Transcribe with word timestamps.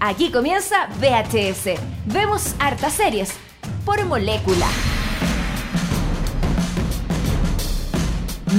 Aquí 0.00 0.30
comienza 0.30 0.88
VHS. 1.00 1.80
Vemos 2.04 2.54
hartas 2.58 2.92
series 2.92 3.32
por 3.84 4.04
molécula. 4.04 4.66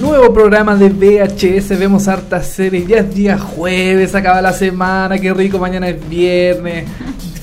Nuevo 0.02 0.34
programa 0.34 0.76
de 0.76 0.90
VHS, 0.90 1.78
vemos 1.78 2.08
hartas 2.08 2.48
series, 2.48 2.88
ya 2.88 2.98
es 2.98 3.14
día 3.14 3.38
jueves, 3.38 4.16
acaba 4.16 4.42
la 4.42 4.54
semana, 4.54 5.20
qué 5.20 5.34
rico, 5.34 5.58
mañana 5.60 5.90
es 5.90 6.10
viernes, 6.10 6.88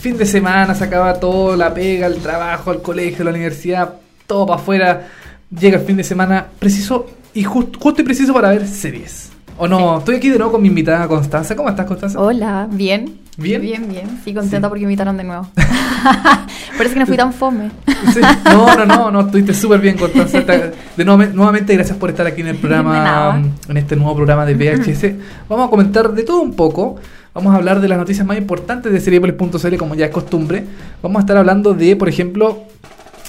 fin 0.01 0.17
de 0.17 0.27
semana, 0.27 0.75
se 0.75 0.85
acaba 0.85 1.15
todo, 1.15 1.57
la 1.57 1.73
pega, 1.75 2.07
el 2.07 2.19
trabajo, 2.19 2.73
el 2.73 2.81
colegio, 2.83 3.25
la 3.25 3.31
universidad, 3.31 3.95
todo 4.27 4.47
para 4.47 4.61
afuera, 4.61 5.09
llega 5.51 5.79
el 5.79 5.85
fin 5.85 5.97
de 5.97 6.05
semana, 6.05 6.47
preciso 6.59 7.07
y 7.33 7.43
justo, 7.43 7.79
justo 7.81 8.03
y 8.03 8.05
preciso 8.05 8.33
para 8.33 8.51
ver 8.51 8.69
series. 8.69 9.34
¿O 9.57 9.69
no? 9.69 9.99
Estoy 9.99 10.17
aquí 10.17 10.31
de 10.31 10.39
nuevo 10.39 10.53
con 10.53 10.63
mi 10.63 10.69
invitada 10.69 11.07
Constanza. 11.07 11.55
¿Cómo 11.55 11.69
estás, 11.69 11.87
Constanza? 11.87 12.21
Hola, 12.21 12.67
bien. 12.71 13.19
¿Bien? 13.37 13.61
Bien, 13.61 13.89
bien. 13.89 14.21
Sí, 14.25 14.35
contenta 14.35 14.69
porque 14.69 14.85
me 14.85 14.93
invitaron 14.93 15.17
de 15.17 15.25
nuevo. 15.25 15.47
Parece 16.77 16.95
que 16.95 17.01
no 17.01 17.07
fui 17.07 17.17
tan 17.17 17.33
fome. 17.33 17.71
Sí. 18.13 18.21
No, 18.45 18.77
no, 18.77 18.85
no, 18.85 19.11
no, 19.11 19.21
estuviste 19.23 19.55
súper 19.55 19.81
bien, 19.81 19.97
Constanza. 19.97 20.41
De 20.97 21.05
nuevo, 21.05 21.25
nuevamente, 21.33 21.75
gracias 21.75 21.97
por 21.99 22.11
estar 22.11 22.27
aquí 22.27 22.41
en 22.41 22.49
el 22.49 22.57
programa, 22.61 23.43
en 23.69 23.77
este 23.77 23.97
nuevo 23.97 24.15
programa 24.17 24.45
de 24.45 24.55
VHS. 24.55 25.15
Vamos 25.49 25.69
a 25.69 25.71
comentar 25.71 26.13
de 26.13 26.23
todo 26.25 26.41
un 26.43 26.55
poco. 26.55 26.97
Vamos 27.33 27.53
a 27.53 27.57
hablar 27.57 27.81
de 27.81 27.89
las 27.89 27.99
noticias 27.99 28.25
más 28.27 28.39
importantes 28.39 28.93
de 28.93 29.01
Seriepolis.cl, 29.01 29.77
como 29.77 29.95
ya 29.95 30.07
es 30.07 30.13
costumbre. 30.13 30.65
Vamos 31.03 31.19
a 31.19 31.21
estar 31.21 31.37
hablando 31.37 31.75
de, 31.75 31.97
por 31.97 32.09
ejemplo, 32.09 32.63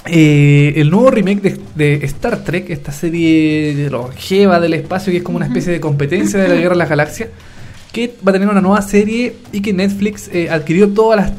eh, 0.08 0.74
el 0.76 0.90
nuevo 0.90 1.10
remake 1.10 1.58
de, 1.74 1.94
Star 2.04 2.44
Trek, 2.44 2.70
esta 2.70 2.92
serie 2.92 3.88
longeva 3.90 4.60
del 4.60 4.74
espacio 4.74 5.10
que 5.10 5.18
es 5.18 5.22
como 5.22 5.36
una 5.36 5.46
especie 5.46 5.72
de 5.72 5.80
competencia 5.80 6.38
de 6.38 6.48
la 6.48 6.54
Guerra 6.54 6.70
de 6.70 6.76
las 6.76 6.88
Galaxias, 6.88 7.30
que 7.92 8.14
va 8.26 8.30
a 8.30 8.32
tener 8.32 8.48
una 8.48 8.60
nueva 8.60 8.82
serie 8.82 9.36
y 9.52 9.60
que 9.60 9.72
Netflix 9.72 10.28
eh, 10.32 10.50
adquirió 10.50 10.88
toda 10.90 11.16
la, 11.16 11.32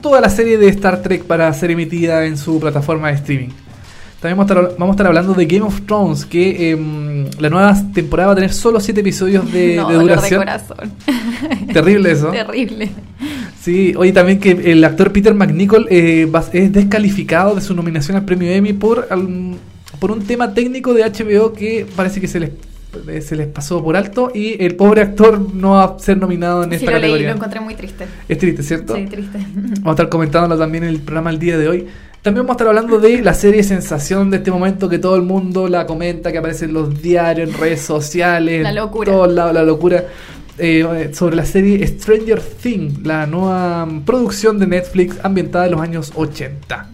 toda 0.00 0.20
la 0.20 0.30
serie 0.30 0.58
de 0.58 0.68
Star 0.68 1.02
Trek 1.02 1.24
para 1.24 1.52
ser 1.54 1.70
emitida 1.70 2.24
en 2.24 2.36
su 2.36 2.60
plataforma 2.60 3.08
de 3.08 3.14
streaming. 3.14 3.50
También 4.20 4.36
vamos 4.36 4.50
a 4.80 4.90
estar, 4.90 5.06
hablando 5.06 5.32
de 5.32 5.46
Game 5.46 5.64
of 5.64 5.82
Thrones, 5.82 6.26
que 6.26 6.72
em, 6.72 7.26
la 7.38 7.48
nueva 7.50 7.76
temporada 7.94 8.28
va 8.28 8.32
a 8.32 8.34
tener 8.34 8.52
solo 8.52 8.80
7 8.80 9.00
episodios 9.00 9.50
de, 9.52 9.76
no, 9.76 9.88
de 9.88 9.94
duración. 9.94 10.40
De 10.40 10.46
corazón. 10.46 10.92
Terrible 11.72 12.10
eso. 12.10 12.30
Terrible. 12.32 12.90
Sí, 13.68 13.92
oye, 13.98 14.12
también 14.12 14.40
que 14.40 14.50
el 14.50 14.82
actor 14.82 15.12
Peter 15.12 15.34
McNichol 15.34 15.88
eh, 15.90 16.26
es 16.54 16.72
descalificado 16.72 17.54
de 17.54 17.60
su 17.60 17.74
nominación 17.74 18.16
al 18.16 18.24
premio 18.24 18.50
Emmy 18.50 18.72
por, 18.72 19.06
por 20.00 20.10
un 20.10 20.26
tema 20.26 20.54
técnico 20.54 20.94
de 20.94 21.02
HBO 21.02 21.52
que 21.52 21.86
parece 21.94 22.18
que 22.18 22.28
se 22.28 22.40
les 22.40 22.50
se 23.20 23.36
les 23.36 23.46
pasó 23.46 23.84
por 23.84 23.94
alto 23.94 24.32
y 24.34 24.56
el 24.64 24.74
pobre 24.74 25.02
actor 25.02 25.38
no 25.54 25.72
va 25.72 25.84
a 25.84 25.98
ser 25.98 26.16
nominado 26.16 26.64
en 26.64 26.72
esta 26.72 26.86
lo 26.86 26.92
categoría. 26.92 27.16
Leí, 27.18 27.26
lo 27.26 27.36
encontré 27.36 27.60
muy 27.60 27.74
triste. 27.74 28.06
Es 28.26 28.38
triste, 28.38 28.62
¿cierto? 28.62 28.96
Sí, 28.96 29.04
triste. 29.04 29.38
Vamos 29.54 29.86
a 29.86 29.90
estar 29.90 30.08
comentándolo 30.08 30.58
también 30.58 30.84
en 30.84 30.88
el 30.88 31.00
programa 31.00 31.28
el 31.28 31.38
día 31.38 31.58
de 31.58 31.68
hoy. 31.68 31.86
También 32.22 32.46
vamos 32.46 32.54
a 32.54 32.64
estar 32.64 32.68
hablando 32.68 32.98
de 32.98 33.20
la 33.20 33.34
serie 33.34 33.62
sensación 33.62 34.30
de 34.30 34.38
este 34.38 34.50
momento 34.50 34.88
que 34.88 34.98
todo 34.98 35.14
el 35.16 35.22
mundo 35.22 35.68
la 35.68 35.86
comenta, 35.86 36.32
que 36.32 36.38
aparece 36.38 36.64
en 36.64 36.72
los 36.72 37.02
diarios, 37.02 37.50
en 37.50 37.58
redes 37.58 37.82
sociales, 37.82 38.62
la 38.62 38.72
locura. 38.72 39.10
en 39.10 39.16
todos 39.18 39.32
lados, 39.34 39.52
la 39.52 39.62
locura. 39.62 40.04
Eh, 40.60 41.10
sobre 41.12 41.36
la 41.36 41.44
serie 41.44 41.86
Stranger 41.86 42.40
Things, 42.40 43.06
la 43.06 43.26
nueva 43.26 43.86
producción 44.04 44.58
de 44.58 44.66
Netflix 44.66 45.16
ambientada 45.22 45.66
en 45.66 45.70
los 45.72 45.80
años 45.80 46.12
80. 46.16 46.88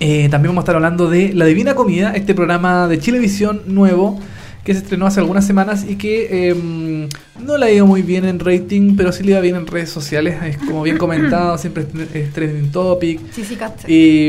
Eh, 0.00 0.28
también 0.30 0.50
vamos 0.52 0.62
a 0.62 0.64
estar 0.64 0.76
hablando 0.76 1.10
de 1.10 1.34
La 1.34 1.44
Divina 1.44 1.74
Comida, 1.74 2.12
este 2.14 2.34
programa 2.34 2.88
de 2.88 2.98
Chilevisión 2.98 3.62
nuevo 3.66 4.18
que 4.64 4.74
se 4.74 4.80
estrenó 4.80 5.06
hace 5.06 5.20
algunas 5.20 5.46
semanas 5.46 5.84
y 5.88 5.96
que 5.96 6.50
em, 6.50 7.08
no 7.40 7.56
la 7.56 7.66
ha 7.66 7.70
ido 7.70 7.86
muy 7.86 8.02
bien 8.02 8.24
en 8.24 8.38
rating, 8.38 8.96
pero 8.96 9.12
sí 9.12 9.22
le 9.22 9.30
iba 9.32 9.40
bien 9.40 9.56
en 9.56 9.66
redes 9.66 9.90
sociales, 9.90 10.36
es 10.44 10.58
como 10.58 10.82
bien 10.82 10.98
comentado, 10.98 11.56
siempre 11.58 11.86
es 12.14 12.32
trending 12.32 12.70
topic. 12.70 13.20
Sí, 13.32 13.44
sí, 13.44 13.58
y, 13.86 14.28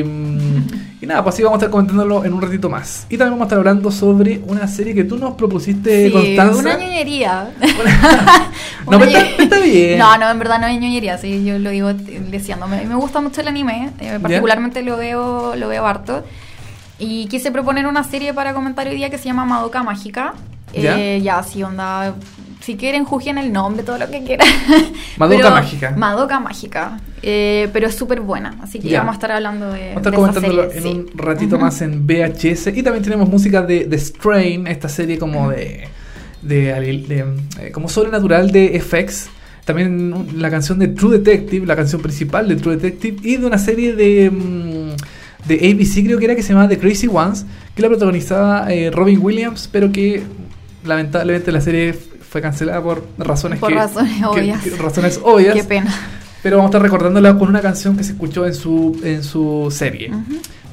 y, 1.01 1.05
nada, 1.05 1.23
pues 1.23 1.35
así 1.35 1.43
vamos 1.43 1.57
a 1.57 1.59
estar 1.59 1.71
comentándolo 1.71 2.23
en 2.23 2.33
un 2.33 2.41
ratito 2.41 2.69
más. 2.69 3.05
Y 3.09 3.17
también 3.17 3.31
vamos 3.31 3.43
a 3.43 3.45
estar 3.47 3.57
hablando 3.59 3.91
sobre 3.91 4.41
una 4.45 4.67
serie 4.67 4.93
que 4.93 5.03
tú 5.03 5.17
nos 5.17 5.33
propusiste, 5.33 6.07
sí, 6.07 6.11
Constanza. 6.11 6.59
una 6.59 6.77
ñoñería. 6.77 7.51
no, 8.89 8.99
pero 8.99 9.11
está, 9.11 9.59
bien. 9.59 9.99
No, 9.99 10.17
no, 10.17 10.29
en 10.29 10.39
verdad 10.39 10.59
no 10.59 10.67
es 10.67 10.79
ñoñería, 10.79 11.17
sí, 11.17 11.43
yo 11.43 11.59
lo 11.59 11.71
digo 11.71 11.93
deseándome. 11.93 12.77
A 12.77 12.81
mí 12.81 12.87
me 12.87 12.95
gusta 12.95 13.19
mucho 13.19 13.41
el 13.41 13.47
anime, 13.47 13.91
eh, 13.99 14.19
particularmente 14.21 14.83
lo 14.83 14.97
veo, 14.97 15.55
lo 15.55 15.67
veo 15.67 15.85
harto. 15.85 16.23
Y 16.99 17.27
quise 17.27 17.51
proponer 17.51 17.87
una 17.87 18.03
serie 18.03 18.33
para 18.33 18.53
comentar 18.53 18.87
hoy 18.87 18.95
día 18.95 19.09
que 19.09 19.17
se 19.17 19.25
llama 19.25 19.45
Madoka 19.45 19.83
Mágica. 19.83 20.33
¿Ya? 20.73 20.99
Eh, 20.99 21.21
ya, 21.21 21.41
sí, 21.43 21.63
onda. 21.63 22.13
Si 22.61 22.75
quieren, 22.75 23.05
juzguen 23.05 23.37
el 23.37 23.51
nombre, 23.53 23.83
todo 23.83 23.97
lo 23.97 24.09
que 24.11 24.21
quieran. 24.23 24.47
Madoka 25.17 25.49
Mágica. 25.49 25.91
Madoka 25.95 26.39
Mágica. 26.39 26.99
Eh, 27.21 27.69
pero 27.73 27.87
es 27.87 27.95
súper 27.95 28.19
buena. 28.21 28.57
Así 28.61 28.79
que 28.79 28.89
Ya. 28.89 28.99
vamos 28.99 29.13
a 29.13 29.15
estar 29.15 29.31
hablando 29.31 29.71
de. 29.71 29.79
Vamos 29.79 29.95
a 29.95 29.99
estar 29.99 30.13
comentándolo 30.13 30.69
serie, 30.69 30.77
en 30.77 30.83
sí. 30.83 30.89
un 31.13 31.17
ratito 31.17 31.57
más 31.57 31.81
en 31.81 32.05
VHS. 32.05 32.67
Y 32.75 32.83
también 32.83 33.03
tenemos 33.03 33.29
música 33.29 33.61
de, 33.61 33.85
de 33.85 33.97
Strain, 33.97 34.67
esta 34.67 34.89
serie 34.89 35.17
como 35.17 35.49
de. 35.49 35.87
de, 36.41 36.57
de, 36.73 37.25
eh, 37.61 37.71
como 37.71 37.87
sobrenatural 37.87 38.51
de 38.51 38.79
FX. 38.79 39.29
También 39.65 40.27
la 40.41 40.49
canción 40.49 40.79
de 40.79 40.89
True 40.89 41.19
Detective, 41.19 41.65
la 41.65 41.75
canción 41.75 42.01
principal 42.01 42.47
de 42.47 42.55
True 42.57 42.75
Detective. 42.75 43.17
Y 43.23 43.37
de 43.37 43.45
una 43.47 43.57
serie 43.57 43.95
de. 43.95 44.29
mm, 44.29 44.95
de 45.47 45.55
ABC, 45.55 46.03
creo 46.05 46.19
que 46.19 46.25
era 46.25 46.35
que 46.35 46.43
se 46.43 46.49
llamaba 46.49 46.69
The 46.69 46.77
Crazy 46.79 47.07
Ones. 47.07 47.45
Que 47.75 47.81
la 47.81 47.87
protagonizaba 47.89 48.71
eh, 48.73 48.91
Robin 48.91 49.19
Williams, 49.21 49.69
pero 49.71 49.91
que 49.91 50.21
lamentablemente 50.85 51.51
la 51.51 51.61
serie 51.61 51.93
fue 51.93 52.41
cancelada 52.41 52.81
por 52.81 53.05
razones 53.17 53.59
Por 53.59 53.69
que- 53.69 53.75
razones 53.75 54.17
que- 54.17 54.25
obvias. 54.25 54.63
que- 54.63 54.69
razones 54.71 55.19
obvias. 55.23 55.55
Qué 55.55 55.63
pena. 55.63 55.93
Pero 56.43 56.57
vamos 56.57 56.69
a 56.69 56.71
estar 56.71 56.81
recordándola 56.81 57.37
con 57.37 57.49
una 57.49 57.59
canción 57.61 57.97
que 57.97 58.03
se 58.03 58.13
escuchó 58.13 58.45
en 58.45 58.53
su, 58.53 58.99
en 59.03 59.23
su 59.23 59.67
serie. 59.71 60.09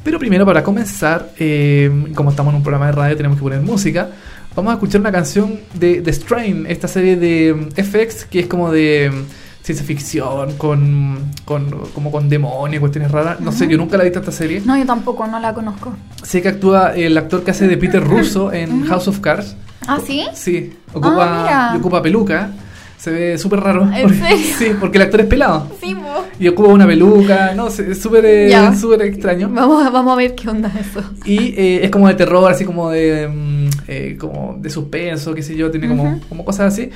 Pero 0.04 0.18
primero, 0.20 0.46
para 0.46 0.62
comenzar, 0.62 1.32
eh, 1.38 1.90
como 2.14 2.30
estamos 2.30 2.52
en 2.52 2.58
un 2.58 2.62
programa 2.62 2.86
de 2.86 2.92
radio, 2.92 3.16
tenemos 3.16 3.36
que 3.38 3.42
poner 3.42 3.60
música. 3.62 4.08
Vamos 4.54 4.70
a 4.70 4.74
escuchar 4.74 5.00
una 5.00 5.10
canción 5.10 5.58
de 5.74 6.00
The 6.02 6.12
Strain, 6.12 6.66
esta 6.68 6.86
serie 6.86 7.16
de 7.16 7.52
mm, 7.54 7.82
FX 7.82 8.26
que 8.26 8.40
es 8.40 8.46
como 8.46 8.70
de 8.70 9.10
mm, 9.12 9.22
ciencia 9.66 9.84
ficción, 9.84 10.52
con, 10.58 11.18
con, 11.44 11.68
como 11.92 12.12
con 12.12 12.28
demonios, 12.28 12.78
cuestiones 12.78 13.10
raras. 13.10 13.40
No 13.40 13.50
sé, 13.50 13.66
yo 13.66 13.76
nunca 13.76 13.96
la 13.96 14.04
he 14.04 14.06
visto 14.06 14.20
esta 14.20 14.30
serie. 14.30 14.62
No, 14.64 14.76
yo 14.78 14.86
tampoco, 14.86 15.26
no 15.26 15.40
la 15.40 15.52
conozco. 15.54 15.92
Sé 16.22 16.40
que 16.40 16.50
actúa 16.50 16.94
el 16.94 17.18
actor 17.18 17.42
que 17.42 17.50
hace 17.50 17.66
de 17.66 17.76
Peter 17.76 18.00
Russo 18.02 18.52
en 18.52 18.84
House 18.86 19.08
of 19.08 19.18
Cards. 19.18 19.56
¿Ah, 19.88 19.98
sí? 20.06 20.24
Sí, 20.34 20.72
ocupa, 20.92 21.72
y 21.74 21.78
ocupa 21.78 22.00
peluca. 22.00 22.50
Se 22.96 23.10
ve 23.10 23.38
súper 23.38 23.58
raro. 23.60 23.82
¿En 23.92 24.02
porque- 24.02 24.16
serio? 24.18 24.46
Sí, 24.56 24.66
porque 24.78 24.98
el 24.98 25.02
actor 25.02 25.20
es 25.22 25.26
pelado. 25.26 25.68
Sí, 25.80 25.96
po. 25.96 26.24
Y 26.38 26.46
ocupa 26.46 26.68
una 26.68 26.86
peluca, 26.86 27.52
no 27.54 27.68
sé, 27.68 27.90
es 27.90 28.00
súper 28.00 28.24
eh, 28.24 28.52
súper 28.78 29.02
extraño. 29.02 29.50
Vamos, 29.52 29.84
a- 29.84 29.90
vamos 29.90 30.12
a 30.12 30.16
ver 30.16 30.36
qué 30.36 30.48
onda 30.48 30.70
eso. 30.78 31.02
Y 31.24 31.38
eh, 31.60 31.80
es 31.84 31.90
como 31.90 32.06
de 32.06 32.14
terror, 32.14 32.48
así 32.50 32.64
como 32.64 32.90
de 32.90 33.26
mm, 33.28 33.68
eh, 33.88 34.16
como 34.18 34.56
de 34.60 34.70
suspenso, 34.70 35.34
qué 35.34 35.42
sé 35.42 35.56
yo, 35.56 35.70
tiene 35.72 35.88
como, 35.88 36.20
como 36.28 36.44
cosas 36.44 36.72
así. 36.72 36.88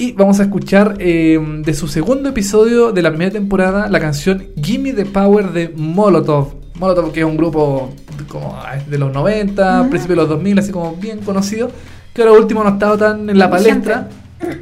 Y 0.00 0.12
vamos 0.12 0.38
a 0.38 0.44
escuchar 0.44 0.96
eh, 1.00 1.38
de 1.64 1.74
su 1.74 1.88
segundo 1.88 2.28
episodio 2.28 2.92
de 2.92 3.02
la 3.02 3.10
primera 3.10 3.32
temporada 3.32 3.88
la 3.88 3.98
canción 3.98 4.44
Gimme 4.62 4.92
the 4.92 5.04
Power 5.04 5.52
de 5.52 5.70
Molotov. 5.76 6.54
Molotov, 6.78 7.10
que 7.10 7.20
es 7.20 7.26
un 7.26 7.36
grupo 7.36 7.90
como 8.28 8.54
ah, 8.56 8.76
de 8.88 8.96
los 8.98 9.12
90, 9.12 9.80
Ujú. 9.80 9.90
principios 9.90 10.16
de 10.16 10.22
los 10.22 10.28
2000, 10.28 10.58
así 10.60 10.70
como 10.70 10.94
bien 10.94 11.18
conocido, 11.20 11.72
que 12.14 12.22
ahora 12.22 12.38
último 12.38 12.62
no 12.62 12.70
ha 12.70 12.72
estado 12.74 12.96
tan 12.96 13.28
en 13.28 13.38
la 13.38 13.48
Vigente. 13.48 13.90
palestra, 13.90 14.08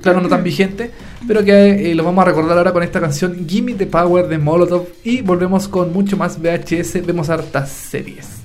claro, 0.00 0.22
no 0.22 0.28
tan 0.28 0.42
vigente, 0.42 0.90
pero 1.28 1.44
que 1.44 1.90
eh, 1.90 1.94
lo 1.94 2.02
vamos 2.04 2.22
a 2.22 2.28
recordar 2.28 2.56
ahora 2.56 2.72
con 2.72 2.82
esta 2.82 3.00
canción 3.00 3.46
Gimme 3.46 3.74
the 3.74 3.86
Power 3.86 4.28
de 4.28 4.38
Molotov. 4.38 4.86
Y 5.04 5.20
volvemos 5.20 5.68
con 5.68 5.92
mucho 5.92 6.16
más 6.16 6.38
VHS, 6.40 7.04
vemos 7.04 7.28
hartas 7.28 7.68
series. 7.70 8.35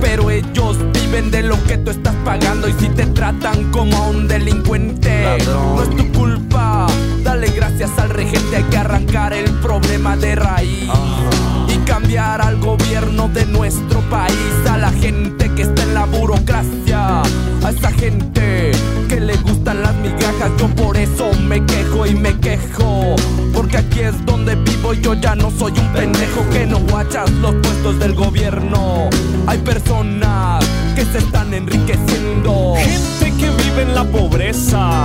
Pero 0.00 0.30
ellos 0.30 0.76
viven 0.92 1.30
de 1.30 1.42
lo 1.42 1.62
que 1.64 1.78
tú 1.78 1.90
estás 1.90 2.14
pagando 2.24 2.68
y 2.68 2.72
si 2.74 2.88
te 2.90 3.06
tratan 3.06 3.70
como 3.70 3.96
a 3.96 4.08
un 4.08 4.28
delincuente, 4.28 5.38
no 5.46 5.82
es 5.82 5.90
tu 5.90 6.12
culpa. 6.12 6.86
Dale 7.22 7.48
gracias 7.48 7.90
al 7.98 8.10
regente, 8.10 8.56
hay 8.56 8.64
que 8.64 8.76
arrancar 8.76 9.32
el 9.32 9.50
problema 9.60 10.16
de 10.16 10.34
raíz 10.34 10.90
y 11.68 11.76
cambiar 11.86 12.42
al 12.42 12.58
gobierno 12.58 13.28
de 13.28 13.46
nuestro 13.46 14.00
país, 14.10 14.68
a 14.68 14.76
la 14.76 14.90
gente 14.90 15.41
que 15.56 15.62
está 15.62 15.82
en 15.82 15.94
la 15.94 16.06
burocracia, 16.06 17.22
a 17.22 17.70
esa 17.70 17.90
gente 17.92 18.72
que 19.08 19.20
le 19.20 19.36
gustan 19.38 19.82
las 19.82 19.94
migajas. 19.96 20.50
Yo 20.58 20.68
por 20.68 20.96
eso 20.96 21.30
me 21.46 21.64
quejo 21.64 22.06
y 22.06 22.14
me 22.14 22.38
quejo, 22.38 23.16
porque 23.52 23.78
aquí 23.78 24.00
es 24.00 24.24
donde 24.24 24.54
vivo. 24.56 24.94
Yo 24.94 25.14
ya 25.14 25.34
no 25.34 25.50
soy 25.50 25.72
un 25.72 25.92
pendejo 25.92 26.48
que 26.50 26.66
no 26.66 26.78
guachas 26.80 27.30
los 27.32 27.54
puestos 27.56 27.98
del 27.98 28.14
gobierno. 28.14 29.10
Hay 29.46 29.58
personas 29.58 30.64
que 30.94 31.04
se 31.04 31.18
están 31.18 31.52
enriqueciendo. 31.52 32.74
Gente 32.76 33.36
que 33.38 33.50
vive 33.50 33.82
en 33.82 33.94
la 33.94 34.04
pobreza. 34.04 35.02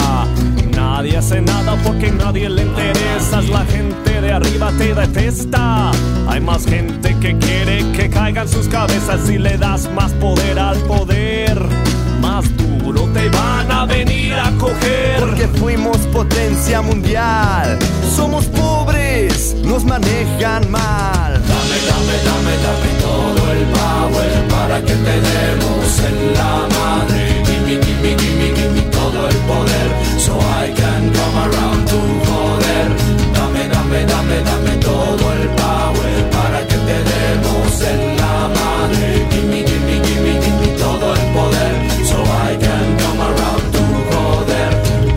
Nadie 0.75 1.17
hace 1.17 1.41
nada 1.41 1.75
porque 1.83 2.11
nadie 2.11 2.49
le 2.49 2.63
interesa. 2.63 3.41
La 3.41 3.65
gente 3.65 4.21
de 4.21 4.31
arriba 4.31 4.71
te 4.77 4.93
detesta. 4.93 5.91
Hay 6.27 6.41
más 6.41 6.65
gente 6.65 7.15
que 7.19 7.37
quiere 7.37 7.89
que 7.93 8.09
caigan 8.09 8.47
sus 8.49 8.67
cabezas 8.67 9.29
y 9.29 9.37
le 9.37 9.57
das 9.57 9.89
más 9.93 10.11
poder 10.13 10.59
al 10.59 10.77
poder. 10.79 11.57
Más 12.21 12.45
duro 12.57 13.03
te 13.13 13.29
van 13.29 13.71
a 13.71 13.85
venir 13.85 14.33
a 14.33 14.51
coger. 14.57 15.19
Porque 15.19 15.47
fuimos 15.47 15.97
potencia 16.13 16.81
mundial. 16.81 17.79
Somos 18.15 18.45
pobres, 18.45 19.55
nos 19.63 19.85
manejan 19.85 20.69
mal. 20.69 21.33
Dame, 21.33 21.77
dame, 21.89 22.15
dame, 22.27 22.53
dame 22.65 22.91
todo 23.01 23.51
el 23.53 23.63
power 23.79 24.47
para 24.49 24.81
que 24.81 24.93
te 24.93 25.21
demos 25.29 25.99
en 26.09 26.33
la 26.33 26.67
madre. 26.77 27.43
Gimme, 27.45 27.83
gimme, 27.85 28.15
gimme, 28.19 28.47
gimme 28.55 28.81
todo 28.91 29.27
el 29.29 29.37
poder 29.51 29.89
so 30.19 30.37
I 30.37 30.73
can 30.75 31.11
come 31.13 31.37
around 31.47 31.87
to 31.87 31.99
joder. 32.27 32.87
Dame, 33.33 33.67
dame, 33.69 34.05
dame, 34.05 34.41
dame 34.41 34.75
todo 34.81 35.33
el 35.33 35.47
power 35.49 36.06
en 37.81 38.17
la 38.17 38.47
madre. 38.57 39.07
Gimme, 39.31 39.59
gimme, 39.69 39.95
gimme, 40.05 40.33
gimme 40.43 40.67
todo 40.79 41.13
el 41.13 41.25
poder 41.35 41.73
so 42.09 42.17
I 42.49 42.55
can 42.63 42.87
come 43.01 43.21
around 43.29 43.63
to 43.75 43.83
joder. 44.11 44.71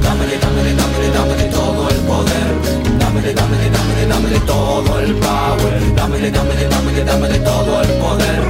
Dámele, 0.05 0.37
dámele, 0.45 0.73
dámele, 0.81 1.09
dámele 1.17 1.45
todo 1.51 1.89
el 1.89 2.01
poder. 2.11 2.51
Dámele, 2.99 3.33
dámele, 3.35 3.69
dámele, 3.77 4.05
dámele 4.13 4.41
todo 4.41 4.99
el 5.01 5.15
power. 5.15 5.95
Dámele, 5.97 6.31
dámele, 6.31 6.69
dámele, 6.69 7.05
dámele 7.05 7.39
todo 7.41 7.83
el 7.83 7.89
poder. 8.03 8.50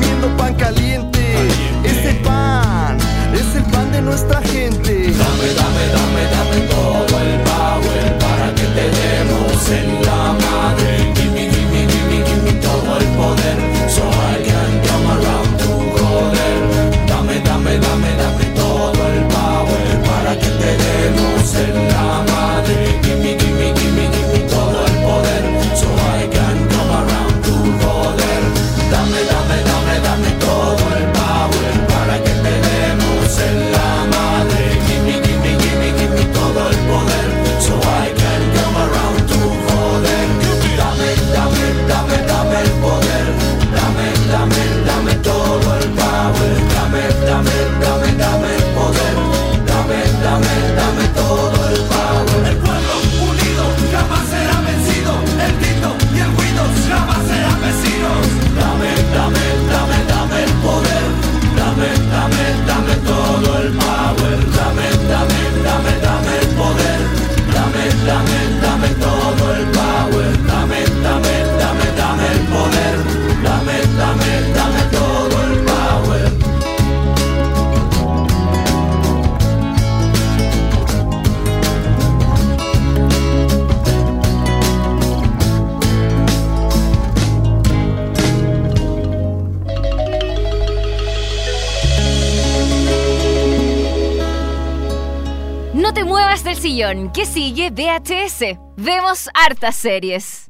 que 97.13 97.25
sigue 97.25 97.69
VHS. 97.69 98.57
Vemos 98.75 99.29
hartas 99.33 99.75
series. 99.75 100.49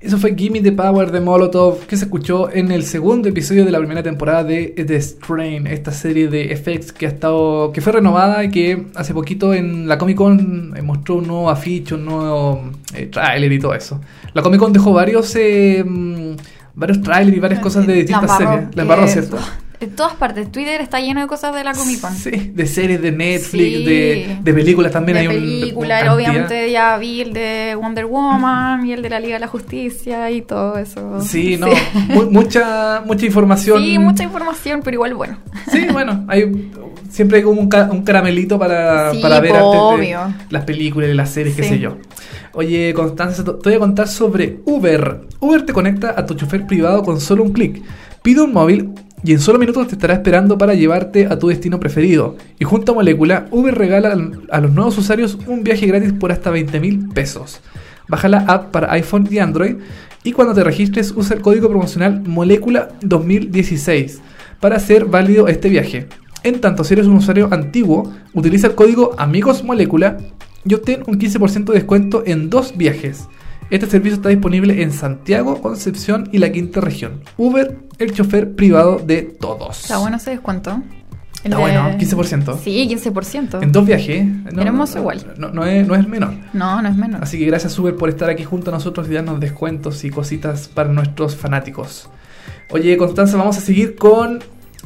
Eso 0.00 0.18
fue 0.18 0.36
Gimme 0.36 0.60
the 0.60 0.72
Power 0.72 1.10
de 1.10 1.20
Molotov, 1.20 1.86
que 1.86 1.96
se 1.96 2.04
escuchó 2.04 2.50
en 2.50 2.70
el 2.70 2.84
segundo 2.84 3.28
episodio 3.28 3.64
de 3.64 3.70
la 3.72 3.78
primera 3.78 4.02
temporada 4.02 4.44
de 4.44 4.68
The 4.68 5.00
Strain, 5.00 5.66
esta 5.66 5.92
serie 5.92 6.28
de 6.28 6.56
FX 6.56 6.92
que 6.92 7.06
ha 7.06 7.08
estado, 7.08 7.72
que 7.72 7.80
fue 7.80 7.92
renovada 7.92 8.42
y 8.44 8.50
que 8.50 8.86
hace 8.94 9.12
poquito 9.14 9.54
en 9.54 9.88
la 9.88 9.98
Comic 9.98 10.16
Con 10.16 10.74
eh, 10.76 10.82
mostró 10.82 11.16
un 11.16 11.26
nuevo 11.26 11.50
afiche, 11.50 11.94
un 11.94 12.04
nuevo 12.04 12.70
eh, 12.94 13.06
tráiler 13.06 13.52
y 13.52 13.58
todo 13.58 13.74
eso. 13.74 14.00
La 14.34 14.42
Comic 14.42 14.60
Con 14.60 14.72
dejó 14.72 14.92
varios, 14.92 15.34
eh, 15.36 15.84
mm, 15.84 16.36
varios 16.74 17.00
trailers 17.02 17.36
y 17.36 17.40
varias 17.40 17.60
cosas 17.60 17.86
de 17.86 17.94
distintas 17.94 18.28
La 18.28 18.36
embarró, 18.36 18.56
series. 18.56 18.76
La 18.76 18.82
embarró, 18.82 19.04
eh, 19.04 19.08
¿cierto? 19.08 19.38
En 19.92 19.96
todas 19.96 20.14
partes. 20.14 20.50
Twitter 20.50 20.80
está 20.80 21.00
lleno 21.00 21.20
de 21.20 21.26
cosas 21.26 21.54
de 21.54 21.62
la 21.64 21.74
Comic 21.74 22.00
Con. 22.00 22.14
Sí, 22.14 22.30
de 22.54 22.66
series 22.66 23.02
de 23.02 23.12
Netflix, 23.12 23.76
Sí. 23.76 23.84
de, 23.84 24.38
de 24.42 24.54
películas 24.54 24.90
también 24.90 25.16
de 25.16 25.20
hay 25.20 25.26
un. 25.26 25.34
película, 25.34 26.00
una 26.02 26.14
obviamente 26.14 26.70
ya 26.70 26.96
vi 26.96 27.20
el 27.20 27.34
de 27.34 27.76
Wonder 27.78 28.06
Woman 28.06 28.86
y 28.86 28.92
el 28.94 29.02
de 29.02 29.10
la 29.10 29.20
Liga 29.20 29.34
de 29.34 29.40
la 29.40 29.48
Justicia 29.48 30.30
y 30.30 30.40
todo 30.40 30.78
eso. 30.78 31.20
Sí, 31.20 31.58
no, 31.58 31.66
mu- 32.08 32.30
mucha, 32.30 33.02
mucha 33.04 33.26
información. 33.26 33.82
Sí, 33.82 33.98
mucha 33.98 34.22
información, 34.24 34.80
pero 34.82 34.94
igual 34.94 35.14
bueno. 35.14 35.36
Sí, 35.70 35.86
bueno, 35.92 36.24
hay 36.26 36.70
siempre 37.10 37.36
hay 37.38 37.44
como 37.44 37.60
un, 37.60 37.68
ca- 37.68 37.90
un 37.92 38.02
caramelito 38.02 38.58
para, 38.58 39.10
Sí, 39.12 39.18
para 39.20 39.40
ver 39.40 39.54
antes 39.54 40.00
de 40.00 40.16
las 40.48 40.64
películas 40.64 41.10
y 41.10 41.14
las 41.14 41.28
series, 41.28 41.54
qué 41.54 41.64
sé 41.64 41.78
yo. 41.78 41.98
Oye, 42.54 42.94
Constanza, 42.94 43.44
te 43.44 43.52
te 43.52 43.58
voy 43.68 43.74
a 43.74 43.78
contar 43.78 44.08
sobre 44.08 44.60
Uber. 44.64 45.20
Uber 45.40 45.66
te 45.66 45.72
conecta 45.74 46.14
a 46.16 46.24
tu 46.24 46.32
chofer 46.34 46.66
privado 46.66 47.02
con 47.02 47.20
solo 47.20 47.42
un 47.42 47.52
clic. 47.52 47.82
Pide 48.22 48.40
un 48.40 48.52
móvil 48.52 48.90
y 49.24 49.32
en 49.32 49.40
solo 49.40 49.58
minutos 49.58 49.86
te 49.88 49.94
estará 49.94 50.14
esperando 50.14 50.58
para 50.58 50.74
llevarte 50.74 51.26
a 51.26 51.38
tu 51.38 51.48
destino 51.48 51.78
preferido. 51.78 52.36
Y 52.58 52.64
junto 52.64 52.92
a 52.92 52.94
Molécula, 52.96 53.46
Uber 53.50 53.74
regala 53.74 54.12
al- 54.12 54.40
a 54.50 54.60
los 54.60 54.72
nuevos 54.72 54.98
usuarios 54.98 55.38
un 55.46 55.62
viaje 55.62 55.86
gratis 55.86 56.12
por 56.12 56.32
hasta 56.32 56.50
20 56.50 56.80
mil 56.80 57.08
pesos. 57.08 57.60
Baja 58.08 58.28
la 58.28 58.38
app 58.38 58.70
para 58.72 58.92
iPhone 58.92 59.28
y 59.30 59.38
Android 59.38 59.76
y 60.24 60.32
cuando 60.32 60.54
te 60.54 60.64
registres 60.64 61.12
usa 61.16 61.36
el 61.36 61.42
código 61.42 61.68
promocional 61.68 62.22
Molécula 62.26 62.88
2016 63.02 64.20
para 64.60 64.76
hacer 64.76 65.04
válido 65.06 65.48
este 65.48 65.68
viaje. 65.68 66.08
En 66.44 66.60
tanto, 66.60 66.82
si 66.84 66.94
eres 66.94 67.06
un 67.06 67.16
usuario 67.16 67.48
antiguo, 67.52 68.12
utiliza 68.34 68.66
el 68.66 68.74
código 68.74 69.14
Amigos 69.18 69.62
Molécula 69.62 70.16
y 70.64 70.74
obtén 70.74 71.02
un 71.06 71.18
15% 71.18 71.66
de 71.72 71.78
descuento 71.78 72.22
en 72.26 72.50
dos 72.50 72.76
viajes. 72.76 73.28
Este 73.72 73.86
servicio 73.86 74.16
está 74.16 74.28
disponible 74.28 74.82
en 74.82 74.92
Santiago, 74.92 75.62
Concepción 75.62 76.28
y 76.30 76.36
la 76.36 76.52
quinta 76.52 76.82
región. 76.82 77.22
Uber, 77.38 77.78
el 77.98 78.12
chofer 78.12 78.54
privado 78.54 78.98
de 79.02 79.22
todos. 79.22 79.80
Está 79.84 79.96
bueno 79.96 80.18
ese 80.18 80.28
descuento. 80.32 80.82
Está 81.42 81.56
de- 81.56 81.62
bueno, 81.62 81.96
15%. 81.98 82.58
Sí, 82.62 82.86
15%. 82.86 83.62
En 83.62 83.72
dos 83.72 83.86
viajes. 83.86 84.26
Hermoso 84.54 84.98
igual. 84.98 85.32
No, 85.38 85.48
no 85.48 85.64
es, 85.64 85.88
no 85.88 85.94
es 85.94 86.06
menor. 86.06 86.34
No, 86.52 86.82
no 86.82 86.88
es 86.90 86.96
menos. 86.96 87.22
Así 87.22 87.38
que 87.38 87.46
gracias 87.46 87.78
Uber 87.78 87.96
por 87.96 88.10
estar 88.10 88.28
aquí 88.28 88.44
junto 88.44 88.70
a 88.70 88.74
nosotros 88.74 89.08
y 89.08 89.14
darnos 89.14 89.40
descuentos 89.40 90.04
y 90.04 90.10
cositas 90.10 90.68
para 90.68 90.90
nuestros 90.92 91.34
fanáticos. 91.34 92.10
Oye, 92.72 92.94
Constanza, 92.98 93.38
vamos 93.38 93.56
a 93.56 93.62
seguir 93.62 93.96
con 93.96 94.40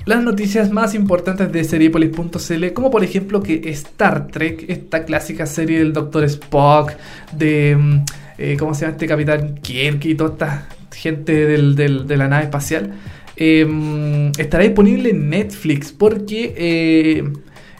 las 0.04 0.22
noticias 0.22 0.70
más 0.70 0.94
importantes 0.94 1.50
de 1.50 1.64
Seriepolis.cl, 1.64 2.72
como 2.72 2.92
por 2.92 3.02
ejemplo 3.02 3.42
que 3.42 3.68
Star 3.70 4.28
Trek, 4.28 4.64
esta 4.68 5.04
clásica 5.04 5.44
serie 5.46 5.80
del 5.80 5.92
Dr. 5.92 6.22
Spock, 6.22 6.92
de... 7.36 8.04
eh, 8.38 8.56
¿Cómo 8.58 8.74
se 8.74 8.82
llama 8.82 8.92
este 8.92 9.06
Capitán 9.06 9.54
Kirk 9.62 10.04
y 10.04 10.14
toda 10.14 10.30
esta 10.32 10.68
gente 10.94 11.32
del- 11.46 11.74
del- 11.76 12.06
de 12.06 12.16
la 12.16 12.28
nave 12.28 12.44
espacial? 12.44 12.92
eh, 13.36 14.30
estará 14.38 14.64
disponible 14.64 15.10
en 15.10 15.28
Netflix 15.30 15.92
porque... 15.92 16.54
eh, 16.56 17.24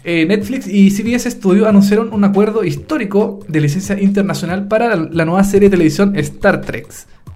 eh, 0.03 0.25
Netflix 0.25 0.67
y 0.69 0.89
CBS 0.89 1.29
Studio 1.29 1.67
anunciaron 1.67 2.13
un 2.13 2.23
acuerdo 2.23 2.63
histórico 2.63 3.39
de 3.49 3.59
licencia 3.59 3.99
internacional 3.99 4.67
para 4.69 4.95
la, 4.95 5.09
la 5.11 5.25
nueva 5.25 5.43
serie 5.43 5.67
de 5.67 5.75
televisión 5.75 6.15
Star 6.15 6.61
Trek. 6.61 6.87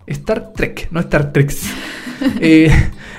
Star 0.08 0.54
Trek, 0.54 0.88
no 0.92 1.02
Star 1.02 1.34
Trek. 1.34 1.52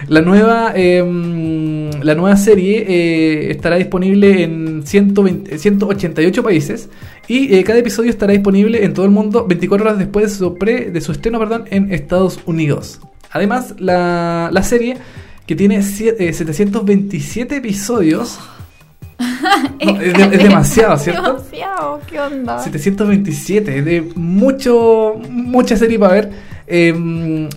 Eh, 0.03 0.07
la, 0.09 0.21
nueva, 0.21 0.73
em, 0.75 1.91
la 2.03 2.15
nueva 2.15 2.37
serie 2.37 2.85
eh, 2.89 3.51
estará 3.51 3.77
disponible 3.77 4.43
en 4.43 4.83
120 4.87 5.59
188 5.59 6.43
países 6.43 6.89
y 7.29 7.55
eh, 7.55 7.65
cada 7.65 7.79
episodio 7.79 8.11
estará 8.11 8.33
disponible 8.33 8.85
en 8.85 8.95
todo 8.95 9.05
el 9.07 9.13
mundo 9.13 9.47
24 9.47 9.87
horas 9.87 9.99
después 9.99 10.31
de 10.31 10.37
su, 10.39 10.55
pre- 10.59 10.91
de 10.91 11.01
su 11.01 11.13
estreno 11.13 11.39
perdón, 11.39 11.65
en 11.71 11.93
Estados 11.93 12.41
Unidos. 12.47 13.01
Además, 13.31 13.75
la, 13.79 14.51
la 14.53 14.63
serie, 14.63 14.97
que 15.47 15.57
tiene 15.57 15.79
sie- 15.83 16.15
eh, 16.19 16.33
727 16.33 17.57
episodios, 17.57 18.39
no, 19.85 20.01
es, 20.01 20.13
de- 20.15 20.25
es 20.37 20.43
demasiado, 20.43 20.97
¿cierto? 20.99 21.23
Demasiado, 21.23 22.01
¿qué 22.11 22.21
onda? 22.21 22.59
727, 22.63 23.79
es 23.79 23.85
de 23.85 24.13
mucho, 24.17 25.15
mucha 25.31 25.77
serie 25.77 25.99
para 25.99 26.13
ver. 26.15 26.52
Eh, 26.75 26.91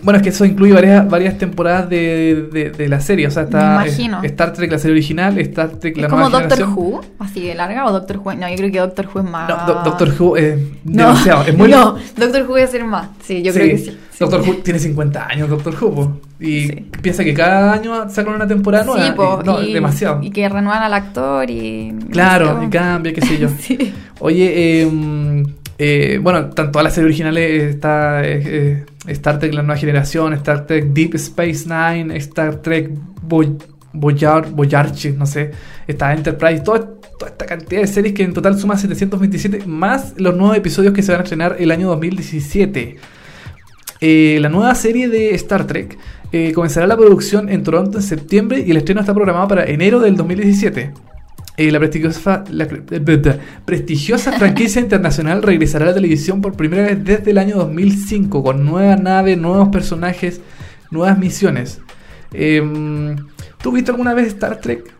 bueno, 0.02 0.18
es 0.18 0.22
que 0.22 0.28
eso 0.28 0.44
incluye 0.44 0.74
varias, 0.74 1.08
varias 1.08 1.38
temporadas 1.38 1.88
de, 1.88 2.48
de- 2.52 2.70
de 2.70 2.88
la 2.88 3.00
serie. 3.00 3.26
O 3.26 3.30
sea, 3.30 3.44
está 3.44 3.86
eh, 3.86 3.90
Star 4.24 4.52
Trek, 4.52 4.70
la 4.70 4.78
serie 4.78 4.92
original, 4.92 5.38
Star 5.38 5.70
Trek, 5.70 5.96
la 5.96 6.02
¿Es 6.02 6.08
como 6.10 6.28
nueva 6.28 6.40
Doctor 6.40 6.58
generación. 6.58 6.86
Who? 6.92 7.00
¿Así 7.18 7.40
de 7.46 7.54
larga 7.54 7.86
o 7.86 7.92
Doctor 7.92 8.18
Who? 8.22 8.34
No, 8.34 8.46
yo 8.50 8.56
creo 8.56 8.70
que 8.70 8.78
Doctor 8.78 9.08
Who 9.14 9.20
es 9.20 9.30
más. 9.30 9.48
No, 9.48 9.56
Do- 9.66 9.82
Doctor 9.84 10.12
Who 10.18 10.36
es 10.36 10.58
No, 10.84 11.06
demasiado. 11.08 11.44
Es 11.46 11.56
muy 11.56 11.70
No, 11.70 11.96
Doctor 12.14 12.42
Who 12.46 12.54
debe 12.56 12.66
ser 12.68 12.84
más. 12.84 13.08
Sí, 13.22 13.40
yo 13.42 13.54
creo 13.54 13.68
que 13.70 13.78
sí. 13.78 13.84
sí. 14.10 14.18
Doctor 14.20 14.40
Who 14.42 14.54
tiene 14.56 14.78
50 14.78 15.26
años, 15.26 15.48
Doctor 15.48 15.74
Who. 15.80 15.94
po. 15.94 16.20
Y 16.38 16.66
Sí. 16.66 16.86
piensa 17.00 17.24
que 17.24 17.32
cada 17.32 17.72
año 17.72 18.10
sacan 18.10 18.34
una 18.34 18.46
temporada 18.46 18.84
nueva. 18.84 19.06
Sí, 19.06 19.12
po, 19.16 19.40
y- 19.42 19.46
no, 19.46 19.62
y, 19.62 19.72
demasiado. 19.72 20.22
Y 20.22 20.30
que 20.30 20.46
renuevan 20.46 20.82
al 20.82 20.92
actor 20.92 21.48
y. 21.50 21.94
Claro, 22.10 22.62
y 22.62 22.68
cambia, 22.68 23.14
qué 23.14 23.22
sé 23.22 23.38
yo. 23.38 23.48
Sí. 23.60 23.94
Oye, 24.18 24.82
eh, 24.82 25.42
eh, 25.78 26.20
bueno, 26.22 26.40
están 26.50 26.70
todas 26.70 26.84
las 26.84 26.92
series 26.92 27.06
originales, 27.08 27.62
está 27.74 28.20
Star 29.08 29.38
Trek 29.38 29.54
La 29.54 29.62
Nueva 29.62 29.78
Generación, 29.78 30.32
Star 30.34 30.66
Trek 30.66 30.86
Deep 30.86 31.14
Space 31.14 31.64
Nine, 31.66 32.16
Star 32.16 32.56
Trek 32.56 32.90
Voy- 33.22 33.56
Voyar, 33.92 34.50
Voyarche, 34.50 35.12
no 35.12 35.24
sé, 35.26 35.52
está 35.86 36.12
Enterprise, 36.12 36.60
toda, 36.60 36.90
esta 37.26 37.46
cantidad 37.46 37.80
de 37.80 37.86
series 37.86 38.12
que 38.14 38.24
en 38.24 38.34
total 38.34 38.58
suma 38.58 38.76
727, 38.76 39.64
más 39.66 40.12
los 40.18 40.36
nuevos 40.36 40.56
episodios 40.56 40.92
que 40.92 41.02
se 41.02 41.12
van 41.12 41.22
a 41.22 41.24
estrenar 41.24 41.56
el 41.58 41.70
año 41.70 41.88
2017. 41.88 42.96
Eh, 44.02 44.38
la 44.42 44.50
nueva 44.50 44.74
serie 44.74 45.08
de 45.08 45.34
Star 45.34 45.66
Trek 45.66 45.96
eh, 46.32 46.52
comenzará 46.52 46.86
la 46.86 46.96
producción 46.96 47.48
en 47.48 47.62
Toronto 47.62 47.96
en 47.98 48.04
septiembre 48.04 48.62
y 48.66 48.70
el 48.70 48.76
estreno 48.76 49.00
está 49.00 49.14
programado 49.14 49.48
para 49.48 49.64
enero 49.64 50.00
del 50.00 50.16
2017. 50.16 50.92
Eh, 51.56 51.70
la 51.70 51.78
prestigiosa, 51.78 52.44
la 52.50 52.64
eh, 52.64 53.40
prestigiosa 53.64 54.32
franquicia 54.32 54.80
internacional 54.80 55.42
regresará 55.42 55.86
a 55.86 55.88
la 55.88 55.94
televisión 55.94 56.42
por 56.42 56.54
primera 56.54 56.82
vez 56.82 57.02
desde 57.02 57.30
el 57.30 57.38
año 57.38 57.56
2005 57.56 58.42
con 58.42 58.66
nueva 58.66 58.96
nave, 58.96 59.36
nuevos 59.36 59.68
personajes, 59.68 60.42
nuevas 60.90 61.18
misiones. 61.18 61.80
Em, 62.32 63.16
¿Tú 63.62 63.70
has 63.70 63.74
visto 63.74 63.92
alguna 63.92 64.12
vez 64.12 64.28
Star 64.28 64.60
Trek? 64.60 64.92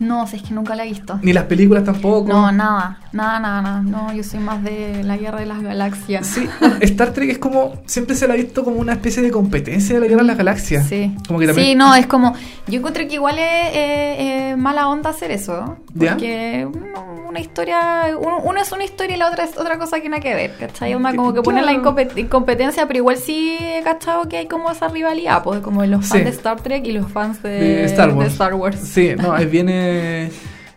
No, 0.00 0.26
si 0.26 0.36
es 0.36 0.42
que 0.42 0.52
nunca 0.52 0.74
la 0.74 0.84
he 0.84 0.88
visto. 0.88 1.18
Ni 1.22 1.32
las 1.32 1.44
películas 1.44 1.84
tampoco. 1.84 2.28
No, 2.28 2.50
nada, 2.50 2.98
nada, 3.12 3.38
nada, 3.38 3.62
nada. 3.62 3.80
No, 3.80 4.12
yo 4.12 4.24
soy 4.24 4.40
más 4.40 4.62
de 4.64 5.04
la 5.04 5.16
guerra 5.16 5.38
de 5.38 5.46
las 5.46 5.62
galaxias. 5.62 6.26
Sí, 6.26 6.48
Star 6.80 7.12
Trek 7.12 7.30
es 7.30 7.38
como. 7.38 7.74
Siempre 7.86 8.16
se 8.16 8.26
la 8.26 8.34
ha 8.34 8.36
visto 8.36 8.64
como 8.64 8.76
una 8.80 8.92
especie 8.94 9.22
de 9.22 9.30
competencia 9.30 9.94
de 9.94 10.00
la 10.00 10.06
guerra 10.08 10.22
de 10.22 10.26
las 10.28 10.36
galaxias. 10.36 10.86
Sí. 10.88 11.14
Como 11.28 11.38
que 11.38 11.46
también. 11.46 11.68
Sí, 11.68 11.74
no, 11.76 11.94
es 11.94 12.06
como. 12.06 12.34
Yo 12.66 12.78
encuentro 12.78 13.06
que 13.06 13.14
igual 13.14 13.38
es 13.38 13.44
eh, 13.44 14.50
eh, 14.50 14.56
mala 14.56 14.88
onda 14.88 15.10
hacer 15.10 15.30
eso. 15.30 15.76
Porque 15.96 16.66
uno- 16.70 17.14
una 17.28 17.38
historia. 17.40 18.06
Uno, 18.20 18.38
uno 18.44 18.60
es 18.60 18.70
una 18.72 18.84
historia 18.84 19.14
y 19.14 19.18
la 19.18 19.28
otra 19.28 19.44
es 19.44 19.56
otra 19.56 19.78
cosa 19.78 20.00
que 20.00 20.08
nada 20.08 20.20
que 20.20 20.34
ver. 20.34 20.56
¿Cachai? 20.58 20.92
Onda 20.94 21.14
como 21.14 21.32
que 21.32 21.42
poner 21.42 21.64
la 21.64 21.72
incompetencia, 21.72 22.86
pero 22.86 22.98
igual 22.98 23.16
sí 23.16 23.56
he 23.60 23.82
cachado 23.82 24.28
que 24.28 24.38
hay 24.38 24.46
como 24.46 24.70
esa 24.70 24.88
rivalidad, 24.88 25.42
pues 25.42 25.60
como 25.60 25.84
los 25.84 26.00
fans 26.06 26.12
Sí. 26.18 26.24
de 26.24 26.30
Star 26.30 26.60
Trek 26.60 26.84
y 26.86 26.92
los 26.92 27.10
fans 27.10 27.42
de, 27.42 27.50
de 27.50 27.84
Star 27.84 28.10
Wars. 28.10 28.26
de 28.26 28.32
Star 28.32 28.54
Wars. 28.54 28.76
Sí, 28.82 29.10
no, 29.16 29.36
es 29.36 29.50
bien, 29.50 29.68
eh, 29.84 30.30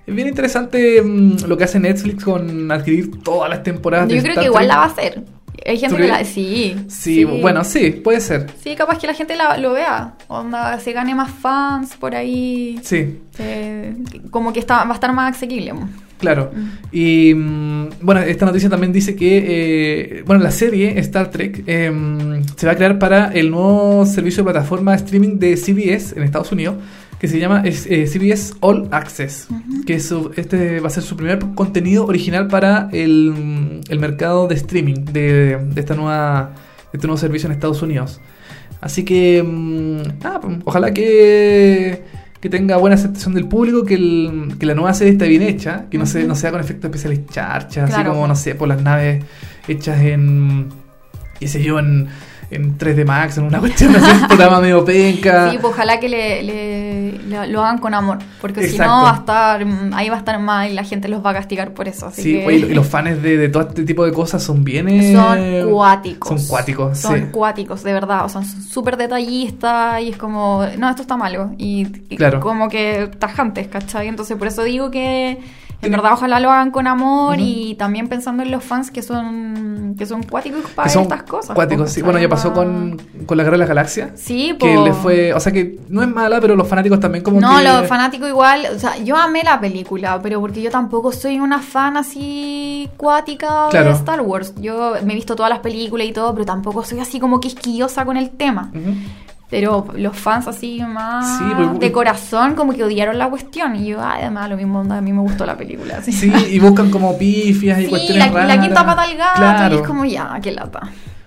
es 0.05 0.15
bien 0.15 0.27
interesante 0.27 1.01
mm, 1.01 1.45
lo 1.47 1.57
que 1.57 1.63
hace 1.65 1.79
Netflix 1.79 2.23
con 2.23 2.71
adquirir 2.71 3.11
todas 3.23 3.49
las 3.49 3.63
temporadas 3.63 4.07
de 4.07 4.15
Yo 4.15 4.21
creo 4.21 4.31
Star 4.33 4.43
que 4.43 4.47
igual 4.47 4.63
Trek. 4.65 4.69
la 4.69 4.77
va 4.77 4.83
a 4.83 4.87
hacer. 4.87 5.23
Hay 5.65 5.77
gente 5.79 5.95
¿Tú 5.97 6.01
que 6.01 6.07
la. 6.07 6.13
crees? 6.15 6.29
Sí. 6.29 6.75
Sí, 6.87 7.23
bueno, 7.25 7.63
sí, 7.65 7.89
puede 7.91 8.21
ser. 8.21 8.45
Sí, 8.63 8.73
capaz 8.75 8.99
que 8.99 9.07
la 9.07 9.13
gente 9.13 9.35
la- 9.35 9.57
lo 9.57 9.73
vea. 9.73 10.13
Onda, 10.27 10.79
se 10.79 10.93
gane 10.93 11.13
más 11.13 11.29
fans 11.31 11.95
por 11.97 12.15
ahí. 12.15 12.79
Sí, 12.83 13.19
Eh, 13.39 13.93
como 14.31 14.53
que 14.53 14.59
está, 14.59 14.83
va 14.85 14.91
a 14.91 14.93
estar 14.93 15.11
más 15.13 15.35
asequible. 15.35 15.73
claro. 16.19 16.51
Y 16.91 17.33
mm, 17.33 17.89
bueno, 18.01 18.21
esta 18.21 18.45
noticia 18.45 18.69
también 18.69 18.93
dice 18.93 19.15
que, 19.15 19.43
eh, 20.19 20.23
bueno, 20.25 20.41
la 20.41 20.51
serie 20.51 20.97
Star 20.99 21.31
Trek 21.31 21.63
eh, 21.67 21.91
se 22.55 22.65
va 22.65 22.71
a 22.71 22.75
crear 22.75 22.97
para 22.97 23.31
el 23.33 23.51
nuevo 23.51 24.05
servicio 24.05 24.43
de 24.43 24.51
plataforma 24.51 24.91
de 24.91 24.97
streaming 24.97 25.37
de 25.37 25.57
CBS 25.57 26.15
en 26.15 26.23
Estados 26.23 26.51
Unidos, 26.53 26.75
que 27.19 27.27
se 27.27 27.39
llama 27.39 27.62
es, 27.65 27.88
eh, 27.88 28.05
CBS 28.07 28.53
All 28.59 28.88
Access, 28.91 29.47
que 29.86 29.95
es 29.95 30.07
su- 30.07 30.31
este 30.36 30.79
va 30.79 30.88
a 30.88 30.91
ser 30.91 31.03
su 31.03 31.15
primer 31.17 31.39
contenido 31.55 32.05
original 32.05 32.47
para 32.47 32.89
el, 32.91 33.81
el 33.89 34.00
mercado 34.00 34.47
de 34.47 34.55
streaming 34.55 35.05
de, 35.05 35.57
de 35.57 35.79
esta 35.81 35.95
nueva, 35.95 36.51
de 36.91 36.97
este 36.97 37.07
nuevo 37.07 37.17
servicio 37.17 37.47
en 37.47 37.53
Estados 37.53 37.81
Unidos. 37.81 38.19
Así 38.81 39.03
que, 39.03 39.41
mm, 39.43 40.19
pues, 40.41 40.57
ojalá 40.65 40.93
que, 40.93 42.03
que 42.39 42.50
tenga 42.50 42.77
buena 42.77 42.95
aceptación 42.95 43.33
del 43.33 43.47
público, 43.47 43.83
que, 43.83 43.95
el- 43.95 44.55
que 44.59 44.67
la 44.67 44.75
nueva 44.75 44.93
serie 44.93 45.13
esté 45.13 45.27
bien 45.27 45.41
hecha, 45.41 45.86
que 45.89 45.97
no, 45.97 46.05
se, 46.05 46.25
no 46.25 46.36
sea 46.36 46.51
con 46.51 46.59
efectos 46.62 46.86
especiales 46.89 47.25
charchas, 47.31 47.86
así 47.86 48.03
como, 48.12 48.27
no 48.27 48.36
sé, 48.36 48.53
por 48.53 48.67
las 48.67 48.79
naves 48.83 49.24
hechas 49.67 50.00
en, 50.01 50.67
qué 51.39 51.47
sé 51.47 51.63
yo, 51.63 51.79
en, 51.79 52.07
en 52.50 52.77
3D 52.77 53.06
Max, 53.06 53.38
en 53.38 53.44
una 53.46 53.60
cuestión 53.62 53.96
así, 53.96 54.10
un 54.22 54.27
programa 54.27 54.62
medio 54.62 54.86
penca. 54.86 55.51
Sí, 55.51 55.58
pues 55.62 55.74
ojalá 55.74 56.00
que 56.00 56.08
le, 56.10 56.44
le- 56.44 57.12
le- 57.27 57.48
lo 57.48 57.62
hagan 57.63 57.77
con 57.80 57.94
amor. 57.94 58.20
Porque 58.39 58.68
si 58.68 58.77
no, 58.77 58.86
va 59.04 59.12
a 59.12 59.16
estar, 59.18 59.66
ahí 59.94 60.08
va 60.10 60.16
a 60.16 60.20
estar 60.20 60.39
mal 60.39 60.70
y 60.72 60.74
la 60.74 60.84
gente 60.84 61.08
los 61.10 61.25
va 61.25 61.32
a 61.32 61.34
castigar 61.34 61.74
por 61.74 61.88
eso. 61.88 62.08
Así 62.08 62.22
Sí, 62.24 62.34
que 62.39 62.46
oye, 62.48 62.58
y 62.58 62.74
los 62.74 62.88
fans 62.88 63.22
de, 63.22 63.36
de 63.38 63.50
todo 63.50 63.63
este 63.63 63.84
tipo 63.84 64.06
de 64.06 64.13
cosas 64.13 64.42
son 64.42 64.63
bien... 64.63 64.88
eh, 64.88 65.13
son 65.13 65.72
cuáticos. 65.72 66.30
Son 66.42 66.48
cuáticos, 66.48 66.98
Son 66.98 67.16
sí. 67.20 67.25
cuáticos, 67.32 67.84
de 67.84 67.94
verdad. 67.94 68.24
O 68.25 68.30
sea, 68.30 68.44
son 68.44 68.62
súper 68.63 68.96
detallistas 68.98 70.01
y 70.01 70.10
es 70.10 70.18
como, 70.18 70.66
no, 70.77 70.89
esto 70.89 71.01
está 71.01 71.18
malo. 71.18 71.51
Y, 71.58 71.88
y 72.10 72.16
Claro. 72.16 72.39
como 72.39 72.70
que 72.70 73.10
tajantes, 73.20 73.68
¿cachai? 73.68 74.08
Entonces, 74.08 74.38
por 74.38 74.48
eso 74.48 74.63
digo 74.63 74.89
que 74.89 75.38
en 75.81 75.91
verdad 75.91 76.13
ojalá 76.13 76.39
lo 76.39 76.50
hagan 76.51 76.72
con 76.72 76.88
amor 76.88 77.39
y 77.39 77.75
también 77.75 78.07
pensando 78.07 78.41
en 78.43 78.51
los 78.51 78.63
fans 78.63 78.89
que 78.91 79.01
son 79.03 79.96
que 79.98 80.05
son 80.05 80.22
cuáticos 80.24 80.62
para 80.75 80.88
que 80.88 80.93
son 80.93 81.03
estas 81.03 81.24
cosas. 81.24 81.55
cuáticos, 81.55 81.91
sí. 81.91 82.01
Bueno, 82.01 82.19
ya 82.19 82.29
pasó 82.29 82.53
con, 82.53 83.01
con 83.25 83.38
la 83.38 83.43
Guerra 83.43 83.53
de 83.55 83.60
las 83.60 83.67
Galaxias. 83.69 84.12
Sí, 84.15 84.55
Que 84.60 84.75
po. 84.75 84.84
le 84.86 84.93
fue... 84.93 85.34
O 85.34 85.39
sea, 85.39 85.51
que 85.51 85.79
no 85.89 86.03
es 86.03 86.07
mala, 86.07 86.39
pero 86.39 86.55
los 86.55 86.67
fanáticos 86.67 87.00
también 87.00 87.24
como 87.24 87.39
No, 87.41 87.57
que... 87.57 87.63
los 87.63 87.88
fanáticos 87.88 88.29
igual, 88.29 88.67
o 88.75 88.79
sea, 88.79 88.98
yo 88.98 89.15
amé 89.17 89.43
la 89.43 89.60
película, 89.60 90.19
pero 90.22 90.39
porque 90.39 90.62
yo 90.62 90.69
tampoco 90.69 91.12
soy 91.12 91.39
una 91.39 91.60
fan 91.60 91.98
así 91.98 92.89
cuática 92.98 93.67
Claro. 93.72 93.89
de 93.89 93.96
Star 93.96 94.22
Wars. 94.22 94.53
Yo 94.60 94.93
me 95.03 95.13
he 95.13 95.15
visto 95.15 95.36
todas 95.36 95.50
las 95.50 95.60
películas 95.60 96.05
y 96.07 96.12
todo, 96.12 96.34
pero 96.34 96.46
tampoco 96.46 96.84
soy 96.84 97.00
así 97.00 97.19
como 97.19 97.39
quisquillosa 97.39 98.05
con 98.05 98.17
el 98.17 98.29
tema. 98.29 98.69
Ujú. 98.75 98.93
Pero 99.50 99.88
los 99.96 100.18
fans 100.18 100.46
así 100.48 100.82
más 100.86 101.38
Sí, 101.38 101.44
pues, 101.56 101.80
de 101.80 101.92
corazón 101.94 102.54
como 102.56 102.74
que 102.74 102.84
odiaron 102.84 103.18
la 103.18 103.30
cuestión. 103.30 103.75
Y 103.77 103.88
yo, 103.88 104.01
además, 104.01 104.50
lo 104.50 104.58
mismo, 104.58 104.80
onda, 104.82 104.98
a 104.98 105.01
mí 105.01 105.13
me 105.13 105.22
gustó 105.22 105.46
la 105.46 105.56
película. 105.56 106.01
Sí, 106.01 106.12
Sí, 106.12 106.32
y 106.50 106.60
buscan 106.60 106.92
como 106.92 107.18
pifias 107.18 107.80
y 107.80 107.84
Sí, 107.86 107.89
cuestiones 107.89 108.25
la, 108.34 108.34
la 108.42 108.48
raras. 108.48 108.66
quinta 108.66 108.86
pata 108.86 109.01
al 109.04 109.16
gato 109.16 109.38
Claro. 109.39 109.75
y 109.75 109.80
es 109.80 109.88
como, 109.88 110.04
ya, 110.06 110.38
qué 110.42 110.51
lata. 110.51 110.82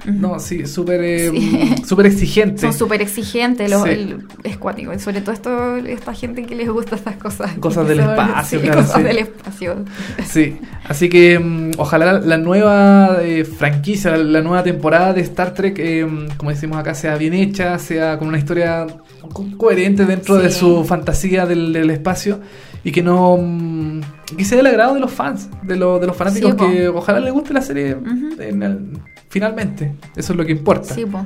No, 0.06 0.38
sí, 0.40 0.66
súper 0.66 1.00
eh, 1.02 1.30
Sí. 1.30 1.74
súper 1.86 2.06
exigente. 2.06 2.60
Son 2.62 2.72
súper 2.72 3.02
exigentes, 3.02 3.70
los, 3.70 3.82
Sí. 3.82 3.90
el, 3.90 4.26
es 4.44 4.56
cuático. 4.56 4.92
Y 4.94 4.98
sobre 4.98 5.20
todo 5.20 5.32
esto, 5.34 5.76
esta 5.76 6.14
gente 6.14 6.44
que 6.44 6.54
les 6.54 6.68
gusta 6.68 6.96
estas 6.96 7.16
cosas. 7.16 7.52
Cosas 7.60 7.86
del 7.86 7.98
son- 8.00 8.10
espacio, 8.10 8.58
sí, 8.60 8.64
claro, 8.64 8.80
cosas 8.82 8.96
sí. 8.96 9.02
del 9.02 9.18
espacio. 9.18 9.84
Sí, 10.26 10.58
así 10.84 11.08
que 11.08 11.38
mm, 11.38 11.70
ojalá 11.78 12.14
la 12.20 12.38
nueva 12.38 13.18
eh, 13.22 13.44
franquicia, 13.44 14.16
la, 14.16 14.40
nueva 14.40 14.62
temporada 14.62 15.12
de 15.12 15.20
Star 15.20 15.54
Trek, 15.54 15.78
eh, 15.78 16.06
como 16.36 16.50
decimos 16.50 16.78
acá, 16.78 16.94
sea 16.94 17.16
bien 17.16 17.34
hecha, 17.34 17.78
sea 17.78 18.18
con 18.18 18.28
una 18.28 18.38
historia 18.38 18.86
co- 19.32 19.46
coherente 19.56 20.06
dentro 20.06 20.36
de 20.36 20.50
su 20.50 20.84
fantasía 20.84 21.46
del, 21.46 21.72
del 21.72 21.90
espacio 21.90 22.40
y 22.82 22.92
que 22.92 23.02
no 23.02 23.36
mm, 23.36 24.00
que 24.36 24.44
sea 24.44 24.56
del 24.56 24.66
agrado 24.68 24.94
de 24.94 25.00
los 25.00 25.10
fans, 25.10 25.48
de, 25.62 25.76
lo- 25.76 25.98
de 25.98 26.06
los 26.06 26.16
fanáticos 26.16 26.52
Sí, 26.52 26.56
que 26.56 26.88
ojalá 26.88 27.20
les 27.20 27.32
guste 27.32 27.52
la 27.52 27.60
serie 27.62 27.96
en 28.38 28.62
el- 28.62 28.88
finalmente. 29.30 29.94
Eso 30.14 30.32
es 30.32 30.38
lo 30.38 30.44
que 30.44 30.52
importa. 30.52 30.94
Sí, 30.94 31.06
po. 31.06 31.24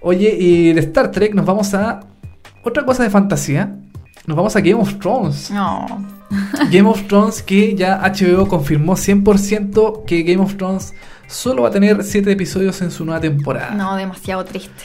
Oye, 0.00 0.36
y 0.38 0.72
de 0.72 0.80
Star 0.80 1.10
Trek 1.10 1.34
nos 1.34 1.46
vamos 1.46 1.72
a 1.74 2.00
otra 2.62 2.84
cosa 2.84 3.04
de 3.04 3.10
fantasía. 3.10 3.76
Nos 4.26 4.36
vamos 4.36 4.56
a 4.56 4.60
Game 4.60 4.80
of 4.80 4.98
Thrones. 4.98 5.50
No. 5.50 5.86
Game 6.70 6.88
of 6.88 7.06
Thrones 7.06 7.42
que 7.42 7.74
ya 7.74 8.00
HBO 8.00 8.48
confirmó 8.48 8.94
100% 8.94 10.04
que 10.04 10.22
Game 10.22 10.42
of 10.42 10.56
Thrones 10.56 10.94
solo 11.28 11.62
va 11.62 11.68
a 11.68 11.70
tener 11.70 12.02
7 12.02 12.32
episodios 12.32 12.80
en 12.82 12.90
su 12.90 13.04
nueva 13.04 13.20
temporada. 13.20 13.70
No, 13.74 13.94
demasiado 13.96 14.44
triste. 14.44 14.84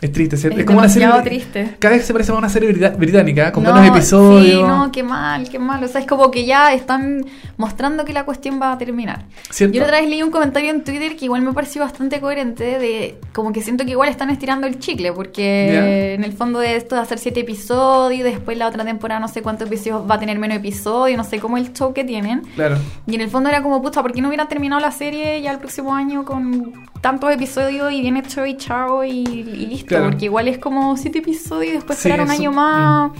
Es 0.00 0.12
triste, 0.12 0.36
¿cierto? 0.36 0.58
Es 0.60 0.66
como 0.66 0.78
una 0.78 0.88
serie 0.88 1.08
triste. 1.22 1.76
Cada 1.78 1.96
vez 1.96 2.04
se 2.04 2.12
parece 2.12 2.32
más 2.32 2.36
a 2.36 2.40
una 2.40 2.48
serie 2.48 2.72
británica, 2.72 3.52
con 3.52 3.62
No, 3.62 3.72
menos 3.72 3.88
episodios. 3.88 4.60
Sí, 4.60 4.62
no, 4.62 4.92
qué 4.92 5.02
mal, 5.02 5.48
qué 5.48 5.58
mal. 5.58 5.82
O 5.82 5.88
sea, 5.88 6.00
es 6.00 6.06
como 6.06 6.30
que 6.30 6.44
ya 6.44 6.72
están 6.74 7.24
mostrando 7.56 8.04
que 8.04 8.12
la 8.12 8.24
cuestión 8.24 8.60
va 8.60 8.72
a 8.72 8.78
terminar. 8.78 9.24
¿Cierto? 9.50 9.74
Yo 9.74 9.82
otra 9.82 10.00
vez 10.00 10.08
leí 10.08 10.22
un 10.22 10.30
comentario 10.30 10.70
en 10.70 10.84
Twitter 10.84 11.16
que 11.16 11.24
igual 11.24 11.42
me 11.42 11.52
pareció 11.52 11.82
bastante 11.82 12.20
coherente 12.20 12.78
de 12.78 13.18
como 13.32 13.52
que 13.52 13.62
siento 13.62 13.84
que 13.84 13.92
igual 13.92 14.08
están 14.08 14.30
estirando 14.30 14.66
el 14.66 14.78
chicle 14.78 15.12
porque 15.12 16.14
en 16.14 16.24
el 16.24 16.32
fondo 16.32 16.58
de 16.58 16.76
esto 16.76 16.94
de 16.94 17.00
hacer 17.00 17.18
siete 17.18 17.40
episodios, 17.40 18.24
después 18.24 18.58
la 18.58 18.66
otra 18.66 18.84
temporada 18.84 19.20
no 19.20 19.28
sé 19.28 19.42
cuántos 19.42 19.68
episodios 19.68 20.08
va 20.08 20.16
a 20.16 20.18
tener 20.18 20.38
menos 20.38 20.58
episodios, 20.58 21.16
no 21.16 21.24
sé 21.24 21.38
cómo 21.38 21.56
el 21.56 21.72
show 21.72 21.92
que 21.92 22.04
tienen. 22.04 22.42
Claro. 22.54 22.76
Y 23.06 23.14
en 23.14 23.20
el 23.20 23.30
fondo 23.30 23.48
era 23.48 23.62
como, 23.62 23.80
puta, 23.80 24.02
¿por 24.02 24.12
qué 24.12 24.20
no 24.20 24.28
hubieran 24.28 24.48
terminado 24.48 24.80
la 24.80 24.90
serie 24.90 25.40
ya 25.40 25.52
el 25.52 25.58
próximo 25.58 25.94
año 25.94 26.24
con 26.24 26.72
tantos 27.06 27.30
episodios 27.32 27.92
y 27.92 28.00
bien 28.00 28.16
hecho 28.16 28.44
y 28.46 28.56
chao 28.56 29.04
y, 29.04 29.10
y 29.22 29.42
listo? 29.44 29.86
Claro. 29.88 30.06
Porque 30.10 30.24
igual 30.26 30.48
es 30.48 30.58
como 30.58 30.96
siete 30.96 31.18
episodios 31.20 31.72
y 31.72 31.76
después 31.76 31.98
Sí, 31.98 32.08
esperar 32.08 32.26
un 32.26 32.32
año 32.32 32.50
más. 32.52 33.12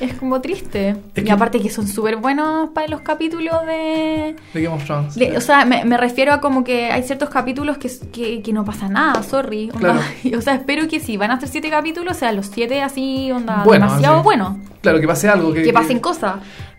Es 0.00 0.12
como 0.14 0.40
triste. 0.40 0.96
Es 1.14 1.24
y 1.24 1.30
aparte 1.30 1.60
que 1.60 1.70
son 1.70 1.86
súper 1.86 2.16
buenos 2.16 2.70
para 2.70 2.88
los 2.88 3.00
capítulos 3.02 3.54
de... 3.64 4.34
De 4.52 4.62
Game 4.62 4.74
of 4.74 4.84
Thrones. 4.84 5.14
de- 5.14 5.36
o 5.36 5.40
sea, 5.40 5.64
me, 5.64 5.84
me 5.84 5.96
refiero 5.96 6.32
a 6.32 6.40
como 6.40 6.64
que 6.64 6.90
hay 6.90 7.04
ciertos 7.04 7.28
capítulos 7.30 7.78
que, 7.78 7.88
que, 8.12 8.42
que 8.42 8.52
no 8.52 8.64
pasa 8.64 8.88
nada, 8.88 9.22
sorry. 9.22 9.70
onda. 9.72 10.00
Claro. 10.22 10.38
o 10.38 10.40
sea, 10.40 10.54
espero 10.54 10.88
que 10.88 10.98
si 10.98 11.16
van 11.16 11.30
a 11.30 11.34
hacer 11.34 11.48
siete 11.48 11.70
capítulos, 11.70 12.16
sean 12.16 12.34
los 12.34 12.46
siete 12.46 12.82
así, 12.82 13.30
onda, 13.30 13.62
Bueno, 13.64 13.86
demasiado 13.86 14.18
sí. 14.18 14.24
buenos 14.24 14.56
Claro, 14.82 15.00
que 15.00 15.06
pase 15.06 15.28
algo. 15.28 15.52
Que, 15.54 15.62
que 15.62 15.72
pasen 15.72 15.98
cosas. 16.00 16.34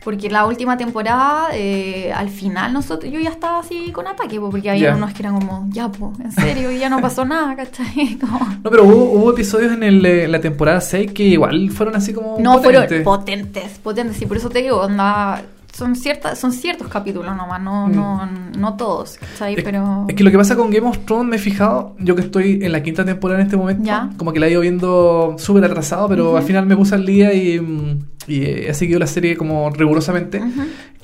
Porque 0.06 0.30
la 0.30 0.46
última 0.46 0.78
temporada, 0.78 1.48
eh, 1.54 2.14
al 2.14 2.30
final, 2.30 2.72
nosotros, 2.72 3.12
yo 3.12 3.20
ya 3.20 3.32
estaba 3.32 3.60
así 3.60 3.92
con 3.92 4.08
ataque, 4.08 4.40
po, 4.40 4.52
porque 4.52 4.70
había 4.70 4.90
Ya. 4.92 4.96
unos 4.96 5.12
que 5.14 5.24
eran 5.24 5.40
como, 5.40 5.66
ya, 5.72 5.90
pues, 5.92 6.18
en 6.20 6.32
serio, 6.32 6.72
y 6.72 6.78
ya 6.78 6.90
no 6.90 7.02
pasó 7.02 7.26
nada, 7.26 7.56
¿cachai? 7.58 8.18
Como- 8.22 8.40
No, 8.64 8.70
pero 8.70 8.84
hubo, 8.86 9.04
hubo 9.14 9.32
episodios 9.32 9.74
en 9.74 9.82
el, 9.84 10.06
eh, 10.06 10.28
la 10.28 10.40
temporada 10.40 10.80
6 10.80 11.12
que 11.12 11.24
igual 11.24 11.72
fueron 11.72 11.96
así 11.96 12.14
como. 12.14 12.38
no 12.40 12.62
potentes. 12.62 12.88
fueron 12.88 13.04
potentes, 13.04 13.80
potentes, 13.80 14.22
y 14.22 14.26
por 14.28 14.38
eso 14.38 14.50
te 14.50 14.62
digo, 14.62 14.78
onda, 14.82 15.42
son, 15.76 15.96
ciertas, 15.96 16.40
son 16.40 16.52
ciertos 16.54 16.88
capítulos 16.88 17.36
nomás, 17.36 17.62
no, 17.62 17.88
Mm. 17.88 17.96
no, 17.96 18.26
no 18.58 18.78
todos, 18.78 19.18
¿cachai? 19.18 19.56
Es, 19.56 19.64
Pero... 19.64 20.06
es 20.08 20.16
que 20.16 20.24
lo 20.24 20.32
que 20.32 20.38
pasa 20.38 20.56
con 20.56 20.70
Game 20.72 20.88
of 20.88 21.00
Thrones, 21.06 21.28
me 21.30 21.36
he 21.36 21.40
fijado, 21.40 21.96
yo 22.00 22.16
que 22.16 22.22
estoy 22.22 22.60
en 22.64 22.72
la 22.72 22.82
quinta 22.82 23.04
temporada 23.04 23.42
en 23.42 23.46
este 23.48 23.58
momento, 23.58 23.84
Ya. 23.84 24.10
como 24.18 24.32
que 24.32 24.40
la 24.40 24.48
he 24.48 24.52
ido 24.52 24.62
viendo 24.62 25.36
súper 25.38 25.66
atrasado, 25.66 26.08
pero 26.08 26.38
al 26.38 26.44
final 26.44 26.66
me 26.66 26.78
puse 26.78 26.96
al 26.96 27.06
día 27.06 27.34
y, 27.34 27.60
mm, 27.60 28.00
y 28.28 28.44
he 28.44 28.74
seguido 28.74 29.00
la 29.00 29.08
serie 29.08 29.36
como 29.36 29.70
rigurosamente, 29.70 30.42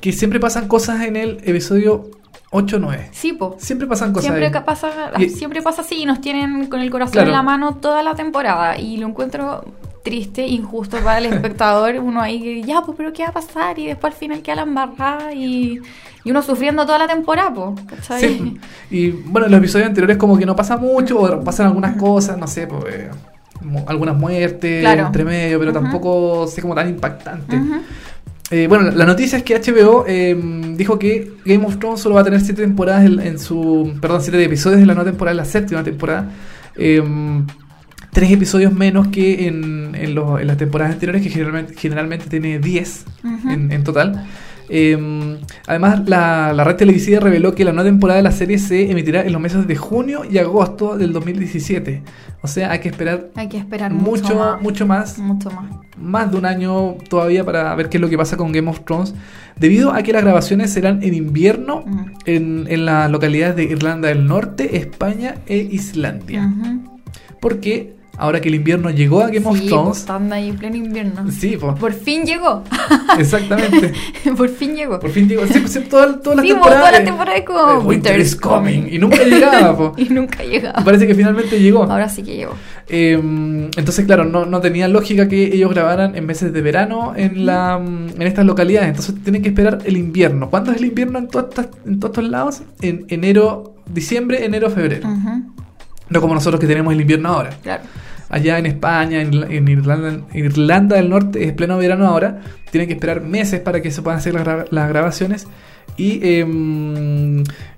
que 0.00 0.12
siempre 0.12 0.40
pasan 0.40 0.68
cosas 0.68 1.02
en 1.02 1.16
el 1.16 1.38
episodio 1.44 2.10
8-9. 2.50 3.08
Sí, 3.12 3.32
po. 3.32 3.56
Siempre 3.58 3.86
pasan 3.86 4.12
cosas. 4.12 4.24
Siempre 4.26 4.46
ahí. 4.46 4.62
pasa, 4.64 4.90
Y- 5.18 5.28
siempre 5.30 5.62
pasa 5.62 5.82
así 5.82 6.02
y 6.02 6.06
nos 6.06 6.20
tienen 6.20 6.66
con 6.66 6.80
el 6.80 6.90
corazón 6.90 7.12
Claro. 7.12 7.28
en 7.28 7.32
la 7.36 7.42
mano 7.42 7.76
toda 7.76 8.02
la 8.02 8.14
temporada 8.14 8.78
y 8.78 8.96
lo 8.98 9.06
encuentro 9.08 9.64
triste, 10.02 10.46
injusto 10.46 10.98
para 10.98 11.18
el 11.18 11.26
espectador, 11.26 11.94
uno 12.00 12.20
ahí 12.20 12.40
que 12.40 12.62
ya, 12.62 12.82
pues 12.82 12.96
pero 12.96 13.12
¿qué 13.12 13.22
va 13.22 13.28
a 13.30 13.32
pasar? 13.32 13.78
Y 13.78 13.86
después 13.86 14.12
al 14.12 14.18
final 14.18 14.42
queda 14.42 14.56
la 14.56 14.62
embarrada 14.62 15.32
y, 15.32 15.80
y 16.24 16.30
uno 16.30 16.42
sufriendo 16.42 16.84
toda 16.84 16.98
la 16.98 17.06
temporada, 17.06 17.52
pues, 17.54 17.86
¿cachai? 17.86 18.20
Sí. 18.20 18.60
Y 18.90 19.10
bueno, 19.10 19.46
en 19.46 19.52
los 19.52 19.58
episodios 19.58 19.88
anteriores 19.88 20.16
como 20.16 20.36
que 20.38 20.46
no 20.46 20.56
pasa 20.56 20.76
mucho, 20.76 21.20
o 21.20 21.44
pasan 21.44 21.66
algunas 21.68 21.96
cosas, 21.96 22.36
no 22.38 22.46
sé, 22.46 22.66
pues, 22.66 22.84
eh, 22.94 23.10
algunas 23.86 24.16
muertes 24.16 24.80
Claro. 24.80 25.06
entre 25.06 25.24
medio, 25.24 25.58
pero 25.58 25.72
tampoco 25.72 26.46
sé 26.48 26.60
como 26.60 26.74
tan 26.74 26.88
impactante. 26.88 27.56
Eh, 28.50 28.66
bueno, 28.68 28.90
la 28.90 29.06
noticia 29.06 29.38
es 29.38 29.44
que 29.44 29.54
HBO 29.58 30.04
eh, 30.06 30.36
dijo 30.76 30.98
que 30.98 31.32
Game 31.44 31.64
of 31.64 31.78
Thrones 31.78 32.00
solo 32.00 32.16
va 32.16 32.20
a 32.20 32.24
tener 32.24 32.40
siete 32.40 32.60
temporadas 32.62 33.06
en, 33.06 33.18
en 33.20 33.38
su. 33.38 33.94
Perdón, 34.00 34.20
siete 34.20 34.42
episodios 34.44 34.80
en 34.80 34.88
la 34.88 34.94
nueva 34.94 35.08
temporada, 35.10 35.34
la 35.34 35.44
séptima 35.46 35.82
temporada. 35.82 36.28
Eh, 36.76 37.02
tres 38.12 38.30
episodios 38.30 38.72
menos 38.72 39.08
que 39.08 39.46
en, 39.48 39.94
en, 39.94 40.14
los- 40.14 40.40
en 40.40 40.46
las 40.46 40.56
temporadas 40.58 40.92
anteriores, 40.94 41.22
que 41.22 41.30
generalmente, 41.30 41.74
generalmente 41.76 42.26
tiene 42.28 42.58
10 42.58 43.04
Ujú. 43.24 43.50
en, 43.50 43.72
en 43.72 43.84
total. 43.84 44.26
Eh, 44.74 45.38
además, 45.66 46.08
la, 46.08 46.52
la 46.54 46.64
red 46.64 46.76
televisiva 46.76 47.20
reveló 47.20 47.54
que 47.54 47.64
la 47.64 47.72
nueva 47.72 47.90
temporada 47.90 48.16
de 48.18 48.22
la 48.22 48.32
serie 48.32 48.58
se 48.58 48.90
emitirá 48.90 49.20
en 49.22 49.32
los 49.32 49.40
meses 49.42 49.66
de 49.66 49.76
junio 49.76 50.22
y 50.30 50.38
agosto 50.38 50.96
del 50.96 51.12
2017. 51.12 52.02
O 52.42 52.46
sea, 52.48 52.70
hay 52.70 52.78
que 52.78 52.88
esperar 52.88 53.28
Hay 53.34 53.48
que 53.48 53.58
esperar 53.58 53.92
mucho, 53.92 54.22
mucho, 54.22 54.36
más. 54.36 54.62
mucho 54.62 54.86
más 54.86 55.18
Mucho 55.18 55.50
más. 55.50 55.64
más 55.98 56.30
de 56.30 56.38
un 56.38 56.46
año 56.46 56.94
todavía 57.10 57.44
para 57.44 57.74
ver 57.74 57.88
qué 57.90 57.98
es 57.98 58.00
lo 58.00 58.08
que 58.08 58.16
pasa 58.16 58.36
con 58.38 58.50
Game 58.52 58.70
of 58.70 58.80
Thrones, 58.86 59.14
debido 59.56 59.92
a 59.92 60.02
que 60.02 60.12
las 60.14 60.22
grabaciones 60.22 60.72
serán 60.72 61.02
en 61.02 61.12
invierno 61.14 61.84
en, 62.24 62.66
en 62.68 62.84
las 62.86 63.10
localidades 63.10 63.56
de 63.56 63.64
Irlanda 63.64 64.08
del 64.08 64.26
Norte, 64.26 64.76
España 64.76 65.34
e 65.46 65.58
Islandia. 65.58 66.50
Porque 67.40 67.94
ahora 68.18 68.40
que 68.40 68.48
el 68.48 68.54
invierno 68.56 68.90
llegó 68.90 69.20
a 69.22 69.28
Game 69.28 69.46
of 69.46 69.54
Sí, 69.56 69.60
pues, 69.62 69.70
Thrones, 69.70 69.98
estando 69.98 70.34
ahí 70.34 70.48
en 70.50 70.56
pleno 70.56 70.76
invierno. 70.76 71.30
sí, 71.30 71.56
po, 71.56 71.74
Por 71.74 71.92
fin 71.92 72.24
llegó. 72.24 72.62
exactamente. 73.18 73.92
Por 74.36 74.48
fin 74.48 74.74
llegó. 74.74 75.00
Por 75.00 75.10
fin 75.10 75.28
llegó. 75.28 75.46
Sí, 75.46 75.58
pues, 75.60 75.72
sí, 75.72 75.80
toda, 75.80 76.20
toda 76.20 76.36
la 76.36 76.42
Sí, 76.42 76.48
pues, 76.48 76.54
temporada. 76.60 76.80
toda 76.80 76.92
la 76.92 76.98
eh, 76.98 77.04
temporada 77.04 77.36
es 77.38 77.44
como, 77.44 77.78
Winter 77.88 78.20
is 78.20 78.36
coming. 78.36 78.88
Y 78.90 78.98
nunca 78.98 79.22
llegaba, 79.24 79.76
po. 79.76 79.92
y 79.96 80.04
nunca 80.08 80.42
llegaba. 80.44 80.84
Parece 80.84 81.06
que 81.06 81.14
finalmente 81.14 81.58
llegó. 81.60 81.84
Ahora 81.84 82.08
sí 82.08 82.22
que 82.22 82.36
llegó. 82.36 82.52
Eh, 82.88 83.14
entonces, 83.76 84.04
claro, 84.04 84.24
no, 84.24 84.44
no 84.46 84.60
tenía 84.60 84.88
lógica 84.88 85.28
que 85.28 85.44
ellos 85.54 85.70
grabaran 85.70 86.14
en 86.16 86.26
meses 86.26 86.52
de 86.52 86.60
verano 86.62 87.14
en, 87.16 87.46
la, 87.46 87.76
en 87.82 88.22
estas 88.22 88.44
localidades. 88.44 88.88
Entonces 88.90 89.14
tienen 89.22 89.42
que 89.42 89.48
esperar 89.48 89.78
el 89.84 89.96
invierno. 89.96 90.50
¿Cuándo 90.50 90.70
es 90.72 90.78
el 90.78 90.86
invierno 90.86 91.18
en, 91.18 91.28
todas 91.28 91.48
estas- 91.48 91.68
en 91.86 91.98
todos 92.00 92.12
estos 92.16 92.30
lados? 92.30 92.62
En 92.80 93.06
enero, 93.08 93.74
diciembre, 93.92 94.44
enero, 94.44 94.70
febrero. 94.70 95.08
Ujú. 95.08 95.51
No 96.12 96.20
como 96.20 96.34
nosotros 96.34 96.60
que 96.60 96.66
tenemos 96.66 96.92
el 96.92 97.00
invierno 97.00 97.28
ahora. 97.30 97.50
Claro. 97.62 97.82
Allá 98.28 98.58
en 98.58 98.66
España, 98.66 99.20
en, 99.20 99.32
Irla- 99.32 99.50
en 99.50 99.68
Irlanda, 99.68 100.08
en 100.32 100.44
Irlanda 100.44 100.96
del 100.96 101.10
Norte, 101.10 101.44
es 101.44 101.52
pleno 101.52 101.76
verano 101.78 102.06
ahora. 102.06 102.40
Tienen 102.70 102.88
que 102.88 102.94
esperar 102.94 103.20
meses 103.22 103.60
para 103.60 103.80
que 103.82 103.90
se 103.90 104.00
puedan 104.02 104.18
hacer 104.18 104.32
las, 104.34 104.44
gra- 104.46 104.66
las 104.70 104.88
grabaciones. 104.88 105.46
Y, 105.96 106.20
eh, 106.22 106.44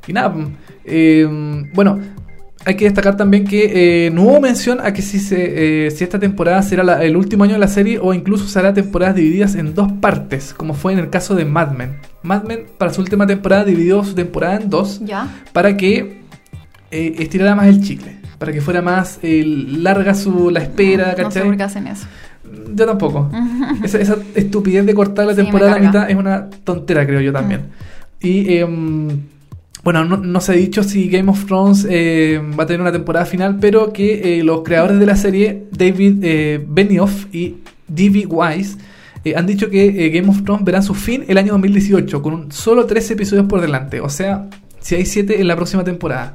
y 0.06 0.12
nada, 0.12 0.34
eh, 0.84 1.26
bueno, 1.74 1.98
hay 2.64 2.76
que 2.76 2.84
destacar 2.84 3.16
también 3.16 3.44
que 3.46 4.06
eh, 4.06 4.10
no 4.10 4.22
hubo 4.22 4.40
mención 4.40 4.78
a 4.80 4.92
que 4.92 5.02
si, 5.02 5.18
se, 5.18 5.86
eh, 5.86 5.90
si 5.90 6.04
esta 6.04 6.18
temporada 6.18 6.62
será 6.62 6.84
la- 6.84 7.02
el 7.04 7.16
último 7.16 7.44
año 7.44 7.54
de 7.54 7.58
la 7.58 7.68
serie 7.68 7.98
o 8.00 8.14
incluso 8.14 8.46
será 8.46 8.72
temporadas 8.72 9.16
divididas 9.16 9.54
en 9.56 9.74
dos 9.74 9.90
partes, 9.92 10.54
como 10.54 10.74
fue 10.74 10.92
en 10.92 11.00
el 11.00 11.10
caso 11.10 11.34
de 11.34 11.44
Mad 11.44 11.72
Men. 11.72 11.96
Mad 12.22 12.44
Men 12.44 12.60
para 12.78 12.92
su 12.92 13.00
última 13.00 13.26
temporada 13.26 13.64
dividió 13.64 14.02
su 14.04 14.14
temporada 14.14 14.56
en 14.56 14.70
dos 14.70 15.00
Ya. 15.04 15.28
para 15.52 15.76
que 15.76 16.20
eh, 16.90 17.14
estirara 17.18 17.54
más 17.56 17.66
el 17.66 17.82
chicle, 17.82 18.16
para 18.44 18.52
que 18.52 18.60
fuera 18.60 18.82
más 18.82 19.18
eh, 19.22 19.42
larga 19.44 20.14
su, 20.14 20.50
la 20.50 20.60
espera, 20.60 21.14
No 21.20 21.30
sé 21.30 21.40
por 21.40 21.56
qué 21.56 21.62
hacen 21.62 21.86
eso. 21.86 22.06
Yo 22.74 22.86
tampoco. 22.86 23.30
esa, 23.84 23.98
esa 23.98 24.16
estupidez 24.34 24.84
de 24.84 24.94
cortar 24.94 25.26
la 25.26 25.34
Sí, 25.34 25.42
temporada 25.42 25.72
a 25.72 25.78
la 25.78 25.86
mitad 25.86 26.10
es 26.10 26.16
una 26.16 26.48
tontera, 26.64 27.06
creo 27.06 27.20
yo 27.20 27.32
también. 27.32 27.62
Y 28.20 28.54
em, 28.58 29.08
bueno, 29.82 30.04
no, 30.04 30.16
no 30.18 30.40
se 30.40 30.52
ha 30.52 30.54
dicho 30.54 30.82
si 30.82 31.08
Game 31.08 31.30
of 31.30 31.44
Thrones 31.46 31.86
eh, 31.90 32.40
va 32.58 32.64
a 32.64 32.66
tener 32.66 32.80
una 32.80 32.92
temporada 32.92 33.24
final, 33.26 33.56
pero 33.60 33.92
que 33.92 34.38
eh, 34.40 34.44
los 34.44 34.62
creadores 34.62 34.98
de 34.98 35.06
la 35.06 35.16
serie, 35.16 35.64
David 35.72 36.18
eh, 36.22 36.64
Benioff 36.66 37.26
y 37.34 37.56
D.B. 37.88 38.26
Wise, 38.28 38.76
eh, 39.24 39.34
han 39.36 39.46
dicho 39.46 39.68
que 39.70 40.06
eh, 40.06 40.10
Game 40.10 40.28
of 40.28 40.42
Thrones 40.44 40.64
verá 40.64 40.80
su 40.82 40.94
fin 40.94 41.24
el 41.28 41.38
año 41.38 41.52
2018, 41.52 42.22
con 42.22 42.34
un- 42.34 42.52
solo 42.52 42.84
13 42.86 43.14
episodios 43.14 43.46
por 43.46 43.60
delante. 43.60 44.00
O 44.00 44.08
sea, 44.08 44.48
si 44.80 44.94
hay 44.94 45.06
7 45.06 45.40
en 45.40 45.48
la 45.48 45.56
próxima 45.56 45.82
temporada, 45.84 46.34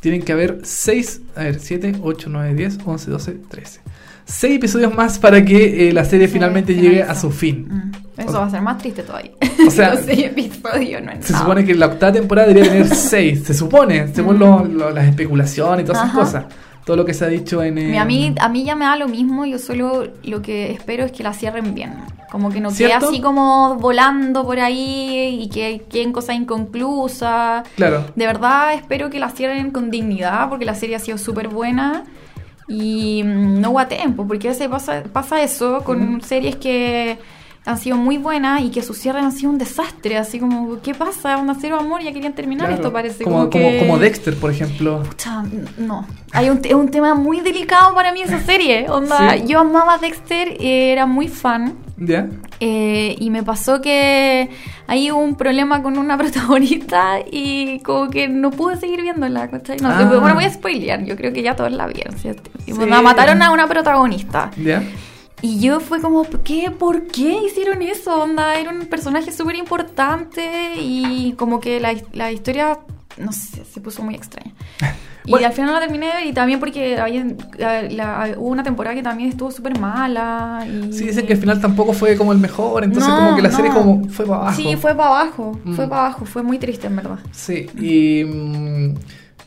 tienen 0.00 0.22
que 0.22 0.32
haber 0.32 0.60
6, 0.62 1.20
a 1.36 1.44
ver, 1.44 1.60
7, 1.60 1.96
8, 2.02 2.28
9, 2.30 2.54
10, 2.54 2.78
11, 2.84 3.10
12, 3.10 3.32
13. 3.48 3.80
6 4.28 4.56
episodios 4.56 4.92
más 4.94 5.18
para 5.20 5.44
que 5.44 5.88
eh, 5.88 5.92
la 5.92 6.04
serie 6.04 6.26
Sí, 6.26 6.32
finalmente 6.34 6.74
llegue 6.74 7.02
a 7.02 7.14
su 7.14 7.30
fin. 7.30 7.68
Mm. 8.16 8.20
Eso 8.20 8.30
O- 8.30 8.40
va 8.40 8.46
a 8.46 8.50
ser 8.50 8.60
más 8.62 8.78
triste 8.78 9.02
todavía. 9.02 9.30
O 9.66 9.70
sea, 9.70 9.94
Los 9.94 10.04
seis 10.04 10.24
episodios 10.24 11.02
no 11.02 11.12
Se 11.20 11.32
nada. 11.32 11.38
supone 11.44 11.64
que 11.64 11.74
la 11.74 11.86
octava 11.86 12.12
temporada 12.12 12.48
debería 12.48 12.72
tener 12.72 12.88
seis, 12.94 13.44
se 13.44 13.54
supone, 13.54 14.08
según 14.14 14.38
lo- 14.38 14.64
lo- 14.64 14.90
las 14.90 15.06
especulaciones 15.06 15.84
y 15.84 15.86
todas 15.86 16.02
esas 16.02 16.10
Ajá. 16.10 16.18
cosas. 16.18 16.44
Todo 16.86 16.96
lo 16.96 17.04
que 17.04 17.12
se 17.14 17.24
ha 17.24 17.28
dicho 17.28 17.62
en... 17.64 17.78
eh, 17.78 17.98
A 17.98 18.04
mí, 18.04 18.32
a 18.40 18.48
mí 18.48 18.64
ya 18.64 18.76
me 18.76 18.84
da 18.84 18.94
lo 18.96 19.08
mismo, 19.08 19.44
yo 19.44 19.58
solo 19.58 20.06
lo 20.22 20.40
que 20.40 20.70
espero 20.70 21.04
es 21.04 21.10
que 21.12 21.22
la 21.24 21.32
cierren 21.34 21.74
bien. 21.74 21.94
Como 22.30 22.48
que 22.50 22.60
no 22.60 22.68
quede 22.68 22.76
¿Cierto? 22.88 23.08
así 23.08 23.20
como 23.20 23.74
volando 23.76 24.44
por 24.46 24.60
ahí 24.60 25.38
y 25.42 25.48
que 25.48 25.82
queden 25.90 26.12
cosas 26.12 26.36
inconclusas. 26.36 27.66
Claro. 27.76 28.04
De 28.14 28.26
verdad 28.26 28.74
espero 28.74 29.10
que 29.10 29.18
la 29.18 29.30
cierren 29.30 29.72
con 29.72 29.90
dignidad 29.90 30.48
porque 30.48 30.64
la 30.64 30.74
serie 30.74 30.96
ha 30.96 31.00
sido 31.00 31.18
súper 31.18 31.48
buena 31.48 32.04
y 32.68 33.22
mm, 33.24 33.60
no 33.60 33.70
guateen, 33.70 34.14
porque 34.14 34.48
a 34.48 34.50
veces 34.52 34.68
pasa, 34.68 35.02
pasa 35.12 35.42
eso 35.42 35.82
con 35.84 36.20
series 36.20 36.56
que 36.56 37.18
han 37.66 37.78
sido 37.78 37.96
muy 37.96 38.16
buenas 38.16 38.62
y 38.62 38.70
que 38.70 38.80
sus 38.80 38.96
cierres 38.96 39.24
han 39.24 39.32
sido 39.32 39.50
un 39.50 39.58
desastre, 39.58 40.16
así 40.16 40.38
como, 40.38 40.80
¿qué 40.82 40.94
pasa? 40.94 41.36
Una 41.36 41.54
cero 41.60 41.78
amor, 41.80 42.00
ya 42.00 42.12
querían 42.12 42.32
terminar 42.32 42.68
Claro. 42.68 42.80
esto, 42.80 42.92
parece. 42.92 43.24
Como, 43.24 43.50
como, 43.50 43.50
que- 43.50 43.78
como 43.80 43.98
Dexter, 43.98 44.36
por 44.36 44.50
ejemplo. 44.52 45.02
Pucha, 45.02 45.42
no. 45.76 46.06
Hay 46.32 46.48
un, 46.48 46.60
es 46.64 46.72
un 46.74 46.88
tema 46.90 47.14
muy 47.14 47.40
delicado 47.40 47.94
para 47.94 48.12
mí 48.12 48.22
esa 48.22 48.38
serie. 48.40 48.88
Onda, 48.88 49.32
Sí. 49.34 49.44
yo 49.48 49.58
amaba 49.60 49.94
a 49.94 49.98
Dexter, 49.98 50.48
eh, 50.60 50.92
era 50.92 51.04
muy 51.06 51.28
fan. 51.28 51.74
¿Ya? 51.98 52.28
eh, 52.60 53.16
y 53.18 53.30
me 53.30 53.42
pasó 53.42 53.80
que 53.80 54.50
hay 54.86 55.10
un 55.10 55.34
problema 55.34 55.82
con 55.82 55.96
una 55.98 56.16
protagonista 56.18 57.18
y 57.30 57.80
como 57.80 58.10
que 58.10 58.28
no 58.28 58.50
pude 58.50 58.76
seguir 58.76 59.00
viéndola, 59.02 59.48
¿cachai? 59.50 59.78
No, 59.78 59.88
Ah. 59.88 60.04
bueno, 60.04 60.34
voy 60.34 60.44
a 60.44 60.50
spoilear, 60.50 61.04
yo 61.04 61.16
creo 61.16 61.32
que 61.32 61.42
ya 61.42 61.56
todos 61.56 61.72
la 61.72 61.86
vieron, 61.86 62.16
¿cierto? 62.18 62.50
Y 62.66 62.72
Sí. 62.72 62.78
me 62.78 62.86
mataron 63.02 63.40
a 63.42 63.50
una 63.50 63.66
protagonista. 63.66 64.50
¿Ya? 64.56 64.82
Y 65.42 65.60
yo 65.60 65.80
fue 65.80 66.00
como, 66.00 66.24
¿qué? 66.44 66.70
¿Por 66.70 67.06
qué 67.08 67.38
hicieron 67.46 67.82
eso? 67.82 68.22
Onda, 68.22 68.54
era 68.58 68.70
un 68.70 68.86
personaje 68.86 69.32
súper 69.32 69.56
importante 69.56 70.74
y 70.80 71.34
como 71.36 71.60
que 71.60 71.78
la, 71.80 71.94
la 72.12 72.32
historia, 72.32 72.78
no 73.18 73.32
sé, 73.32 73.64
se 73.64 73.80
puso 73.80 74.02
muy 74.02 74.14
extraña. 74.14 74.52
Y 75.28 75.42
al 75.42 75.52
final 75.52 75.70
no 75.72 75.80
la 75.80 75.80
terminé 75.84 76.06
y 76.26 76.32
también 76.32 76.60
porque 76.60 76.98
había- 77.00 77.26
la- 77.58 77.82
la- 77.82 78.34
hubo 78.38 78.46
una 78.46 78.62
temporada 78.62 78.94
que 78.94 79.02
también 79.02 79.28
estuvo 79.30 79.50
súper 79.50 79.76
mala. 79.76 80.64
Y... 80.68 80.92
Sí, 80.92 81.04
dicen 81.06 81.26
que 81.26 81.32
al 81.32 81.40
final 81.40 81.60
tampoco 81.60 81.92
fue 81.94 82.16
como 82.16 82.30
el 82.30 82.38
mejor, 82.38 82.84
entonces 82.84 83.10
No, 83.10 83.16
como 83.16 83.34
que 83.34 83.42
la 83.42 83.50
serie 83.50 83.72
como 83.72 84.08
fue 84.08 84.24
para 84.24 84.42
abajo. 84.42 84.56
Sí, 84.56 84.76
fue 84.76 84.94
para 84.94 85.08
abajo, 85.08 85.58
fue 85.74 85.84
Mm. 85.84 85.88
para 85.88 86.00
abajo, 86.02 86.26
fue 86.26 86.44
muy 86.44 86.58
triste 86.60 86.86
en 86.86 86.94
verdad. 86.94 87.18
Sí, 87.32 87.66
y... 87.76 88.22
mm, 88.24 88.94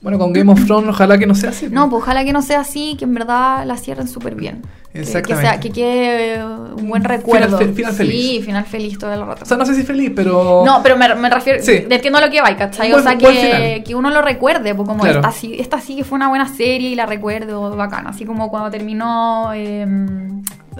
bueno, 0.02 0.18
con 0.18 0.32
Game 0.34 0.52
of 0.52 0.66
Thrones 0.66 0.90
ojalá 0.90 1.18
que 1.18 1.26
no 1.28 1.36
sea 1.36 1.50
así. 1.50 1.68
No, 1.70 1.90
pues 1.90 2.04
ojalá 2.04 2.24
que 2.24 2.32
no 2.34 2.42
sea 2.42 2.62
así, 2.62 2.96
que 2.98 3.06
en 3.06 3.14
verdad 3.14 3.66
la 3.66 3.76
cierren 3.78 4.08
súper 4.08 4.36
bien. 4.36 4.62
Que- 4.62 4.94
Que, 4.94 5.00
Exactamente. 5.02 5.48
sea, 5.50 5.60
que 5.60 5.70
quede 5.70 6.36
eh, 6.36 6.44
un 6.44 6.90
buen 6.90 7.04
Final 7.04 7.18
recuerdo. 7.20 7.58
fe- 7.60 7.74
final 7.74 7.94
feliz. 7.94 8.12
Sí, 8.38 8.42
final 8.42 8.66
feliz 8.66 8.98
todo 8.98 9.14
el 9.14 9.24
rato. 9.24 9.44
O 9.44 9.46
sea, 9.46 9.56
no 9.56 9.64
sé 9.66 9.76
si 9.76 9.84
feliz, 9.84 10.12
pero... 10.16 10.64
No, 10.66 10.82
pero 10.82 10.98
me, 10.98 11.14
me 11.14 11.30
refiero, 11.30 11.62
Sí. 11.62 11.86
entiendo 11.88 12.18
a 12.18 12.22
lo 12.26 12.32
que 12.32 12.42
va, 12.42 12.56
¿cachai? 12.56 12.90
Buen- 12.92 13.02
o 13.02 13.04
sea, 13.04 13.16
que, 13.18 13.84
que 13.86 13.94
uno 13.94 14.10
lo 14.10 14.22
recuerde, 14.24 14.74
pues 14.74 14.88
como 14.88 15.04
Claro. 15.04 15.20
esta, 15.20 15.32
sí, 15.32 15.56
esta 15.60 15.80
sí 15.80 15.96
que 15.96 16.04
fue 16.04 16.16
una 16.16 16.28
buena 16.30 16.48
serie 16.48 16.90
y 16.90 16.96
la 16.96 17.06
recuerdo 17.06 17.76
bacana. 17.76 18.10
Así 18.10 18.26
como 18.26 18.50
cuando 18.50 18.72
terminó, 18.72 19.52
eh, 19.54 19.86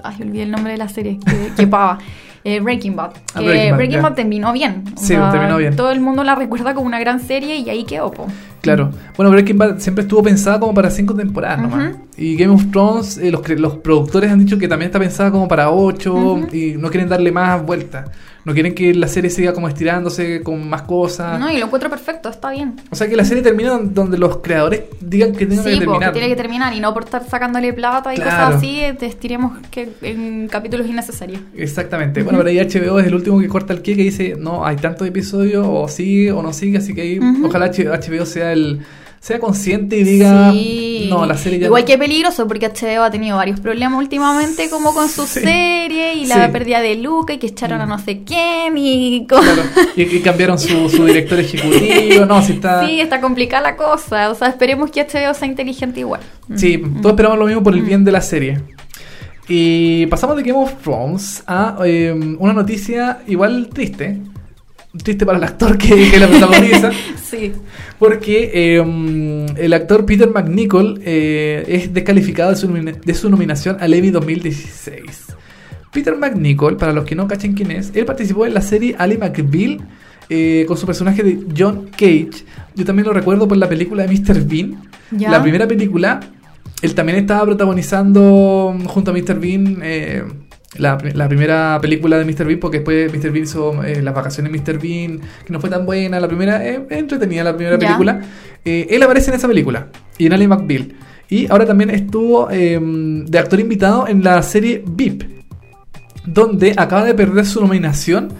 ay, 0.02 0.16
olvidé 0.22 0.42
el 0.42 0.50
nombre 0.50 0.72
de 0.72 0.78
la 0.78 0.88
serie, 0.88 1.18
que, 1.24 1.52
que 1.56 1.66
pava. 1.66 1.98
Eh, 2.42 2.58
Breaking 2.60 2.96
Bad. 2.96 3.10
Ah, 3.34 3.40
Que 3.40 3.44
Breaking 3.44 3.76
Breaking 3.76 4.00
Bad, 4.02 4.14
terminó 4.14 4.50
bien. 4.54 4.82
Sí, 4.96 5.08
sea, 5.08 5.30
terminó 5.30 5.58
bien. 5.58 5.76
Todo 5.76 5.90
el 5.90 6.00
mundo 6.00 6.24
la 6.24 6.34
recuerda 6.34 6.72
como 6.72 6.86
una 6.86 6.98
gran 6.98 7.20
serie 7.20 7.56
y 7.56 7.68
ahí 7.68 7.84
quedó, 7.84 8.10
po. 8.10 8.28
Claro. 8.60 8.90
Bueno, 9.16 9.30
Breaking 9.30 9.58
Bad 9.58 9.78
siempre 9.78 10.02
estuvo 10.02 10.22
pensada 10.22 10.60
como 10.60 10.74
para 10.74 10.90
cinco 10.90 11.14
temporadas 11.14 11.60
nomás. 11.62 11.94
Y 12.20 12.36
Game 12.36 12.52
of 12.52 12.70
Thrones, 12.70 13.16
eh, 13.18 13.30
los, 13.30 13.48
los 13.48 13.76
productores 13.78 14.30
han 14.30 14.38
dicho 14.40 14.58
que 14.58 14.68
también 14.68 14.88
está 14.90 14.98
pensada 14.98 15.30
como 15.30 15.48
para 15.48 15.70
ocho 15.70 16.14
Ujú. 16.14 16.54
y 16.54 16.74
no 16.78 16.90
quieren 16.90 17.08
darle 17.08 17.32
más 17.32 17.64
vueltas. 17.64 18.10
No 18.42 18.54
quieren 18.54 18.74
que 18.74 18.94
la 18.94 19.06
serie 19.06 19.28
siga 19.30 19.52
como 19.52 19.68
estirándose 19.68 20.42
con 20.42 20.66
más 20.68 20.82
cosas. 20.82 21.38
No, 21.38 21.50
y 21.50 21.58
lo 21.58 21.66
encuentro 21.66 21.90
perfecto, 21.90 22.30
está 22.30 22.50
bien. 22.50 22.74
O 22.90 22.94
sea, 22.96 23.06
que 23.06 23.14
la 23.16 23.24
serie 23.24 23.42
termina 23.42 23.70
don- 23.70 23.92
donde 23.92 24.16
los 24.16 24.38
creadores 24.38 24.82
digan 25.00 25.32
que 25.32 25.46
que 25.46 25.56
Sí, 25.56 25.60
pues, 25.62 25.78
terminar. 25.78 26.12
que 26.12 26.18
tiene 26.20 26.28
que 26.28 26.36
terminar 26.36 26.72
y 26.74 26.80
no 26.80 26.92
por 26.94 27.04
estar 27.04 27.22
sacándole 27.28 27.72
plata 27.74 28.12
y 28.14 28.16
Claro. 28.16 28.30
cosas 28.30 28.54
así, 28.56 28.80
eh, 28.80 28.94
te 28.98 29.04
estiremos 29.06 29.58
que 29.70 29.90
en 30.02 30.48
capítulos 30.48 30.86
innecesarios. 30.86 31.40
Exactamente. 31.54 32.22
Bueno, 32.22 32.38
pero 32.38 32.48
ahí 32.50 32.58
HBO 32.58 32.98
es 32.98 33.06
el 33.06 33.14
último 33.14 33.38
que 33.40 33.48
corta 33.48 33.74
el 33.74 33.82
que 33.82 33.94
que 33.94 34.02
dice, 34.04 34.36
no, 34.38 34.64
hay 34.64 34.76
tantos 34.76 35.06
episodios, 35.06 35.66
o 35.68 35.86
sigue 35.88 36.32
o 36.32 36.42
no 36.42 36.52
sigue, 36.54 36.78
así 36.78 36.94
que 36.94 37.02
ahí 37.02 37.20
ojalá 37.44 37.66
HBO 37.70 38.24
sea 38.24 38.52
el 38.52 38.80
sea 39.20 39.38
consciente 39.38 39.98
y 39.98 40.02
diga, 40.02 40.50
Sí. 40.50 41.06
no, 41.10 41.26
la 41.26 41.36
serie 41.36 41.58
ya 41.58 41.66
Igual 41.66 41.82
no". 41.82 41.86
que 41.86 41.98
peligroso, 41.98 42.48
porque 42.48 42.66
HBO 42.66 43.02
ha 43.02 43.10
tenido 43.10 43.36
varios 43.36 43.60
problemas 43.60 43.98
últimamente, 43.98 44.70
como 44.70 44.94
con 44.94 45.10
su 45.10 45.26
Sí. 45.26 45.40
serie 45.40 46.14
y 46.14 46.24
la 46.24 46.46
Sí. 46.46 46.52
pérdida 46.52 46.80
de 46.80 46.96
Luca 46.96 47.34
y 47.34 47.38
que 47.38 47.48
echaron 47.48 47.82
a 47.82 47.86
no 47.86 47.98
sé 47.98 48.22
quién 48.24 48.78
y. 48.78 49.26
co- 49.28 49.38
Claro. 49.40 49.62
Y, 49.94 50.02
y 50.04 50.20
cambiaron 50.20 50.58
su, 50.58 50.88
su 50.88 51.04
director 51.04 51.38
ejecutivo, 51.38 52.24
no, 52.24 52.42
si 52.42 52.52
está... 52.54 52.86
Sí, 52.86 52.98
está 52.98 53.20
complicada 53.20 53.62
la 53.62 53.76
cosa. 53.76 54.30
O 54.30 54.34
sea, 54.34 54.48
esperemos 54.48 54.90
que 54.90 55.02
HBO 55.02 55.34
sea 55.34 55.46
inteligente 55.46 56.00
igual. 56.00 56.20
Sí, 56.56 56.78
Mm. 56.78 57.02
todos 57.02 57.12
esperamos 57.12 57.38
lo 57.38 57.44
mismo 57.46 57.62
por 57.62 57.74
el 57.74 57.82
bien 57.82 58.02
de 58.04 58.12
la 58.12 58.22
serie. 58.22 58.60
Y 59.48 60.06
pasamos 60.06 60.36
de 60.36 60.42
Game 60.44 60.58
of 60.58 60.74
Thrones 60.82 61.42
a 61.46 61.76
eh, 61.84 62.12
una 62.38 62.52
noticia 62.52 63.18
igual 63.26 63.68
triste. 63.72 64.18
Triste 65.04 65.24
para 65.24 65.38
el 65.38 65.44
actor 65.44 65.78
que, 65.78 66.10
que 66.10 66.18
la 66.18 66.26
protagoniza. 66.28 66.90
Sí. 67.30 67.52
Porque 67.98 68.50
eh, 68.52 69.52
el 69.56 69.72
actor 69.72 70.04
Peter 70.04 70.28
McNichol 70.28 71.00
eh, 71.04 71.64
es 71.68 71.94
descalificado 71.94 72.50
de 72.50 72.56
su, 72.56 72.66
nomina- 72.68 72.98
de 73.04 73.14
su 73.14 73.30
nominación 73.30 73.76
al 73.78 73.94
Emmy 73.94 74.10
2016. 74.10 75.26
Peter 75.92 76.16
McNichol, 76.16 76.76
para 76.76 76.92
los 76.92 77.04
que 77.04 77.14
no 77.14 77.28
cachen 77.28 77.52
quién 77.52 77.70
es, 77.70 77.92
él 77.94 78.04
participó 78.04 78.46
en 78.46 78.54
la 78.54 78.60
serie 78.62 78.96
Ali 78.98 79.16
McBeal 79.16 79.80
eh, 80.28 80.64
con 80.66 80.76
su 80.76 80.86
personaje 80.86 81.22
de 81.22 81.38
John 81.56 81.88
Cage. 81.92 82.44
Yo 82.74 82.84
también 82.84 83.06
lo 83.06 83.12
recuerdo 83.12 83.46
por 83.46 83.56
la 83.58 83.68
película 83.68 84.04
de 84.04 84.12
Mr. 84.12 84.44
Bean. 84.44 84.82
Ya. 85.12 85.30
La 85.30 85.40
primera 85.40 85.68
película, 85.68 86.18
él 86.82 86.94
también 86.96 87.18
estaba 87.18 87.44
protagonizando 87.44 88.76
junto 88.86 89.12
a 89.12 89.14
Mr. 89.14 89.38
Bean 89.38 89.78
eh, 89.82 90.24
la, 90.78 90.98
la 91.14 91.28
primera 91.28 91.78
película 91.80 92.18
de 92.18 92.24
Mr. 92.24 92.44
Bean, 92.46 92.60
porque 92.60 92.78
después 92.78 93.12
Mr. 93.12 93.30
Bean 93.30 93.44
hizo 93.44 93.82
eh, 93.82 94.02
Las 94.02 94.14
vacaciones 94.14 94.52
de 94.52 94.58
Mr. 94.58 94.78
Bean, 94.80 95.20
que 95.44 95.52
no 95.52 95.60
fue 95.60 95.70
tan 95.70 95.84
buena. 95.84 96.20
La 96.20 96.28
primera, 96.28 96.64
eh, 96.66 96.86
entretenida 96.90 97.44
la 97.44 97.56
primera 97.56 97.78
película. 97.78 98.20
Eh, 98.64 98.86
él 98.90 99.02
aparece 99.02 99.30
en 99.30 99.36
esa 99.36 99.48
película 99.48 99.88
y 100.18 100.26
en 100.26 100.32
Ali 100.32 100.46
McBeal. 100.46 100.94
Y 101.30 101.50
ahora 101.50 101.64
también 101.64 101.90
estuvo 101.90 102.50
eh, 102.50 102.78
de 102.80 103.38
actor 103.38 103.60
invitado 103.60 104.08
en 104.08 104.24
la 104.24 104.42
serie 104.42 104.82
VIP, 104.84 105.22
donde 106.26 106.74
acaba 106.76 107.04
de 107.04 107.14
perder 107.14 107.46
su 107.46 107.60
nominación 107.60 108.32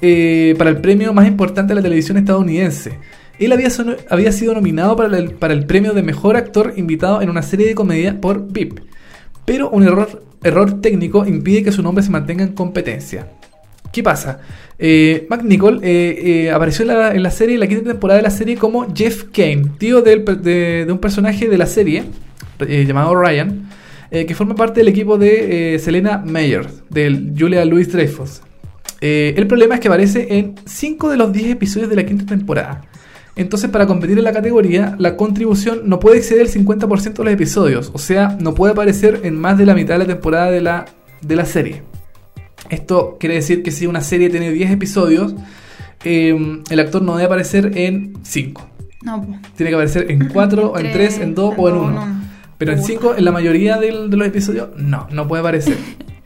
eh, 0.00 0.54
para 0.56 0.70
el 0.70 0.80
premio 0.80 1.12
más 1.12 1.28
importante 1.28 1.72
de 1.72 1.74
la 1.76 1.82
televisión 1.82 2.16
estadounidense. 2.16 2.98
Él 3.38 3.52
había, 3.52 3.68
había 4.08 4.32
sido 4.32 4.54
nominado 4.54 4.96
para 4.96 5.16
el, 5.18 5.32
para 5.32 5.52
el 5.52 5.66
premio 5.66 5.92
de 5.92 6.02
mejor 6.02 6.36
actor 6.36 6.72
invitado 6.76 7.20
en 7.20 7.28
una 7.28 7.42
serie 7.42 7.66
de 7.66 7.74
comedia 7.74 8.18
por 8.18 8.50
VIP, 8.50 8.80
pero 9.44 9.68
un 9.68 9.84
error, 9.84 10.22
error 10.42 10.80
técnico 10.80 11.26
impide 11.26 11.62
que 11.62 11.72
su 11.72 11.82
nombre 11.82 12.02
se 12.04 12.10
mantenga 12.10 12.44
en 12.44 12.52
competencia. 12.52 13.26
¿Qué 13.92 14.02
pasa? 14.02 14.40
Eh, 14.78 15.26
eh, 15.28 16.20
eh, 16.22 16.50
apareció 16.50 16.84
en 16.84 17.22
la, 17.22 17.30
serie, 17.30 17.54
en 17.54 17.60
la 17.60 17.66
quinta 17.66 17.90
temporada 17.90 18.18
de 18.18 18.22
la 18.22 18.30
serie, 18.30 18.56
como 18.56 18.94
Jeff 18.94 19.24
Kane, 19.32 19.64
tío 19.78 20.02
de, 20.02 20.16
de 20.18 20.92
un 20.92 20.98
personaje 20.98 21.48
de 21.48 21.58
la 21.58 21.66
serie 21.66 22.04
eh, 22.60 22.84
llamado 22.86 23.14
Ryan, 23.14 23.68
que 24.10 24.34
forma 24.34 24.54
parte 24.54 24.80
del 24.80 24.88
equipo 24.88 25.18
de 25.18 25.78
Selena 25.82 26.16
Meyer, 26.16 26.66
de 26.88 27.34
Julia 27.38 27.62
Louis 27.66 27.92
Dreyfus. 27.92 28.40
El 29.02 29.46
problema 29.46 29.74
es 29.74 29.80
que 29.80 29.88
aparece 29.88 30.26
en 30.30 30.54
5 30.64 31.10
de 31.10 31.16
los 31.18 31.30
10 31.30 31.50
episodios 31.50 31.90
de 31.90 31.96
la 31.96 32.06
quinta 32.06 32.24
temporada. 32.24 32.80
Entonces, 33.38 33.70
para 33.70 33.86
competir 33.86 34.18
en 34.18 34.24
la 34.24 34.32
categoría, 34.32 34.96
la 34.98 35.16
contribución 35.16 35.82
no 35.84 36.00
puede 36.00 36.18
exceder 36.18 36.42
el 36.42 36.52
50% 36.52 37.12
de 37.12 37.24
los 37.24 37.32
episodios. 37.32 37.90
O 37.94 37.98
sea, 37.98 38.36
no 38.40 38.52
puede 38.52 38.72
aparecer 38.72 39.20
en 39.22 39.38
más 39.38 39.56
de 39.56 39.64
la 39.64 39.74
mitad 39.74 39.94
de 39.94 39.98
la 40.00 40.06
temporada 40.06 40.50
de 40.50 40.60
la, 40.60 40.86
de 41.22 41.36
la 41.36 41.44
serie. 41.44 41.82
Esto 42.68 43.16
quiere 43.20 43.36
decir 43.36 43.62
que 43.62 43.70
si 43.70 43.86
una 43.86 44.00
serie 44.00 44.28
tiene 44.28 44.50
10 44.50 44.72
episodios, 44.72 45.36
eh, 46.04 46.36
el 46.68 46.80
actor 46.80 47.00
no 47.00 47.12
debe 47.12 47.26
aparecer 47.26 47.78
en 47.78 48.14
5. 48.22 48.68
No. 49.04 49.24
Tiene 49.56 49.70
que 49.70 49.76
aparecer 49.76 50.10
en 50.10 50.28
4, 50.32 50.76
en 50.76 50.92
3, 50.92 51.18
en 51.20 51.34
2 51.36 51.54
o 51.56 51.68
en 51.68 51.76
1. 51.76 52.20
Pero 52.58 52.72
en 52.72 52.78
Puta. 52.78 52.88
5, 52.88 53.14
en 53.18 53.24
la 53.24 53.30
mayoría 53.30 53.78
de 53.78 53.92
los 53.92 54.26
episodios, 54.26 54.70
no, 54.76 55.06
no 55.12 55.28
puede 55.28 55.42
aparecer. 55.42 55.76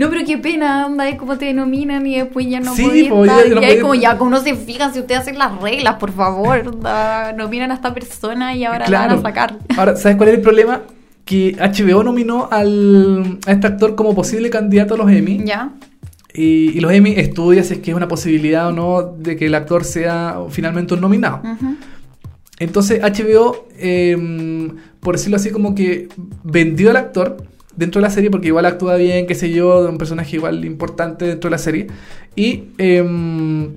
No, 0.00 0.10
pero 0.10 0.24
qué 0.26 0.38
pena, 0.38 0.86
onda, 0.86 1.08
es 1.08 1.16
como 1.16 1.36
te 1.38 1.44
denominan 1.44 2.06
y 2.06 2.16
después 2.18 2.46
ya 2.48 2.58
no 2.60 2.74
Sí, 2.74 2.82
podía 2.84 3.10
po, 3.10 3.24
ya- 3.26 3.32
estar. 3.36 3.48
ya 3.48 3.54
no 3.54 3.60
y 3.60 3.64
ahí 3.64 3.70
podía- 3.72 3.82
como 3.82 3.94
ya, 3.94 4.16
como 4.18 4.30
no 4.30 4.40
se 4.40 4.54
fijan 4.54 4.92
si 4.94 5.00
ustedes 5.00 5.20
hacen 5.20 5.38
las 5.38 5.60
reglas, 5.60 5.96
por 5.96 6.10
favor, 6.12 6.66
onda, 6.66 7.32
nominan 7.34 7.70
a 7.70 7.74
esta 7.74 7.92
persona 7.94 8.54
y 8.56 8.64
ahora 8.64 8.88
la 8.88 9.00
van 9.06 9.10
a 9.18 9.22
sacar. 9.22 9.58
Ahora, 9.76 9.96
¿sabes 9.96 10.16
cuál 10.16 10.30
es 10.30 10.36
el 10.36 10.40
problema? 10.40 10.80
Que 11.24 11.54
HBO 11.60 12.02
nominó 12.02 12.48
al, 12.50 13.38
a 13.46 13.52
este 13.52 13.66
actor 13.66 13.94
como 13.94 14.14
posible 14.14 14.48
candidato 14.50 14.94
a 14.94 14.96
los 14.96 15.10
Emmy. 15.10 15.42
¿Ya? 15.44 15.70
Y, 16.32 16.70
y 16.76 16.80
los 16.80 16.92
Emmy 16.92 17.12
estudia 17.16 17.62
si 17.62 17.74
es 17.74 17.80
que 17.80 17.90
es 17.90 17.96
una 17.96 18.08
posibilidad 18.08 18.68
o 18.68 18.72
no 18.72 19.02
de 19.02 19.36
que 19.36 19.46
el 19.46 19.54
actor 19.54 19.84
sea 19.84 20.38
finalmente 20.48 20.94
un 20.94 21.00
nominado. 21.00 21.42
Entonces 22.58 23.00
HBO, 23.02 23.68
eh, 23.78 24.70
por 25.00 25.16
decirlo 25.16 25.36
así, 25.36 25.50
como 25.50 25.74
que 25.74 26.08
vendió 26.44 26.90
al 26.90 26.96
actor 26.96 27.38
dentro 27.80 28.00
de 28.00 28.06
la 28.06 28.10
serie 28.10 28.30
porque 28.30 28.48
igual 28.48 28.66
actúa 28.66 28.96
bien, 28.96 29.26
qué 29.26 29.34
sé 29.34 29.50
yo, 29.50 29.82
de 29.82 29.88
un 29.88 29.96
personaje 29.96 30.36
igual 30.36 30.64
importante 30.66 31.24
dentro 31.24 31.48
de 31.48 31.52
la 31.52 31.58
serie. 31.58 31.86
Y, 32.36 32.64
em, 32.76 33.70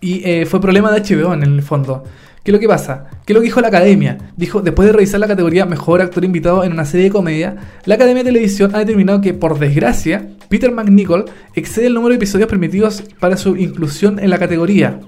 y 0.00 0.20
eh, 0.24 0.46
fue 0.46 0.60
problema 0.60 0.92
de 0.92 1.00
HBO 1.00 1.32
en 1.32 1.42
el 1.42 1.62
fondo. 1.62 2.04
¿Qué 2.44 2.50
es 2.50 2.52
lo 2.52 2.60
que 2.60 2.68
pasa? 2.68 3.06
¿Qué 3.24 3.32
es 3.32 3.34
lo 3.34 3.40
que 3.40 3.46
dijo 3.46 3.62
la 3.62 3.68
academia? 3.68 4.18
Dijo, 4.36 4.60
después 4.60 4.86
de 4.86 4.92
revisar 4.92 5.18
la 5.18 5.26
categoría 5.26 5.64
Mejor 5.64 6.02
Actor 6.02 6.22
Invitado 6.26 6.62
en 6.64 6.72
una 6.72 6.84
serie 6.84 7.04
de 7.04 7.10
comedia, 7.10 7.56
la 7.86 7.94
Academia 7.94 8.22
de 8.22 8.28
Televisión 8.28 8.72
ha 8.74 8.80
determinado 8.80 9.22
que, 9.22 9.32
por 9.32 9.58
desgracia, 9.58 10.28
Peter 10.50 10.70
McNichol 10.70 11.24
excede 11.54 11.86
el 11.86 11.94
número 11.94 12.10
de 12.10 12.16
episodios 12.16 12.50
permitidos 12.50 13.02
para 13.18 13.38
su 13.38 13.56
inclusión 13.56 14.18
en 14.18 14.28
la 14.28 14.38
categoría. 14.38 15.00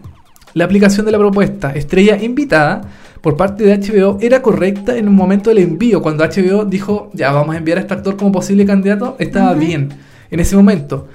La 0.55 0.65
aplicación 0.65 1.05
de 1.05 1.13
la 1.13 1.19
propuesta 1.19 1.73
Estrella 1.73 2.17
Invitada 2.17 2.81
por 3.21 3.37
parte 3.37 3.65
de 3.65 3.79
HBO 3.79 4.19
era 4.21 4.43
correcta 4.43 4.97
en 4.97 5.09
un 5.09 5.15
momento 5.15 5.51
del 5.51 5.59
envío, 5.59 6.03
cuando 6.03 6.25
HBO 6.25 6.65
dijo, 6.65 7.11
ya 7.15 7.33
vamos 7.33 7.55
a 7.55 7.59
enviar 7.59 7.79
a 7.79 7.81
este 7.83 7.95
actor 7.95 8.17
como 8.17 8.33
posible 8.33 8.65
candidato, 8.65 9.17
estaba 9.19 9.55
bien 9.55 9.89
en 10.31 10.41
ese 10.41 10.57
momento. 10.57 11.09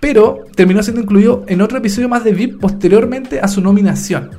Pero 0.00 0.44
terminó 0.54 0.82
siendo 0.82 1.02
incluido 1.02 1.44
en 1.48 1.60
otro 1.60 1.78
episodio 1.78 2.08
más 2.08 2.24
de 2.24 2.32
VIP 2.32 2.60
posteriormente 2.60 3.40
a 3.40 3.48
su 3.48 3.60
nominación. 3.60 4.30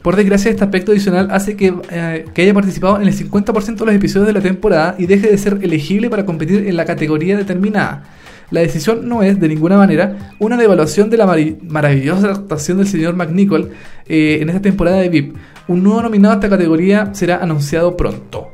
Por 0.00 0.16
desgracia, 0.16 0.50
este 0.50 0.64
aspecto 0.64 0.92
adicional 0.92 1.28
hace 1.30 1.54
que, 1.56 1.74
eh, 1.90 2.24
que 2.34 2.42
haya 2.42 2.54
participado 2.54 3.00
en 3.00 3.06
el 3.06 3.14
50% 3.14 3.76
de 3.76 3.86
los 3.86 3.94
episodios 3.94 4.26
de 4.26 4.32
la 4.32 4.40
temporada 4.40 4.96
y 4.98 5.06
deje 5.06 5.30
de 5.30 5.38
ser 5.38 5.58
elegible 5.62 6.08
para 6.10 6.24
competir 6.24 6.66
en 6.66 6.76
la 6.76 6.84
categoría 6.84 7.36
determinada. 7.36 8.04
La 8.50 8.60
decisión 8.60 9.08
no 9.08 9.22
es, 9.22 9.40
de 9.40 9.48
ninguna 9.48 9.78
manera, 9.78 10.34
una 10.38 10.56
devaluación 10.58 11.08
de 11.08 11.16
la 11.16 11.26
maravillosa 11.68 12.32
actuación 12.32 12.78
del 12.78 12.86
señor 12.86 13.16
McNichol 13.16 13.70
eh, 14.06 14.38
en 14.42 14.48
esta 14.50 14.60
temporada 14.60 14.98
de 14.98 15.08
VIP. 15.08 15.36
Un 15.68 15.82
nuevo 15.82 16.02
nominado 16.02 16.32
a 16.32 16.36
esta 16.36 16.48
categoría 16.48 17.10
será 17.14 17.36
anunciado 17.42 17.96
pronto. 17.96 18.48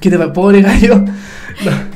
¿Qué 0.00 0.10
te 0.10 0.16
va, 0.16 0.32
pobre 0.32 0.62
gallo? 0.62 1.04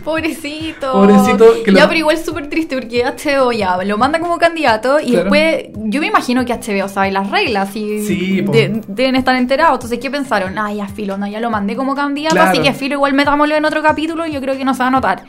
Pobrecito. 0.05 0.93
Pobrecito, 0.93 1.45
que 1.65 1.73
ya, 1.73 1.87
pero 1.87 1.99
igual 2.01 2.19
súper 2.19 2.49
triste 2.49 2.77
porque 2.77 3.05
HBO 3.05 3.53
ya 3.53 3.77
lo 3.85 3.97
manda 3.99 4.19
como 4.19 4.39
candidato 4.39 4.99
y 5.01 5.11
Claro. 5.13 5.31
después 5.31 5.67
yo 5.77 6.01
me 6.01 6.09
imagino 6.09 6.45
que 6.45 6.53
HBO 6.53 6.89
sabe 6.89 7.13
las 7.13 7.31
reglas 7.31 7.75
y 7.77 8.03
Sí, 8.05 8.43
po. 8.43 8.51
de- 8.53 8.81
deben 8.89 9.15
estar 9.17 9.37
enterados. 9.37 9.75
Entonces, 9.75 9.99
¿qué 10.01 10.11
pensaron? 10.11 10.59
Ah, 10.59 10.73
ya 10.73 10.89
filo, 10.89 11.17
no, 11.17 11.27
ya 11.29 11.39
lo 11.41 11.51
mandé 11.51 11.77
como 11.77 11.95
candidato, 11.95 12.35
Claro. 12.35 12.51
así 12.51 12.61
que 12.61 12.73
filo, 12.73 12.95
igual 12.97 13.13
metámoslo 13.15 13.55
en 13.55 13.65
otro 13.65 13.83
capítulo 13.83 14.27
y 14.27 14.33
yo 14.33 14.41
creo 14.41 14.57
que 14.57 14.65
no 14.65 14.75
se 14.75 14.81
va 14.83 14.89
a 14.89 14.91
notar. 14.91 15.23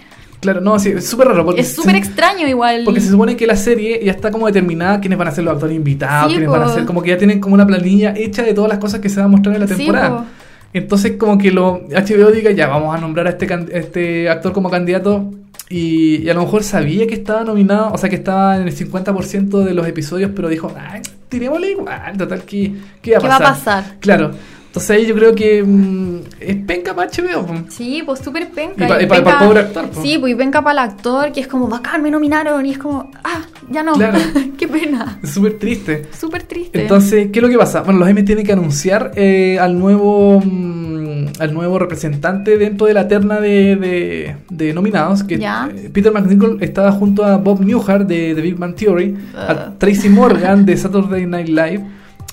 Claro, 0.44 0.62
no, 0.62 0.78
sí, 0.78 0.90
es 0.90 1.06
súper 1.10 1.30
raro. 1.30 1.44
Porque 1.46 1.62
Es 1.62 1.74
súper 1.74 1.96
extraño 1.96 2.48
igual. 2.48 2.84
Porque 2.86 3.02
se 3.02 3.10
supone 3.10 3.36
que 3.36 3.48
la 3.48 3.56
serie 3.56 4.00
ya 4.04 4.12
está 4.12 4.30
como 4.30 4.46
determinada 4.46 5.00
quiénes 5.00 5.18
van 5.18 5.30
a 5.30 5.32
ser 5.32 5.44
los 5.44 5.54
actores 5.56 5.76
invitados, 5.76 6.28
Sí, 6.32 6.38
quiénes 6.38 6.48
po. 6.50 6.60
van 6.60 6.70
a 6.70 6.74
ser, 6.74 6.86
como 6.86 7.02
que 7.02 7.10
ya 7.10 7.18
tienen 7.18 7.40
como 7.40 7.56
una 7.56 7.66
planilla 7.66 8.14
hecha 8.16 8.44
de 8.44 8.54
todas 8.54 8.70
las 8.70 8.78
cosas 8.78 9.00
que 9.00 9.10
se 9.10 9.16
van 9.18 9.26
a 9.26 9.30
mostrar 9.30 9.56
en 9.56 9.62
la 9.62 9.68
temporada. 9.68 10.10
po. 10.20 10.26
Entonces 10.74 11.14
como 11.18 11.38
que 11.38 11.52
lo 11.52 11.82
HBO 11.90 12.32
diga, 12.32 12.52
ya 12.52 12.68
vamos 12.68 12.96
a 12.96 13.00
nombrar 13.00 13.28
a 13.28 13.32
este, 13.32 13.48
can- 13.48 13.70
este 13.72 14.30
actor 14.30 14.54
como 14.54 14.70
candidato 14.70 15.32
y, 15.70 16.18
y 16.24 16.30
a 16.30 16.34
lo 16.34 16.42
mejor 16.42 16.64
sabía 16.64 17.08
que 17.08 17.14
estaba 17.16 17.44
nominado, 17.44 17.92
o 17.94 17.98
sea 17.98 18.10
que 18.10 18.16
estaba 18.18 18.58
en 18.58 18.68
el 18.68 18.76
50% 18.76 19.64
de 19.64 19.74
los 19.74 19.88
episodios, 19.88 20.32
pero 20.36 20.50
dijo, 20.50 20.74
ay, 20.78 21.02
tirémosle 21.30 21.72
igual, 21.72 22.18
total, 22.18 22.42
¿qué, 22.44 22.74
qué 23.02 23.12
va 23.12 23.18
a 23.18 23.22
¿Qué 23.22 23.28
pasar? 23.28 23.42
va 23.44 23.48
a 23.50 23.54
pasar? 23.54 23.84
Claro. 24.00 24.32
Entonces 24.74 24.90
ahí 24.90 25.06
yo 25.06 25.14
creo 25.14 25.36
que 25.36 25.62
mm, 25.64 26.20
es 26.40 26.56
penca 26.66 26.96
para 26.96 27.08
HBO. 27.12 27.46
po. 27.46 27.54
Sí, 27.70 28.02
pues 28.04 28.22
súper 28.22 28.50
penca. 28.50 28.86
Y 28.86 28.88
pa- 28.88 29.04
y 29.04 29.06
pa- 29.06 29.16
penca- 29.18 29.24
pa 29.24 29.40
el 29.44 29.48
pobre 29.48 29.60
actor, 29.60 29.88
po. 29.90 30.02
Sí, 30.02 30.18
pues 30.18 30.34
y 30.34 30.36
penca 30.36 30.64
para 30.64 30.84
el 30.84 30.90
actor, 30.90 31.32
que 31.32 31.42
es 31.42 31.48
como, 31.48 31.68
bacán, 31.68 32.02
me 32.02 32.10
nominaron. 32.10 32.66
Y 32.66 32.72
es 32.72 32.80
como, 32.80 33.12
ah, 33.24 33.44
ya 33.70 33.84
no. 33.84 33.94
Claro. 33.94 34.18
Qué 34.58 34.68
pena. 34.68 35.20
Es 35.22 35.30
súper 35.30 35.60
triste. 35.60 36.08
Súper 36.20 36.42
triste. 36.44 36.82
Entonces, 36.82 37.28
¿qué 37.32 37.38
es 37.38 37.44
lo 37.44 37.50
que 37.50 37.58
pasa? 37.60 37.82
Bueno, 37.82 38.00
los 38.00 38.10
M 38.10 38.24
tienen 38.24 38.44
que 38.48 38.52
anunciar 38.54 39.12
eh, 39.16 39.60
al 39.60 39.78
nuevo 39.78 40.42
mm, 40.44 41.04
al 41.40 41.54
nuevo 41.54 41.78
representante 41.80 42.58
dentro 42.58 42.88
de 42.88 42.94
la 42.96 43.08
terna 43.08 43.40
de, 43.40 43.76
de- 43.76 44.36
de 44.50 44.74
nominados. 44.74 45.24
Que 45.24 45.38
Ya. 45.38 45.70
eh, 45.72 45.92
Peter 45.94 46.12
McNichol 46.12 46.58
estaba 46.62 46.92
junto 46.92 47.24
a 47.24 47.38
Bob 47.38 47.62
Newhart 47.64 48.08
de 48.08 48.34
The 48.34 48.42
Big 48.42 48.56
Bang 48.58 48.74
Theory, 48.76 49.16
a 49.36 49.52
Ah. 49.52 49.74
Tracy 49.78 50.10
Morgan 50.10 50.66
de 50.66 50.76
Saturday 50.78 51.28
Night 51.28 51.48
Live, 51.50 51.84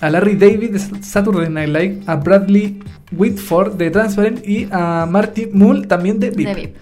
a 0.00 0.10
Larry 0.10 0.36
David 0.36 0.70
de 0.70 0.78
Saturday 1.02 1.48
Night 1.50 1.68
Live, 1.68 1.98
a 2.06 2.16
Bradley 2.16 2.80
Whitford 3.12 3.74
de 3.74 3.90
Transparent 3.90 4.46
y 4.46 4.68
a 4.70 5.06
Marty 5.10 5.46
Mull 5.52 5.86
también 5.86 6.18
de 6.18 6.30
VIP. 6.30 6.74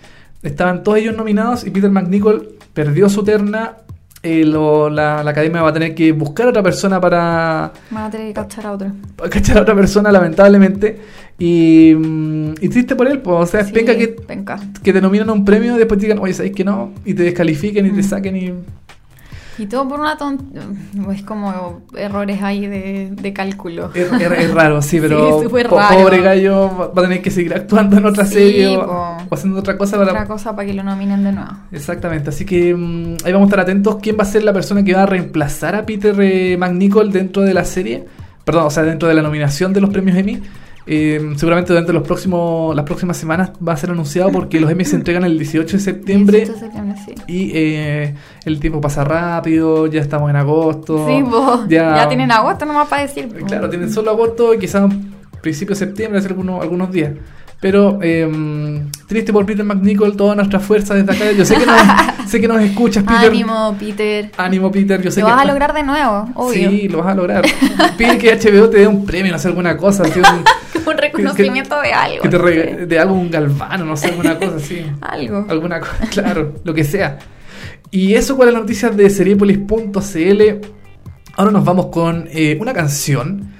Estaban 0.42 0.82
todos 0.82 0.98
ellos 0.98 1.16
nominados 1.16 1.66
y 1.66 1.70
Peter 1.70 1.90
McNichol 1.90 2.50
perdió 2.72 3.08
su 3.08 3.24
terna. 3.24 3.76
Eh, 4.22 4.44
lo- 4.44 4.90
la, 4.90 5.22
la 5.22 5.30
academia 5.30 5.62
va 5.62 5.68
a 5.68 5.72
tener 5.72 5.94
que 5.94 6.10
buscar 6.10 6.46
a 6.46 6.50
otra 6.50 6.62
persona 6.62 7.00
para, 7.00 7.72
Van 7.90 8.04
a 8.04 8.10
tener 8.10 8.26
que 8.28 8.34
cachar 8.34 8.66
a 8.66 8.72
otro. 8.72 8.90
para 9.16 9.30
cachar 9.30 9.58
a 9.58 9.62
otra 9.62 9.74
persona, 9.76 10.10
lamentablemente. 10.10 10.98
Y, 11.38 11.94
mm, 11.94 12.54
y 12.60 12.68
triste 12.68 12.96
por 12.96 13.06
él, 13.06 13.20
pues, 13.20 13.36
o 13.36 13.46
sea, 13.46 13.60
es 13.60 13.68
Sí, 13.68 13.72
penca 13.72 13.96
que, 13.96 14.08
penca. 14.08 14.58
que 14.82 14.92
te 14.92 15.00
nominan 15.00 15.28
a 15.30 15.32
un 15.32 15.44
premio 15.44 15.76
y 15.76 15.78
después 15.78 16.00
te 16.00 16.06
digan, 16.06 16.18
oye, 16.20 16.32
¿sabes 16.34 16.50
que 16.52 16.64
no? 16.64 16.92
Y 17.04 17.14
te 17.14 17.22
descalifiquen 17.22 17.86
y 17.86 17.90
te 17.90 18.00
Mm. 18.00 18.02
saquen 18.04 18.36
y... 18.36 18.52
Y 19.58 19.66
todo 19.66 19.88
por 19.88 19.98
una 20.00 20.16
tonta. 20.16 20.60
Es 21.12 21.22
como 21.22 21.82
errores 21.96 22.40
ahí 22.42 22.66
de, 22.66 23.10
de 23.10 23.32
cálculo. 23.32 23.90
Es, 23.94 24.54
raro, 24.54 24.80
sí, 24.82 24.98
pero 25.00 25.40
Sí, 25.42 25.48
po- 25.48 25.58
raro. 25.78 25.98
pobre 25.98 26.20
gallo 26.22 26.70
va 26.78 27.02
a 27.02 27.02
tener 27.02 27.20
que 27.22 27.30
seguir 27.30 27.52
actuando 27.54 27.96
en 27.96 28.06
otra 28.06 28.24
Sí, 28.24 28.34
serie 28.34 28.76
o 28.76 29.16
haciendo 29.30 29.58
otra 29.60 29.76
cosa 29.76 29.96
para... 29.98 30.12
Otra 30.12 30.26
cosa 30.26 30.54
para 30.54 30.66
que 30.66 30.74
lo 30.74 30.82
nominen 30.84 31.24
de 31.24 31.32
nuevo. 31.32 31.50
Exactamente, 31.72 32.30
así 32.30 32.44
que 32.44 32.74
mm, 32.74 33.16
ahí 33.24 33.32
vamos 33.32 33.46
a 33.46 33.48
estar 33.48 33.60
atentos. 33.60 33.96
¿Quién 34.00 34.16
va 34.18 34.22
a 34.22 34.26
ser 34.26 34.44
la 34.44 34.52
persona 34.52 34.84
que 34.84 34.94
va 34.94 35.02
a 35.02 35.06
reemplazar 35.06 35.74
a 35.74 35.84
Peter 35.84 36.14
eh, 36.20 36.56
McNichol 36.56 37.10
dentro 37.10 37.42
de 37.42 37.54
la 37.54 37.64
serie? 37.64 38.04
Perdón, 38.44 38.64
o 38.66 38.70
sea, 38.70 38.82
dentro 38.84 39.08
de 39.08 39.14
la 39.14 39.22
nominación 39.22 39.72
de 39.72 39.80
los 39.80 39.90
premios 39.90 40.16
Emmy. 40.16 40.40
Eh, 40.90 41.34
seguramente 41.36 41.70
durante 41.74 41.92
los 41.92 42.02
próximos, 42.02 42.74
las 42.74 42.86
próximas 42.86 43.18
semanas 43.18 43.50
va 43.66 43.74
a 43.74 43.76
ser 43.76 43.90
anunciado 43.90 44.32
porque 44.32 44.58
los 44.58 44.70
Emmy 44.70 44.86
se 44.86 44.96
entregan 44.96 45.22
el 45.22 45.38
18 45.38 45.76
de 45.76 45.82
septiembre 45.82 46.38
18 46.38 46.52
de 46.54 46.58
septiembre, 46.60 46.98
sí. 47.04 47.14
y 47.26 47.50
eh, 47.54 48.14
el 48.46 48.58
tiempo 48.58 48.80
pasa 48.80 49.04
rápido, 49.04 49.86
ya 49.86 50.00
estamos 50.00 50.30
en 50.30 50.36
agosto. 50.36 51.06
Sí, 51.06 51.22
po. 51.28 51.66
Ya, 51.68 52.08
tienen 52.08 52.32
agosto 52.32 52.64
nomás 52.64 52.88
para 52.88 53.02
decir. 53.02 53.28
po. 53.28 53.44
Claro, 53.44 53.68
tienen 53.68 53.92
solo 53.92 54.12
agosto 54.12 54.54
y 54.54 54.58
quizás 54.58 54.90
principio 55.42 55.74
de 55.74 55.78
septiembre, 55.78 56.20
hace 56.20 56.28
algunos, 56.28 56.62
algunos 56.62 56.90
días. 56.90 57.12
Pero 57.60 57.98
eh, 58.00 58.82
triste 59.06 59.32
por 59.32 59.44
Peter 59.44 59.64
McNichol, 59.64 60.16
toda 60.16 60.34
nuestra 60.36 60.60
fuerza 60.60 60.94
desde 60.94 61.12
acá. 61.12 61.32
Yo 61.32 61.44
sé 61.44 61.56
que 61.56 61.66
nos, 61.66 61.76
sé 62.30 62.40
que 62.40 62.48
nos 62.48 62.62
escuchas, 62.62 63.02
Peter. 63.02 63.30
Ánimo, 63.30 63.76
Peter. 63.78 64.30
Ánimo, 64.36 64.70
Peter. 64.70 65.02
Yo 65.02 65.10
sé 65.10 65.20
Lo 65.20 65.26
que 65.26 65.32
vas 65.32 65.42
a 65.42 65.44
lograr 65.44 65.74
de 65.74 65.82
nuevo, 65.82 66.28
obvio. 66.34 66.70
Sí, 66.70 66.88
lo 66.88 66.98
vas 66.98 67.08
a 67.08 67.14
lograr. 67.14 67.44
Pide 67.98 68.16
que 68.16 68.34
HBO 68.36 68.70
te 68.70 68.78
dé 68.78 68.86
un 68.86 69.04
premio, 69.04 69.32
no 69.32 69.38
sé, 69.38 69.48
alguna 69.48 69.76
cosa. 69.76 70.04
así, 70.04 70.18
un- 70.20 70.44
reconocimiento 71.12 71.80
de 71.80 71.92
algo. 71.92 72.22
que 72.22 72.28
te 72.28 72.38
no 72.38 72.44
rega- 72.44 72.64
sé. 72.78 72.86
de 72.86 72.98
algo, 72.98 73.14
un 73.14 73.30
galvano, 73.30 73.84
no 73.84 73.96
sé, 73.96 74.08
alguna 74.08 74.38
cosa 74.38 74.56
así. 74.56 74.86
Algo. 75.00 75.46
Alguna 75.48 75.80
cosa, 75.80 75.96
claro, 76.10 76.54
lo 76.64 76.74
que 76.74 76.84
sea. 76.84 77.18
Y 77.90 78.14
eso 78.14 78.36
con 78.36 78.46
las 78.46 78.54
noticias 78.54 78.96
de 78.96 79.08
seriepolis.cl. 79.10 80.42
Ahora 81.36 81.50
nos 81.52 81.64
vamos 81.64 81.86
con 81.86 82.28
eh, 82.32 82.58
una 82.60 82.72
canción 82.74 83.52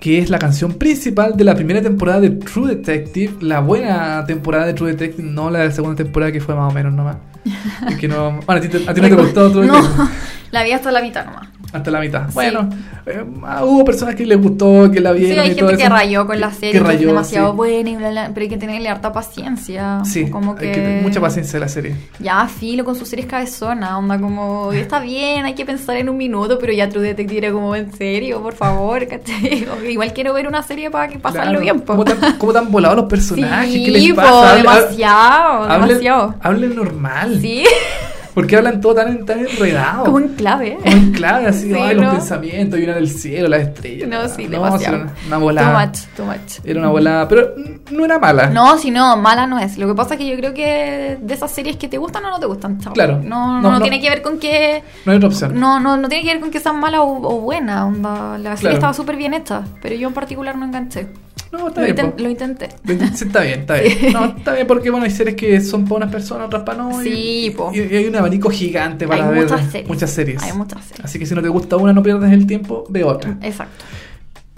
que 0.00 0.18
es 0.18 0.28
la 0.28 0.38
canción 0.38 0.74
principal 0.74 1.36
de 1.36 1.44
la 1.44 1.54
primera 1.54 1.80
temporada 1.80 2.20
de 2.20 2.30
True 2.30 2.76
Detective, 2.76 3.32
la 3.40 3.60
buena 3.60 4.24
temporada 4.26 4.66
de 4.66 4.74
True 4.74 4.92
Detective, 4.92 5.26
no 5.26 5.50
la 5.50 5.60
de 5.60 5.64
la 5.66 5.72
segunda 5.72 5.96
temporada 5.96 6.30
que 6.30 6.40
fue 6.40 6.54
más 6.54 6.70
o 6.70 6.74
menos 6.74 6.92
nomás. 6.92 7.16
Que 7.98 8.06
no, 8.06 8.32
bueno, 8.46 8.58
a 8.58 8.60
ti, 8.60 8.68
te- 8.68 8.88
a 8.90 8.92
ti 8.94 9.00
no 9.00 9.08
te 9.08 9.14
gustó 9.14 9.50
True 9.50 9.66
No, 9.66 9.74
Detective. 9.80 10.08
la 10.50 10.62
vi 10.64 10.72
hasta 10.72 10.90
la 10.92 11.00
mitad 11.00 11.24
nomás. 11.24 11.48
Hasta 11.76 11.90
la 11.90 12.00
mitad. 12.00 12.26
Sí. 12.28 12.34
Bueno, 12.34 12.70
eh, 13.06 13.24
ah, 13.44 13.64
hubo 13.64 13.84
personas 13.84 14.14
que 14.14 14.24
les 14.26 14.40
gustó, 14.40 14.90
que 14.90 15.00
la 15.00 15.12
Sí, 15.12 15.18
vieron 15.20 15.44
hay 15.44 15.50
y 15.50 15.54
todo 15.54 15.68
gente 15.68 15.82
que 15.82 15.86
eso. 15.86 15.94
rayó 15.94 16.26
con 16.26 16.40
la 16.40 16.50
serie, 16.52 16.72
Que 16.72 16.78
que 16.78 16.84
es 16.84 16.94
rayó, 16.94 17.06
demasiado 17.08 17.50
sí. 17.50 17.56
buena 17.56 17.90
y 17.90 17.96
bla, 17.96 18.10
bla, 18.10 18.30
pero 18.34 18.42
hay 18.44 18.48
que 18.48 18.56
tenerle 18.56 18.88
harta 18.88 19.12
paciencia. 19.12 20.00
Sí, 20.04 20.30
como 20.30 20.52
hay 20.52 20.58
que... 20.58 20.66
que 20.72 20.80
tener 20.80 21.02
mucha 21.02 21.20
paciencia 21.20 21.58
la 21.60 21.68
serie. 21.68 21.94
Ya, 22.18 22.46
filo 22.48 22.84
con 22.84 22.96
sus 22.96 23.08
series 23.08 23.26
cabezonas, 23.26 23.92
onda 23.92 24.18
como, 24.18 24.72
está 24.72 25.00
bien, 25.00 25.44
hay 25.44 25.54
que 25.54 25.64
pensar 25.64 25.96
en 25.96 26.08
un 26.08 26.16
minuto, 26.16 26.58
pero 26.58 26.72
ya 26.72 26.88
True 26.88 27.02
Detective 27.02 27.38
era 27.46 27.52
como, 27.52 27.74
en 27.76 27.92
serio, 27.92 28.42
por 28.42 28.54
favor, 28.54 29.06
que 29.06 29.20
igual 29.90 30.12
quiero 30.12 30.32
ver 30.32 30.48
una 30.48 30.62
serie 30.62 30.90
para 30.90 31.08
que 31.08 31.18
pasarlo 31.18 31.46
Claro. 31.52 31.60
bien, 31.60 31.80
po. 31.80 31.92
¿Cómo 31.92 32.04
tan, 32.04 32.38
cómo 32.38 32.52
tan 32.52 32.70
volados 32.72 32.96
los 32.96 33.06
personajes? 33.10 33.72
Sí, 33.72 33.84
¿Qué 33.84 33.90
les 33.90 34.10
po, 34.10 34.16
pasa? 34.16 34.54
Demasiado, 34.56 35.64
hablen- 35.68 35.88
demasiado. 35.88 36.34
Hablen 36.40 36.74
normal. 36.74 37.38
Sí, 37.40 37.64
¿Por 38.36 38.46
qué 38.46 38.56
hablan 38.58 38.82
todo 38.82 38.94
tan, 38.96 39.24
tan 39.24 39.38
enredado? 39.40 40.04
como 40.04 40.18
en 40.20 40.28
clave. 40.34 40.76
Como 40.82 40.94
en 40.94 41.12
clave, 41.12 41.46
así, 41.46 41.72
Sí, 41.72 41.74
ay, 41.74 41.96
¿no? 41.96 42.02
los 42.02 42.14
pensamientos, 42.16 42.78
y 42.78 42.84
una 42.84 42.94
del 42.96 43.08
cielo, 43.08 43.48
las 43.48 43.62
estrellas. 43.62 44.08
No, 44.10 44.28
sí, 44.28 44.44
no, 44.44 44.50
demasiado. 44.62 44.96
sí, 44.98 45.02
una, 45.02 45.12
una 45.28 45.38
volada. 45.38 45.72
Too 45.72 45.88
much, 45.88 45.98
too 46.16 46.24
much. 46.26 46.52
Era 46.64 46.80
una 46.80 46.88
volada, 46.90 47.26
pero 47.28 47.54
no 47.90 48.04
era 48.04 48.18
mala. 48.18 48.48
No, 48.50 48.76
si 48.76 48.90
no, 48.90 49.16
mala 49.16 49.46
no 49.46 49.58
es. 49.58 49.78
Lo 49.78 49.86
que 49.88 49.94
pasa 49.94 50.14
es 50.14 50.20
que 50.20 50.26
yo 50.28 50.36
creo 50.36 50.52
que 50.52 51.16
de 51.18 51.34
esas 51.34 51.50
series 51.50 51.76
que 51.78 51.88
te 51.88 51.96
gustan 51.96 52.26
o 52.26 52.30
no 52.30 52.38
te 52.38 52.44
gustan, 52.44 52.78
chao. 52.78 52.92
Claro. 52.92 53.20
No, 53.24 53.46
no, 53.54 53.60
No, 53.62 53.62
no 53.62 53.70
no. 53.78 53.80
tiene 53.80 54.00
que 54.02 54.10
ver 54.10 54.20
con 54.20 54.38
que. 54.38 54.82
No 55.06 55.12
hay 55.12 55.16
otra 55.16 55.28
opción. 55.30 55.58
No, 55.58 55.80
no, 55.80 55.96
no 55.96 56.06
tiene 56.08 56.22
que 56.24 56.32
ver 56.34 56.40
con 56.40 56.50
que 56.50 56.60
sean 56.60 56.78
malas 56.78 57.00
o, 57.00 57.06
o 57.06 57.40
buenas. 57.40 57.84
Onda. 57.86 58.36
La 58.36 58.50
serie 58.54 58.60
Claro. 58.60 58.74
estaba 58.74 58.92
súper 58.92 59.16
bien 59.16 59.32
hecha, 59.32 59.62
pero 59.80 59.94
yo 59.96 60.08
en 60.08 60.14
particular 60.14 60.56
no 60.58 60.66
enganché. 60.66 61.06
No, 61.52 61.68
está 61.68 61.80
Lo, 61.80 61.86
bien. 61.86 61.96
inten- 61.96 62.10
po. 62.12 62.22
lo 62.22 62.30
intenté. 62.30 62.68
Sí, 63.14 63.24
está 63.24 63.40
bien, 63.42 63.60
está 63.60 63.74
bien. 63.80 64.12
No, 64.12 64.24
está 64.36 64.54
bien 64.54 64.66
porque 64.66 64.90
bueno, 64.90 65.04
hay 65.04 65.10
series 65.12 65.36
que 65.36 65.60
son 65.60 65.84
para 65.84 65.96
unas 65.96 66.10
personas, 66.10 66.46
otras 66.48 66.62
para 66.64 66.78
no. 66.78 67.02
y- 67.02 67.06
Sí, 67.06 67.54
po. 67.56 67.70
y, 67.72 67.78
y 67.80 67.96
hay 67.96 68.04
un 68.06 68.16
abanico 68.16 68.50
gigante 68.50 69.06
para 69.06 69.26
Hay 69.28 69.34
ver 69.34 69.42
muchas 69.44 69.70
series. 69.70 69.88
muchas 69.88 70.10
series. 70.10 70.42
Hay 70.42 70.52
muchas 70.52 70.84
series. 70.84 71.04
Así 71.04 71.18
que 71.18 71.26
si 71.26 71.34
no 71.34 71.42
te 71.42 71.48
gusta 71.48 71.76
una, 71.76 71.92
no 71.92 72.02
pierdas 72.02 72.32
el 72.32 72.46
tiempo, 72.46 72.84
ve 72.88 73.04
otra. 73.04 73.36
Exacto. 73.42 73.84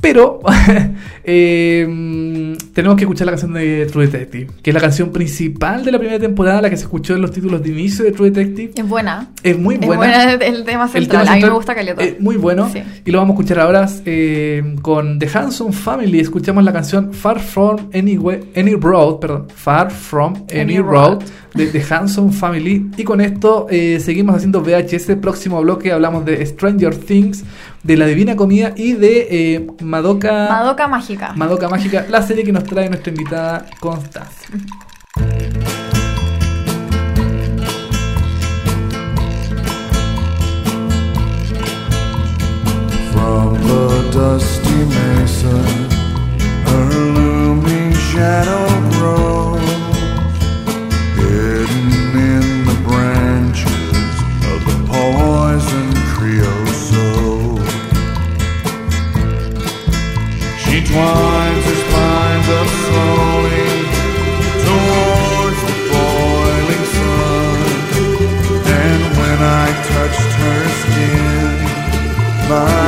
Pero 0.01 0.41
eh, 1.25 2.57
tenemos 2.73 2.97
que 2.97 3.03
escuchar 3.05 3.27
la 3.27 3.33
canción 3.33 3.53
de 3.53 3.87
True 3.87 4.07
Detective, 4.07 4.47
que 4.63 4.71
es 4.71 4.75
la 4.75 4.81
canción 4.81 5.11
principal 5.11 5.85
de 5.85 5.93
la 5.93 5.99
primera 5.99 6.19
temporada, 6.21 6.63
la 6.63 6.71
que 6.71 6.77
se 6.77 6.85
escuchó 6.85 7.15
en 7.17 7.23
los 7.23 7.33
títulos 7.33 7.63
de 7.63 7.71
inicio 7.71 8.05
de 8.05 8.13
True 8.13 8.31
Detective. 8.31 8.73
Es 8.77 8.89
buena. 8.89 9.29
Es 9.43 9.59
muy 9.59 9.75
Es 9.75 9.81
buena. 9.87 9.97
buena 9.97 10.33
el 10.35 10.65
tema 10.65 10.85
El 10.85 10.91
central. 10.91 11.23
tema 11.25 11.33
a 11.33 11.37
mí 11.37 11.43
me 11.43 11.51
gusta 11.51 11.75
Caleta. 11.75 12.03
es 12.03 12.21
muy 12.21 12.37
bueno. 12.37 12.71
Sí. 12.73 12.81
Y 13.05 13.11
lo 13.11 13.19
vamos 13.19 13.35
a 13.37 13.41
escuchar 13.41 13.61
ahora 13.61 13.89
eh, 14.05 14.77
con 14.83 15.19
The 15.19 15.29
Hanson 15.33 15.73
Family. 15.73 16.21
Escuchamos 16.21 16.63
la 16.65 16.73
canción 16.73 17.13
Far 17.13 17.41
From 17.41 17.89
Any, 17.93 18.17
Way- 18.19 18.51
Any 18.57 18.75
Road, 18.75 19.19
perdón, 19.21 19.47
Far 19.55 19.91
From 19.91 20.35
Any, 20.51 20.61
Any 20.61 20.79
Road 20.79 21.21
Road. 21.21 21.23
de 21.55 21.67
The 21.67 21.83
Hanson 21.95 22.33
Family. 22.33 22.91
Y 22.97 23.05
con 23.05 23.21
esto 23.21 23.67
eh, 23.71 23.99
seguimos 24.01 24.37
haciendo 24.37 24.63
VHS. 24.63 25.17
Próximo 25.21 25.61
bloque 25.61 25.93
hablamos 25.93 26.25
de 26.25 26.45
Stranger 26.47 26.95
Things, 26.95 27.45
de 27.83 27.97
La 27.97 28.07
Divina 28.07 28.37
Comida 28.37 28.73
y 28.77 28.95
de 28.95 29.29
eh, 29.31 29.67
Madoka, 29.83 30.49
Madoka 30.49 30.89
Mágica. 30.89 31.33
Madoka 31.35 31.69
Mágica, 31.69 32.07
la 32.09 32.23
serie 32.23 32.45
que 32.45 32.53
nos 32.53 32.65
trae 32.65 32.89
nuestra 32.89 33.11
invitada 33.11 33.67
Constanza. 33.81 34.49
From 43.13 43.55
the 43.55 44.11
dusty 44.13 44.85
mesa, 44.85 45.57
her 46.67 46.95
looming 47.15 47.93
shadow 47.93 48.67
grows, 48.91 49.38
twines 60.89 61.65
her 61.69 61.79
spines 61.85 62.49
up 62.61 62.69
slowly 62.87 63.69
towards 64.65 65.61
the 65.69 65.77
boiling 65.93 66.85
sun, 66.97 67.59
and 68.81 69.03
when 69.19 69.39
I 69.39 69.67
touched 69.93 70.33
her 70.43 70.63
skin. 70.81 71.57
My 72.49 72.88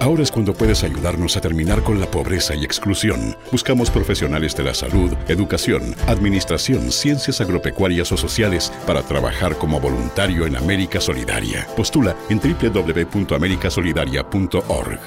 Ahora 0.00 0.22
es 0.22 0.32
cuando 0.32 0.54
puedes 0.54 0.82
ayudarnos 0.82 1.36
a 1.36 1.42
terminar 1.42 1.82
con 1.82 2.00
la 2.00 2.10
pobreza 2.10 2.54
y 2.54 2.64
exclusión. 2.64 3.36
Buscamos 3.52 3.90
profesionales 3.90 4.56
de 4.56 4.64
la 4.64 4.72
salud, 4.72 5.12
educación, 5.28 5.94
administración, 6.06 6.90
ciencias 6.90 7.42
agropecuarias 7.42 8.10
o 8.10 8.16
sociales 8.16 8.72
para 8.86 9.02
trabajar 9.02 9.56
como 9.56 9.78
voluntario 9.78 10.46
en 10.46 10.56
América 10.56 11.02
Solidaria. 11.02 11.66
Postula 11.76 12.16
en 12.30 12.40
www.americasolidaria.org. 12.40 15.00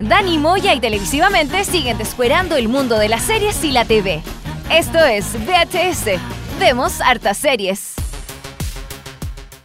Dani 0.00 0.38
Moya 0.38 0.74
y 0.74 0.80
televisivamente 0.80 1.64
siguen 1.64 1.98
descuerando 1.98 2.56
el 2.56 2.70
mundo 2.70 2.98
de 2.98 3.10
las 3.10 3.24
series 3.24 3.62
y 3.62 3.72
la 3.72 3.84
TV. 3.84 4.22
Esto 4.72 5.04
es 5.04 5.34
VHS. 5.34 6.18
Vemos 6.58 7.02
hartas 7.02 7.36
series. 7.36 7.92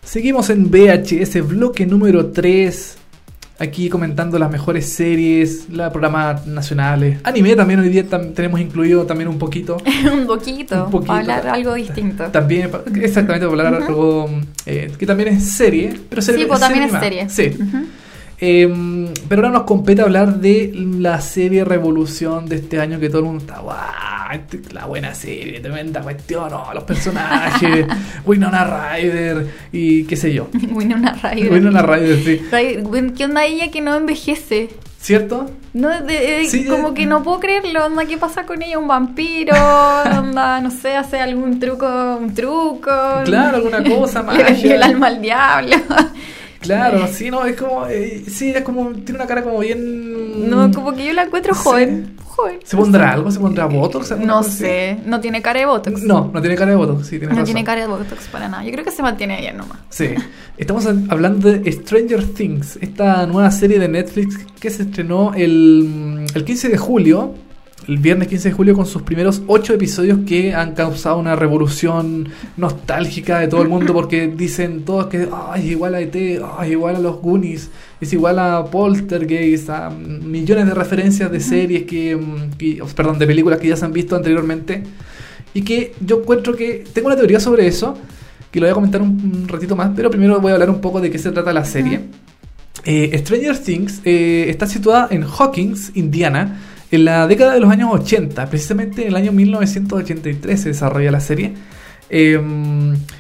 Seguimos 0.02 0.50
en 0.50 0.70
VHS, 0.70 1.48
bloque 1.48 1.86
número 1.86 2.34
3. 2.34 2.98
Aquí 3.60 3.88
comentando 3.88 4.40
las 4.40 4.52
mejores 4.52 4.90
series, 4.90 5.70
los 5.70 5.90
programas 5.92 6.48
nacionales. 6.48 7.20
Anime 7.24 7.56
también 7.56 7.80
hoy 7.80 7.90
día 7.90 8.04
tam- 8.04 8.34
tenemos 8.34 8.60
incluido 8.60 9.06
también 9.06 9.30
un 9.30 9.38
poquito. 9.38 9.78
un 10.14 10.26
poquito. 10.26 10.86
Un 10.86 10.92
poquito. 10.92 11.08
Para 11.14 11.20
hablar 11.38 11.48
algo 11.50 11.74
distinto. 11.76 12.26
También, 12.26 12.72
exactamente, 13.02 13.48
para 13.48 13.68
hablar 13.68 13.84
algo 13.84 14.28
eh, 14.66 14.92
que 14.98 15.06
también 15.06 15.30
es 15.30 15.52
serie. 15.52 15.94
Pero 16.10 16.22
serie 16.22 16.42
Sí, 16.42 16.48
pues 16.48 16.60
también 16.60 16.84
es 16.86 16.92
serie. 17.00 17.30
Sí. 17.30 17.58
Eh, 18.46 19.14
pero 19.30 19.44
ahora 19.44 19.54
nos 19.60 19.64
compete 19.64 20.02
hablar 20.02 20.36
de 20.40 20.72
la 20.76 21.22
serie 21.22 21.64
Revolución 21.64 22.46
de 22.46 22.58
este 22.58 22.78
año 22.82 23.00
que 23.00 23.08
todo 23.08 23.20
el 23.20 23.26
mundo 23.26 23.46
está, 23.46 23.60
¡guau! 23.62 23.78
este- 24.34 24.74
La 24.74 24.86
buena 24.86 25.14
serie, 25.16 25.62
tremenda 25.62 26.02
cuestión, 26.02 26.52
oh, 26.52 26.74
los 26.74 26.84
personajes, 26.84 27.86
Winona 28.26 28.66
Ryder 28.98 29.48
y 29.72 30.04
qué 30.04 30.18
sé 30.18 30.34
yo. 30.34 30.50
Winona 30.72 31.14
Ryder. 31.24 31.54
Winona 31.54 31.82
Ryder, 31.84 32.18
sí. 32.22 32.42
¿Qué 33.16 33.24
onda 33.26 33.46
ella 33.46 33.72
que 33.72 33.80
no 33.80 33.96
envejece? 33.96 34.70
¿Cierto? 35.00 35.50
No, 35.74 35.88
de- 35.90 36.02
de- 36.20 36.46
Sí, 36.50 36.66
como 36.66 36.94
que 36.94 37.06
no 37.06 37.24
puedo 37.24 37.40
creerlo, 37.40 37.86
onda, 37.86 38.06
¿qué 38.06 38.18
pasa 38.18 38.46
con 38.46 38.62
ella? 38.62 38.78
¿Un 38.78 38.88
vampiro? 38.90 39.56
onda, 40.20 40.60
no 40.60 40.70
sé, 40.70 40.96
hace 40.98 41.20
algún 41.22 41.60
truco, 41.60 42.18
un 42.20 42.34
truco. 42.34 42.92
Claro, 43.24 43.58
alguna 43.58 43.84
cosa, 43.84 44.22
magia. 44.24 44.76
el 44.76 44.84
alma 44.84 45.08
al 45.08 45.22
diablo. 45.22 45.76
Claro, 46.64 47.08
sí, 47.08 47.30
no, 47.30 47.46
es 47.46 47.56
como. 47.56 47.86
eh, 47.88 48.24
sí, 48.28 48.50
es 48.52 48.62
como. 48.64 48.90
Tiene 48.92 49.16
una 49.20 49.28
cara 49.28 49.44
como 49.44 49.60
bien. 49.60 50.50
No, 50.50 50.72
como 50.72 50.94
que 50.94 51.06
yo 51.06 51.14
la 51.14 51.24
encuentro 51.24 51.54
Sí. 51.54 51.62
joven. 51.64 52.16
joven. 52.26 52.60
¿Se 52.64 52.76
pondrá 52.76 53.12
algo? 53.14 53.30
¿Se 53.30 53.40
pondrá 53.40 53.66
botox? 53.68 54.12
alguna 54.12 54.34
No 54.34 54.44
sé, 54.44 54.98
no 55.06 55.20
tiene 55.20 55.42
cara 55.44 55.60
de 55.60 55.68
Botox. 55.68 56.02
No, 56.02 56.32
no 56.34 56.42
tiene 56.42 56.56
cara 56.56 56.72
de 56.72 56.78
botox, 56.78 57.04
sí, 57.06 57.12
tiene 57.20 57.26
No 57.28 57.32
razón. 57.32 57.46
tiene 57.46 57.64
cara 57.64 57.82
de 57.82 57.88
Botox 57.88 58.28
para 58.30 58.48
nada. 58.50 58.64
Yo 58.64 58.72
creo 58.72 58.84
que 58.84 58.90
se 58.90 59.04
mantiene 59.04 59.40
bien 59.40 59.58
nomás. 59.58 59.78
Sí. 59.90 60.10
Estamos 60.58 60.86
an- 60.88 61.06
hablando 61.12 61.52
de 61.52 61.72
Stranger 61.72 62.24
Things, 62.34 62.80
esta 62.82 63.28
nueva 63.28 63.52
serie 63.52 63.78
de 63.78 63.88
Netflix 63.88 64.40
que 64.60 64.72
se 64.72 64.82
estrenó 64.84 65.34
el, 65.36 66.26
el 66.34 66.44
15 66.44 66.70
de 66.70 66.78
julio, 66.78 67.36
el 67.88 67.98
viernes 67.98 68.28
15 68.28 68.50
de 68.50 68.54
julio, 68.54 68.74
con 68.76 68.86
sus 68.86 69.02
primeros 69.02 69.42
8 69.48 69.74
episodios 69.74 70.20
que 70.26 70.54
han 70.54 70.74
causado 70.74 71.18
una 71.18 71.36
revolución 71.36 72.30
nostálgica 72.58 73.40
de 73.40 73.48
todo 73.48 73.62
el 73.62 73.70
mundo 73.70 73.94
porque 73.94 74.28
dicen 74.38 74.84
todos 74.86 75.08
que 75.08 75.28
"Ay, 75.50 75.66
es 75.66 75.72
igual 75.72 75.96
a 75.96 76.00
ET, 76.02 76.16
es 76.16 76.70
igual 76.70 76.96
a 76.96 77.00
los 77.00 77.18
Goonies, 77.22 77.70
es 78.00 78.14
igual 78.14 78.40
a 78.40 78.66
Poltergeist, 78.66 79.70
a 79.70 79.90
millones 79.90 80.66
de 80.68 80.74
referencias 80.74 81.32
de 81.32 81.40
series 81.40 81.84
que, 81.84 82.16
mm, 82.16 82.52
que- 82.58 82.82
perdón, 82.96 83.20
de 83.20 83.28
películas 83.28 83.60
que 83.60 83.68
ya 83.68 83.76
se 83.76 83.86
han 83.86 83.94
visto 83.94 84.16
anteriormente. 84.16 84.84
Y 85.54 85.62
que 85.62 85.94
yo 86.04 86.20
encuentro 86.22 86.56
que 86.56 86.84
tengo 86.94 87.08
una 87.08 87.16
teoría 87.16 87.40
sobre 87.40 87.68
eso, 87.68 87.96
que 88.52 88.60
lo 88.60 88.66
voy 88.66 88.72
a 88.72 88.76
comentar 88.76 89.02
un, 89.02 89.10
un 89.10 89.48
ratito 89.48 89.76
más, 89.76 89.92
pero 89.96 90.10
primero 90.10 90.40
voy 90.42 90.52
a 90.52 90.54
hablar 90.56 90.70
un 90.70 90.82
poco 90.82 91.00
de 91.02 91.12
qué 91.12 91.18
se 91.20 91.32
trata 91.32 91.54
la 91.54 91.64
serie. 91.66 92.00
Eh, 92.86 93.16
Stranger 93.20 93.58
Things 93.60 94.02
eh, 94.04 94.46
está 94.50 94.68
situada 94.68 95.08
en 95.12 95.24
Hawkins, 95.24 95.92
Indiana, 95.96 96.60
en 96.96 97.06
la 97.06 97.28
década 97.28 97.54
de 97.54 97.60
los 97.60 97.72
años 97.72 97.90
80, 97.92 98.50
precisamente 98.50 99.02
en 99.02 99.08
el 99.08 99.16
año 99.16 99.32
1983 99.32 100.62
se 100.62 100.70
desarrolla 100.70 101.10
la 101.10 101.20
serie, 101.20 101.54
eh, 102.10 102.40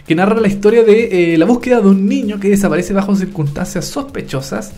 que 0.05 0.13
narra 0.13 0.39
la 0.39 0.47
historia 0.47 0.84
de 0.84 1.34
eh, 1.34 1.38
la 1.39 1.45
búsqueda 1.45 1.82
de 1.82 1.88
un 1.88 2.07
niño 2.07 2.39
que 2.39 2.49
desaparece 2.49 2.93
bajo 2.93 3.15
circunstancias 3.15 3.86
sospechosas 3.86 4.74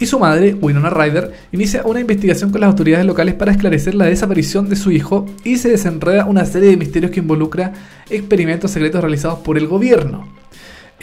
y 0.00 0.06
su 0.06 0.18
madre, 0.18 0.54
Winona 0.60 0.90
Ryder, 0.90 1.32
inicia 1.52 1.82
una 1.84 2.00
investigación 2.00 2.50
con 2.50 2.60
las 2.60 2.70
autoridades 2.70 3.06
locales 3.06 3.34
para 3.34 3.52
esclarecer 3.52 3.94
la 3.94 4.06
desaparición 4.06 4.68
de 4.68 4.74
su 4.74 4.90
hijo 4.90 5.26
y 5.44 5.58
se 5.58 5.68
desenreda 5.68 6.24
una 6.24 6.44
serie 6.44 6.70
de 6.70 6.76
misterios 6.76 7.12
que 7.12 7.20
involucra 7.20 7.72
experimentos 8.10 8.72
secretos 8.72 9.00
realizados 9.00 9.38
por 9.38 9.56
el 9.56 9.68
gobierno. 9.68 10.41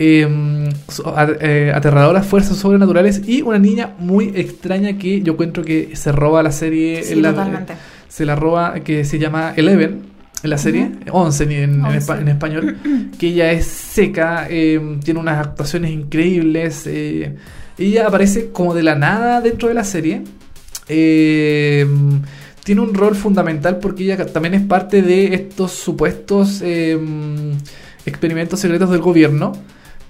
Eh, 0.01 0.25
a- 1.05 1.27
eh, 1.41 1.73
aterradoras 1.75 2.25
fuerzas 2.25 2.55
sobrenaturales 2.57 3.21
y 3.27 3.41
una 3.41 3.59
niña 3.59 3.95
muy 3.99 4.31
extraña 4.33 4.97
que 4.97 5.21
yo 5.21 5.33
encuentro 5.33 5.61
que 5.63 5.95
se 5.97 6.13
roba 6.13 6.41
la 6.41 6.53
serie. 6.53 7.03
Sí, 7.03 7.13
en 7.13 7.21
la- 7.21 7.31
totalmente. 7.31 7.73
se 8.07 8.25
la 8.25 8.35
roba, 8.37 8.75
que 8.79 9.03
se 9.03 9.19
llama 9.19 9.53
Eleven 9.57 10.03
en 10.41 10.49
la 10.49 10.57
serie, 10.57 10.89
11 11.11 11.43
en, 11.63 11.83
español, 12.29 12.77
que 13.19 13.27
ella 13.27 13.51
es 13.51 13.65
seca, 13.65 14.47
eh, 14.49 14.79
tiene 15.03 15.19
unas 15.19 15.45
actuaciones 15.45 15.91
increíbles, 15.91 16.83
eh, 16.87 17.35
ella 17.77 18.07
aparece 18.07 18.51
como 18.51 18.73
de 18.73 18.83
la 18.83 18.95
nada 18.95 19.41
dentro 19.41 19.67
de 19.67 19.73
la 19.73 19.83
serie, 19.83 20.21
eh, 20.87 21.85
tiene 22.63 22.81
un 22.81 22.93
rol 22.93 23.15
fundamental 23.15 23.79
porque 23.79 24.03
ella 24.05 24.25
también 24.27 24.53
es 24.53 24.61
parte 24.61 25.01
de 25.01 25.33
estos 25.33 25.71
supuestos 25.73 26.61
eh, 26.63 26.97
experimentos 28.05 28.59
secretos 28.61 28.89
del 28.91 29.01
gobierno. 29.01 29.51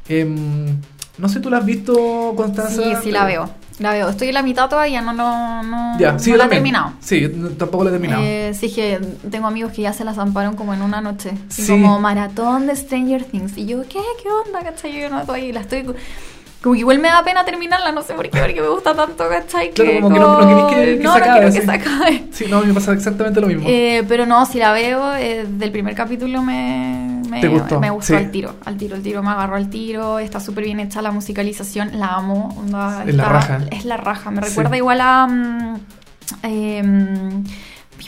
Em, 0.09 0.75
no 1.17 1.29
sé, 1.29 1.39
¿tú 1.39 1.49
la 1.49 1.57
has 1.59 1.65
visto, 1.65 2.33
Constanza? 2.35 2.81
Sí, 2.83 2.93
sí 3.03 3.11
la 3.11 3.25
veo. 3.25 3.49
La 3.79 3.93
veo. 3.93 4.09
Estoy 4.09 4.27
en 4.27 4.33
la 4.33 4.43
mitad 4.43 4.67
todavía, 4.67 5.01
no, 5.01 5.13
no, 5.13 5.63
no, 5.63 5.97
Ya, 5.99 6.11
no 6.13 6.19
sí, 6.19 6.33
la 6.33 6.45
he 6.45 6.49
terminado. 6.49 6.91
Sí, 6.99 7.31
no- 7.33 7.49
tampoco 7.51 7.85
la 7.85 7.89
he 7.91 7.93
terminado. 7.93 8.21
Eh, 8.23 8.53
sí, 8.53 8.69
que 8.73 8.99
tengo 9.31 9.47
amigos 9.47 9.71
que 9.71 9.83
ya 9.83 9.93
se 9.93 10.03
la 10.03 10.13
zamparon 10.13 10.55
como 10.57 10.73
en 10.73 10.81
una 10.81 10.99
noche. 10.99 11.31
Sí. 11.47 11.65
como 11.67 11.97
maratón 11.99 12.67
de 12.67 12.75
Stranger 12.75 13.23
Things. 13.23 13.57
Y 13.57 13.65
yo, 13.67 13.81
¿qué? 13.83 13.99
¿Qué 14.21 14.29
onda? 14.45 14.61
¿Cachai? 14.63 14.99
Yo 14.99 15.09
no 15.09 15.21
estoy, 15.21 15.53
la 15.53 15.61
estoy. 15.61 15.85
Como 16.61 16.73
que 16.73 16.79
igual 16.79 16.99
me 16.99 17.07
da 17.07 17.23
pena 17.23 17.45
terminarla, 17.45 17.91
no 17.93 18.01
sé 18.01 18.13
por 18.13 18.29
qué, 18.29 18.37
porque 18.39 18.59
me 18.61 18.67
gusta 18.67 18.93
tanto, 18.93 19.23
¿cachai? 19.29 19.71
Claro, 19.71 20.01
como 20.01 20.13
que 20.13 20.19
no- 20.19 20.41
no 20.41 20.67
querés 20.67 20.85
que- 20.93 20.97
que 20.97 21.03
no, 21.03 21.13
se 21.13 21.19
no 21.19 21.23
acabe, 21.23 21.39
quiero 21.39 21.53
que 21.53 21.59
sí. 21.61 21.65
se 21.65 21.71
acabe. 21.71 22.23
Sí, 22.31 22.45
no, 22.49 22.61
me 22.61 22.73
pasa 22.73 22.91
exactamente 22.93 23.39
lo 23.39 23.47
mismo. 23.47 23.63
Eh, 23.65 24.03
pero 24.09 24.25
no, 24.25 24.45
si 24.45 24.57
la 24.59 24.73
veo, 24.73 25.15
eh, 25.15 25.45
del 25.47 25.71
primer 25.71 25.95
capítulo 25.95 26.41
me, 26.41 27.21
me, 27.29 27.39
¿Te 27.39 27.47
gustó? 27.47 27.79
me 27.79 27.89
gustó 27.89 28.07
Sí. 28.07 28.15
al 28.15 28.29
tiro. 28.31 28.55
Al 28.65 28.75
tiro, 28.75 28.97
el 28.97 29.01
tiro 29.01 29.23
me 29.23 29.29
agarró 29.29 29.55
al 29.55 29.69
tiro. 29.69 30.19
Está 30.19 30.41
súper 30.41 30.65
bien 30.65 30.81
hecha 30.81 31.01
la 31.01 31.11
musicalización, 31.11 31.97
la 31.97 32.07
amo. 32.15 32.53
onda, 32.59 33.03
Es 33.07 33.15
la 33.15 33.25
raja. 33.29 33.59
Es 33.71 33.85
la 33.85 33.95
raja. 33.97 34.29
Me 34.31 34.41
Sí. 34.43 34.49
recuerda 34.49 34.75
igual 34.75 34.99
a. 35.01 35.27
mm, 35.27 35.75
eh, 36.43 36.83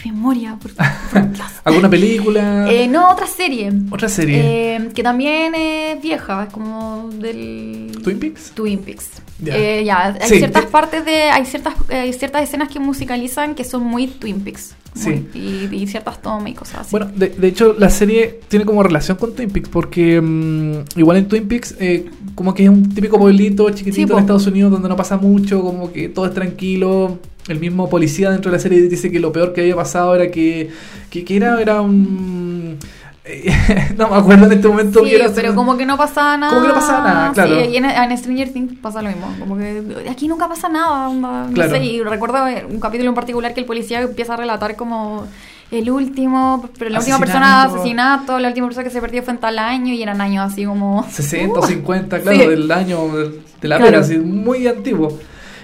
mi 0.05 0.11
memoria, 0.11 0.57
por, 0.61 0.71
por 0.73 1.31
Dios. 1.31 1.47
¿Alguna 1.63 1.89
película? 1.89 2.71
Eh, 2.71 2.87
no, 2.87 3.09
otra 3.11 3.27
serie. 3.27 3.71
¿Otra 3.91 4.09
serie? 4.09 4.39
Eh, 4.75 4.89
que 4.93 5.03
también 5.03 5.53
es 5.55 6.01
vieja, 6.01 6.43
es 6.47 6.53
como 6.53 7.09
del. 7.13 7.91
¿Twin 8.03 8.19
Peaks? 8.19 8.51
Twin 8.51 8.79
Peaks. 8.79 9.09
Ya. 9.39 9.57
Eh, 9.57 9.83
ya, 9.83 10.03
hay 10.21 10.29
Sí, 10.29 10.37
ciertas 10.37 10.65
te- 10.65 10.71
partes 10.71 11.05
de. 11.05 11.23
Hay 11.23 11.45
ciertas, 11.45 11.73
eh, 11.89 11.95
hay 11.95 12.13
ciertas 12.13 12.43
escenas 12.43 12.69
que 12.69 12.79
musicalizan 12.79 13.55
que 13.55 13.63
son 13.63 13.83
muy 13.83 14.07
Twin 14.07 14.41
Peaks. 14.41 14.75
Sí. 14.93 15.25
Y, 15.33 15.73
y 15.73 15.87
ciertas 15.87 16.21
tomas 16.21 16.49
y 16.49 16.53
cosas 16.53 16.79
así. 16.81 16.89
Bueno, 16.91 17.09
de, 17.15 17.29
de 17.29 17.47
hecho, 17.47 17.73
la 17.79 17.89
serie 17.89 18.41
tiene 18.49 18.65
como 18.65 18.83
relación 18.83 19.15
con 19.17 19.33
Twin 19.33 19.49
Peaks 19.49 19.69
porque 19.69 20.19
mm, 20.19 20.99
igual 20.99 21.15
en 21.17 21.27
Twin 21.29 21.47
Peaks, 21.47 21.75
eh, 21.79 22.09
como 22.35 22.53
que 22.53 22.63
es 22.63 22.69
un 22.69 22.93
típico 22.93 23.17
pueblito 23.17 23.69
Sí, 23.69 23.75
chiquitito 23.75 24.09
po. 24.09 24.13
en 24.15 24.19
Estados 24.19 24.47
Unidos 24.47 24.69
donde 24.69 24.89
no 24.89 24.97
pasa 24.97 25.15
mucho, 25.15 25.61
como 25.61 25.93
que 25.93 26.09
todo 26.09 26.25
es 26.25 26.33
tranquilo. 26.33 27.19
El 27.47 27.59
mismo 27.59 27.89
policía 27.89 28.29
dentro 28.29 28.51
de 28.51 28.57
la 28.57 28.61
serie 28.61 28.81
dice 28.83 29.11
que 29.11 29.19
lo 29.19 29.31
peor 29.31 29.53
que 29.53 29.61
había 29.61 29.75
pasado 29.75 30.13
era 30.15 30.29
que, 30.29 30.69
que, 31.09 31.23
que 31.25 31.37
era, 31.37 31.59
era 31.61 31.81
un... 31.81 32.77
no 33.97 34.09
me 34.09 34.15
acuerdo 34.15 34.45
en 34.47 34.51
este 34.53 34.67
momento 34.67 35.03
Sí, 35.03 35.11
que 35.11 35.15
era... 35.17 35.29
pero 35.33 35.53
como 35.55 35.77
que 35.77 35.85
no 35.85 35.95
pasaba 35.97 36.37
nada. 36.37 36.51
Como 36.53 36.63
que 36.63 36.67
no 36.69 36.73
pasaba 36.73 37.03
nada, 37.13 37.31
claro. 37.33 37.61
Sí, 37.63 37.69
y 37.71 37.77
en, 37.77 37.85
en 37.85 38.17
Stranger 38.17 38.51
Things 38.51 38.73
pasa 38.81 39.01
lo 39.01 39.09
mismo. 39.09 39.27
Como 39.39 39.57
que 39.57 39.83
aquí 40.09 40.27
nunca 40.27 40.47
pasa 40.47 40.69
nada. 40.69 41.09
onda, 41.09 41.45
no 41.47 41.53
Claro. 41.53 41.71
sé, 41.71 41.83
y 41.83 42.01
recuerdo 42.03 42.37
un 42.69 42.79
capítulo 42.79 43.09
en 43.09 43.15
particular 43.15 43.53
que 43.53 43.59
el 43.61 43.65
policía 43.65 44.01
empieza 44.01 44.33
a 44.33 44.37
relatar 44.37 44.75
como 44.75 45.27
el 45.69 45.89
último, 45.89 46.67
pero 46.77 46.89
la 46.89 46.99
última 46.99 47.19
persona 47.19 47.61
Asesinato. 47.63 47.79
asesinato, 47.81 48.39
la 48.39 48.47
última 48.49 48.67
persona 48.67 48.83
que 48.83 48.89
se 48.89 48.99
perdió 49.01 49.23
fue 49.23 49.33
en 49.33 49.39
tal 49.39 49.57
año 49.59 49.93
y 49.93 50.01
eran 50.03 50.19
años 50.19 50.51
así 50.51 50.65
como... 50.65 51.07
60 51.09 51.59
o 51.59 51.63
Uh, 51.63 51.67
50, 51.67 52.19
claro, 52.21 52.37
sí. 52.39 52.45
del 52.47 52.71
año 52.71 53.07
de 53.07 53.67
la 53.67 53.77
Claro. 53.77 53.85
pera, 53.85 53.99
así, 53.99 54.17
muy 54.17 54.67
antiguo. 54.67 55.17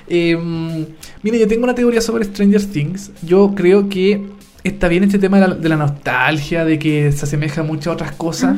Eh, 0.07 0.85
mire, 1.23 1.39
yo 1.39 1.47
tengo 1.47 1.63
una 1.63 1.75
teoría 1.75 2.01
sobre 2.01 2.25
Stranger 2.25 2.65
Things. 2.65 3.11
Yo 3.23 3.53
creo 3.55 3.89
que 3.89 4.21
está 4.63 4.87
bien 4.87 5.03
este 5.03 5.19
tema 5.19 5.39
de 5.39 5.47
la, 5.47 5.55
de 5.55 5.69
la 5.69 5.77
nostalgia, 5.77 6.65
de 6.65 6.79
que 6.79 7.11
se 7.11 7.25
asemeja 7.25 7.63
mucho 7.63 7.91
a 7.91 7.93
otras 7.93 8.11
cosas, 8.13 8.57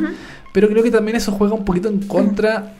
pero 0.53 0.67
creo 0.67 0.83
que 0.83 0.91
también 0.91 1.17
eso 1.17 1.31
juega 1.31 1.53
un 1.53 1.65
poquito 1.65 1.89
en 1.89 1.99
contra. 1.99 2.75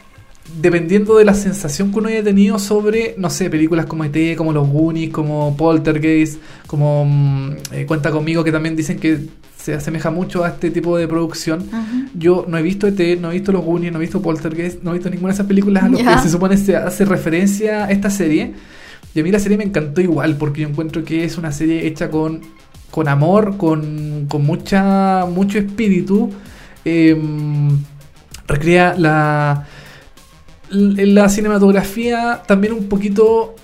Dependiendo 0.60 1.16
de 1.16 1.26
la 1.26 1.36
sensación 1.36 1.92
que 1.92 2.00
uno 2.00 2.08
haya 2.10 2.24
tenido 2.24 2.58
sobre, 2.58 3.14
no 3.20 3.30
sé, 3.30 3.52
películas 3.52 3.86
como 3.86 4.04
ET, 4.04 4.36
como 4.36 4.52
Los 4.52 4.68
Goonies, 4.68 5.12
como 5.12 5.56
Poltergeist, 5.56 6.42
como 6.66 7.06
mm, 7.06 7.52
eh, 7.74 7.86
Cuenta 7.86 8.10
conmigo, 8.10 8.44
que 8.44 8.52
también 8.52 8.76
dicen 8.76 8.98
que 8.98 9.28
se 9.56 9.76
asemeja 9.76 10.10
mucho 10.10 10.44
a 10.44 10.50
este 10.50 10.72
tipo 10.72 10.98
de 10.98 11.08
producción. 11.08 11.70
Yo 12.16 12.46
no 12.48 12.58
he 12.58 12.64
visto 12.64 12.88
ET, 12.88 13.20
no 13.20 13.30
he 13.30 13.36
visto 13.36 13.52
Los 13.52 13.64
Goonies, 13.64 13.92
no 13.92 14.00
he 14.00 14.02
visto 14.02 14.22
Poltergeist, 14.22 14.82
no 14.82 14.92
he 14.92 14.94
visto 14.96 15.10
ninguna 15.12 15.30
de 15.30 15.34
esas 15.36 15.46
películas 15.46 15.84
a 15.84 15.90
las 15.90 16.02
que 16.02 16.24
se 16.24 16.30
supone 16.32 16.58
se 16.58 16.76
hace 16.76 17.06
referencia 17.06 17.86
a 17.86 17.92
esta 17.92 18.10
serie. 18.10 18.54
Y 19.20 19.22
a 19.22 19.26
mí 19.26 19.32
la 19.32 19.40
serie 19.40 19.58
me 19.58 19.66
encantó 19.66 20.00
igual, 20.00 20.38
porque 20.38 20.62
yo 20.62 20.70
encuentro 20.70 21.04
que 21.04 21.26
es 21.26 21.38
una 21.38 21.52
serie 21.52 21.86
hecha 21.86 22.10
con, 22.10 22.40
con 22.90 23.10
amor, 23.10 23.58
con, 23.58 24.28
con 24.30 24.46
mucha, 24.46 25.26
mucho 25.26 25.58
espíritu. 25.58 26.32
Em, 26.86 27.84
recrea 28.48 28.96
la, 28.98 29.68
la 30.70 31.28
cinematografía 31.28 32.44
también 32.48 32.72
un 32.72 32.88
poquito 32.88 33.56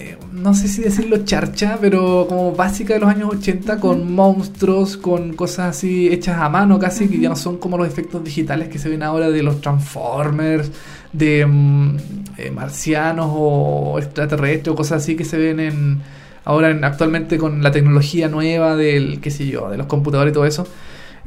eh, 0.00 0.16
no 0.32 0.54
sé 0.54 0.66
si 0.66 0.80
decirlo 0.80 1.24
charcha, 1.26 1.76
pero 1.78 2.24
como 2.26 2.52
básica 2.52 2.94
de 2.94 3.00
los 3.00 3.10
años 3.10 3.28
80, 3.34 3.78
con 3.78 4.10
monstruos, 4.10 4.96
con 4.96 5.34
cosas 5.34 5.76
así 5.76 6.08
hechas 6.08 6.38
a 6.38 6.48
mano 6.48 6.78
casi, 6.78 7.06
que 7.06 7.20
ya 7.20 7.28
no 7.28 7.36
son 7.36 7.58
como 7.58 7.76
los 7.76 7.86
efectos 7.86 8.24
digitales 8.24 8.68
que 8.70 8.78
se 8.78 8.88
ven 8.88 9.02
ahora 9.02 9.30
de 9.30 9.42
los 9.42 9.60
Transformers, 9.60 10.72
de 11.12 11.44
mm, 11.46 11.96
eh, 12.38 12.50
marcianos 12.50 13.28
o 13.32 13.98
extraterrestres 13.98 14.68
o 14.68 14.74
cosas 14.76 15.02
así 15.02 15.16
que 15.16 15.24
se 15.24 15.36
ven 15.38 15.60
en 15.60 16.00
ahora 16.44 16.70
en- 16.70 16.84
actualmente 16.84 17.36
con 17.38 17.62
la 17.62 17.70
tecnología 17.72 18.28
nueva 18.28 18.76
del, 18.76 19.20
qué 19.20 19.30
sé 19.30 19.46
yo, 19.46 19.68
de 19.70 19.76
los 19.76 19.86
computadores 19.86 20.32
y 20.32 20.34
todo 20.34 20.46
eso. 20.46 20.66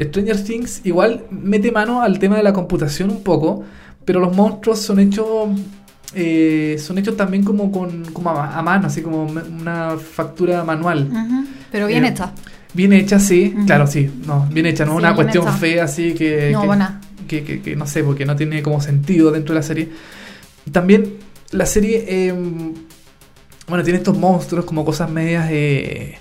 Stranger 0.02 0.44
Things 0.44 0.82
igual 0.86 1.26
mete 1.30 1.72
mano 1.72 2.02
al 2.02 2.18
tema 2.18 2.36
de 2.38 2.44
la 2.44 2.52
computación 2.54 3.10
un 3.12 3.22
poco, 3.24 3.64
pero 4.06 4.20
los 4.20 4.36
monstruos 4.36 4.80
son 4.80 5.00
hechos 5.00 5.50
eh, 6.16 6.78
son 6.80 6.98
hechos 7.00 7.18
también 7.18 7.44
como 7.44 7.72
con 7.72 8.06
como 8.14 8.30
a, 8.32 8.62
mano, 8.62 8.88
así 8.88 9.02
como 9.02 9.24
una 9.24 9.98
factura 9.98 10.64
manual. 10.64 11.10
Pero 11.72 11.88
bien 11.88 12.06
Eh, 12.06 12.10
hecha. 12.10 12.32
Bien 12.76 12.92
hecha, 12.94 13.20
sí, 13.20 13.54
claro, 13.68 13.86
sí, 13.86 14.10
no, 14.26 14.48
bien 14.52 14.66
hecha, 14.66 14.84
no 14.84 14.94
Sí, 14.94 14.98
una 14.98 15.14
cuestión 15.14 15.44
hecha. 15.44 15.54
fea 15.58 15.84
así 15.84 16.14
que, 16.16 16.50
No, 16.52 16.62
que, 16.62 16.68
buena. 16.68 17.00
Que, 17.28 17.44
que- 17.44 17.62
que 17.62 17.76
no 17.76 17.86
sé, 17.88 18.04
porque 18.04 18.26
no 18.26 18.36
tiene 18.36 18.62
como 18.64 18.82
sentido 18.82 19.32
dentro 19.32 19.54
de 19.54 19.60
la 19.60 19.64
serie. 19.66 19.90
También 20.72 21.16
la 21.52 21.66
serie, 21.66 22.06
eh, 22.08 22.34
bueno, 23.68 23.84
tiene 23.84 23.98
estos 24.00 24.18
monstruos 24.18 24.66
como 24.66 24.84
cosas 24.86 25.10
medias 25.10 25.48
eh, 25.52 26.16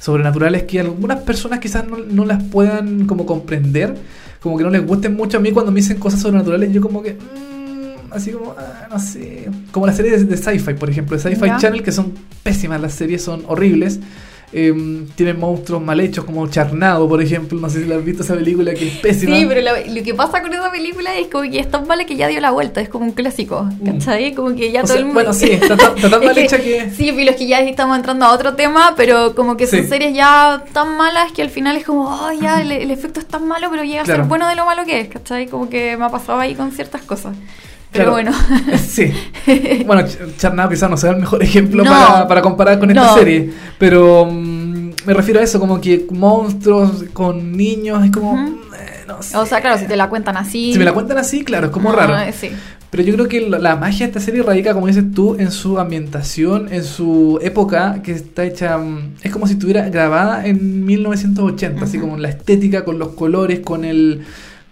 sobrenaturales 0.00 0.64
que 0.64 0.80
algunas 0.80 1.20
personas 1.20 1.58
quizás 1.60 1.86
no, 1.86 1.98
no 1.98 2.24
las 2.24 2.42
puedan 2.44 3.06
como 3.06 3.24
comprender, 3.26 3.94
como 4.40 4.56
que 4.58 4.64
no 4.64 4.70
les 4.70 4.86
gusten 4.86 5.14
mucho 5.16 5.38
a 5.38 5.40
mí 5.40 5.50
cuando 5.52 5.72
me 5.72 5.80
dicen 5.80 5.98
cosas 5.98 6.20
sobrenaturales, 6.20 6.72
yo 6.72 6.80
como 6.80 7.02
que... 7.02 7.14
mm, 7.14 8.12
así 8.12 8.30
como, 8.32 8.54
ah, 8.58 8.86
no 8.90 8.98
sé, 8.98 9.48
como 9.72 9.86
las 9.86 9.96
series 9.96 10.20
de, 10.20 10.26
de 10.26 10.36
sci-fi, 10.36 10.74
por 10.74 10.88
ejemplo, 10.90 11.16
de 11.16 11.22
Sci-Fi. 11.22 11.46
Channel, 11.60 11.82
que 11.82 11.90
son 11.92 12.12
pésimas, 12.42 12.80
las 12.80 12.92
series 12.94 13.22
son 13.22 13.42
horribles. 13.48 13.98
Em, 14.56 15.08
tienen 15.16 15.40
monstruos 15.40 15.82
mal 15.82 15.98
hechos 15.98 16.24
como 16.24 16.46
Charnado, 16.46 17.08
por 17.08 17.20
ejemplo, 17.20 17.58
no 17.58 17.68
sé 17.68 17.82
si 17.82 17.86
la 17.88 17.96
has 17.96 18.04
visto 18.04 18.22
esa 18.22 18.34
película 18.36 18.72
que 18.72 18.86
es 18.86 18.94
pésima. 18.98 19.34
Sí, 19.36 19.46
pero 19.48 19.60
lo, 19.62 19.92
lo 19.92 20.02
que 20.04 20.14
pasa 20.14 20.40
con 20.42 20.52
esa 20.52 20.70
película 20.70 21.12
es 21.18 21.26
como 21.26 21.50
que 21.50 21.58
es 21.58 21.68
tan 21.68 21.88
mala 21.88 22.04
que 22.06 22.14
ya 22.14 22.28
dio 22.28 22.40
la 22.40 22.52
vuelta, 22.52 22.80
es 22.80 22.88
como 22.88 23.04
un 23.04 23.10
clásico, 23.10 23.68
¿cachai? 23.84 24.32
Como 24.32 24.54
que 24.54 24.70
ya 24.70 24.82
Mm. 24.82 24.84
O 24.84 24.86
todo 24.86 24.92
sea, 24.92 24.96
el 25.00 25.04
mundo... 25.06 25.14
bueno, 25.14 25.32
sí, 25.32 25.50
está 25.60 25.76
tan- 25.76 25.96
está 25.96 26.08
tan 26.08 26.22
Es 26.22 26.26
mal 26.28 26.38
hecha 26.38 26.58
que- 26.58 26.88
Sí, 26.96 27.10
pero 27.16 27.30
es 27.32 27.36
que 27.36 27.46
ya 27.48 27.58
estamos 27.60 27.96
entrando 27.96 28.26
a 28.26 28.32
otro 28.32 28.54
tema, 28.54 28.94
pero 28.96 29.34
como 29.34 29.56
que 29.56 29.66
Sí. 29.66 29.78
son 29.78 29.88
series 29.88 30.14
ya 30.14 30.62
tan 30.72 30.96
malas 30.96 31.32
que 31.32 31.42
al 31.42 31.50
final 31.50 31.76
es 31.76 31.84
como, 31.84 32.04
oh, 32.08 32.30
ya, 32.40 32.60
el, 32.62 32.70
el 32.70 32.90
efecto 32.92 33.18
es 33.18 33.26
tan 33.26 33.48
malo, 33.48 33.68
pero 33.72 33.82
llega 33.82 34.02
a 34.02 34.04
Claro. 34.04 34.22
ser 34.22 34.28
bueno 34.28 34.46
de 34.48 34.54
lo 34.54 34.64
malo 34.66 34.84
que 34.84 35.00
es, 35.00 35.08
¿cachai? 35.08 35.48
Como 35.48 35.68
que 35.68 35.96
me 35.96 36.04
ha 36.04 36.10
pasado 36.10 36.38
ahí 36.38 36.54
con 36.54 36.70
ciertas 36.70 37.02
cosas. 37.02 37.34
Pero 37.94 38.12
Claro. 38.12 38.12
bueno. 38.12 38.32
Sí. 38.78 39.12
Bueno, 39.86 40.02
Ch- 40.02 40.36
Charnado 40.36 40.68
quizás 40.68 40.90
no 40.90 40.96
sea 40.98 41.12
el 41.12 41.16
mejor 41.20 41.42
ejemplo 41.42 41.82
No. 41.84 41.90
para, 41.90 42.28
para 42.28 42.42
comparar 42.42 42.78
con 42.78 42.90
esta 42.90 43.06
No. 43.06 43.14
serie. 43.14 43.50
Pero 43.78 44.26
mm, 44.26 44.90
me 45.06 45.14
refiero 45.14 45.40
a 45.40 45.42
eso, 45.42 45.58
como 45.60 45.80
que 45.80 46.06
monstruos 46.10 47.04
con 47.12 47.56
niños, 47.56 48.04
es 48.04 48.10
como. 48.10 48.32
Ujú. 48.34 48.58
eh, 48.74 49.04
no 49.08 49.22
sé. 49.22 49.36
O 49.36 49.46
sea, 49.46 49.60
claro, 49.60 49.78
si 49.78 49.86
te 49.86 49.96
la 49.96 50.08
cuentan 50.08 50.36
así... 50.36 50.72
Si 50.72 50.78
me 50.78 50.84
la 50.84 50.92
cuentan 50.92 51.18
así, 51.18 51.44
claro, 51.44 51.66
es 51.66 51.72
como 51.72 51.90
no, 51.90 51.96
raro. 51.96 52.14
Sí. 52.38 52.50
Pero 52.90 53.02
yo 53.02 53.14
creo 53.14 53.28
que 53.28 53.40
la, 53.48 53.58
la 53.58 53.74
magia 53.76 54.06
de 54.06 54.10
esta 54.12 54.20
serie 54.20 54.42
radica, 54.44 54.72
como 54.72 54.86
dices 54.86 55.04
tú, 55.14 55.34
en 55.38 55.50
su 55.50 55.78
ambientación, 55.80 56.72
en 56.72 56.84
su 56.84 57.38
época, 57.42 58.00
que 58.04 58.12
está 58.12 58.44
hecha. 58.44 58.78
mm, 58.78 59.14
Es 59.22 59.32
como 59.32 59.46
si 59.46 59.54
estuviera 59.54 59.88
grabada 59.88 60.46
en 60.46 60.84
1980, 60.84 61.84
así 61.84 61.98
Ujú. 61.98 62.06
como 62.06 62.18
la 62.20 62.28
estética, 62.28 62.84
con 62.84 62.98
los 62.98 63.08
colores, 63.10 63.60
con 63.60 63.84
el. 63.84 64.22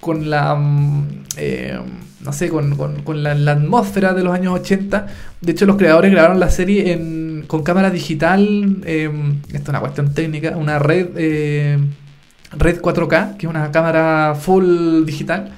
Con 0.03 0.29
la. 0.29 0.57
mm, 0.57 1.09
eh, 1.37 1.79
no 2.25 2.33
sé, 2.33 2.49
con, 2.49 2.75
con- 2.77 3.23
la, 3.23 3.53
atmósfera 3.53 4.13
de 4.15 4.23
los 4.25 4.35
años 4.35 4.53
80. 4.61 5.07
De 5.41 5.53
hecho, 5.53 5.65
los 5.67 5.77
creadores 5.77 6.11
grabaron 6.11 6.39
la 6.41 6.51
serie 6.51 6.93
en, 6.93 7.45
con 7.47 7.63
cámara 7.63 7.89
digital. 7.91 8.79
eh, 8.85 9.09
esto 9.47 9.63
es 9.63 9.69
una 9.69 9.81
cuestión 9.81 10.13
técnica, 10.13 10.57
una 10.57 10.79
red. 10.81 11.09
eh, 11.17 11.79
Red 12.55 12.81
4K, 12.83 13.37
que 13.39 13.47
es 13.47 13.51
una 13.51 13.71
cámara 13.71 14.35
full 14.39 15.05
digital. 15.07 15.53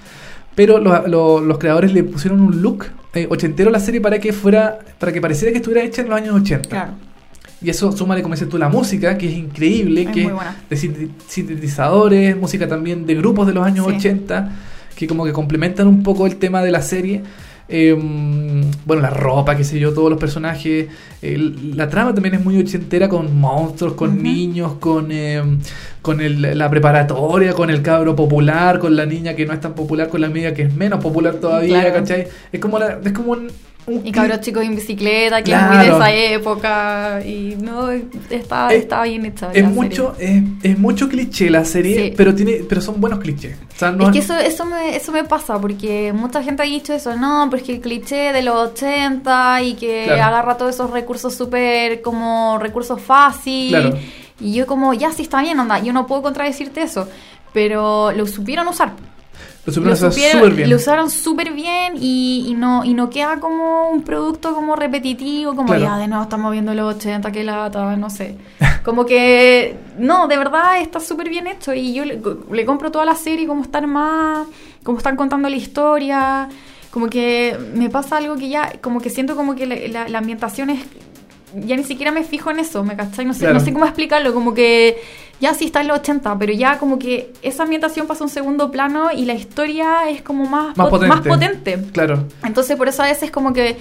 Pero 0.54 0.78
lo- 0.78 1.06
lo- 1.08 1.40
los 1.40 1.58
creadores 1.58 1.92
le 1.92 2.04
pusieron 2.04 2.40
un 2.40 2.60
look 2.62 2.86
eh, 3.14 3.26
ochentero 3.30 3.70
a 3.70 3.72
la 3.72 3.80
serie 3.80 4.00
para 4.00 4.18
que 4.18 4.32
fuera, 4.32 4.78
para 4.98 5.10
que 5.12 5.20
pareciera 5.20 5.52
que 5.52 5.58
estuviera 5.58 5.82
hecha 5.84 6.02
en 6.02 6.08
los 6.10 6.16
años 6.18 6.34
80. 6.40 6.68
Claro. 6.68 6.92
Y 7.64 7.70
eso 7.70 7.90
súmale, 7.92 8.20
como 8.22 8.34
dices 8.34 8.48
tú, 8.48 8.58
la 8.58 8.68
música, 8.68 9.16
que 9.16 9.26
es 9.26 9.36
increíble, 9.38 10.02
Es 10.02 10.10
que 10.10 10.22
es 10.24 10.30
de 10.68 10.76
sinte- 10.76 11.08
sintetizadores, 11.26 12.36
música 12.36 12.68
también 12.68 13.06
de 13.06 13.14
grupos 13.14 13.46
de 13.46 13.54
los 13.54 13.64
años 13.66 13.86
Sí. 13.88 13.94
80, 13.96 14.50
que 14.94 15.06
como 15.06 15.24
que 15.24 15.32
complementan 15.32 15.86
un 15.86 16.02
poco 16.02 16.26
el 16.26 16.36
tema 16.36 16.62
de 16.62 16.70
la 16.70 16.82
serie. 16.82 17.22
Eh, 17.66 17.94
bueno, 18.84 19.00
la 19.00 19.08
ropa, 19.08 19.56
qué 19.56 19.64
sé 19.64 19.78
yo, 19.80 19.94
todos 19.94 20.10
los 20.10 20.18
personajes. 20.20 20.88
La 21.22 21.88
trama 21.88 22.12
también 22.12 22.34
es 22.34 22.44
muy 22.44 22.58
ochentera 22.58 23.08
con 23.08 23.34
monstruos, 23.40 23.94
con 23.94 24.22
niños, 24.22 24.74
con, 24.74 25.08
eh, 25.10 25.42
con 26.02 26.20
el- 26.20 26.58
la 26.58 26.68
preparatoria, 26.68 27.54
con 27.54 27.70
el 27.70 27.80
cabro 27.80 28.14
popular, 28.14 28.78
con 28.78 28.94
la 28.94 29.06
niña 29.06 29.34
que 29.34 29.46
no 29.46 29.54
es 29.54 29.60
tan 29.60 29.72
popular, 29.74 30.08
con 30.10 30.20
la 30.20 30.26
amiga 30.26 30.52
que 30.52 30.62
es 30.64 30.74
menos 30.76 31.02
popular 31.02 31.36
todavía, 31.36 31.80
Claro. 31.80 31.94
¿cachai? 31.94 32.26
Es 32.52 32.60
como, 32.60 32.78
la- 32.78 33.00
es 33.02 33.12
como 33.12 33.32
un... 33.32 33.46
Y 33.86 34.12
cabros 34.12 34.40
chicos 34.40 34.64
en 34.64 34.74
bicicleta, 34.74 35.38
que 35.42 35.50
Claro. 35.50 35.72
es 35.72 35.76
muy 35.78 35.86
de 35.86 35.92
esa 35.96 36.12
época. 36.34 37.20
Y 37.26 37.56
no, 37.60 37.90
está, 37.90 38.68
Es- 38.72 38.82
está 38.82 39.02
bien 39.02 39.26
hecha. 39.26 39.50
Es 39.52 39.64
mucho, 39.64 40.14
es, 40.18 40.42
es 40.62 40.78
mucho 40.78 41.08
cliché 41.08 41.50
la 41.50 41.64
serie, 41.66 41.94
Sí. 42.08 42.14
pero 42.16 42.34
tiene, 42.34 42.60
pero 42.66 42.80
son 42.80 42.98
buenos 43.00 43.18
clichés. 43.18 43.56
O 43.74 43.78
sea, 43.78 43.90
no 43.90 44.06
Es 44.06 44.12
que 44.12 44.18
eso, 44.20 44.34
eso, 44.38 44.64
me, 44.64 44.96
eso 44.96 45.12
me 45.12 45.24
pasa, 45.24 45.58
porque 45.60 46.12
mucha 46.14 46.42
gente 46.42 46.62
ha 46.62 46.66
dicho 46.66 46.94
eso, 46.94 47.14
no, 47.16 47.46
pero 47.50 47.60
es 47.60 47.66
que 47.66 47.74
el 47.74 47.80
cliché 47.82 48.32
de 48.32 48.42
los 48.42 48.54
80 48.70 49.60
y 49.62 49.74
que 49.74 50.04
Claro. 50.06 50.22
agarra 50.24 50.56
todos 50.56 50.74
esos 50.74 50.90
recursos 50.90 51.34
súper 51.34 52.00
como 52.00 52.58
recursos 52.58 53.00
fácil. 53.02 53.68
Claro. 53.68 53.98
Y 54.40 54.54
yo 54.54 54.66
como, 54.66 54.94
ya 54.94 55.12
sí 55.12 55.22
está 55.22 55.42
bien, 55.42 55.60
anda, 55.60 55.78
yo 55.80 55.92
no 55.92 56.06
puedo 56.06 56.22
contradecirte 56.22 56.80
eso, 56.82 57.06
pero 57.52 58.12
lo 58.12 58.26
supieron 58.26 58.66
usar. 58.66 58.92
Lo 59.66 59.72
supieron 59.72 59.98
Lo, 60.00 60.10
supieron- 60.10 60.40
súper 60.40 60.54
bien. 60.54 60.70
lo 60.70 60.76
usaron 60.76 61.10
súper 61.10 61.52
bien 61.52 61.94
y, 61.98 62.44
y 62.48 62.54
no, 62.54 62.84
y 62.84 62.92
no 62.94 63.08
queda 63.10 63.40
como 63.40 63.88
un 63.90 64.02
producto 64.02 64.54
como 64.54 64.76
repetitivo, 64.76 65.54
como 65.54 65.68
Claro. 65.68 65.82
ya 65.82 65.96
de 65.98 66.08
nuevo 66.08 66.22
estamos 66.24 66.52
viendo 66.52 66.74
los 66.74 66.96
80, 66.96 67.32
que 67.32 67.44
lata, 67.44 67.96
no 67.96 68.10
sé. 68.10 68.36
Como 68.84 69.06
que, 69.06 69.76
no, 69.98 70.28
de 70.28 70.36
verdad 70.36 70.78
está 70.82 71.00
súper 71.00 71.30
bien 71.30 71.46
hecho 71.46 71.72
y 71.72 71.94
yo 71.94 72.04
le, 72.04 72.20
le 72.52 72.64
compro 72.66 72.90
toda 72.90 73.06
la 73.06 73.14
serie 73.14 73.46
como 73.46 73.62
están 73.62 73.88
más, 73.88 74.46
como 74.82 74.98
están 74.98 75.16
contando 75.16 75.48
la 75.48 75.56
historia, 75.56 76.50
como 76.90 77.06
que 77.08 77.56
me 77.74 77.88
pasa 77.88 78.18
algo 78.18 78.36
que 78.36 78.50
ya, 78.50 78.74
como 78.82 79.00
que 79.00 79.08
siento 79.08 79.36
como 79.36 79.54
que 79.54 79.64
la, 79.66 79.76
la- 79.88 80.08
la 80.10 80.18
ambientación 80.18 80.68
es, 80.68 80.80
ya 81.54 81.76
ni 81.76 81.84
siquiera 81.84 82.12
me 82.12 82.24
fijo 82.24 82.50
en 82.50 82.58
eso, 82.58 82.84
¿me 82.84 82.94
cachai? 82.94 83.24
No 83.24 83.32
sé, 83.32 83.40
Claro. 83.40 83.54
no 83.54 83.60
sé 83.64 83.72
cómo 83.72 83.86
explicarlo, 83.86 84.34
como 84.34 84.52
que 84.52 84.98
ya 85.40 85.52
sí 85.54 85.66
está 85.66 85.80
en 85.80 85.88
los 85.88 85.98
80, 85.98 86.38
pero 86.38 86.52
ya 86.52 86.78
como 86.78 86.98
que 86.98 87.32
esa 87.42 87.64
ambientación 87.64 88.06
pasa 88.06 88.24
a 88.24 88.26
un 88.26 88.30
segundo 88.30 88.70
plano 88.70 89.10
y 89.12 89.24
la 89.24 89.34
historia 89.34 90.08
es 90.08 90.22
como 90.22 90.44
más, 90.46 90.76
Más 90.76 90.86
pot- 90.88 90.90
potente. 90.90 91.14
más 91.14 91.20
potente. 91.26 91.78
Claro. 91.92 92.24
Entonces 92.44 92.76
por 92.76 92.88
eso 92.88 93.02
a 93.02 93.06
veces 93.06 93.30
como 93.30 93.52
que 93.52 93.76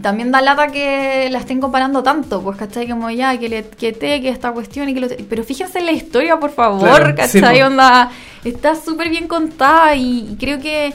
también 0.00 0.30
da 0.30 0.40
lata 0.40 0.68
que 0.68 1.28
la 1.30 1.40
estén 1.40 1.60
comparando 1.60 2.02
tanto, 2.02 2.40
pues, 2.42 2.56
¿cachai? 2.56 2.88
Como 2.88 3.10
ya, 3.10 3.36
que, 3.38 3.48
le, 3.48 3.64
que 3.68 3.92
te, 3.92 4.20
que 4.22 4.28
esta 4.28 4.52
cuestión 4.52 4.88
y 4.88 4.94
que 4.94 5.00
lo 5.00 5.08
te- 5.08 5.24
Pero 5.28 5.42
fíjense 5.44 5.80
en 5.80 5.86
la 5.86 5.92
historia, 5.92 6.38
por 6.38 6.50
favor, 6.52 6.80
Claro, 6.88 7.06
sí, 7.26 7.40
¿cachai? 7.40 7.60
po. 7.60 7.66
Onda, 7.66 8.10
está 8.44 8.76
súper 8.76 9.08
bien 9.10 9.26
contada 9.26 9.94
y, 9.96 10.28
y 10.32 10.36
creo 10.38 10.60
que 10.60 10.92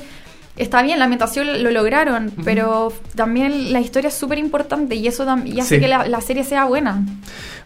está 0.59 0.81
bien, 0.83 0.99
la 0.99 1.05
ambientación 1.05 1.63
lo 1.63 1.71
lograron, 1.71 2.31
pero 2.43 2.93
también 3.15 3.73
la 3.73 3.79
historia 3.81 4.09
es 4.09 4.13
súper 4.13 4.37
importante 4.37 4.95
y 4.95 5.07
eso 5.07 5.25
y 5.45 5.59
hace 5.59 5.75
Sí. 5.75 5.81
que 5.81 5.87
la, 5.87 6.07
la 6.07 6.21
serie 6.21 6.43
sea 6.43 6.65
buena. 6.65 7.03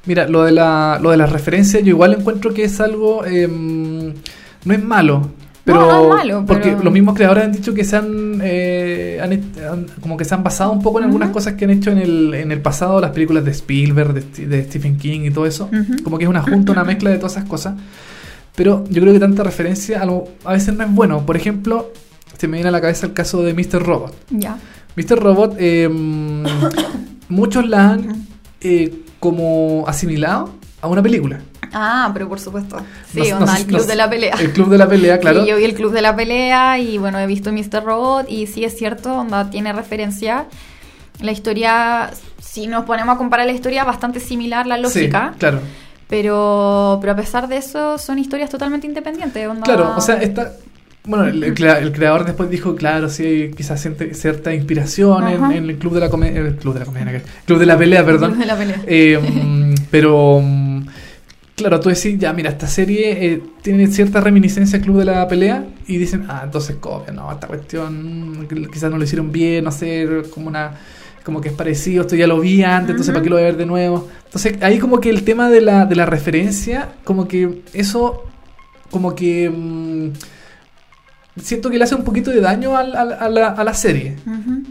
Mira, 0.05 0.27
lo 0.27 0.43
de 0.43 0.51
la, 0.53 0.99
lo 1.01 1.11
de 1.11 1.17
las 1.17 1.31
referencias, 1.31 1.81
yo 1.83 1.89
igual 1.89 2.13
encuentro 2.19 2.53
que 2.53 2.63
es 2.63 2.79
algo. 2.79 3.25
em, 3.25 4.13
no 4.65 4.73
es 4.73 4.83
malo. 4.83 5.29
Pero, 5.65 5.79
No, 5.79 5.87
no 5.91 6.03
es 6.03 6.09
malo, 6.25 6.43
porque 6.45 6.71
pero- 6.71 6.83
los 6.83 6.91
mismos 6.93 7.15
creadores 7.15 7.45
han 7.45 7.51
dicho 7.53 7.73
que 7.73 7.85
se 7.85 7.95
han, 7.95 8.41
eh, 8.43 9.17
han 9.23 9.85
como 10.01 10.17
que 10.17 10.25
se 10.25 10.35
han 10.35 10.43
basado 10.43 10.73
un 10.73 10.81
poco 10.81 10.99
en 10.99 11.05
algunas 11.05 11.29
cosas 11.29 11.53
que 11.53 11.63
han 11.63 11.71
hecho 11.71 11.89
en 11.89 11.99
el, 11.99 12.33
en 12.33 12.51
el 12.51 12.61
pasado, 12.61 12.99
las 12.99 13.11
películas 13.11 13.45
de 13.45 13.51
Spielberg, 13.51 14.13
de, 14.13 14.63
Stephen 14.65 14.97
King 14.97 15.21
y 15.23 15.31
todo 15.31 15.45
eso. 15.45 15.69
Como 16.03 16.17
que 16.17 16.25
es 16.25 16.29
una 16.29 16.41
junta, 16.41 16.73
una 16.73 16.83
mezcla 16.83 17.11
de 17.11 17.15
todas 17.17 17.33
esas 17.37 17.45
cosas. 17.45 17.75
Pero 18.55 18.83
yo 18.89 19.01
creo 19.01 19.13
que 19.13 19.19
tanta 19.21 19.41
referencia 19.43 20.01
a, 20.01 20.05
lo- 20.05 20.27
a 20.43 20.51
veces 20.51 20.75
no 20.75 20.83
es 20.83 20.91
bueno. 20.91 21.25
Por 21.25 21.37
ejemplo, 21.37 21.91
se 22.43 22.47
me 22.49 22.57
viene 22.57 22.67
a 22.67 22.71
la 22.73 22.81
cabeza 22.81 23.05
el 23.05 23.13
caso 23.13 23.41
de 23.41 23.53
Mr. 23.53 23.81
Robot. 23.81 24.13
Ya. 24.31 24.57
Mr. 24.97 25.17
Robot, 25.17 25.55
eh, 25.59 25.87
muchos 27.29 27.67
la 27.69 27.91
han 27.91 28.27
eh, 28.59 28.93
como 29.21 29.85
asimilado 29.87 30.49
a 30.81 30.87
una 30.87 31.01
película. 31.01 31.39
Ah, 31.71 32.11
pero 32.13 32.27
por 32.27 32.41
supuesto. 32.41 32.77
Sí, 33.13 33.19
No 33.19 33.23
sé- 33.23 33.31
no 33.31 33.37
onda, 33.37 33.57
el 33.57 33.65
club 33.65 33.85
de 33.85 33.95
la 33.95 34.09
pelea. 34.09 34.35
El 34.39 34.51
club 34.51 34.69
de 34.69 34.77
la 34.77 34.89
pelea, 34.89 35.19
claro. 35.21 35.43
Sí, 35.43 35.49
yo 35.49 35.55
vi 35.55 35.63
el 35.63 35.73
club 35.73 35.93
de 35.93 36.01
la 36.01 36.13
pelea 36.17 36.77
y 36.79 36.97
bueno, 36.97 37.17
he 37.17 37.25
visto 37.27 37.53
Mr. 37.53 37.81
Robot 37.83 38.25
y 38.29 38.45
sí 38.47 38.65
es 38.65 38.75
cierto, 38.77 39.15
onda 39.15 39.49
tiene 39.49 39.71
referencia. 39.71 40.45
La 41.21 41.31
historia, 41.31 42.11
si 42.41 42.67
nos 42.67 42.83
ponemos 42.83 43.15
a 43.15 43.17
comparar 43.17 43.45
la 43.45 43.53
historia, 43.53 43.85
bastante 43.85 44.19
similar 44.19 44.67
la 44.67 44.77
lógica. 44.77 45.29
Sí, 45.33 45.39
claro. 45.39 45.59
Pero, 46.09 46.97
pero 46.99 47.13
a 47.13 47.15
pesar 47.15 47.47
de 47.47 47.55
eso, 47.57 47.97
son 47.97 48.19
historias 48.19 48.49
totalmente 48.49 48.85
independientes. 48.85 49.47
onda- 49.47 49.63
Claro, 49.63 49.93
o 49.97 50.01
sea, 50.01 50.15
está... 50.21 50.51
Bueno, 51.05 51.25
el, 51.25 51.43
el 51.43 51.53
crea- 51.53 51.79
el 51.79 51.91
creador 51.91 52.25
después 52.25 52.49
dijo, 52.49 52.75
claro, 52.75 53.09
sí, 53.09 53.25
hay 53.25 53.51
quizás 53.51 53.81
siente- 53.81 54.13
cierta 54.13 54.53
inspiración 54.53 55.27
en, 55.27 55.69
el 55.69 55.77
club 55.77 55.93
de 55.93 55.99
la 55.99 56.09
comedia, 56.09 56.39
el 56.39 56.55
club 56.55 56.73
de 56.73 56.79
la 56.79 56.85
comedia, 56.85 57.21
club 57.45 57.59
de 57.59 57.65
la 57.65 57.77
pelea, 57.77 58.05
perdón. 58.05 58.31
Club 58.31 58.39
de 58.41 58.45
la 58.45 58.55
pelea. 58.57 58.81
Eh, 58.87 59.19
mm, 59.19 59.73
pero, 59.91 60.39
mm, 60.41 60.85
claro, 61.57 61.79
tú 61.81 61.89
decís, 61.89 62.17
ya, 62.17 62.31
mira, 62.31 62.51
esta 62.51 62.67
serie 62.67 63.25
eh, 63.33 63.41
tiene 63.61 63.87
cierta 63.87 64.21
reminiscencia 64.21 64.77
al 64.77 64.83
Club 64.85 64.99
de 64.99 65.05
la 65.05 65.27
Pelea 65.27 65.65
y 65.87 65.97
dicen, 65.97 66.25
ah, 66.29 66.41
entonces 66.45 66.77
copia, 66.77 67.13
no, 67.13 67.29
esta 67.31 67.47
cuestión 67.47 68.41
mm, 68.41 68.47
quizás 68.71 68.89
no 68.89 68.97
lo 68.97 69.03
hicieron 69.03 69.29
bien, 69.31 69.63
no 69.65 69.71
sé, 69.71 70.07
como 70.33 70.47
una 70.47 70.71
como 71.25 71.39
que 71.39 71.49
es 71.49 71.53
parecido, 71.55 72.01
esto 72.01 72.15
ya 72.17 72.27
lo 72.27 72.39
vi 72.41 72.63
antes, 72.63 72.91
entonces. 72.91 73.13
¿para 73.13 73.23
qué 73.23 73.29
lo 73.29 73.35
voy 73.37 73.43
a 73.43 73.45
ver 73.45 73.55
de 73.57 73.65
nuevo? 73.65 74.09
Entonces, 74.25 74.61
ahí 74.61 74.77
como 74.77 74.99
que 74.99 75.09
el 75.09 75.23
tema 75.23 75.49
de 75.49 75.61
la, 75.61 75.85
de 75.85 75.95
la 75.95 76.05
referencia, 76.05 76.89
como 77.05 77.29
que 77.29 77.61
eso, 77.73 78.23
como 78.91 79.15
que 79.15 79.49
mm, 79.49 80.09
siento 81.41 81.69
que 81.69 81.77
le 81.77 81.83
hace 81.83 81.95
un 81.95 82.03
poquito 82.03 82.29
de 82.31 82.41
daño 82.41 82.75
al- 82.75 82.95
al- 82.95 83.13
a, 83.13 83.29
la, 83.29 83.47
a 83.49 83.63
la 83.63 83.73
serie. 83.73 84.15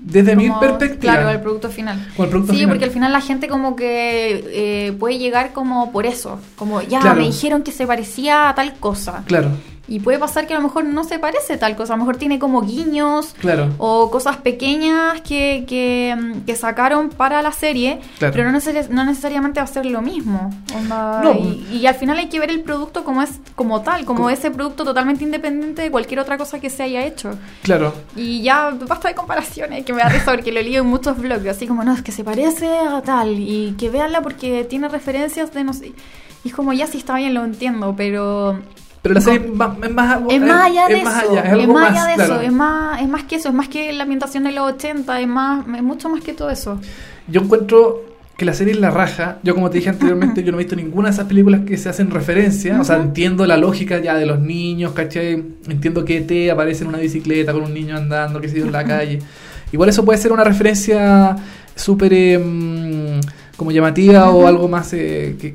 Desde 0.02 0.36
mi 0.36 0.50
perspectiva. 0.50 1.14
Claro, 1.14 1.30
el 1.30 1.40
producto 1.40 1.68
final. 1.70 2.08
Con 2.16 2.24
el 2.26 2.30
producto 2.30 2.52
sí, 2.52 2.58
final. 2.60 2.74
porque 2.74 2.84
al 2.84 2.90
final 2.90 3.12
la 3.12 3.20
gente 3.20 3.48
como 3.48 3.74
que 3.76 4.44
eh, 4.88 4.92
puede 4.92 5.18
llegar 5.18 5.52
como 5.52 5.90
por 5.92 6.06
eso. 6.06 6.38
Como, 6.56 6.82
ya, 6.82 7.00
Claro. 7.00 7.20
me 7.20 7.26
dijeron 7.26 7.62
que 7.62 7.72
se 7.72 7.86
parecía 7.86 8.48
a 8.48 8.54
tal 8.54 8.74
cosa. 8.74 9.22
Claro. 9.26 9.50
Y 9.92 10.00
puede 10.00 10.18
pasar 10.18 10.46
que 10.46 10.54
a 10.54 10.56
lo 10.56 10.62
mejor 10.62 10.84
no 10.84 11.04
se 11.04 11.18
parece 11.18 11.58
tal 11.58 11.76
cosa, 11.76 11.92
a 11.92 11.96
lo 11.96 12.04
mejor 12.04 12.16
tiene 12.16 12.38
como 12.38 12.62
guiños 12.62 13.34
Claro. 13.40 13.68
o 13.76 14.10
cosas 14.10 14.38
pequeñas 14.38 15.20
que, 15.20 15.64
que, 15.68 16.16
mm, 16.18 16.40
que 16.46 16.56
sacaron 16.56 17.10
para 17.10 17.42
la 17.42 17.52
serie, 17.52 18.00
Claro. 18.18 18.32
pero 18.34 18.50
no, 18.50 18.58
neces- 18.58 18.88
no 18.88 19.04
necesariamente 19.04 19.60
va 19.60 19.64
a 19.64 19.66
ser 19.66 19.84
lo 19.84 20.00
mismo. 20.00 20.50
Onda, 20.74 21.20
No. 21.22 21.32
y, 21.34 21.66
y 21.76 21.86
al 21.86 21.94
final 21.94 22.16
hay 22.18 22.30
que 22.30 22.40
ver 22.40 22.48
el 22.50 22.62
producto 22.62 23.04
como 23.04 23.20
es 23.20 23.32
como 23.54 23.82
tal, 23.82 24.06
como 24.06 24.20
Como- 24.20 24.30
ese 24.30 24.50
producto 24.50 24.82
totalmente 24.84 25.24
independiente 25.24 25.82
de 25.82 25.90
cualquier 25.90 26.20
otra 26.20 26.38
cosa 26.38 26.58
que 26.58 26.70
se 26.70 26.84
haya 26.84 27.04
hecho. 27.04 27.36
Claro. 27.62 27.92
Y 28.16 28.40
ya 28.42 28.70
basta 28.70 29.08
de 29.08 29.14
comparaciones, 29.14 29.84
que 29.84 29.92
me 29.92 30.00
da 30.00 30.08
risa 30.08 30.32
porque 30.32 30.52
lo 30.52 30.62
lío 30.62 30.80
en 30.80 30.86
muchos 30.86 31.18
blogs, 31.18 31.46
así 31.48 31.66
como, 31.66 31.84
no, 31.84 31.92
es 31.92 32.00
que 32.02 32.12
se 32.12 32.24
parece 32.24 32.66
a 32.66 33.02
tal, 33.02 33.38
y 33.38 33.74
que 33.78 33.90
véanla 33.90 34.22
porque 34.22 34.64
tiene 34.64 34.88
referencias 34.88 35.52
de 35.52 35.64
no 35.64 35.74
sé. 35.74 35.92
Y 36.44 36.48
es 36.48 36.54
como, 36.54 36.72
ya 36.72 36.86
sí 36.86 36.98
está 36.98 37.14
bien, 37.16 37.34
lo 37.34 37.44
entiendo, 37.44 37.94
pero 37.96 38.58
Pero 39.02 39.14
la 39.16 39.20
serie 39.20 39.40
es 39.48 39.52
más, 39.54 39.76
es 39.82 39.92
más, 39.92 40.20
es 40.30 40.40
más 40.40 40.64
allá 40.70 40.86
de 40.86 40.94
es 40.98 41.04
más 41.04 41.22
eso, 41.24 41.32
allá, 41.32 41.42
es 41.42 41.52
algo 41.52 41.72
más 41.74 41.92
más, 41.92 42.06
de 42.06 42.14
claro. 42.14 42.34
eso, 42.34 42.42
es 42.42 42.52
más, 42.52 43.02
es 43.02 43.08
más 43.08 43.24
que 43.24 43.34
eso, 43.36 43.48
es 43.48 43.54
más 43.54 43.68
que 43.68 43.92
la 43.92 44.04
ambientación 44.04 44.44
de 44.44 44.52
los 44.52 44.72
80, 44.74 45.20
es 45.20 45.26
más, 45.28 45.66
es 45.76 45.82
mucho 45.82 46.08
más 46.08 46.22
que 46.22 46.32
todo 46.32 46.50
eso. 46.50 46.78
Yo 47.26 47.40
encuentro 47.40 48.04
que 48.36 48.44
la 48.44 48.54
serie 48.54 48.74
es 48.74 48.80
la 48.80 48.90
raja. 48.90 49.38
Yo, 49.42 49.54
como 49.54 49.70
te 49.70 49.78
dije 49.78 49.90
anteriormente, 49.90 50.42
yo 50.44 50.52
no 50.52 50.58
he 50.58 50.62
visto 50.62 50.76
ninguna 50.76 51.08
de 51.08 51.14
esas 51.14 51.26
películas 51.26 51.62
que 51.66 51.76
se 51.76 51.88
hacen 51.88 52.10
referencia. 52.12 52.80
O 52.80 52.84
sea, 52.84 52.96
entiendo 52.96 53.44
la 53.44 53.56
lógica 53.56 53.98
ya 54.00 54.14
de 54.14 54.24
los 54.24 54.38
niños, 54.40 54.92
¿cachai? 54.92 55.42
Entiendo 55.68 56.04
que 56.04 56.18
E.T. 56.18 56.50
aparece 56.52 56.84
en 56.84 56.88
una 56.88 56.98
bicicleta 56.98 57.52
con 57.52 57.62
un 57.64 57.74
niño 57.74 57.96
andando, 57.96 58.40
qué 58.40 58.48
sé 58.48 58.58
yo, 58.60 58.66
en 58.66 58.72
la 58.72 58.84
calle. 58.84 59.18
Igual 59.72 59.88
eso 59.88 60.04
puede 60.04 60.18
ser 60.18 60.32
una 60.32 60.44
referencia 60.44 61.34
súper 61.74 62.12
em, 62.14 63.20
como 63.56 63.70
llamativa 63.72 64.30
o 64.30 64.46
algo 64.46 64.68
más 64.68 64.92
eh, 64.92 65.36
que- 65.40 65.54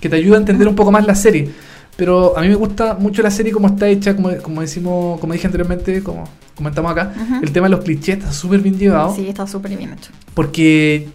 que 0.00 0.08
te 0.10 0.16
ayuda 0.16 0.36
a 0.36 0.40
entender 0.40 0.68
un 0.68 0.74
poco 0.74 0.92
más 0.92 1.06
la 1.06 1.14
serie. 1.14 1.48
Pero 1.96 2.36
a 2.36 2.42
mí 2.42 2.48
me 2.48 2.54
gusta 2.54 2.94
mucho 2.94 3.22
la 3.22 3.30
serie 3.30 3.52
como 3.52 3.68
está 3.68 3.88
hecha, 3.88 4.14
como, 4.14 4.36
como 4.38 4.60
decimos, 4.60 5.18
como 5.18 5.32
dije 5.32 5.46
anteriormente, 5.46 6.02
como 6.02 6.28
comentamos 6.54 6.92
acá, 6.92 7.12
el 7.42 7.50
tema 7.52 7.66
de 7.68 7.76
los 7.76 7.84
clichés 7.84 8.18
está 8.18 8.32
súper 8.32 8.60
bien 8.60 8.78
llevado. 8.78 9.14
Sí, 9.14 9.28
está 9.28 9.46
súper 9.46 9.76
bien 9.76 9.92
hecho. 9.94 10.10
Porque, 10.34 11.08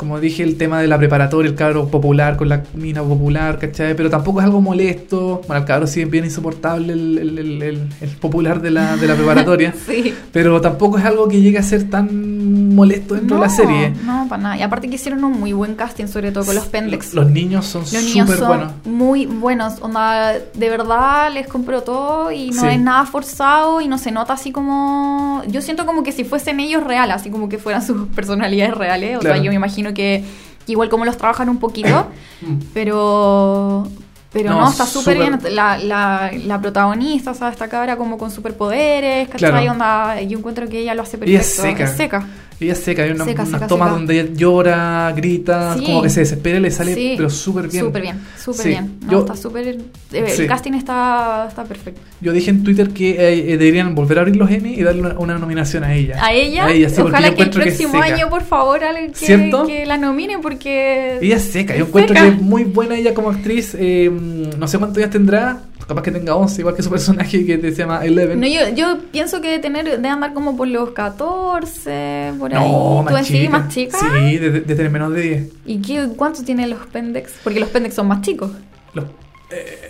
como 0.00 0.18
dije, 0.18 0.42
el 0.42 0.56
tema 0.56 0.80
de 0.80 0.86
la 0.88 0.96
preparatoria, 0.96 1.50
el 1.50 1.54
cabro 1.54 1.88
popular 1.88 2.38
con 2.38 2.48
la 2.48 2.62
mina 2.72 3.02
popular, 3.02 3.58
¿cachai? 3.58 3.94
Pero 3.94 4.08
tampoco 4.08 4.40
es 4.40 4.46
algo 4.46 4.62
molesto. 4.62 5.42
Bueno, 5.46 5.60
el 5.60 5.66
cabro 5.66 5.86
sí 5.86 6.00
es 6.00 6.10
bien 6.10 6.24
insoportable, 6.24 6.94
el, 6.94 7.18
el- 7.18 7.38
el- 7.38 7.62
el- 7.62 7.88
el 8.00 8.08
popular 8.16 8.62
de 8.62 8.70
la, 8.70 8.96
de 8.96 9.06
la 9.06 9.14
preparatoria. 9.14 9.74
Sí. 9.86 10.14
Pero 10.32 10.58
tampoco 10.62 10.96
es 10.98 11.04
algo 11.04 11.28
que 11.28 11.42
llegue 11.42 11.58
a 11.58 11.62
ser 11.62 11.90
tan 11.90 12.74
molesto 12.74 13.14
dentro 13.14 13.36
de 13.36 13.42
la 13.42 13.48
serie. 13.50 13.92
No, 14.04 14.26
para 14.28 14.42
nada. 14.42 14.56
Y 14.56 14.62
aparte 14.62 14.88
que 14.88 14.94
hicieron 14.94 15.22
un 15.24 15.38
muy 15.38 15.52
buen 15.52 15.74
casting, 15.74 16.06
sobre 16.06 16.32
todo 16.32 16.46
con 16.46 16.54
los 16.54 16.64
pendex. 16.66 17.12
Los 17.12 17.30
niños 17.30 17.66
son 17.66 17.84
súper 17.86 18.38
buenos. 18.46 18.72
muy 18.86 19.26
buenos. 19.26 19.80
Onda, 19.82 20.32
de 20.32 20.68
verdad 20.70 21.30
les 21.32 21.46
compró 21.46 21.82
todo 21.82 22.30
y 22.32 22.50
no 22.50 22.62
Sí. 22.62 22.68
es 22.68 22.80
nada 22.80 23.04
forzado 23.04 23.80
y 23.82 23.88
no 23.88 23.98
se 23.98 24.10
nota 24.12 24.32
así 24.32 24.50
como. 24.52 25.42
Yo 25.48 25.60
siento 25.60 25.84
como 25.86 26.02
que 26.02 26.12
si 26.12 26.24
fuesen 26.24 26.60
ellos 26.60 26.82
reales, 26.84 27.16
así 27.16 27.30
como 27.30 27.48
que 27.48 27.58
fueran 27.58 27.82
sus 27.84 28.06
personalidades 28.08 28.74
reales. 28.74 29.16
O 29.16 29.20
Claro. 29.20 29.36
sea, 29.36 29.44
yo 29.44 29.50
me 29.50 29.56
imagino 29.56 29.89
que, 29.94 30.24
que 30.66 30.72
igual 30.72 30.88
como 30.88 31.04
los 31.04 31.16
trabajan 31.16 31.48
un 31.48 31.58
poquito, 31.58 32.06
pero. 32.74 33.86
Pero 34.32 34.50
No, 34.50 34.60
no, 34.60 34.68
está 34.68 34.86
súper 34.86 35.18
bien. 35.18 35.40
La, 35.50 35.76
la, 35.76 36.30
la 36.32 36.60
protagonista, 36.60 37.32
o 37.32 37.34
sea, 37.34 37.48
esta 37.48 37.68
cabra 37.68 37.96
como 37.96 38.16
con 38.16 38.30
superpoderes, 38.30 39.28
¿cachai? 39.28 39.50
Claro. 39.50 39.72
Onda, 39.72 40.20
yo 40.22 40.38
encuentro 40.38 40.68
que 40.68 40.78
ella 40.78 40.94
lo 40.94 41.02
hace 41.02 41.18
perfecto. 41.18 41.40
es 41.40 41.46
seca. 41.52 41.84
Es 41.84 41.96
seca. 41.96 42.26
Ella 42.60 42.74
seca, 42.74 43.02
hay 43.04 43.12
una- 43.12 43.24
Seca, 43.24 43.42
unas 43.42 43.54
seca, 43.54 43.66
tomas 43.66 43.88
seca. 43.88 43.96
donde 43.98 44.20
ella 44.20 44.30
llora, 44.34 45.12
grita, 45.16 45.76
Sí. 45.78 45.84
como 45.86 46.02
que 46.02 46.10
se 46.10 46.20
desespera 46.20 46.58
y 46.58 46.60
le 46.60 46.70
sale, 46.70 46.94
Sí. 46.94 47.14
pero 47.16 47.30
súper 47.30 47.68
bien. 47.68 47.84
Súper 47.86 48.02
bien, 48.02 48.20
súper 48.38 48.62
Sí. 48.62 48.68
bien. 48.68 48.98
No, 49.06 49.12
Yo- 49.12 49.18
está 49.20 49.36
súper. 49.36 49.66
eh. 49.68 49.78
El 50.12 50.46
casting 50.46 50.72
está, 50.74 51.46
está 51.48 51.64
perfecto. 51.64 52.00
Yo 52.20 52.32
dije 52.32 52.50
en 52.50 52.62
Twitter 52.62 52.90
que 52.90 53.10
eh, 53.12 53.52
eh, 53.52 53.56
deberían 53.56 53.94
volver 53.94 54.18
a 54.18 54.20
abrir 54.22 54.36
los 54.36 54.50
Emmy 54.50 54.74
y 54.74 54.82
darle 54.82 55.00
una, 55.00 55.18
una 55.18 55.38
nominación 55.38 55.84
a 55.84 55.94
ella. 55.94 56.22
A 56.22 56.32
ella, 56.34 56.66
A 56.66 56.72
ella, 56.72 56.88
ojalá 57.02 57.34
que 57.34 57.42
el 57.44 57.50
próximo 57.50 57.92
seca. 58.02 58.14
año, 58.14 58.28
por 58.28 58.42
favor, 58.42 58.84
alguien 58.84 59.12
que, 59.12 59.50
que 59.66 59.86
la 59.86 59.96
nomine 59.96 60.38
porque. 60.38 61.18
Ella 61.22 61.36
es 61.36 61.42
seca, 61.44 61.74
yo 61.76 61.86
encuentro 61.86 62.14
que 62.14 62.28
es 62.28 62.42
muy 62.42 62.64
buena 62.64 62.96
ella 62.96 63.14
como 63.14 63.30
actriz. 63.30 63.74
eh, 63.78 64.10
no 64.10 64.68
sé 64.68 64.76
cuántos 64.78 64.96
días 64.98 65.10
tendrá, 65.10 65.62
capaz 65.86 66.02
que 66.02 66.10
tenga 66.10 66.34
11, 66.34 66.60
igual 66.60 66.74
que 66.76 66.82
su 66.82 66.90
personaje 67.30 67.44
que 67.46 67.58
se 67.58 67.72
llama 67.72 68.04
Eleven. 68.04 68.38
No, 68.38 68.46
yo, 68.46 68.68
yo 68.76 68.98
pienso 69.10 69.40
que 69.40 69.48
de 69.50 69.58
tener, 69.60 70.00
de 70.00 70.08
andar 70.08 70.34
como 70.34 70.56
por 70.56 70.68
los 70.68 70.90
14, 70.90 72.32
por 72.38 72.49
ahí. 72.52 72.70
No, 72.70 73.04
¿Tú 73.06 73.12
más 73.12 73.30
en 73.30 73.36
sí, 73.42 73.48
más 73.48 73.68
chica? 73.72 73.98
Sí, 73.98 74.38
de, 74.38 74.50
de- 74.50 74.60
de 74.60 74.74
tener 74.74 74.90
menos 74.90 75.12
de 75.12 75.20
10. 75.22 75.44
¿Y 75.66 75.78
qué, 75.82 76.08
cuántos 76.16 76.44
tienen 76.44 76.70
los 76.70 76.80
pendex? 76.86 77.32
Porque 77.44 77.60
los 77.60 77.68
pendex 77.68 77.94
son 77.94 78.08
más 78.08 78.22
chicos. 78.22 78.50
Los, 78.94 79.04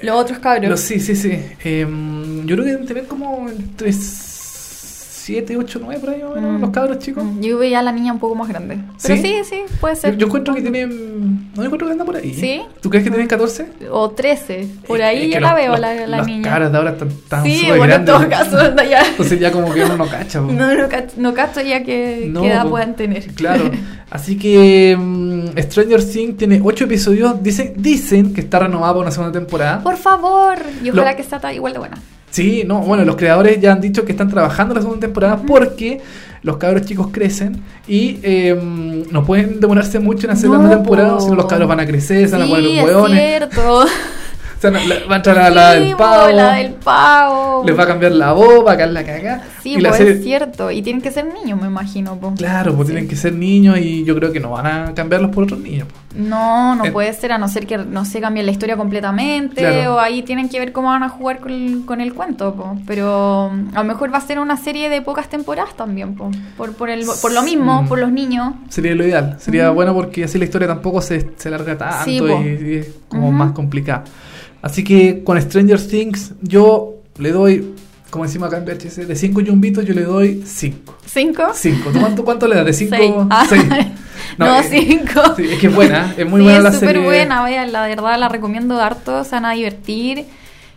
Los 0.02 0.16
otros 0.16 0.38
cabros. 0.38 0.70
los- 0.70 0.80
sí, 0.80 1.00
sí, 1.00 1.14
sí. 1.16 1.38
Em, 1.64 2.46
yo 2.46 2.54
creo 2.56 2.64
que 2.64 2.70
deben 2.72 2.86
tener 2.86 3.06
como 3.06 3.48
entre 3.48 3.92
7, 5.20 5.56
8, 5.56 5.78
9 5.82 6.00
por 6.00 6.10
ahí, 6.10 6.22
más 6.22 6.32
o 6.32 6.34
menos, 6.34 6.58
Mm. 6.58 6.60
los 6.62 6.70
cabros 6.70 6.98
chicos. 6.98 7.24
Mm, 7.24 7.40
Yo 7.40 7.58
veía 7.58 7.78
a 7.80 7.82
la 7.82 7.92
niña 7.92 8.12
un 8.12 8.18
poco 8.18 8.34
más 8.34 8.48
grande. 8.48 8.78
Pero 9.02 9.16
¿Sí? 9.16 9.22
sí, 9.22 9.34
sí, 9.48 9.56
puede 9.80 9.94
Yo, 9.94 10.00
ser. 10.00 10.16
yo 10.16 10.26
encuentro 10.26 10.54
que 10.54 10.62
tienen. 10.62 11.50
No, 11.54 11.56
yo 11.56 11.64
encuentro 11.64 11.86
que 11.86 11.92
anda 11.92 12.04
por 12.04 12.16
ahí. 12.16 12.34
¿Sí? 12.34 12.62
¿Tú 12.80 12.88
crees 12.90 13.04
que 13.04 13.10
tienen 13.10 13.28
14? 13.28 13.66
O 13.90 14.10
13. 14.10 14.66
Por 14.86 15.02
ahí 15.02 15.24
es 15.28 15.34
yo 15.34 15.40
los- 15.40 15.50
la 15.50 15.54
veo, 15.54 15.76
la, 15.76 15.94
la 15.94 16.06
las 16.06 16.26
niña. 16.26 16.42
caras 16.50 16.72
de 16.72 16.78
ahora 16.78 16.90
están, 16.90 17.08
están 17.08 17.42
sí, 17.44 17.64
bueno, 17.76 17.94
en 17.94 18.04
todo 18.04 18.28
caso, 18.28 18.58
anda 18.58 18.84
ya. 18.84 19.02
Entonces 19.06 19.38
ya 19.38 19.52
como 19.52 19.72
que 19.72 19.84
uno 19.84 19.96
no 19.96 20.06
cacha. 20.08 20.40
No, 20.40 20.52
no, 20.74 20.88
no 21.16 21.34
cacho 21.34 21.60
ya 21.60 21.82
que, 21.84 22.28
No, 22.30 22.44
edad 22.44 22.66
puedan 22.68 22.96
tener. 22.96 23.26
Claro. 23.34 23.70
Así 24.10 24.36
que 24.36 24.96
mm, 24.98 25.56
Stranger 25.58 26.04
Things 26.04 26.36
tiene 26.36 26.60
8 26.62 26.84
episodios. 26.84 27.42
Dicen, 27.42 27.74
dicen 27.76 28.32
que 28.34 28.40
está 28.40 28.58
renovada 28.58 28.92
para 28.92 29.02
una 29.02 29.10
segunda 29.10 29.38
temporada. 29.38 29.82
Por 29.82 29.96
favor. 29.96 30.56
Y 30.82 30.86
Lo- 30.86 30.94
ojalá 31.02 31.14
que 31.16 31.22
ta- 31.22 31.52
igual 31.54 31.72
de 31.74 31.78
buena. 31.78 31.96
Sí, 32.30 32.62
no, 32.66 32.80
bueno, 32.80 33.04
los 33.04 33.16
creadores 33.16 33.60
ya 33.60 33.72
han 33.72 33.80
dicho 33.80 34.04
que 34.04 34.12
están 34.12 34.28
trabajando 34.28 34.72
en 34.72 34.76
la 34.76 34.82
segunda 34.82 35.06
temporada 35.06 35.36
porque 35.46 36.00
los 36.42 36.56
cabros 36.58 36.82
chicos 36.86 37.08
crecen 37.12 37.60
y 37.88 38.18
eh, 38.22 38.56
no 39.10 39.24
pueden 39.24 39.60
demorarse 39.60 39.98
mucho 39.98 40.26
en 40.26 40.32
hacer 40.32 40.48
la 40.48 40.56
No, 40.56 40.62
segunda 40.62 40.76
temporada, 40.82 41.14
po. 41.14 41.20
si 41.20 41.28
no 41.30 41.34
los 41.34 41.46
cabros 41.46 41.68
van 41.68 41.80
a 41.80 41.86
crecer, 41.86 42.28
se 42.28 42.36
van 42.36 42.42
a 42.42 42.46
poner 42.48 42.62
Sí, 42.64 42.68
los 42.76 42.78
es 42.78 42.84
hueones, 42.84 43.18
cierto. 43.28 43.84
la- 44.62 45.06
va 45.06 45.14
a 45.14 45.16
entrar 45.16 45.38
a 45.38 45.50
la 45.50 45.70
del 45.74 45.96
pavo, 45.96 46.30
la 46.32 46.54
del 46.54 46.72
pavo. 46.74 47.62
les 47.64 47.78
va 47.78 47.84
a 47.84 47.86
cambiar 47.86 48.12
la 48.12 48.32
voz, 48.32 48.66
va 48.66 48.72
a 48.72 48.76
caer 48.76 48.90
la 48.90 49.04
caga. 49.04 49.42
Sí, 49.62 49.76
pues 49.80 49.96
serie- 49.96 50.12
es 50.14 50.22
cierto. 50.24 50.70
Y 50.70 50.82
tienen 50.82 51.00
que 51.02 51.10
ser 51.10 51.26
niños, 51.32 51.60
me 51.60 51.66
imagino. 51.66 52.16
po. 52.16 52.34
Claro, 52.34 52.74
pues 52.74 52.88
Sí. 52.88 52.94
tienen 52.94 53.08
que 53.08 53.16
ser 53.16 53.32
niños 53.34 53.78
y 53.78 54.04
yo 54.04 54.14
creo 54.16 54.32
que 54.32 54.40
no 54.40 54.50
van 54.50 54.66
a 54.66 54.94
cambiarlos 54.94 55.30
por 55.30 55.44
otros 55.44 55.60
niños. 55.60 55.86
po. 55.88 55.94
No, 56.16 56.74
no 56.74 56.84
puede 56.92 57.12
ser, 57.12 57.30
a 57.32 57.38
no 57.38 57.46
ser 57.48 57.66
que 57.66 57.78
no 57.78 58.04
se 58.04 58.20
cambie 58.20 58.42
la 58.42 58.50
historia 58.50 58.76
completamente. 58.76 59.60
Claro. 59.60 59.94
O 59.94 59.98
ahí 60.00 60.22
tienen 60.22 60.48
que 60.48 60.58
ver 60.58 60.72
cómo 60.72 60.88
van 60.88 61.02
a 61.04 61.08
jugar 61.08 61.38
con 61.40 61.52
el, 61.52 61.84
con 61.86 62.00
el 62.00 62.12
cuento. 62.14 62.54
po. 62.54 62.76
Pero 62.86 63.50
mm, 63.52 63.76
a 63.76 63.80
lo 63.82 63.84
mejor 63.84 64.12
va 64.12 64.18
a 64.18 64.20
ser 64.20 64.38
una 64.40 64.56
serie 64.56 64.88
de 64.88 65.00
pocas 65.02 65.28
temporadas 65.28 65.74
también. 65.76 66.14
po. 66.16 66.30
Por, 66.56 66.74
por, 66.74 66.90
el, 66.90 67.04
por 67.22 67.32
lo 67.32 67.42
mismo, 67.42 67.82
Mm. 67.82 67.88
por 67.88 67.98
los 67.98 68.10
niños. 68.12 68.54
Sería 68.68 68.94
lo 68.94 69.04
ideal, 69.06 69.36
sería 69.38 69.70
bueno 69.70 69.94
porque 69.94 70.24
así 70.24 70.38
la 70.38 70.44
historia 70.44 70.66
tampoco 70.68 71.00
se, 71.00 71.30
se 71.36 71.48
larga 71.50 71.78
tanto 71.78 72.04
Sí, 72.04 72.18
y, 72.18 72.70
y 72.70 72.74
es 72.78 72.88
como 73.08 73.30
más 73.32 73.52
complicada. 73.52 74.04
Así 74.62 74.84
que 74.84 75.22
con 75.24 75.40
Stranger 75.40 75.80
Things 75.86 76.32
yo 76.42 76.94
le 77.18 77.32
doy, 77.32 77.74
como 78.10 78.24
decimos 78.24 78.48
acá 78.48 78.58
en 78.58 78.64
VHS, 78.64 79.08
de 79.08 79.16
5 79.16 79.40
yumbitos 79.40 79.84
yo 79.84 79.94
le 79.94 80.02
doy 80.02 80.42
5. 80.46 80.98
¿Cinco? 81.06 81.42
5. 81.54 81.90
¿Tú 81.92 82.00
cuánto, 82.00 82.24
cuánto 82.24 82.46
le 82.48 82.56
das? 82.56 82.66
¿De 82.66 82.72
5? 82.72 82.96
Seis. 82.96 83.12
Ah. 83.30 83.86
No, 84.38 84.46
eh, 84.60 84.62
cinco. 84.68 85.20
sí, 85.36 85.44
es 85.50 85.58
que 85.58 85.66
es 85.66 85.74
buena, 85.74 86.14
es 86.16 86.24
muy 86.28 86.40
Sí, 86.40 86.44
buena 86.44 86.60
la 86.60 86.68
es 86.68 86.74
súper 86.76 86.88
serie. 86.90 87.02
buena, 87.04 87.42
vean, 87.44 87.72
la 87.72 87.86
verdad 87.88 88.18
la 88.18 88.28
recomiendo 88.28 88.80
harto, 88.80 89.24
se 89.24 89.30
van 89.32 89.44
a 89.46 89.52
divertir. 89.52 90.24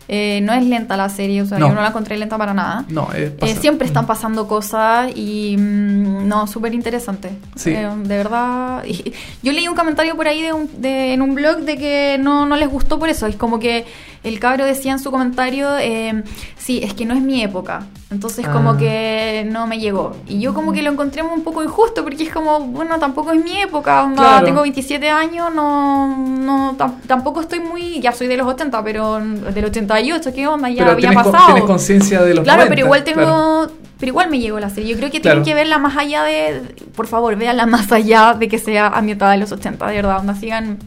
Eh, 0.10 0.42
no 0.44 0.54
es 0.54 0.66
lenta 0.66 0.98
la 0.98 1.08
serie, 1.08 1.42
o 1.42 1.46
sea, 1.46 1.58
No. 1.60 1.70
yo 1.70 1.76
no 1.76 1.82
la 1.82 1.88
encontré 1.88 2.18
lenta 2.18 2.38
para 2.38 2.54
nada. 2.54 2.84
No, 2.90 3.08
Eh, 3.16 3.34
pasa- 3.40 3.56
siempre 3.62 3.88
están 3.88 4.06
pasando 4.06 4.48
cosas 4.50 5.12
y 5.16 5.56
mm, 5.58 6.28
no, 6.28 6.46
súper 6.48 6.74
interesante. 6.74 7.30
Sí. 7.56 7.70
Eh, 7.72 7.90
de 8.04 8.18
verdad. 8.18 8.84
y- 8.88 9.14
Yo 9.42 9.52
leí 9.54 9.68
un 9.68 9.76
comentario 9.76 10.16
por 10.18 10.28
ahí 10.28 10.42
de 10.42 10.52
un- 10.54 10.70
de- 10.82 11.14
en 11.14 11.22
un 11.22 11.36
blog 11.36 11.60
de 11.60 11.78
que 11.78 12.18
no, 12.20 12.46
no 12.46 12.58
les 12.58 12.70
gustó 12.70 13.00
por 13.00 13.08
eso. 13.10 13.28
Es 13.28 13.38
como 13.38 13.60
que 13.60 13.86
el 14.24 14.40
cabro 14.40 14.66
decía 14.66 14.92
en 14.94 15.00
su 15.00 15.12
comentario, 15.12 15.78
eh, 15.80 16.24
sí, 16.58 16.80
es 16.84 16.94
que 16.94 17.06
no 17.06 17.14
es 17.14 17.22
mi 17.22 17.42
época. 17.44 17.84
Entonces 18.10 18.46
Ah. 18.48 18.52
como 18.54 18.78
que 18.78 19.48
no 19.52 19.68
me 19.68 19.80
llegó. 19.80 20.16
Y 20.28 20.40
yo 20.40 20.54
como 20.54 20.72
que 20.72 20.82
lo 20.82 20.92
encontré 20.92 21.22
un 21.24 21.42
poco 21.44 21.64
injusto 21.64 22.04
porque 22.04 22.24
es 22.24 22.30
como, 22.34 22.60
bueno, 22.62 23.00
tampoco 23.00 23.32
es 23.32 23.44
mi 23.44 23.58
época. 23.60 24.04
onda, 24.04 24.22
Claro. 24.24 24.46
Tengo 24.46 24.62
27 24.62 25.10
años, 25.10 25.54
no, 25.54 26.16
no 26.18 26.76
tam- 26.78 27.02
tampoco 27.08 27.42
estoy 27.42 27.60
muy, 27.60 28.00
ya 28.00 28.12
soy 28.12 28.28
de 28.28 28.38
los 28.38 28.48
80, 28.48 28.84
pero 28.84 29.20
del 29.20 29.66
88, 29.66 30.32
¿qué 30.34 30.48
onda? 30.48 30.70
Ya 30.70 30.80
Pero 30.80 30.92
había 30.92 31.10
tienes, 31.10 31.24
con- 31.24 31.32
pasado. 31.32 31.54
tienes 31.54 31.64
conciencia 31.70 32.22
de 32.22 32.34
los 32.36 32.44
Claro, 32.44 32.60
90, 32.66 32.76
pero 32.76 32.86
igual 32.86 33.04
tengo. 33.04 33.22
claro. 33.22 33.72
Pero 34.00 34.10
igual 34.10 34.30
me 34.30 34.40
llegó 34.40 34.60
la 34.60 34.70
serie. 34.70 34.90
Yo 34.92 34.98
creo 34.98 35.10
que 35.10 35.22
Claro. 35.22 35.44
tienen 35.44 35.46
que 35.46 35.54
verla 35.64 35.78
más 35.78 35.96
allá 35.96 36.24
de. 36.24 36.62
Por 36.94 37.08
favor, 37.08 37.38
véanla 37.38 37.66
más 37.66 37.90
allá 37.92 38.34
de 38.38 38.50
que 38.50 38.58
sea 38.58 38.88
ambientada 38.88 39.34
en 39.34 39.40
los 39.40 39.52
80, 39.54 39.88
de 39.88 39.96
verdad. 39.96 40.20
Onda, 40.20 40.36
sigan. 40.36 40.78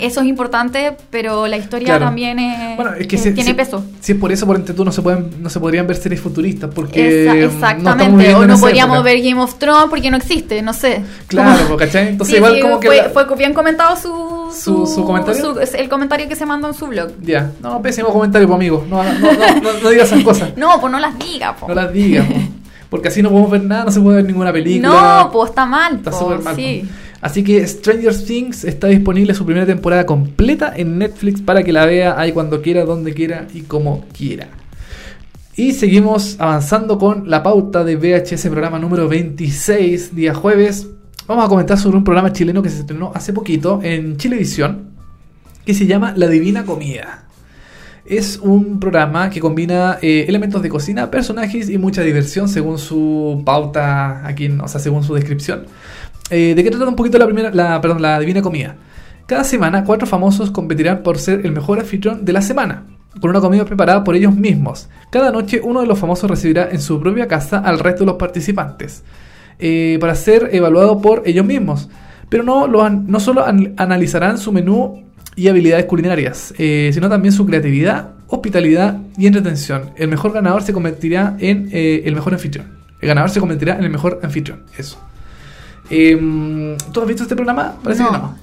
Eso 0.00 0.20
es 0.20 0.26
importante, 0.26 0.96
pero 1.10 1.46
la 1.46 1.56
historia 1.56 1.86
Claro. 1.86 2.04
también 2.06 2.38
es, 2.38 2.76
Bueno, 2.76 2.92
es 2.94 3.06
que 3.06 3.18
si, 3.18 3.32
tiene 3.32 3.50
si- 3.50 3.54
peso. 3.56 3.84
Si 4.00 4.12
es 4.12 4.18
por 4.18 4.32
eso, 4.32 4.46
por 4.46 4.56
entre 4.56 4.74
tú 4.74 4.84
no 4.84 4.92
se 4.92 5.02
pueden, 5.02 5.42
no 5.42 5.48
se 5.50 5.60
podrían 5.60 5.86
ver 5.86 5.96
series 5.96 6.20
futuristas 6.20 6.70
porque 6.74 7.24
no 7.26 7.32
exactamente. 7.32 8.16
viviendo 8.16 8.38
o 8.40 8.46
no 8.46 8.58
podríamos 8.58 8.96
época. 8.96 9.10
ver 9.12 9.22
Game 9.22 9.40
of 9.40 9.54
Thrones 9.58 9.86
porque 9.90 10.10
no 10.10 10.16
existe, 10.16 10.62
no 10.62 10.72
sé. 10.72 11.02
Claro, 11.26 11.64
Como- 11.64 11.76
¿cachai? 11.76 12.08
Entonces 12.08 12.32
Sí, 12.32 12.36
igual 12.38 12.54
sí, 12.56 12.60
como 12.60 12.80
que 12.80 12.88
fue, 12.88 12.96
la- 12.96 13.08
fue 13.10 13.26
bien 13.36 13.52
comentado 13.54 13.96
su, 13.96 14.52
¿Su- 14.54 14.86
su 14.86 15.04
comentario? 15.04 15.54
su- 15.54 15.76
el 15.76 15.88
comentario 15.88 16.28
que 16.28 16.36
se 16.36 16.46
mandó 16.46 16.68
en 16.68 16.74
su 16.74 16.86
blog. 16.86 17.10
Ya, 17.22 17.50
no, 17.62 17.80
pésimo 17.82 18.08
comentario, 18.12 18.46
pues, 18.48 18.56
amigo. 18.56 18.84
No, 18.88 19.02
no, 19.02 19.12
no, 19.12 19.32
no, 19.62 19.72
no 19.82 19.90
digas 19.90 20.10
esas 20.12 20.22
cosas. 20.24 20.50
No, 20.56 20.80
pues 20.80 20.92
no 20.92 20.98
las 20.98 21.18
diga, 21.18 21.54
po. 21.56 21.68
No 21.68 21.74
las 21.74 21.92
digas, 21.92 22.26
po. 22.26 22.34
porque 22.90 23.08
así 23.08 23.20
no 23.22 23.30
podemos 23.30 23.50
ver 23.50 23.64
nada, 23.64 23.84
no 23.84 23.90
se 23.90 24.00
puede 24.00 24.16
ver 24.18 24.26
ninguna 24.26 24.52
película. 24.52 25.22
No, 25.24 25.30
pues 25.32 25.50
está 25.50 25.66
mal, 25.66 25.96
Está 25.96 26.12
súper 26.12 26.38
mal. 26.40 26.54
sí. 26.56 26.82
po. 26.84 27.05
Así 27.26 27.42
que 27.42 27.66
Stranger 27.66 28.16
Things 28.16 28.62
está 28.62 28.86
disponible 28.86 29.34
su 29.34 29.44
primera 29.44 29.66
temporada 29.66 30.06
completa 30.06 30.72
en 30.76 30.96
Netflix 30.96 31.42
para 31.42 31.64
que 31.64 31.72
la 31.72 31.84
vea 31.84 32.14
ahí 32.16 32.30
cuando 32.30 32.62
quiera, 32.62 32.84
donde 32.84 33.14
quiera 33.14 33.48
y 33.52 33.62
como 33.62 34.04
quiera. 34.16 34.46
Y 35.56 35.72
seguimos 35.72 36.36
avanzando 36.38 37.00
con 37.00 37.28
la 37.28 37.42
pauta 37.42 37.82
de 37.82 37.96
VHS 37.96 38.42
programa 38.46 38.78
número 38.78 39.08
26, 39.08 40.14
día 40.14 40.34
jueves. 40.34 40.86
Vamos 41.26 41.44
a 41.44 41.48
comentar 41.48 41.76
sobre 41.76 41.96
un 41.96 42.04
programa 42.04 42.32
chileno 42.32 42.62
que 42.62 42.70
se 42.70 42.78
estrenó 42.78 43.10
hace 43.12 43.32
poquito 43.32 43.80
en 43.82 44.16
Chilevisión 44.18 44.90
que 45.64 45.74
se 45.74 45.84
llama 45.84 46.14
La 46.16 46.28
Divina 46.28 46.64
Comida. 46.64 47.24
Es 48.04 48.38
un 48.40 48.78
programa 48.78 49.30
que 49.30 49.40
combina 49.40 49.98
eh, 50.00 50.26
elementos 50.28 50.62
de 50.62 50.68
cocina, 50.68 51.10
personajes 51.10 51.68
y 51.70 51.76
mucha 51.76 52.02
diversión 52.02 52.48
según 52.48 52.78
su 52.78 53.42
pauta 53.44 54.24
aquí, 54.24 54.46
o 54.62 54.68
sea, 54.68 54.80
según 54.80 55.02
su 55.02 55.14
descripción. 55.14 55.64
Eh, 56.30 56.54
¿De 56.56 56.64
qué 56.64 56.70
trata 56.70 56.86
un 56.88 56.96
poquito 56.96 57.18
la 57.18 57.26
primera, 57.26 57.50
la, 57.52 57.80
perdón, 57.80 58.02
la 58.02 58.18
Divina 58.18 58.42
Comida? 58.42 58.76
Cada 59.26 59.44
semana 59.44 59.84
cuatro 59.84 60.06
famosos 60.06 60.50
competirán 60.50 61.02
por 61.02 61.18
ser 61.18 61.44
el 61.44 61.52
mejor 61.52 61.78
anfitrión 61.80 62.24
de 62.24 62.32
la 62.32 62.42
semana, 62.42 62.84
con 63.20 63.30
una 63.30 63.40
comida 63.40 63.64
preparada 63.64 64.04
por 64.04 64.14
ellos 64.14 64.34
mismos. 64.34 64.88
Cada 65.10 65.30
noche 65.32 65.60
uno 65.62 65.80
de 65.80 65.86
los 65.86 65.98
famosos 65.98 66.30
recibirá 66.30 66.68
en 66.70 66.80
su 66.80 67.00
propia 67.00 67.26
casa 67.26 67.58
al 67.58 67.78
resto 67.78 68.00
de 68.00 68.06
los 68.06 68.16
participantes, 68.16 69.02
eh, 69.58 69.98
para 70.00 70.14
ser 70.14 70.50
evaluado 70.52 71.00
por 71.00 71.22
ellos 71.26 71.44
mismos. 71.46 71.88
Pero 72.28 72.42
no, 72.42 72.66
lo 72.66 72.82
an- 72.82 73.04
no 73.08 73.18
solo 73.20 73.44
an- 73.44 73.74
analizarán 73.76 74.38
su 74.38 74.52
menú 74.52 75.04
y 75.36 75.48
habilidades 75.48 75.86
culinarias, 75.86 76.54
eh, 76.58 76.90
sino 76.92 77.08
también 77.08 77.32
su 77.32 77.46
creatividad, 77.46 78.10
hospitalidad 78.28 78.98
y 79.16 79.26
entretención. 79.26 79.90
El 79.96 80.08
mejor 80.08 80.32
ganador 80.32 80.62
se 80.62 80.72
convertirá 80.72 81.36
en 81.38 81.68
eh, 81.72 82.02
el 82.04 82.14
mejor 82.14 82.32
anfitrión. 82.34 82.66
El 83.00 83.08
ganador 83.08 83.30
se 83.30 83.40
convertirá 83.40 83.76
en 83.76 83.84
el 83.84 83.90
mejor 83.90 84.20
anfitrión. 84.22 84.62
Eso. 84.78 84.98
Em, 85.90 86.76
¿Tú 86.92 87.00
has 87.00 87.06
visto 87.06 87.22
este 87.22 87.34
programa? 87.36 87.74
Parece 87.82 88.02
No. 88.02 88.10
que 88.12 88.18
no. 88.18 88.36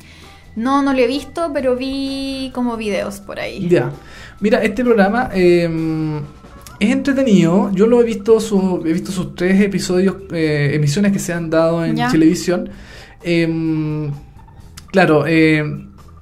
No, 0.55 0.83
no 0.83 0.93
lo 0.93 0.99
he 0.99 1.07
visto, 1.07 1.49
pero 1.53 1.75
vi 1.75 2.51
como 2.53 2.77
videos 2.77 3.19
por 3.19 3.39
ahí. 3.39 3.67
Ya. 3.67 3.91
Mira, 4.39 4.61
este 4.63 4.83
programa 4.83 5.29
eh, 5.33 5.67
es 6.79 6.91
entretenido. 6.91 7.71
Yo 7.73 7.87
lo 7.87 7.99
he 8.01 8.03
visto, 8.03 8.39
su- 8.39 8.81
he 8.85 8.93
visto 8.93 9.11
sus 9.11 9.35
tres 9.35 9.59
episodios, 9.61 10.15
eh, 10.31 10.71
emisiones 10.73 11.11
que 11.11 11.19
se 11.19 11.33
han 11.33 11.49
dado 11.49 11.83
en 11.83 11.95
Ya. 11.95 12.09
televisión. 12.09 12.69
Eh, 13.23 14.11
claro, 14.91 15.25
eh, 15.27 15.63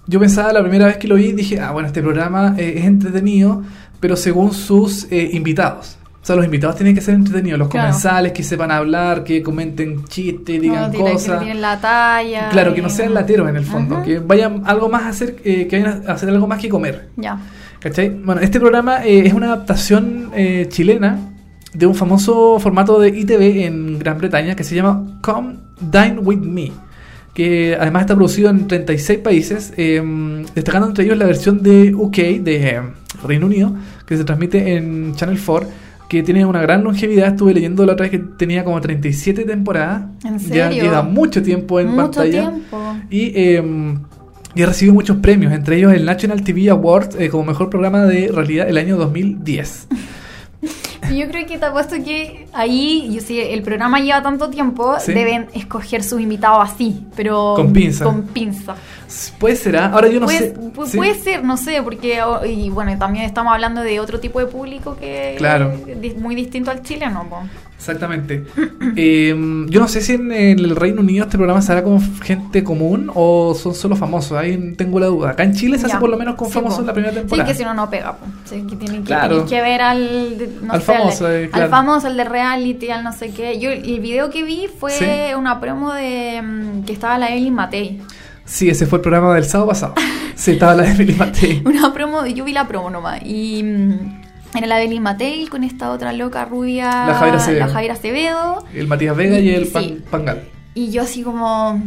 yo 0.08 0.20
pensaba 0.20 0.54
la 0.54 0.62
primera 0.62 0.86
vez 0.86 0.98
que 0.98 1.08
lo 1.08 1.16
vi, 1.16 1.34
dije, 1.34 1.60
ah, 1.60 1.72
bueno, 1.72 1.88
este 1.88 2.02
programa 2.02 2.56
eh, 2.58 2.76
es 2.78 2.86
entretenido, 2.86 3.64
pero 4.00 4.16
según 4.16 4.54
sus 4.54 5.08
eh, 5.12 5.30
invitados. 5.34 5.98
O 6.22 6.26
sea, 6.26 6.36
los 6.36 6.46
invitados 6.46 6.76
tienen 6.76 6.94
que 6.94 7.02
ser 7.02 7.16
entretenidos, 7.16 7.58
los 7.58 7.68
Claro. 7.68 7.88
comensales 7.88 8.32
que 8.32 8.44
sepan 8.44 8.70
hablar, 8.72 9.24
que 9.24 9.42
comenten 9.42 10.06
chistes, 10.06 10.62
digan 10.62 10.84
No, 10.84 10.92
que 10.92 10.98
cosas. 11.00 11.40
tienen 11.40 11.62
la 11.62 11.82
talla. 11.82 12.50
Claro, 12.50 12.76
que 12.76 12.82
no 12.84 12.90
sean 12.90 13.14
lateros 13.16 13.50
en 13.50 13.56
el 13.56 13.66
fondo, 13.66 14.04
que 14.04 14.20
vayan 14.20 14.62
algo 14.66 14.88
más 14.88 15.04
a 15.04 15.08
hacer, 15.10 15.38
eh, 15.44 15.66
que 15.68 15.82
vayan 15.82 16.04
a 16.08 16.12
hacer 16.14 16.30
algo 16.30 16.46
más 16.48 16.60
que 16.60 16.70
comer. 16.70 17.10
Ya. 17.18 17.40
¿Cachai? 17.80 18.10
Bueno, 18.10 18.40
este 18.42 18.60
programa 18.60 19.04
eh, 19.04 19.26
es 19.26 19.34
una 19.34 19.48
adaptación 19.48 20.30
eh, 20.36 20.68
chilena 20.70 21.18
de 21.74 21.88
un 21.88 21.96
famoso 21.96 22.60
formato 22.60 23.00
de 23.00 23.10
ITV 23.10 23.66
en 23.66 23.98
Gran 23.98 24.20
Bretaña 24.20 24.56
que 24.56 24.64
se 24.64 24.76
llama 24.76 25.18
Come 25.22 25.56
Dine 25.80 26.20
With 26.20 26.38
Me, 26.42 26.72
que 27.34 27.76
además 27.80 28.02
está 28.02 28.14
producido 28.16 28.52
en 28.52 28.68
36 28.68 29.20
países, 29.20 29.74
eh, 29.78 30.00
destacando 30.54 30.88
entre 30.90 31.06
ellos 31.06 31.18
la 31.18 31.26
versión 31.26 31.64
de 31.64 31.96
UK, 31.96 32.18
de 32.42 32.68
eh, 32.70 32.82
Reino 33.26 33.48
Unido, 33.48 33.74
que 34.06 34.18
se 34.18 34.24
transmite 34.24 34.76
en 34.76 35.16
Channel 35.16 35.40
4, 35.44 35.68
que 36.12 36.24
tiene 36.24 36.44
una 36.46 36.62
gran 36.62 36.84
longevidad. 36.84 37.30
Estuve 37.30 37.54
leyendo 37.54 37.86
la 37.86 37.94
otra 37.94 38.04
vez 38.04 38.12
que 38.12 38.20
tenía 38.20 38.66
como 38.66 38.82
37 38.82 39.46
temporadas. 39.46 40.04
¿En 40.26 40.38
Ya 40.40 40.68
serio? 40.68 40.84
lleva 40.84 41.04
mucho 41.04 41.42
tiempo 41.42 41.80
en 41.80 41.88
Mucho 41.88 41.98
pantalla. 42.04 42.50
tiempo. 42.50 42.96
Y, 43.10 43.32
eh, 43.34 43.64
y 44.54 44.62
ha 44.62 44.66
recibido 44.66 44.94
muchos 44.94 45.16
premios, 45.18 45.54
entre 45.54 45.78
ellos 45.78 45.94
el 45.94 46.04
National 46.04 46.44
TV 46.44 46.70
Award 46.70 47.16
eh, 47.22 47.30
como 47.30 47.46
mejor 47.46 47.70
programa 47.70 48.04
de 48.04 48.28
realidad 48.30 48.68
el 48.68 48.78
año 48.78 48.98
2010. 48.98 49.88
Y 51.10 51.18
Yo 51.18 51.28
creo 51.28 51.46
que 51.48 51.58
te 51.58 51.66
apuesto 51.66 51.96
que 52.06 52.48
ahí, 52.54 53.10
yo 53.12 53.20
sí, 53.22 53.40
el 53.40 53.64
programa 53.64 54.00
lleva 54.00 54.22
tanto 54.22 54.50
tiempo, 54.50 54.94
Sí. 55.00 55.12
deben 55.14 55.48
escoger 55.54 56.04
sus 56.04 56.22
invitados 56.22 56.60
así, 56.62 57.06
pero 57.18 57.54
Con 57.56 57.74
pinza. 57.74 58.06
Con 58.06 58.22
pinza. 58.28 58.76
Puede 59.40 59.56
ser, 59.56 59.78
¿ah? 59.78 59.92
ahora 59.94 60.08
yo 60.08 60.20
no 60.20 60.26
puede, 60.26 60.40
sé. 60.40 60.54
pu- 60.56 60.86
Sí. 60.86 60.98
puede 60.98 61.16
ser, 61.16 61.44
no 61.44 61.58
sé, 61.58 61.82
porque 61.84 62.20
y 62.48 62.70
bueno, 62.70 62.98
también 62.98 63.26
estamos 63.26 63.54
hablando 63.54 63.82
de 63.82 64.00
otro 64.00 64.20
tipo 64.20 64.40
de 64.40 64.46
público 64.46 64.96
que 64.98 65.36
Claro. 65.38 65.74
es 66.02 66.18
muy 66.18 66.36
distinto 66.36 66.72
al 66.72 66.82
chileno, 66.82 67.26
po. 67.30 67.42
Exactamente. 67.78 68.44
Eh, 68.96 69.34
yo 69.70 69.80
no 69.80 69.88
sé 69.88 70.02
si 70.02 70.14
en, 70.14 70.32
el 70.32 70.76
Reino 70.76 71.02
Unido 71.02 71.26
este 71.26 71.38
programa 71.38 71.64
se 71.64 71.72
hará 71.72 71.84
con 71.84 72.00
gente 72.22 72.64
común 72.64 73.12
o 73.16 73.56
son 73.56 73.74
solo 73.74 73.96
famosos. 73.96 74.38
Ahí 74.38 74.74
tengo 74.78 75.00
la 75.00 75.08
duda. 75.08 75.32
Acá 75.32 75.44
en 75.44 75.56
Chile 75.56 75.80
se 75.80 75.88
hace 75.88 75.98
por 75.98 76.10
lo 76.10 76.16
menos 76.18 76.36
con 76.36 76.48
Sí, 76.48 76.54
famosos 76.54 76.76
po. 76.78 76.82
en 76.82 76.88
la 76.88 76.94
primera 76.94 77.14
temporada. 77.16 77.48
Sí, 77.48 77.52
que 77.52 77.58
si 77.58 77.64
no, 77.66 77.74
no 77.74 77.90
pega, 77.90 78.14
po. 78.18 78.26
Sí, 78.46 78.68
que 78.70 78.76
tienen 78.76 79.02
que, 79.02 79.08
Claro. 79.08 79.46
que 79.48 79.62
ver 79.62 79.82
al, 79.82 80.38
de- 80.38 80.50
no 80.62 80.74
Al 80.74 80.82
sé, 80.82 80.86
famoso, 80.94 81.28
de- 81.28 81.46
eh, 81.46 81.50
claro. 81.50 81.66
al 81.66 81.72
famoso, 81.72 82.06
al 82.08 82.18
de 82.18 82.24
reality, 82.24 82.90
al 82.92 83.04
no 83.04 83.14
sé 83.14 83.32
qué. 83.32 83.60
Yo, 83.60 83.72
el 83.72 84.00
video 84.00 84.30
que 84.30 84.44
vi 84.44 84.68
fue 84.80 85.34
una 85.36 85.60
promo 85.60 85.92
de 85.92 86.40
mm, 86.42 86.84
que 86.84 86.94
estaba 86.94 87.18
la 87.18 87.30
Evelyn 87.32 87.56
Matei. 87.56 88.00
Sí, 88.46 88.70
ese 88.70 88.86
fue 88.86 88.98
el 88.98 89.02
programa 89.02 89.34
del 89.36 89.46
sábado 89.46 89.70
pasado. 89.70 89.94
Sí, 90.36 90.52
estaba 90.52 90.76
la 90.76 90.84
de 90.84 90.92
Emily 90.92 91.14
Matei. 91.14 91.62
Una 91.66 91.94
promo, 91.94 92.26
yo 92.26 92.44
vi 92.46 92.52
la 92.54 92.68
promo 92.68 92.90
nomás. 92.90 93.22
Y 93.24 93.62
mm, 93.64 94.22
era 94.58 94.68
la 94.68 94.82
Evelyn 94.82 95.04
Matei 95.04 95.48
con 95.48 95.64
esta 95.64 95.92
otra 95.92 96.12
loca 96.14 96.46
rubia. 96.46 96.86
La 97.08 97.14
Javiera 97.16 97.38
Acevedo. 97.38 97.60
La 97.68 97.72
Javiera 97.74 97.94
Acevedo. 97.94 98.66
El 98.74 98.88
Matías 98.88 99.16
Vega 99.16 99.40
y 99.40 99.50
el 99.50 99.66
Sí. 99.66 99.72
Pan- 99.72 99.98
Pangal. 100.10 100.44
Y 100.74 100.90
yo 100.92 101.04
así 101.04 101.22
como. 101.24 101.82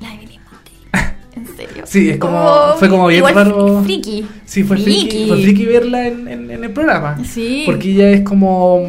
La 0.00 0.08
Matei. 0.08 0.38
¿En 1.36 1.46
serio? 1.56 1.84
Sí, 1.86 2.10
es 2.10 2.18
como- 2.18 2.74
fue 2.78 2.88
como 2.88 3.06
bien 3.08 3.24
raro. 3.32 3.82
Friki. 3.84 4.26
Sí, 4.44 4.64
fue 4.64 4.76
friki, 4.78 5.26
fue 5.28 5.40
friki 5.42 5.64
verla 5.66 6.06
en, 6.08 6.26
en- 6.28 6.50
en 6.50 6.64
el 6.64 6.70
programa. 6.72 7.18
Sí. 7.24 7.62
Porque 7.66 7.90
ella 7.92 8.10
es 8.10 8.22
como. 8.22 8.80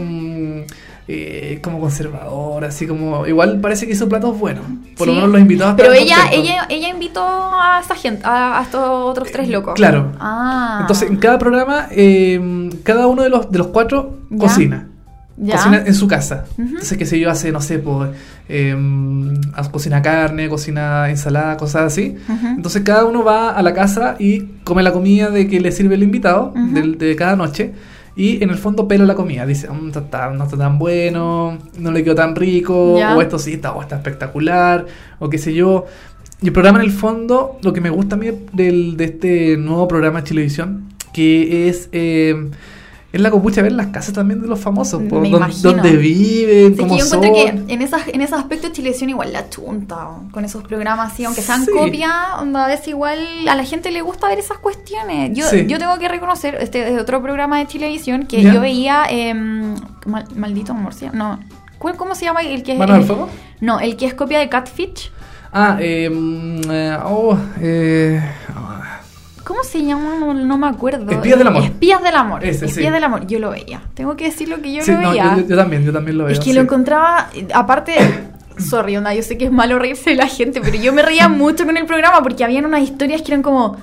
Eh, 1.12 1.60
como 1.64 1.80
conservadora, 1.80 2.68
así 2.68 2.86
como. 2.86 3.26
Igual 3.26 3.60
parece 3.62 3.88
que 3.88 3.94
hizo 3.94 4.08
platos 4.08 4.38
buenos. 4.38 4.64
Por 4.96 5.08
lo 5.08 5.14
menos 5.16 5.30
los 5.30 5.42
invitados 5.42 5.74
Pero 5.76 5.92
ella, 5.92 6.18
contentos. 6.18 6.50
ella, 6.50 6.68
ella 6.70 6.90
invitó 6.90 7.24
a 7.26 7.80
esa 7.84 7.96
gente, 7.96 8.22
a, 8.24 8.60
a 8.60 8.62
estos 8.64 8.82
otros 8.88 9.32
tres 9.32 9.50
locos. 9.50 9.74
Claro. 9.74 10.12
Ah. 10.20 10.78
Entonces, 10.82 11.10
en 11.10 11.18
cada 11.18 11.40
programa, 11.40 11.88
eh, 11.90 12.70
cada 12.84 13.08
uno 13.08 13.24
de 13.24 13.30
los, 13.30 13.50
de 13.52 13.58
los 13.58 13.68
cuatro 13.68 14.20
Ya. 14.30 14.38
cocina. 14.38 14.88
Ya. 15.38 15.56
Cocina 15.56 15.84
en 15.84 15.96
su 15.96 16.08
casa. 16.08 16.46
Ujú. 16.54 16.62
Entonces, 16.62 16.98
qué 16.98 17.06
sé 17.08 17.20
yo, 17.20 17.32
hace, 17.32 17.52
no 17.52 17.62
sé, 17.62 17.80
pues, 17.80 18.12
eh, 18.48 18.76
cocina 19.72 20.04
carne, 20.04 20.48
cocina 20.48 21.10
ensalada, 21.10 21.58
cosas 21.58 21.84
así. 21.94 22.18
Entonces, 22.56 22.84
cada 22.84 23.06
uno 23.06 23.24
va 23.24 23.50
a 23.52 23.62
la 23.64 23.74
casa 23.74 24.16
y 24.20 24.42
come 24.64 24.84
la 24.84 24.92
comida 24.92 25.32
de 25.32 25.48
que 25.48 25.60
le 25.60 25.72
sirve 25.72 25.96
el 25.96 26.04
invitado 26.04 26.54
de, 26.56 27.16
cada 27.16 27.36
noche. 27.36 27.74
Y 28.20 28.44
en 28.44 28.50
el 28.50 28.58
fondo 28.58 28.86
pela 28.88 29.06
la 29.06 29.16
comida. 29.16 29.46
Dice, 29.46 29.70
"Mm, 29.70 29.88
está- 29.88 30.02
está- 30.02 30.30
no 30.32 30.44
está 30.44 30.58
tan 30.58 30.78
bueno, 30.78 31.58
no 31.78 31.92
le 31.92 32.04
quedó 32.04 32.16
tan 32.16 32.36
rico, 32.36 32.98
o 33.16 33.22
esto 33.22 33.40
sí, 33.40 33.54
está, 33.54 33.72
o 33.74 33.82
está 33.82 33.96
espectacular, 33.96 34.86
o 35.20 35.30
qué 35.30 35.38
sé 35.38 35.54
yo. 35.54 35.86
Y 36.42 36.48
el 36.48 36.54
programa 36.54 36.80
en 36.80 36.86
el 36.86 36.92
fondo, 36.92 37.58
lo 37.62 37.72
que 37.72 37.82
me 37.82 37.90
gusta 37.90 38.16
a 38.16 38.20
mí 38.20 38.28
del, 38.52 38.98
de 38.98 39.04
este 39.06 39.58
nuevo 39.58 39.88
programa 39.88 40.22
de 40.22 40.28
televisión, 40.28 40.90
que 41.14 41.70
es, 41.70 41.88
eh, 41.94 42.36
es 43.12 43.20
la 43.22 43.32
copucha 43.32 43.62
ver 43.64 43.72
las 43.72 43.88
casas 43.88 44.14
también 44.14 44.40
de 44.42 44.48
los 44.48 44.60
famosos, 44.60 45.02
po, 45.10 45.20
Me 45.20 45.30
don- 45.30 45.38
imagino. 45.42 45.72
donde 45.74 45.98
viven, 45.98 46.70
Sí, 46.70 46.76
que 46.76 46.82
cómo 46.82 46.98
yo 46.98 47.06
son. 47.06 47.24
encuentro 47.24 47.66
que 47.68 47.74
en, 47.74 47.82
esas, 47.82 48.08
en 48.08 48.22
ese 48.22 48.36
aspecto 48.36 48.70
Chilevisión 48.70 49.10
igual 49.10 49.34
la 49.34 49.50
chunta 49.50 50.10
con 50.32 50.46
esos 50.46 50.64
programas 50.64 51.12
así, 51.14 51.26
aunque 51.26 51.42
sean 51.42 51.66
Sí. 51.66 51.72
copia, 51.72 52.38
onda, 52.40 52.66
a 52.66 52.68
veces 52.68 52.90
igual 52.90 53.20
a 53.48 53.56
la 53.56 53.64
gente 53.64 53.90
le 53.92 54.02
gusta 54.02 54.28
ver 54.28 54.38
esas 54.40 54.60
cuestiones. 54.60 55.32
Yo, 55.36 55.46
Sí. 55.50 55.66
yo 55.68 55.80
tengo 55.80 55.98
que 55.98 56.08
reconocer, 56.08 56.56
este 56.62 56.94
es 56.94 57.02
otro 57.02 57.22
programa 57.22 57.58
de 57.60 57.66
Chilevisión 57.68 58.28
que 58.28 58.44
Ya. 58.44 58.54
yo 58.54 58.62
veía, 58.62 59.04
em, 59.10 59.74
mal- 60.06 60.28
Maldito 60.36 60.74
Amor, 60.74 60.94
no, 61.14 61.40
¿cuál- 61.80 61.96
¿cómo 61.98 62.14
se 62.14 62.26
llama? 62.26 62.42
El 62.42 62.62
que 62.64 62.74
es, 62.74 62.78
¿Manos 62.80 63.10
al 63.10 63.18
el-? 63.18 63.26
No, 63.62 63.80
el 63.80 63.96
que 63.98 64.06
es 64.06 64.14
copia 64.14 64.38
de 64.40 64.50
Catfish. 64.50 65.12
Ah, 65.52 65.78
eh, 65.82 66.10
mm, 66.12 66.62
eh, 66.70 66.98
oh, 67.06 67.36
eh, 67.60 68.22
ah, 68.56 68.79
¿Cómo 69.50 69.64
se 69.64 69.84
llama? 69.84 70.14
No, 70.20 70.32
no 70.32 70.58
me 70.60 70.68
acuerdo. 70.68 71.10
Espías 71.10 71.40
del 71.40 71.48
amor. 71.48 71.64
Espías 71.64 72.04
del 72.04 72.16
amor. 72.16 72.46
Ese, 72.46 72.68
Espías 72.68 72.86
sí. 72.86 72.94
del 72.94 73.04
amor. 73.04 73.26
Yo 73.26 73.40
lo 73.40 73.50
veía. 73.50 73.82
Tengo 73.96 74.16
que 74.16 74.26
decir 74.26 74.48
lo 74.48 74.62
que 74.62 74.74
yo 74.74 74.84
sí, 74.84 74.92
lo 74.92 75.02
no, 75.02 75.10
veía. 75.10 75.38
yo, 75.38 75.48
yo 75.48 75.56
también, 75.58 75.84
yo 75.84 75.92
también 75.92 76.20
lo 76.20 76.26
veo. 76.26 76.34
Es 76.34 76.38
que 76.38 76.52
sí. 76.52 76.54
lo 76.54 76.62
encontraba, 76.62 77.32
eh, 77.34 77.48
aparte, 77.52 77.96
sorry, 78.60 78.96
onda, 78.96 79.12
yo 79.16 79.24
sé 79.24 79.40
que 79.40 79.46
es 79.46 79.52
malo 79.52 79.80
reírse 79.80 80.12
de 80.12 80.18
la 80.18 80.28
gente, 80.28 80.62
pero 80.62 80.78
yo 80.78 80.94
me 80.94 81.02
reía 81.02 81.28
mucho 81.30 81.66
con 81.66 81.78
el 81.78 81.88
programa 81.88 82.22
porque 82.22 82.44
habían 82.44 82.64
unas 82.68 82.84
historias 82.84 83.24
que 83.24 83.32
eran 83.32 83.42
como, 83.42 83.76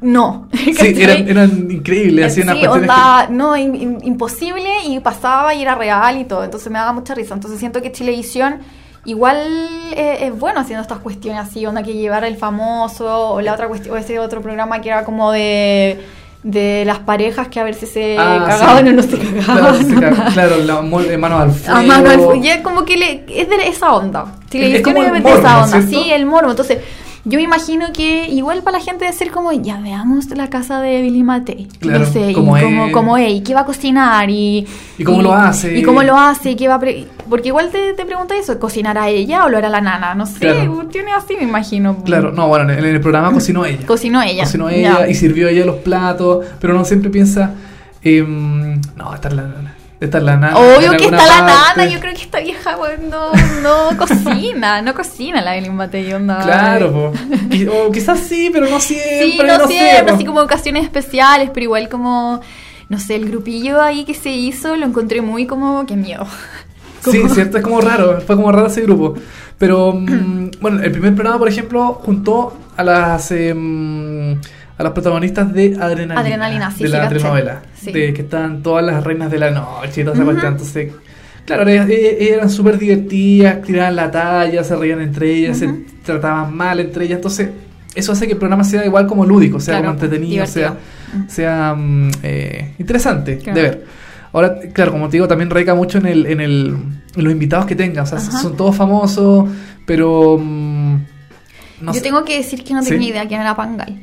no. 0.00 0.48
Sí, 0.54 0.94
eran, 1.02 1.28
eran 1.28 1.70
increíbles, 1.70 2.34
Sí, 2.34 2.40
no, 3.28 3.56
in- 3.58 3.74
in- 3.74 3.98
imposible 4.04 4.70
y 4.86 5.00
pasaba 5.00 5.52
y 5.52 5.60
era 5.60 5.74
real 5.74 6.16
y 6.18 6.24
todo, 6.24 6.44
entonces 6.44 6.72
me 6.72 6.78
daba 6.78 6.94
mucha 6.94 7.14
risa. 7.14 7.34
Entonces 7.34 7.58
siento 7.60 7.82
que 7.82 7.92
Chilevisión 7.92 8.60
igual 9.10 9.38
eh, 9.96 10.18
es 10.26 10.38
bueno 10.38 10.60
haciendo 10.60 10.82
estas 10.82 10.98
cuestiones 10.98 11.40
así, 11.40 11.64
onda 11.66 11.82
que 11.82 11.94
llevar 11.94 12.24
el 12.24 12.36
famoso, 12.36 13.30
o 13.32 13.40
la 13.40 13.54
otra 13.54 13.68
cuestión, 13.68 13.94
o 13.94 13.98
ese 13.98 14.18
otro 14.18 14.40
programa 14.42 14.80
que 14.80 14.88
era 14.90 15.04
como 15.04 15.32
de 15.32 15.98
de 16.44 16.84
las 16.86 17.00
parejas 17.00 17.48
que 17.48 17.58
a 17.58 17.64
ver 17.64 17.74
si 17.74 17.84
se 17.86 18.16
Ah, 18.16 18.44
cagaban 18.46 18.84
sí. 18.84 18.90
o 18.90 18.92
no 18.92 19.02
se 19.02 19.08
Claro, 19.18 19.44
cagaban. 19.44 19.86
se 19.88 19.94
ca- 20.00 20.30
claro, 20.32 20.56
la 20.58 20.82
manos 21.18 21.40
al 21.42 21.50
fuego. 21.50 21.78
A 21.78 21.82
mano 21.82 22.10
al 22.10 22.16
fuego. 22.16 22.34
Y 22.36 22.48
es 22.48 22.60
como 22.60 22.84
que 22.84 22.96
le, 22.96 23.24
es 23.28 23.48
de 23.48 23.66
esa 23.68 23.92
onda. 23.94 24.26
Es- 24.52 24.76
es 24.76 24.82
como 24.82 25.02
el 25.02 25.10
Televisión 25.10 25.16
es 25.16 25.22
morbo, 25.24 25.38
esa 25.38 25.64
onda. 25.64 25.82
¿cierto? 25.82 25.88
Sí, 26.04 26.12
el 26.12 26.26
morbo. 26.26 26.50
Entonces, 26.50 26.78
yo 27.28 27.36
me 27.36 27.42
imagino 27.42 27.92
que 27.92 28.28
igual 28.28 28.62
para 28.62 28.78
la 28.78 28.84
gente 28.84 29.10
ser 29.12 29.30
como, 29.30 29.52
ya 29.52 29.80
veamos 29.80 30.28
la 30.30 30.48
casa 30.48 30.80
de 30.80 31.02
Billy 31.02 31.22
Matei. 31.22 31.66
Claro, 31.78 32.00
no 32.00 32.06
sé, 32.06 32.32
como 32.32 32.56
y 33.18 33.22
es, 33.24 33.32
y 33.32 33.40
qué 33.42 33.54
va 33.54 33.60
a 33.60 33.64
cocinar 33.66 34.30
y... 34.30 34.66
Y 34.98 35.04
cómo 35.04 35.22
lo 35.22 35.32
hace. 35.34 35.76
Y 35.78 35.82
cómo 35.82 36.02
lo 36.02 36.16
hace, 36.18 36.52
y 36.52 36.56
qué 36.56 36.68
va 36.68 36.74
a... 36.74 36.80
pre- 36.80 37.06
Porque 37.28 37.48
igual 37.48 37.70
te, 37.70 37.92
te 37.92 38.04
pregunta 38.06 38.34
eso, 38.36 38.58
¿cocinará 38.58 39.08
ella 39.08 39.44
o 39.44 39.48
lo 39.48 39.58
hará 39.58 39.68
la 39.68 39.80
nana? 39.80 40.14
No 40.14 40.26
sé, 40.26 40.38
Claro. 40.40 40.86
tiene 40.90 41.12
así 41.12 41.34
me 41.36 41.42
imagino. 41.44 42.02
Claro, 42.04 42.32
no, 42.32 42.48
bueno, 42.48 42.72
en 42.72 42.84
el, 42.84 43.00
programa 43.00 43.30
cocinó 43.32 43.64
ella. 43.64 43.86
Cocinó 43.86 44.22
ella. 44.22 44.44
Cocinó 44.44 44.68
ella 44.68 45.00
Ya. 45.00 45.08
y 45.08 45.14
sirvió 45.14 45.48
ella 45.48 45.64
los 45.66 45.76
platos, 45.76 46.46
pero 46.60 46.74
no 46.74 46.84
siempre 46.84 47.10
piensa, 47.10 47.52
em, 48.02 48.80
no, 48.96 49.14
esta 49.14 49.28
es 49.28 49.34
la 49.34 49.42
nana. 49.98 50.06
Esta 50.06 50.18
es 50.18 50.24
la 50.24 50.36
nana. 50.36 50.58
Obvio 50.58 50.92
que 50.92 51.04
está 51.04 51.26
la 51.26 51.42
nana, 51.42 51.86
yo 51.86 52.00
creo 52.00 52.14
que 52.14 52.22
esta 52.22 52.40
vieja 52.40 52.76
bueno, 52.76 53.32
no, 53.62 53.90
no 53.90 53.96
cocina, 53.98 54.82
no 54.82 54.94
cocina 54.94 55.40
la 55.40 55.54
Billy 55.54 55.70
Matei, 55.70 56.12
onda. 56.12 56.40
Claro, 56.42 56.92
po. 56.92 57.12
O 57.88 57.92
quizás 57.92 58.20
sí, 58.20 58.50
pero 58.52 58.68
no 58.68 58.80
siempre. 58.80 59.32
Sí, 59.32 59.58
no, 59.58 59.66
siempre, 59.66 60.14
así 60.14 60.24
como 60.24 60.40
ocasiones 60.40 60.84
especiales, 60.84 61.50
pero 61.52 61.64
igual 61.64 61.88
como, 61.88 62.40
no 62.88 62.98
sé, 62.98 63.16
el 63.16 63.28
grupillo 63.28 63.82
ahí 63.82 64.04
que 64.04 64.14
se 64.14 64.30
hizo 64.30 64.76
lo 64.76 64.86
encontré 64.86 65.20
muy 65.20 65.46
como, 65.46 65.84
qué 65.86 65.96
miedo. 65.96 66.26
Sí, 67.00 67.22
cierto, 67.32 67.58
es 67.58 67.64
como 67.64 67.80
raro, 67.80 68.20
fue 68.20 68.34
como 68.34 68.50
raro 68.50 68.66
ese 68.66 68.82
grupo. 68.82 69.14
Pero, 69.56 69.92
mm, 69.92 70.50
bueno, 70.60 70.82
el 70.82 70.90
primer 70.90 71.14
programa, 71.14 71.38
por 71.38 71.48
ejemplo, 71.48 71.94
juntó 71.94 72.56
a 72.76 72.84
las 72.84 73.30
em, 73.30 74.38
a 74.78 74.82
las 74.84 74.92
protagonistas 74.92 75.52
de 75.52 75.76
Adrenalina. 75.80 76.20
Adrenalina, 76.20 76.70
sí, 76.70 76.84
De 76.84 76.90
sí, 76.90 76.96
la 76.96 77.08
telenovela. 77.08 77.62
Sí. 77.74 77.92
De 77.92 78.14
que 78.14 78.22
estaban 78.22 78.62
todas 78.62 78.84
las 78.84 79.02
reinas 79.04 79.30
de 79.30 79.38
la 79.38 79.50
noche 79.50 80.00
y 80.00 80.04
toda 80.04 80.14
esa 80.14 80.22
Ujú. 80.22 80.30
cuestión. 80.32 80.52
Entonces, 80.52 80.92
claro, 81.44 81.68
ellas, 81.68 81.88
ellas 81.88 82.14
eran 82.20 82.50
súper 82.50 82.78
divertidas, 82.78 83.62
tiraban 83.62 83.96
la 83.96 84.10
talla, 84.10 84.62
se 84.64 84.76
reían 84.76 85.00
entre 85.00 85.34
ellas, 85.34 85.58
se 85.58 85.68
trataban 86.04 86.54
mal 86.56 86.78
entre 86.80 87.04
ellas. 87.06 87.16
Entonces, 87.16 87.48
eso 87.94 88.12
hace 88.12 88.26
que 88.26 88.32
el 88.34 88.38
programa 88.38 88.62
sea 88.62 88.84
igual 88.86 89.06
como 89.08 89.26
lúdico, 89.26 89.58
sea 89.58 89.74
Claro, 89.80 89.94
como 89.94 89.94
entretenido, 90.04 90.46
sea, 90.46 90.68
divertido. 91.10 91.24
sea 91.28 91.74
mm, 91.76 92.10
eh, 92.22 92.74
interesante 92.78 93.38
Claro. 93.38 93.56
de 93.56 93.62
ver. 93.62 93.84
Ahora, 94.32 94.58
claro, 94.74 94.92
como 94.92 95.08
te 95.08 95.16
digo, 95.16 95.26
también 95.26 95.48
radica 95.50 95.74
mucho 95.74 95.98
en 95.98 96.06
el, 96.06 96.26
en 96.26 96.40
el 96.40 96.76
en 97.16 97.24
los 97.24 97.32
invitados 97.32 97.66
que 97.66 97.74
tengan. 97.74 98.04
O 98.04 98.06
sea, 98.06 98.18
Ajá. 98.18 98.30
son 98.38 98.56
todos 98.56 98.76
famosos, 98.76 99.48
pero 99.86 100.38
mm, 100.38 100.94
no, 101.80 101.92
Yo 101.92 101.94
sé- 101.94 102.00
tengo 102.02 102.24
que 102.24 102.36
decir 102.36 102.62
que 102.62 102.74
no 102.74 102.82
¿Sí? 102.82 102.90
tenía 102.90 103.08
idea 103.08 103.26
quién 103.26 103.40
era 103.40 103.56
Pangal. 103.56 103.98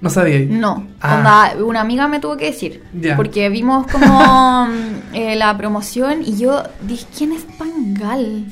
No 0.00 0.10
sabía. 0.10 0.40
No, 0.48 0.86
Ah. 1.00 1.16
onda, 1.54 1.64
una 1.64 1.80
amiga 1.80 2.08
me 2.08 2.20
tuvo 2.20 2.36
que 2.36 2.46
decir. 2.46 2.82
Ya. 2.92 3.16
Porque 3.16 3.48
vimos 3.48 3.86
como 3.86 4.68
eh, 5.12 5.36
la 5.36 5.56
promoción 5.56 6.22
y 6.24 6.36
yo 6.38 6.62
dije, 6.82 7.06
¿quién 7.16 7.32
es 7.32 7.42
Pangal? 7.58 8.46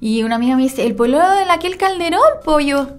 Y 0.00 0.22
una 0.22 0.36
amiga 0.36 0.56
me 0.56 0.62
dice, 0.62 0.86
el 0.86 0.94
pueblo 0.94 1.18
de 1.18 1.50
aquel 1.50 1.76
Calderón, 1.76 2.20
pollo. 2.44 2.90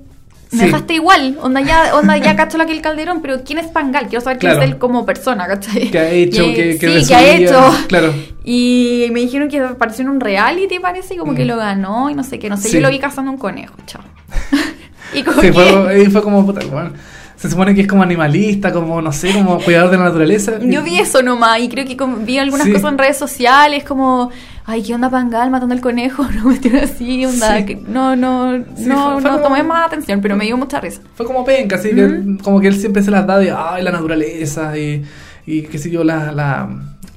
Me 0.51 0.61
Sí. 0.61 0.65
dejaste 0.65 0.95
igual, 0.95 1.37
onda 1.43 1.61
ya, 1.61 1.95
onda 1.95 2.17
ya 2.17 2.35
cacho 2.35 2.57
la 2.57 2.63
aquel 2.63 2.81
Calderón, 2.81 3.21
pero 3.21 3.43
¿quién 3.43 3.59
es 3.59 3.67
Pangal? 3.67 4.07
Quiero 4.07 4.21
saber 4.23 4.39
quién 4.39 4.53
Claro. 4.53 4.65
es 4.65 4.71
él 4.71 4.77
como 4.79 5.05
persona, 5.05 5.45
¿cachai? 5.47 5.91
¿Qué 5.91 5.99
ha 5.99 6.09
hecho? 6.09 6.43
Y- 6.43 6.53
¿Qué, 6.55 6.77
qué 6.79 6.99
sí, 7.01 7.07
¿qué 7.07 7.15
ha 7.15 7.35
hecho? 7.35 7.71
Claro. 7.87 8.11
Y 8.43 9.09
me 9.11 9.19
dijeron 9.19 9.47
que 9.47 9.59
apareció 9.59 10.01
en 10.05 10.09
un 10.09 10.19
reality, 10.19 10.79
parece, 10.79 11.13
y 11.13 11.17
como 11.17 11.35
que 11.35 11.43
Mm. 11.45 11.49
lo 11.49 11.57
ganó 11.57 12.09
y 12.09 12.15
no 12.15 12.23
sé 12.23 12.39
qué. 12.39 12.49
No 12.49 12.57
sé, 12.57 12.69
Sí. 12.69 12.73
yo 12.77 12.81
lo 12.81 12.89
vi 12.89 12.97
cazando 12.97 13.29
un 13.29 13.37
conejo, 13.37 13.75
chao. 13.85 14.01
y 15.13 15.21
como 15.21 15.39
Sí, 15.39 15.47
que... 15.47 15.53
fue, 15.53 16.09
fue 16.09 16.21
como, 16.23 16.43
puta, 16.43 16.61
bueno, 16.65 16.93
se 17.39 17.49
supone 17.49 17.73
que 17.73 17.81
es 17.81 17.87
como 17.87 18.03
animalista, 18.03 18.73
como, 18.73 19.01
no 19.01 19.11
sé, 19.13 19.31
como 19.33 19.59
cuidador 19.59 19.91
de 19.91 19.97
la 19.97 20.03
naturaleza. 20.05 20.59
Yo 20.61 20.83
vi 20.83 20.99
eso 20.99 21.21
nomás 21.23 21.59
y 21.61 21.69
creo 21.69 21.85
que 21.85 21.95
como- 21.95 22.17
vi 22.17 22.37
algunas 22.37 22.67
Sí. 22.67 22.73
cosas 22.73 22.91
en 22.91 22.97
redes 22.97 23.17
sociales 23.17 23.85
como, 23.85 24.29
ay, 24.65 24.83
¿qué 24.83 24.93
onda 24.93 25.09
Pangal 25.09 25.49
matando 25.49 25.73
al 25.73 25.79
conejo? 25.79 26.23
No 26.35 26.43
cuestión 26.43 26.75
así, 26.75 27.25
onda. 27.25 27.57
Sí. 27.59 27.65
que 27.65 27.75
no, 27.77 28.15
no, 28.17 28.57
Sí, 28.75 28.85
no, 28.85 29.13
fue- 29.13 29.21
fue 29.21 29.31
no 29.31 29.37
como- 29.37 29.43
tomé 29.43 29.63
más 29.63 29.87
atención, 29.87 30.19
pero 30.21 30.35
me 30.35 30.43
dio 30.45 30.57
mucha 30.57 30.81
risa. 30.81 30.99
Fue 31.15 31.25
como 31.25 31.45
penca, 31.45 31.77
así 31.77 31.91
que 31.91 32.37
como 32.43 32.59
que 32.59 32.67
él 32.67 32.75
siempre 32.75 33.01
se 33.03 33.09
las 33.11 33.25
da 33.25 33.37
de 33.39 33.51
ay, 33.51 33.83
la 33.83 33.91
naturaleza 33.91 34.77
y, 34.77 35.03
y 35.45 35.61
qué 35.61 35.77
sé 35.77 35.89
yo, 35.89 36.03
la, 36.03 36.33
la, 36.33 36.67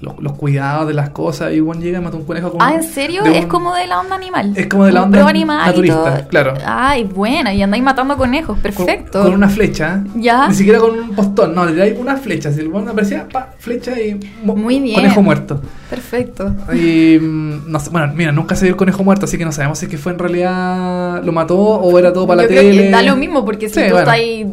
los, 0.03 0.19
los 0.21 0.33
cuidados 0.35 0.87
de 0.89 0.95
las 0.95 1.11
cosas. 1.11 1.53
Y 1.53 1.61
bueno, 1.61 1.81
llega 1.81 1.99
y 1.99 2.03
mata 2.03 2.17
un 2.17 2.25
conejo 2.25 2.51
con 2.53 2.61
Ah, 2.61 2.75
¿en 2.75 2.83
serio? 2.83 3.25
Es 3.25 3.45
un- 3.45 3.49
como 3.49 3.75
de 3.75 3.87
la 3.87 4.01
onda 4.01 4.17
animal. 4.17 4.53
Es 4.57 4.67
como 4.67 4.85
de 4.85 4.93
la 4.93 5.01
Como 5.03 5.17
onda 5.17 5.29
animal 5.31 5.63
y 5.63 5.67
naturista, 5.69 6.17
todo. 6.19 6.29
claro. 6.29 6.55
Ay, 6.67 7.05
buena, 7.05 7.55
y 7.55 7.63
andáis 7.63 7.83
matando 7.83 8.17
conejos, 8.17 8.55
con, 8.57 8.63
perfecto. 8.63 9.23
con 9.23 9.33
una 9.33 9.49
flecha. 9.49 10.03
Ya. 10.17 10.49
Ni 10.49 10.55
siquiera 10.55 10.79
con 10.81 10.99
un 10.99 11.11
postón, 11.15 11.55
no, 11.55 11.65
le 11.65 11.75
dais 11.75 11.99
una 11.99 12.17
flecha. 12.17 12.53
Si 12.53 12.61
el 12.61 12.69
bueno 12.69 12.91
aparecía, 12.91 13.27
pa, 13.33 13.49
flecha 13.59 13.99
y 14.01 14.19
Muy 14.45 14.81
bien. 14.81 14.97
conejo 14.97 15.23
muerto. 15.23 15.63
Perfecto. 15.89 16.53
Y 16.75 17.19
mm, 17.21 17.71
no 17.71 17.79
sé, 17.79 17.91
bueno, 17.91 18.13
mira, 18.15 18.33
nunca 18.33 18.55
se 18.57 18.65
vio 18.65 18.73
el 18.73 18.77
conejo 18.77 19.05
muerto, 19.05 19.27
así 19.27 19.39
que 19.39 19.45
no 19.45 19.53
sabemos 19.53 19.79
si 19.79 19.87
es 19.87 19.91
que 19.91 19.99
fue 19.99 20.13
en 20.13 20.19
realidad 20.19 21.23
lo 21.23 21.33
mató 21.33 21.57
o 21.59 21.99
era 21.99 22.13
todo 22.13 22.27
para 22.27 22.43
Yo 22.43 22.49
la 22.49 22.49
creo 22.49 22.63
tele. 22.63 22.83
que 22.85 22.91
da 22.91 23.03
lo 23.03 23.17
mismo, 23.17 23.45
porque 23.45 23.69
si 23.69 23.75
Sí, 23.75 23.81
tú 23.87 23.93
bueno. 23.95 23.99
estás 24.01 24.15
ahí 24.15 24.45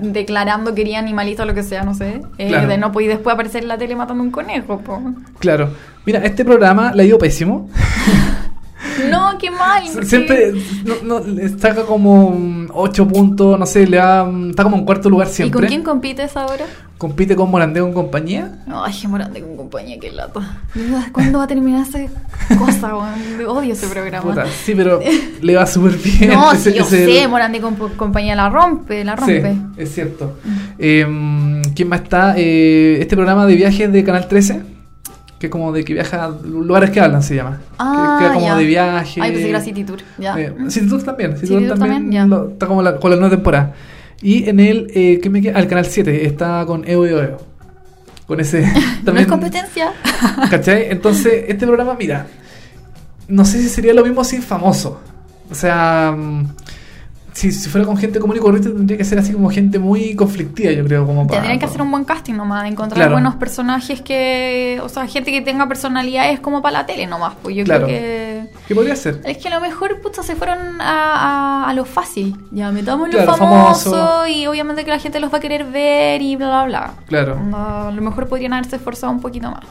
declarando 0.00 0.74
que 0.74 0.82
eres 0.82 0.96
animalista 0.96 1.42
o 1.42 1.46
lo 1.46 1.54
que 1.54 1.62
sea, 1.62 1.82
no 1.82 1.94
sé, 1.94 2.20
eh, 2.38 2.48
Claro. 2.48 2.68
de 2.68 2.78
no 2.78 2.92
podéis 2.92 3.10
después 3.12 3.34
aparecer 3.34 3.62
en 3.62 3.68
la 3.68 3.78
tele 3.78 3.94
matando 3.96 4.22
un 4.22 4.30
conejo, 4.30 4.78
po. 4.80 5.00
Claro. 5.38 5.70
Mira, 6.06 6.20
este 6.24 6.44
programa 6.44 6.92
le 6.94 7.02
ha 7.02 7.06
ido 7.06 7.18
pésimo. 7.18 7.68
No, 9.10 9.36
qué 9.38 9.50
mal. 9.50 9.82
porque- 9.92 10.06
Siempre 10.06 10.52
no, 11.04 11.20
no, 11.20 11.58
saca 11.58 11.82
como 11.84 12.66
8 12.72 13.06
puntos, 13.08 13.58
no 13.58 13.66
sé, 13.66 13.86
le 13.86 13.96
da, 13.98 14.28
está 14.50 14.62
como 14.64 14.76
en 14.76 14.84
cuarto 14.84 15.08
lugar 15.10 15.28
¿Y 15.28 15.32
siempre. 15.32 15.60
con 15.60 15.68
quién 15.68 15.82
compites 15.82 16.36
ahora? 16.36 16.64
Compite 16.98 17.36
con 17.36 17.48
Morandeo 17.50 17.86
en 17.86 17.92
compañía. 17.92 18.58
Ay, 18.68 18.92
qué 19.00 19.06
morante 19.06 19.40
con 19.40 19.56
compañía, 19.56 19.98
qué 20.00 20.10
lata. 20.10 20.58
¿Cuándo 21.12 21.38
va 21.38 21.44
a 21.44 21.46
terminar 21.46 21.86
esa 21.86 22.00
cosa, 22.58 22.96
weón? 22.96 23.46
Odio 23.56 23.72
ese 23.72 23.86
programa. 23.86 24.22
Puta, 24.28 24.46
sí, 24.64 24.74
pero 24.74 25.00
le 25.40 25.54
va 25.54 25.64
súper 25.64 25.92
bien. 25.96 26.30
No, 26.32 26.50
Ese- 26.52 26.72
sí, 26.72 26.76
yo 26.78 26.82
ese- 26.84 27.06
sé, 27.06 27.28
Morante 27.28 27.60
con 27.60 27.76
compañía 27.76 28.34
la 28.34 28.48
rompe, 28.50 29.04
la 29.04 29.14
rompe. 29.14 29.52
Sí, 29.52 29.60
es 29.76 29.94
cierto. 29.94 30.38
Eh, 30.76 31.06
¿Quién 31.76 31.88
más 31.88 32.02
está? 32.02 32.34
Eh, 32.36 32.98
este 33.00 33.14
programa 33.14 33.46
de 33.46 33.54
viajes 33.54 33.92
de 33.92 34.02
Canal 34.02 34.26
13, 34.26 34.62
que 35.38 35.46
es 35.46 35.50
como 35.52 35.72
de 35.72 35.84
que 35.84 35.92
viaja 35.94 36.24
a 36.24 36.28
lugares 36.30 36.90
que 36.90 37.00
hablan, 37.00 37.22
se 37.22 37.36
llama. 37.36 37.60
Ah, 37.78 38.18
que, 38.20 38.26
que 38.28 38.34
como 38.34 38.46
ya. 38.46 38.56
de 38.56 38.64
viaje. 38.64 39.20
Ay, 39.22 39.32
que 39.32 39.48
era 39.50 39.60
City 39.60 39.84
Tour, 39.84 39.98
ya. 40.18 40.38
Eh, 40.38 40.52
City 40.68 40.88
Tour 40.88 41.02
también. 41.02 41.34
City 41.36 41.46
City 41.46 41.58
Tour 41.60 41.68
Tour 41.68 41.78
también, 41.78 42.02
también, 42.02 42.12
ya. 42.12 42.26
lo- 42.26 42.48
está 42.50 42.66
como 42.66 42.82
la, 42.82 42.96
con 42.96 43.10
la 43.10 43.16
nueva 43.16 43.34
temporada. 43.36 43.74
Y 44.20 44.48
en 44.48 44.58
el, 44.60 44.90
eh, 44.94 45.20
¿qué 45.22 45.30
me 45.30 45.40
queda? 45.40 45.58
Al 45.58 45.68
Canal 45.68 45.86
7 45.86 46.26
está 46.26 46.64
con 46.66 46.88
Evo 46.88 47.06
y 47.06 47.10
Eo. 47.10 47.38
Con 48.26 48.40
ese. 48.40 48.62
No 48.98 49.04
también, 49.04 49.26
es 49.26 49.26
competencia. 49.28 49.92
¿Cachai? 50.50 50.90
Entonces, 50.90 51.44
este 51.48 51.66
programa, 51.66 51.94
mira, 51.98 52.26
no 53.28 53.44
sé 53.44 53.58
si 53.62 53.68
sería 53.68 53.94
lo 53.94 54.02
mismo 54.04 54.24
sin 54.24 54.42
famoso. 54.42 55.00
O 55.50 55.54
sea, 55.54 56.14
mm, 56.18 56.46
si, 57.38 57.52
si 57.52 57.68
fuera 57.68 57.86
con 57.86 57.96
gente 57.96 58.18
común 58.18 58.36
y 58.36 58.40
corriente, 58.40 58.70
tendría 58.70 58.98
que 58.98 59.04
ser 59.04 59.18
así 59.18 59.32
como 59.32 59.48
gente 59.50 59.78
muy 59.78 60.14
conflictiva, 60.16 60.72
yo 60.72 60.84
creo. 60.84 61.06
Como 61.06 61.26
para, 61.26 61.40
Tendrían 61.40 61.58
que 61.58 61.66
hacer 61.66 61.80
un 61.82 61.90
buen 61.90 62.04
casting 62.04 62.34
nomás, 62.34 62.66
encontrar 62.68 62.96
Claro. 62.98 63.12
buenos 63.12 63.36
personajes 63.36 64.00
que. 64.02 64.80
O 64.82 64.88
sea, 64.88 65.06
gente 65.06 65.30
que 65.30 65.40
tenga 65.40 65.68
personalidades 65.68 66.40
como 66.40 66.60
para 66.62 66.80
la 66.80 66.86
tele 66.86 67.06
nomás. 67.06 67.34
Pues 67.42 67.54
yo 67.56 67.64
Claro. 67.64 67.86
creo 67.86 67.98
que. 67.98 68.46
¿Qué 68.66 68.74
podría 68.74 68.96
ser? 68.96 69.20
Es 69.24 69.38
que 69.38 69.48
a 69.48 69.54
lo 69.54 69.60
mejor, 69.60 70.00
puta, 70.00 70.22
se 70.22 70.34
fueron 70.36 70.80
a, 70.80 71.64
a, 71.64 71.70
a 71.70 71.74
lo 71.74 71.84
fácil. 71.84 72.36
Ya, 72.50 72.70
metamos 72.72 73.08
Claro, 73.08 73.30
lo 73.30 73.36
famoso, 73.36 73.90
famoso. 73.92 74.26
y 74.26 74.46
obviamente 74.46 74.84
que 74.84 74.90
la 74.90 74.98
gente 74.98 75.20
los 75.20 75.32
va 75.32 75.38
a 75.38 75.40
querer 75.40 75.64
ver 75.64 76.20
y 76.22 76.34
bla, 76.36 76.64
bla, 76.64 76.66
bla. 76.66 76.94
Claro. 77.06 77.38
A 77.54 77.92
lo 77.94 78.02
mejor 78.02 78.26
podrían 78.28 78.52
haberse 78.54 78.76
esforzado 78.76 79.12
un 79.12 79.20
poquito 79.20 79.50
más. 79.50 79.64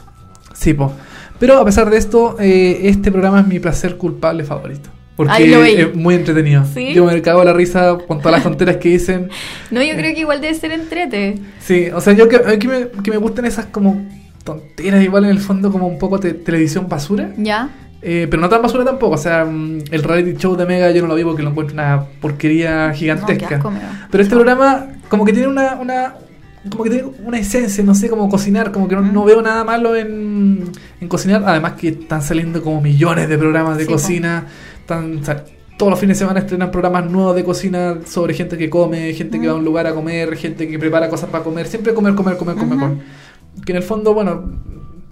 Sí, 0.54 0.74
po. 0.74 0.92
Pero 1.38 1.58
a 1.60 1.64
pesar 1.64 1.88
de 1.90 1.98
esto, 1.98 2.36
eh, 2.40 2.80
este 2.84 3.12
programa 3.12 3.40
es 3.40 3.46
mi 3.46 3.60
placer 3.60 3.96
culpable 3.96 4.42
favorito. 4.42 4.90
Porque 5.18 5.48
lo 5.48 5.64
es 5.64 5.96
muy 5.96 6.14
entretenido. 6.14 6.64
¿Sí? 6.64 6.94
Yo 6.94 7.04
me 7.04 7.20
cago 7.22 7.42
la 7.42 7.52
risa 7.52 7.98
con 8.06 8.18
todas 8.18 8.34
las 8.34 8.44
tonteras 8.44 8.76
que 8.76 8.90
dicen. 8.90 9.28
No, 9.72 9.82
yo 9.82 9.96
creo 9.96 10.14
que 10.14 10.20
igual 10.20 10.40
debe 10.40 10.54
ser 10.54 10.70
entrete. 10.70 11.34
Sí, 11.58 11.88
o 11.92 12.00
sea, 12.00 12.12
yo 12.12 12.28
que, 12.28 12.36
a 12.36 12.50
mí 12.50 12.58
que, 12.60 12.68
me, 12.68 12.88
que 13.02 13.10
me 13.10 13.16
gustan 13.16 13.44
esas 13.44 13.66
como 13.66 14.00
tonteras, 14.44 15.02
igual 15.02 15.24
en 15.24 15.30
el 15.30 15.40
fondo 15.40 15.72
como 15.72 15.88
un 15.88 15.98
poco 15.98 16.18
de 16.18 16.34
televisión 16.34 16.88
basura. 16.88 17.30
¿Ya? 17.36 17.68
Eh, 18.00 18.28
pero 18.30 18.40
no 18.40 18.48
tan 18.48 18.62
basura 18.62 18.84
tampoco, 18.84 19.16
o 19.16 19.18
sea, 19.18 19.44
mm, 19.44 19.86
el 19.90 20.04
reality 20.04 20.38
show 20.38 20.54
de 20.54 20.64
Mega 20.66 20.92
yo 20.92 21.02
no 21.02 21.08
lo 21.08 21.16
vi 21.16 21.24
porque 21.24 21.42
lo 21.42 21.50
encuentro 21.50 21.74
una 21.74 22.04
porquería 22.20 22.92
gigantesca. 22.94 23.58
No, 23.58 23.70
asco 23.70 23.72
pero 24.12 24.22
este 24.22 24.36
programa 24.36 24.86
como 25.08 25.24
que 25.24 25.32
tiene 25.32 25.48
una, 25.48 25.74
una 25.74 26.14
como 26.70 26.84
que 26.84 26.90
tiene 26.90 27.08
una 27.24 27.38
esencia, 27.38 27.82
no 27.82 27.94
sé, 27.94 28.08
como 28.08 28.28
cocinar, 28.28 28.70
como 28.70 28.86
que 28.86 28.94
no, 28.94 29.02
no 29.02 29.24
veo 29.24 29.42
nada 29.42 29.64
malo 29.64 29.96
en, 29.96 30.70
en 31.00 31.08
cocinar, 31.08 31.42
además 31.44 31.72
que 31.72 31.88
están 31.88 32.22
saliendo 32.22 32.62
como 32.62 32.80
millones 32.80 33.28
de 33.28 33.36
programas 33.36 33.78
de 33.78 33.84
Sí, 33.84 33.90
cocina, 33.90 34.46
están, 34.88 35.20
todos 35.76 35.90
los 35.90 36.00
fines 36.00 36.18
de 36.18 36.24
semana 36.24 36.40
estrenan 36.40 36.70
programas 36.70 37.10
nuevos 37.10 37.36
de 37.36 37.44
cocina 37.44 37.98
sobre 38.06 38.32
gente 38.34 38.56
que 38.56 38.70
come, 38.70 39.12
gente 39.12 39.38
que 39.38 39.46
va 39.46 39.52
a 39.52 39.56
un 39.56 39.64
lugar 39.64 39.86
a 39.86 39.94
comer, 39.94 40.34
gente 40.36 40.66
que 40.66 40.78
prepara 40.78 41.08
cosas 41.08 41.28
para 41.30 41.44
comer, 41.44 41.66
siempre 41.66 41.92
comer, 41.94 42.14
comer, 42.14 42.36
comer, 42.36 42.56
comer, 42.56 42.78
comer. 42.78 42.98
Que 43.64 43.72
en 43.72 43.76
el 43.76 43.82
fondo, 43.82 44.14
bueno, 44.14 44.50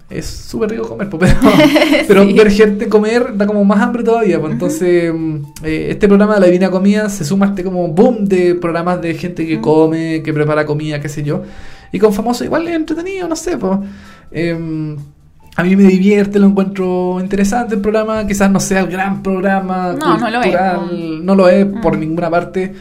es 0.09 0.25
súper 0.25 0.71
rico 0.71 0.87
comer, 0.89 1.09
po, 1.09 1.19
pero, 1.19 1.33
pero 2.07 2.23
Sí. 2.23 2.33
ver 2.33 2.51
gente 2.51 2.89
comer 2.89 3.37
da 3.37 3.45
como 3.45 3.63
más 3.63 3.79
hambre 3.79 4.03
todavía. 4.03 4.39
pues, 4.39 4.51
Entonces, 4.53 5.13
eh, 5.63 5.87
este 5.91 6.07
programa 6.07 6.35
de 6.35 6.39
la 6.41 6.45
Divina 6.47 6.71
Comida 6.71 7.07
se 7.09 7.23
suma 7.23 7.45
a 7.45 7.49
este 7.49 7.63
como 7.63 7.87
boom 7.89 8.25
de 8.25 8.55
programas 8.55 8.99
de 9.01 9.13
gente 9.13 9.45
que 9.47 9.61
come, 9.61 10.21
que 10.23 10.33
prepara 10.33 10.65
comida, 10.65 10.99
qué 10.99 11.07
sé 11.07 11.23
yo. 11.23 11.43
Y 11.91 11.99
con 11.99 12.11
famosos 12.13 12.45
igual 12.45 12.67
es 12.67 12.75
entretenido, 12.75 13.27
no 13.27 13.35
sé, 13.35 13.57
pues. 13.57 13.77
Em, 14.31 14.97
a 15.57 15.63
mí 15.63 15.75
me 15.75 15.83
divierte, 15.83 16.39
lo 16.39 16.47
encuentro 16.47 17.17
interesante 17.19 17.75
el 17.75 17.81
programa. 17.81 18.25
Quizás 18.27 18.49
no 18.49 18.59
sea 18.59 18.79
el 18.81 18.87
gran 18.87 19.21
programa 19.23 19.93
No, 19.99 20.17
no 20.17 20.29
lo 20.29 20.39
es, 20.41 20.45
cultural, 20.45 21.25
no 21.25 21.35
lo 21.35 21.49
es 21.49 21.65
por 21.81 21.97
Mm. 21.97 21.99
ninguna 21.99 22.29
parte. 22.29 22.73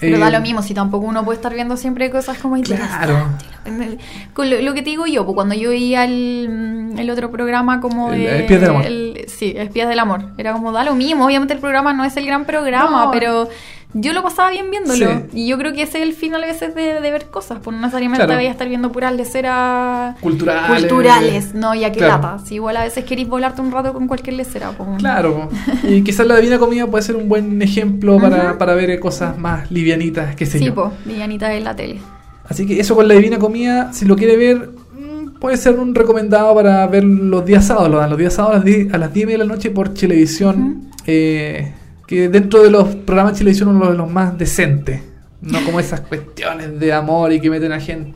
Pero 0.00 0.16
Eh, 0.16 0.18
da 0.20 0.30
lo 0.30 0.40
mismo, 0.40 0.62
si 0.62 0.74
tampoco 0.74 1.06
uno 1.06 1.24
puede 1.24 1.36
estar 1.36 1.54
viendo 1.54 1.76
siempre 1.76 2.10
cosas 2.10 2.36
como 2.38 2.56
Claro. 2.60 3.28
interesantes. 3.64 3.98
Con 4.34 4.50
lo, 4.50 4.60
lo 4.60 4.74
que 4.74 4.82
te 4.82 4.90
digo 4.90 5.06
yo, 5.06 5.24
pues 5.24 5.34
cuando 5.36 5.54
yo 5.54 5.70
veía 5.70 6.04
el, 6.04 6.48
mm, 6.94 6.98
el 6.98 7.08
otro 7.10 7.30
programa 7.30 7.80
como 7.80 8.12
El 8.12 8.18
de... 8.24 8.40
Espías 8.40 8.60
del 8.62 8.70
Amor. 8.70 8.86
el- 8.86 9.24
sí, 9.28 9.54
Espías 9.56 9.88
del 9.88 9.98
Amor. 10.00 10.24
Era 10.38 10.52
como, 10.54 10.72
da 10.72 10.82
lo 10.82 10.94
mismo, 10.96 11.24
obviamente 11.26 11.54
el 11.54 11.60
programa 11.60 11.92
no 11.92 12.04
es 12.04 12.16
el 12.16 12.26
gran 12.26 12.44
programa, 12.46 13.04
No. 13.04 13.10
pero 13.12 13.48
yo 13.94 14.12
lo 14.12 14.22
pasaba 14.22 14.50
bien 14.50 14.70
viéndolo. 14.70 15.06
Sí. 15.06 15.24
Y 15.34 15.48
yo 15.48 15.58
creo 15.58 15.72
que 15.72 15.82
ese 15.82 15.98
es 15.98 16.04
el 16.04 16.14
fin 16.14 16.34
a 16.34 16.38
veces 16.38 16.74
de, 16.74 17.00
de 17.00 17.10
ver 17.10 17.26
cosas, 17.26 17.58
pues 17.62 17.74
no 17.76 17.82
necesariamente 17.82 18.24
Claro. 18.26 18.40
a 18.40 18.42
estar 18.44 18.68
viendo 18.68 18.90
puras 18.92 19.14
leceras 19.14 20.18
Culturales. 20.20 20.80
culturales. 20.80 21.54
No, 21.54 21.74
ya 21.74 21.92
que 21.92 21.98
Claro. 21.98 22.22
lata. 22.22 22.38
Si 22.44 22.54
igual 22.54 22.76
a 22.78 22.84
veces 22.84 23.04
queréis 23.04 23.28
volarte 23.28 23.60
un 23.60 23.70
rato 23.70 23.92
con 23.92 24.06
cualquier 24.08 24.36
lecera. 24.36 24.70
Pues, 24.70 24.88
Claro, 24.98 25.48
y 25.82 26.02
quizás 26.02 26.26
la 26.26 26.36
Divina 26.36 26.58
Comida 26.58 26.86
puede 26.86 27.02
ser 27.02 27.16
un 27.16 27.28
buen 27.28 27.60
ejemplo 27.62 28.18
para, 28.18 28.58
para 28.58 28.74
ver 28.74 28.98
cosas 29.00 29.36
más 29.38 29.70
livianitas, 29.70 30.34
qué 30.36 30.46
sé 30.46 30.58
Sí, 30.58 30.66
yo. 30.66 30.92
villanita 31.04 31.52
en 31.54 31.64
la 31.64 31.76
tele. 31.76 32.00
Así 32.48 32.66
que 32.66 32.80
eso 32.80 32.94
con 32.96 33.06
la 33.08 33.14
Divina 33.14 33.38
Comida, 33.38 33.92
si 33.92 34.04
lo 34.04 34.16
quiere 34.16 34.36
ver, 34.36 34.70
mm, 34.92 35.38
puede 35.38 35.56
ser 35.56 35.78
un 35.78 35.94
recomendado 35.94 36.54
para 36.54 36.86
ver 36.86 37.04
los 37.04 37.44
días 37.44 37.66
sábados. 37.66 37.90
Lo 37.90 37.98
dan 37.98 38.10
los 38.10 38.18
días 38.18 38.34
sábados 38.34 38.54
a 38.56 38.58
las 38.58 38.64
10, 38.64 38.94
a 38.94 38.98
las 38.98 39.12
10 39.12 39.22
y 39.24 39.26
media 39.26 39.38
de 39.38 39.44
la 39.44 39.54
noche 39.54 39.70
por 39.70 39.94
Chilevisión. 39.94 40.90
eh, 41.06 41.72
que 42.12 42.28
dentro 42.28 42.62
de 42.62 42.70
los 42.70 42.94
programas 42.94 43.32
de 43.32 43.38
Chilevisión 43.38 43.68
uno 43.70 43.90
de 43.90 43.96
los 43.96 44.10
más 44.10 44.36
decentes. 44.36 45.00
No 45.40 45.64
como 45.64 45.80
esas 45.80 46.00
cuestiones 46.02 46.78
de 46.78 46.92
amor 46.92 47.32
y 47.32 47.40
que 47.40 47.48
meten 47.50 47.72
a 47.72 47.80
gente 47.80 48.14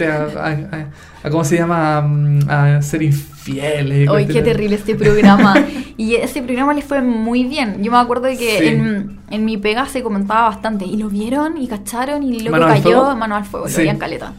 a, 0.00 0.26
a- 0.36 0.48
a- 0.48 0.88
a- 1.22 1.30
¿cómo 1.30 1.44
se 1.44 1.56
llama? 1.56 2.00
Mm, 2.00 2.48
A, 2.48 2.82
ser 2.82 3.02
infieles. 3.02 4.08
y 4.08 4.12
Ay, 4.12 4.26
qué 4.26 4.42
terrible 4.42 4.76
este 4.76 4.94
programa. 4.94 5.54
y 5.96 6.14
ese 6.16 6.42
programa 6.42 6.72
les 6.74 6.84
fue 6.84 7.02
muy 7.02 7.44
bien. 7.44 7.82
Yo 7.82 7.92
me 7.92 7.98
acuerdo 7.98 8.24
de 8.24 8.36
que 8.38 8.58
Sí. 8.58 8.66
en, 8.68 9.20
en 9.30 9.44
mi 9.44 9.56
pega 9.58 9.86
se 9.86 10.02
comentaba 10.02 10.48
bastante. 10.48 10.84
Y 10.86 10.96
lo 10.96 11.08
vieron 11.10 11.58
y 11.58 11.68
cacharon 11.68 12.22
y 12.22 12.40
luego 12.40 12.52
¿Mano 12.52 12.64
al 12.66 12.82
cayó 12.82 13.00
fuego? 13.02 13.16
mano 13.16 13.36
al 13.36 13.44
fuego. 13.44 13.68
Sí. 13.68 13.74
Lo 13.74 13.78
veían 13.80 13.98
caleta. 13.98 14.32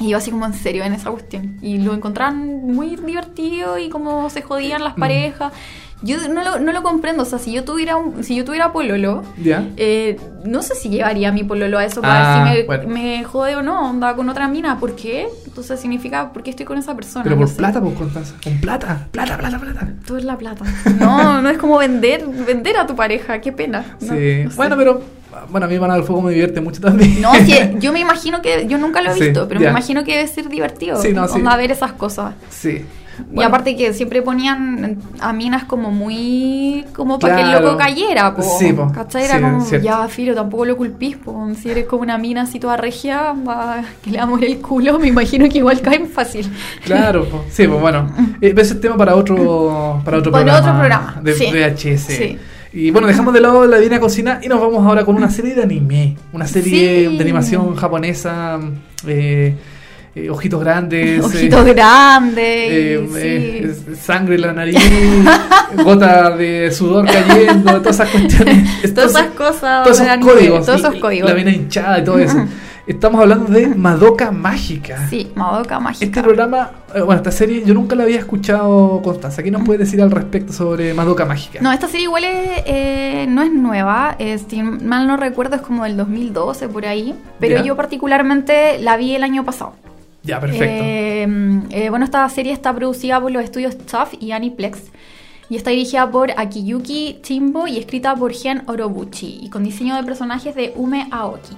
Y 0.00 0.10
yo 0.10 0.16
así 0.18 0.30
como 0.30 0.46
en 0.46 0.54
serio 0.54 0.84
en 0.84 0.94
esa 0.94 1.10
cuestión. 1.10 1.58
Y 1.60 1.78
lo 1.78 1.92
encontraban 1.92 2.66
muy 2.66 2.96
divertido 2.96 3.78
y 3.78 3.88
como 3.88 4.30
se 4.30 4.42
jodían 4.42 4.80
Mm. 4.80 4.84
las 4.84 4.94
parejas. 4.94 5.52
Yo 6.02 6.16
no 6.28 6.44
lo, 6.44 6.60
no 6.60 6.72
lo 6.72 6.82
comprendo. 6.82 7.24
O 7.24 7.26
sea, 7.26 7.38
si 7.38 7.52
yo 7.52 7.64
tuviera 7.64 7.96
un, 7.96 8.22
si 8.22 8.36
yo 8.36 8.44
tuviera 8.44 8.72
pololo, 8.72 9.22
eh, 9.76 10.16
no 10.44 10.62
sé 10.62 10.74
si 10.76 10.88
llevaría 10.90 11.30
a 11.30 11.32
mi 11.32 11.42
pololo 11.44 11.76
a 11.78 11.84
eso 11.84 12.00
para 12.00 12.42
Ah, 12.42 12.44
ver 12.44 12.52
si 12.52 12.60
me, 12.60 12.66
bueno. 12.66 12.88
me 12.88 13.24
jode 13.24 13.56
o 13.56 13.62
no, 13.62 13.90
onda 13.90 14.14
con 14.14 14.28
otra 14.28 14.46
mina. 14.48 14.78
¿Por 14.78 14.94
qué? 14.94 15.26
Entonces 15.46 15.80
significa, 15.80 16.32
¿por 16.32 16.42
qué 16.42 16.50
estoy 16.50 16.66
con 16.66 16.78
esa 16.78 16.94
persona? 16.94 17.24
Pero 17.24 17.36
No 17.36 17.44
por 17.46 17.54
plata, 17.56 17.80
pues, 17.80 17.94
Constanza. 17.94 18.34
Con 18.42 18.60
plata, 18.60 19.08
plata, 19.10 19.36
plata, 19.38 19.58
plata. 19.58 19.88
Todo 20.06 20.18
es 20.18 20.24
la 20.24 20.38
plata. 20.38 20.64
No, 21.00 21.42
no 21.42 21.50
es 21.50 21.58
como 21.58 21.78
vender, 21.78 22.24
vender 22.46 22.76
a 22.76 22.86
tu 22.86 22.94
pareja, 22.94 23.40
qué 23.40 23.50
pena. 23.52 23.84
No, 24.00 24.14
sí. 24.14 24.40
no 24.44 24.50
sé. 24.50 24.56
Bueno, 24.56 24.76
pero. 24.76 25.18
Bueno, 25.50 25.66
a 25.66 25.68
mí 25.68 25.78
Mano 25.78 25.94
del 25.94 26.02
Fuego 26.04 26.22
me 26.22 26.30
divierte 26.32 26.60
mucho 26.60 26.80
también. 26.80 27.20
No, 27.20 27.32
sí, 27.34 27.54
yo 27.80 27.92
me 27.92 28.00
imagino 28.00 28.40
que, 28.42 28.66
yo 28.66 28.78
nunca 28.78 29.02
lo 29.02 29.10
he 29.10 29.14
Sí, 29.14 29.20
visto, 29.24 29.46
pero 29.46 29.60
me 29.60 29.68
imagino 29.68 30.02
que 30.02 30.16
debe 30.16 30.26
ser 30.26 30.48
divertido. 30.48 31.00
Sí, 31.00 31.12
no, 31.12 31.28
sí. 31.28 31.34
onda 31.34 31.56
ver 31.56 31.70
esas 31.70 31.92
cosas. 31.92 32.34
Sí. 32.50 32.84
Y 33.34 33.42
aparte 33.42 33.76
que 33.76 33.92
siempre 33.92 34.22
ponían 34.22 34.98
a 35.20 35.32
minas 35.32 35.64
como 35.64 35.90
muy, 35.90 36.84
como 36.94 37.18
para 37.18 37.36
que 37.36 37.42
el 37.42 37.52
loco 37.52 37.76
cayera, 37.76 38.34
po. 38.34 38.42
Sí, 38.42 38.72
po. 38.72 38.90
¿Cachai? 38.92 39.24
Era 39.24 39.36
Sí, 39.36 39.42
como, 39.42 39.60
cierto. 39.64 39.84
ya, 39.86 40.08
Filo, 40.08 40.34
tampoco 40.34 40.64
lo 40.64 40.76
culpís, 40.76 41.16
po. 41.16 41.48
Si 41.60 41.70
eres 41.70 41.86
como 41.86 42.02
una 42.02 42.18
mina 42.18 42.42
así 42.42 42.58
toda 42.58 42.76
regia, 42.76 43.32
va, 43.46 43.82
que 44.02 44.10
le 44.10 44.18
el 44.46 44.58
culo, 44.58 44.98
me 45.00 45.08
imagino 45.08 45.48
que 45.48 45.58
igual 45.58 45.80
caen 45.80 46.08
fácil. 46.08 46.50
Claro, 46.84 47.24
po. 47.24 47.44
sí, 47.50 47.66
pues 47.66 47.80
bueno. 47.80 48.10
Eh, 48.40 48.54
ese 48.56 48.74
es 48.74 48.80
tema 48.80 48.96
para 48.96 49.16
otro, 49.16 50.00
para 50.04 50.18
otro 50.18 50.30
Para 50.30 50.44
programa. 50.44 50.58
otro 50.60 50.72
programa, 50.78 51.20
De 51.22 51.34
sí. 51.34 51.46
VHS. 51.52 52.00
Sí. 52.06 52.38
Y 52.72 52.90
bueno, 52.90 53.06
dejamos 53.08 53.32
de 53.34 53.40
lado 53.40 53.66
la 53.66 53.78
Divina 53.78 53.98
Cocina 53.98 54.40
y 54.42 54.48
nos 54.48 54.60
vamos 54.60 54.84
ahora 54.86 55.04
con 55.04 55.16
una 55.16 55.30
serie 55.30 55.54
de 55.54 55.62
anime. 55.62 56.16
Una 56.32 56.46
serie 56.46 57.08
Sí. 57.08 57.16
de 57.16 57.22
animación 57.22 57.74
japonesa. 57.74 58.60
eh, 59.06 59.56
eh, 60.24 60.30
ojitos 60.30 60.60
grandes. 60.60 61.24
Ojitos 61.24 61.66
eh, 61.66 61.72
grandes. 61.74 62.44
eh, 62.46 63.08
sí. 63.12 63.90
eh, 63.90 63.96
sangre 64.00 64.34
en 64.36 64.40
la 64.42 64.52
nariz, 64.52 64.76
gota 65.84 66.30
de 66.36 66.70
sudor 66.72 67.06
cayendo, 67.06 67.80
todas 67.80 67.96
esas 67.96 68.10
cuestiones. 68.10 68.68
Todas 68.94 69.10
esas 69.10 69.26
cosas 69.28 69.84
todos 69.84 70.00
esos 70.00 70.16
códigos. 70.18 70.66
todos 70.66 70.80
esos 70.80 70.94
y- 70.94 70.98
y 70.98 71.00
códigos. 71.00 71.28
La 71.30 71.34
vena 71.34 71.50
hinchada 71.50 71.98
y 71.98 72.04
todo 72.04 72.18
eso. 72.18 72.38
Estamos 72.86 73.20
hablando 73.20 73.52
de 73.52 73.66
Madoka 73.68 74.30
Mágica. 74.30 75.08
Sí, 75.10 75.30
Madoka 75.34 75.78
Mágica. 75.78 76.06
Este 76.06 76.22
programa, 76.22 76.70
bueno, 76.94 77.12
esta 77.16 77.30
serie 77.30 77.62
yo 77.66 77.74
nunca 77.74 77.94
la 77.94 78.04
había 78.04 78.18
escuchado, 78.18 79.02
Constanza. 79.04 79.42
¿Qué 79.42 79.50
nos 79.50 79.62
puedes 79.62 79.80
decir 79.80 80.00
al 80.00 80.10
respecto 80.10 80.54
sobre 80.54 80.94
Madoka 80.94 81.26
Mágica? 81.26 81.58
No, 81.60 81.70
esta 81.70 81.86
serie 81.86 82.04
igual 82.04 82.24
es, 82.24 82.62
eh, 82.64 83.26
no 83.28 83.42
es 83.42 83.52
nueva, 83.52 84.16
eh, 84.18 84.38
si 84.48 84.62
mal 84.62 85.06
no 85.06 85.18
recuerdo 85.18 85.56
es 85.56 85.62
como 85.62 85.84
del 85.84 85.98
2012 85.98 86.68
por 86.68 86.86
ahí, 86.86 87.14
pero 87.38 87.56
Ya. 87.56 87.62
yo 87.62 87.76
particularmente 87.76 88.78
la 88.78 88.96
vi 88.96 89.14
el 89.14 89.22
año 89.22 89.44
pasado. 89.44 89.74
Ya, 90.28 90.38
perfecto. 90.38 90.84
Eh, 90.84 91.26
eh, 91.70 91.88
bueno, 91.88 92.04
esta 92.04 92.28
serie 92.28 92.52
está 92.52 92.74
producida 92.74 93.18
por 93.18 93.32
los 93.32 93.42
estudios 93.42 93.78
Tough 93.78 94.10
y 94.20 94.32
Aniplex 94.32 94.78
y 95.48 95.56
está 95.56 95.70
dirigida 95.70 96.10
por 96.10 96.32
Akiyuki 96.36 97.20
Timbo 97.22 97.66
y 97.66 97.78
escrita 97.78 98.14
por 98.14 98.34
Gen 98.34 98.62
Orobuchi 98.66 99.40
y 99.40 99.48
con 99.48 99.64
diseño 99.64 99.96
de 99.96 100.02
personajes 100.02 100.54
de 100.54 100.74
Ume 100.76 101.08
Aoki. 101.10 101.56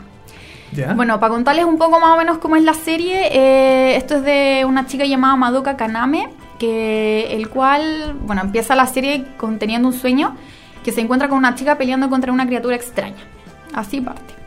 Bueno, 0.95 1.19
para 1.19 1.35
contarles 1.35 1.65
un 1.65 1.79
poco 1.79 1.99
más 1.99 2.15
o 2.15 2.17
menos 2.17 2.39
cómo 2.39 2.55
es 2.55 2.63
la 2.63 2.75
serie, 2.75 3.27
eh, 3.33 3.97
esto 3.97 4.19
es 4.19 4.23
de 4.23 4.65
una 4.65 4.87
chica 4.87 5.05
llamada 5.05 5.35
Madoka 5.35 5.77
Kaname, 5.77 6.29
que 6.61 7.35
el 7.35 7.49
cual, 7.49 8.15
bueno, 8.25 8.43
empieza 8.43 8.77
la 8.77 8.87
serie 8.87 9.25
conteniendo 9.37 9.89
un 9.89 9.95
sueño 9.95 10.37
que 10.85 10.93
se 10.93 11.01
encuentra 11.01 11.29
con 11.29 11.39
una 11.39 11.57
chica 11.57 11.77
peleando 11.77 12.09
contra 12.09 12.31
una 12.31 12.47
criatura 12.47 12.77
extraña. 12.77 13.19
Así 13.75 14.01
parte. 14.01 14.40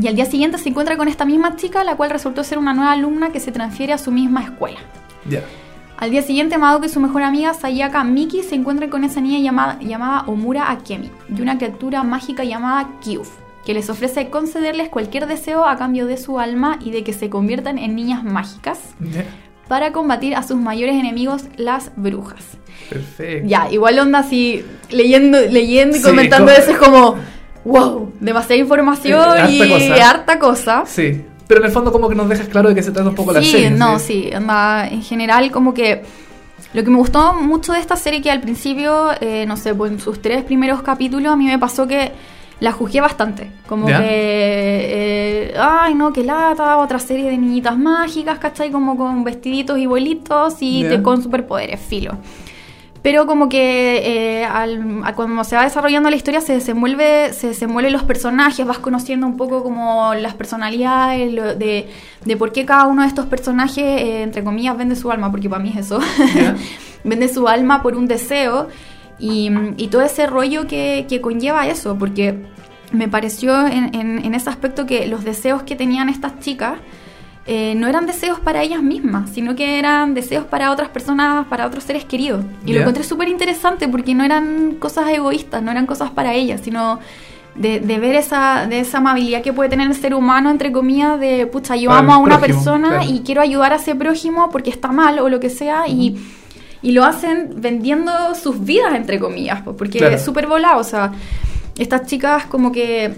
Y 0.00 0.06
al 0.08 0.14
día 0.16 0.26
siguiente 0.26 0.58
se 0.58 0.68
encuentra 0.68 0.96
con 0.96 1.08
esta 1.08 1.24
misma 1.24 1.56
chica, 1.56 1.82
la 1.84 1.96
cual 1.96 2.10
resultó 2.10 2.44
ser 2.44 2.58
una 2.58 2.74
nueva 2.74 2.92
alumna 2.92 3.30
que 3.30 3.40
se 3.40 3.52
transfiere 3.52 3.92
a 3.92 3.98
su 3.98 4.10
misma 4.12 4.42
escuela. 4.42 4.78
Ya. 5.28 5.42
Al 5.96 6.10
día 6.10 6.22
siguiente, 6.22 6.56
Madoka 6.58 6.86
y 6.86 6.88
su 6.88 6.98
mejor 7.00 7.22
amiga 7.22 7.52
Sayaka 7.54 8.04
Miki 8.04 8.42
se 8.42 8.54
encuentran 8.54 8.88
con 8.90 9.04
esa 9.04 9.20
niña 9.20 9.38
llamada, 9.38 9.78
llamada 9.80 10.24
Omura 10.26 10.70
Akemi 10.70 11.10
y 11.34 11.40
una 11.42 11.58
criatura 11.58 12.02
mágica 12.02 12.42
llamada 12.44 12.88
Kyuf, 13.02 13.28
que 13.66 13.74
les 13.74 13.90
ofrece 13.90 14.30
concederles 14.30 14.88
cualquier 14.88 15.26
deseo 15.26 15.66
a 15.66 15.76
cambio 15.76 16.06
de 16.06 16.16
su 16.16 16.38
alma 16.40 16.78
y 16.82 16.90
de 16.90 17.04
que 17.04 17.12
se 17.12 17.28
conviertan 17.28 17.76
en 17.76 17.94
niñas 17.94 18.24
mágicas 18.24 18.78
para 19.68 19.92
combatir 19.92 20.34
a 20.36 20.42
sus 20.42 20.56
mayores 20.56 20.96
enemigos, 20.96 21.44
las 21.56 21.92
brujas. 21.96 22.44
Perfecto. 22.88 23.46
Ya, 23.48 23.70
igual 23.70 23.98
onda 23.98 24.20
así, 24.20 24.64
leyendo, 24.90 25.38
leyendo 25.50 25.96
y 25.96 26.00
Sí, 26.00 26.04
comentando 26.06 26.50
co- 26.50 26.58
eso 26.58 26.70
es 26.72 26.78
como, 26.78 27.16
wow, 27.64 28.12
demasiada 28.20 28.56
información 28.60 29.20
Eh, 29.36 29.40
harta 29.40 29.66
y 29.66 29.68
cosa. 29.70 30.10
harta 30.10 30.38
cosa. 30.38 30.82
Sí. 30.86 31.24
Pero 31.46 31.60
en 31.60 31.66
el 31.66 31.72
fondo 31.72 31.90
como 31.90 32.08
que 32.08 32.14
nos 32.14 32.28
dejas 32.28 32.48
claro 32.48 32.68
de 32.68 32.74
qué 32.76 32.82
se 32.82 32.92
trata 32.92 33.08
un 33.08 33.14
poco 33.16 33.32
la 33.32 33.40
sí, 33.42 33.50
serie. 33.50 33.70
no, 33.70 33.98
sí, 33.98 34.30
en 34.32 35.02
general 35.02 35.50
como 35.50 35.74
que 35.74 36.02
lo 36.74 36.84
que 36.84 36.90
me 36.90 36.96
gustó 36.98 37.32
mucho 37.34 37.72
de 37.72 37.80
esta 37.80 37.96
serie 37.96 38.22
que 38.22 38.30
al 38.30 38.40
principio, 38.40 39.08
eh, 39.20 39.44
no 39.46 39.56
sé, 39.56 39.74
pues 39.74 39.90
en 39.90 39.98
sus 39.98 40.22
tres 40.22 40.44
primeros 40.44 40.82
capítulos 40.82 41.32
a 41.32 41.36
mí 41.36 41.46
me 41.46 41.58
pasó 41.58 41.88
que 41.88 42.12
la 42.60 42.70
juzgué 42.70 43.00
bastante, 43.00 43.50
como 43.66 43.88
¿Ya? 43.88 43.98
que, 43.98 44.04
eh, 44.08 45.54
ay 45.58 45.94
no, 45.94 46.12
que 46.12 46.22
lata, 46.22 46.76
otra 46.76 46.98
serie 46.98 47.30
de 47.30 47.36
niñitas 47.38 47.76
mágicas, 47.76 48.38
¿cachai? 48.38 48.70
Como 48.70 48.96
con 48.96 49.24
vestiditos 49.24 49.78
y 49.78 49.86
bolitos 49.86 50.56
y 50.60 50.84
te- 50.84 51.02
con 51.02 51.22
superpoderes, 51.22 51.80
filo. 51.80 52.12
Pero 53.02 53.26
como 53.26 53.48
que 53.48 54.40
eh, 54.40 54.44
al- 54.44 55.00
a 55.04 55.14
cuando 55.14 55.42
se 55.44 55.56
va 55.56 55.64
desarrollando 55.64 56.10
la 56.10 56.16
historia 56.16 56.42
se 56.42 56.52
desenvuelve, 56.52 57.32
se 57.32 57.48
desenvuelven 57.48 57.92
los 57.94 58.02
personajes, 58.02 58.66
vas 58.66 58.78
conociendo 58.78 59.26
un 59.26 59.38
poco 59.38 59.62
como 59.62 60.12
las 60.14 60.34
personalidades, 60.34 61.32
lo 61.32 61.54
de, 61.54 61.88
de 62.26 62.36
por 62.36 62.52
qué 62.52 62.66
cada 62.66 62.86
uno 62.86 63.00
de 63.02 63.08
estos 63.08 63.24
personajes, 63.24 63.78
eh, 63.78 64.22
entre 64.22 64.44
comillas, 64.44 64.76
vende 64.76 64.96
su 64.96 65.10
alma, 65.10 65.30
porque 65.30 65.48
para 65.48 65.62
mí 65.62 65.70
es 65.74 65.86
eso, 65.86 65.98
vende 67.04 67.28
su 67.28 67.48
alma 67.48 67.82
por 67.82 67.96
un 67.96 68.06
deseo. 68.06 68.68
Y, 69.18 69.50
y 69.76 69.88
todo 69.88 70.02
ese 70.02 70.26
rollo 70.26 70.66
que, 70.66 71.04
que 71.08 71.20
conlleva 71.20 71.66
eso, 71.68 71.96
porque 71.98 72.42
me 72.92 73.06
pareció 73.08 73.66
en, 73.66 73.94
en- 73.94 74.24
en 74.24 74.34
ese 74.34 74.48
aspecto 74.50 74.84
que 74.86 75.06
los 75.06 75.24
deseos 75.24 75.62
que 75.62 75.76
tenían 75.76 76.08
estas 76.08 76.38
chicas 76.40 76.74
eh, 77.46 77.74
no 77.74 77.88
eran 77.88 78.06
deseos 78.06 78.38
para 78.38 78.62
ellas 78.62 78.82
mismas, 78.82 79.30
sino 79.30 79.56
que 79.56 79.78
eran 79.78 80.14
deseos 80.14 80.44
para 80.44 80.70
otras 80.70 80.88
personas, 80.90 81.46
para 81.48 81.66
otros 81.66 81.84
seres 81.84 82.04
queridos. 82.04 82.44
Y 82.64 82.68
Ya. 82.68 82.74
lo 82.76 82.80
encontré 82.82 83.02
súper 83.04 83.28
interesante 83.28 83.88
porque 83.88 84.14
no 84.14 84.24
eran 84.24 84.76
cosas 84.78 85.08
egoístas, 85.10 85.62
no 85.62 85.70
eran 85.70 85.86
cosas 85.86 86.10
para 86.10 86.34
ellas, 86.34 86.60
sino 86.62 87.00
de, 87.56 87.80
de 87.80 87.98
ver 87.98 88.14
esa, 88.14 88.66
de 88.68 88.80
esa 88.80 88.98
amabilidad 88.98 89.42
que 89.42 89.52
puede 89.52 89.68
tener 89.70 89.88
el 89.88 89.94
ser 89.94 90.14
humano, 90.14 90.50
entre 90.50 90.70
comillas, 90.70 91.18
de, 91.18 91.46
pucha, 91.46 91.74
yo 91.76 91.90
amo 91.90 92.12
a 92.14 92.18
una 92.18 92.38
prójimo, 92.38 92.58
persona 92.58 92.88
claro. 92.88 93.04
y 93.10 93.20
quiero 93.20 93.40
ayudar 93.42 93.72
a 93.72 93.76
ese 93.76 93.94
prójimo 93.96 94.50
porque 94.50 94.70
está 94.70 94.92
mal 94.92 95.18
o 95.18 95.28
lo 95.28 95.40
que 95.40 95.50
sea, 95.50 95.88
y, 95.88 96.16
y 96.82 96.92
lo 96.92 97.04
hacen 97.04 97.54
vendiendo 97.56 98.12
sus 98.40 98.64
vidas, 98.64 98.94
entre 98.94 99.18
comillas, 99.18 99.62
po, 99.62 99.76
porque 99.76 99.98
Claro. 99.98 100.14
es 100.14 100.22
súper 100.24 100.46
volado, 100.46 100.78
o 100.78 100.84
sea, 100.84 101.10
estas 101.76 102.06
chicas 102.06 102.46
como 102.46 102.70
que 102.70 103.14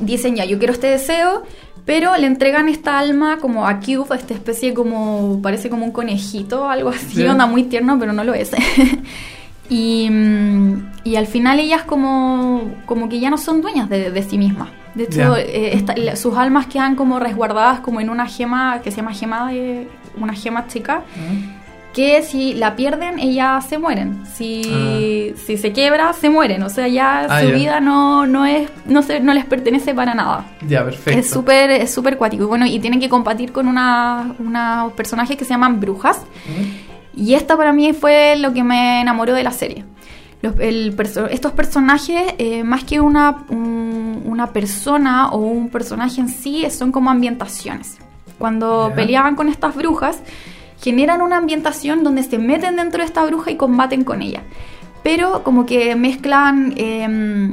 dicen, 0.00 0.36
ya, 0.36 0.44
yo 0.46 0.58
quiero 0.58 0.72
este 0.72 0.86
deseo, 0.88 1.42
pero 1.88 2.14
le 2.18 2.26
entregan 2.26 2.68
esta 2.68 2.98
alma 2.98 3.38
como 3.38 3.66
a 3.66 3.80
Cube, 3.80 4.14
esta 4.14 4.34
especie 4.34 4.74
como, 4.74 5.40
parece 5.42 5.70
como 5.70 5.86
un 5.86 5.90
conejito, 5.92 6.68
algo 6.68 6.90
así, 6.90 7.22
Ya. 7.22 7.32
onda 7.32 7.46
muy 7.46 7.62
tierno, 7.62 7.98
pero 7.98 8.12
no 8.12 8.24
lo 8.24 8.34
es. 8.34 8.50
y, 9.70 10.08
mm, 10.10 10.90
y 11.04 11.16
al 11.16 11.26
final 11.26 11.58
ellas 11.60 11.82
como, 11.84 12.74
como 12.84 13.08
que 13.08 13.20
ya 13.20 13.30
no 13.30 13.38
son 13.38 13.60
dueñas 13.62 13.88
de, 13.88 14.10
de 14.10 14.22
sí 14.22 14.36
mismas. 14.36 14.68
De 14.94 15.04
hecho, 15.04 15.34
eh, 15.36 15.74
esta- 15.76 15.96
la- 15.96 16.16
sus 16.16 16.36
almas 16.36 16.66
quedan 16.66 16.94
como 16.94 17.18
resguardadas 17.20 17.80
como 17.80 18.00
en 18.00 18.10
una 18.10 18.26
gema 18.26 18.80
que 18.82 18.90
se 18.90 18.98
llama 18.98 19.14
gema 19.14 19.50
de 19.50 19.88
una 20.20 20.34
gema 20.34 20.66
chica 20.66 21.02
que 21.98 22.22
si 22.22 22.54
la 22.54 22.70
pierden 22.76 23.18
ellas 23.18 23.66
se 23.68 23.76
mueren 23.84 24.10
si, 24.36 25.34
si 25.46 25.56
se 25.56 25.72
quiebra 25.72 26.12
se 26.12 26.28
mueren 26.30 26.62
o 26.62 26.70
sea 26.76 26.86
ya 26.98 27.26
Ah, 27.28 27.40
su 27.40 27.48
ya. 27.48 27.54
vida 27.54 27.80
no 27.80 28.24
no 28.34 28.46
es 28.46 28.68
no 28.86 29.02
se, 29.02 29.18
no 29.20 29.32
les 29.34 29.44
pertenece 29.46 29.94
para 29.94 30.14
nada 30.14 30.44
Ya, 30.72 30.84
perfecto. 30.84 31.18
es 31.18 31.28
súper 31.28 31.70
es 31.72 31.90
súper 31.92 32.16
cuático 32.16 32.44
y 32.44 32.46
bueno 32.46 32.66
y 32.66 32.78
tienen 32.78 33.00
que 33.00 33.08
combatir 33.08 33.50
con 33.52 33.66
una, 33.66 34.34
unos 34.38 34.92
personajes 34.92 35.36
que 35.36 35.44
se 35.44 35.50
llaman 35.54 35.80
brujas 35.80 36.20
y 37.16 37.34
esta 37.34 37.56
para 37.56 37.72
mí 37.72 37.92
fue 37.92 38.36
lo 38.36 38.52
que 38.52 38.62
me 38.62 39.00
enamoró 39.00 39.34
de 39.34 39.42
la 39.42 39.50
serie. 39.50 39.84
Los- 40.40 40.54
el 40.60 40.94
estos 41.32 41.50
personajes, 41.52 42.22
eh, 42.38 42.62
más 42.62 42.84
que 42.84 43.00
una, 43.00 43.44
un- 43.48 44.22
una 44.24 44.52
persona 44.52 45.30
o 45.30 45.38
un 45.38 45.68
personaje 45.68 46.20
en 46.20 46.28
sí, 46.28 46.64
son 46.70 46.92
como 46.92 47.10
ambientaciones. 47.10 47.98
Cuando 48.38 48.90
Ya. 48.90 48.94
peleaban 48.94 49.34
con 49.34 49.48
estas 49.48 49.74
brujas, 49.74 50.20
generan 50.80 51.22
una 51.22 51.36
ambientación 51.36 52.04
donde 52.04 52.22
se 52.22 52.38
meten 52.38 52.76
dentro 52.76 53.00
de 53.00 53.06
esta 53.06 53.24
bruja 53.24 53.50
y 53.50 53.56
combaten 53.56 54.04
con 54.04 54.22
ella. 54.22 54.42
Pero 55.02 55.42
como 55.44 55.64
que 55.66 55.94
mezclan 55.96 56.74
eh, 56.76 57.52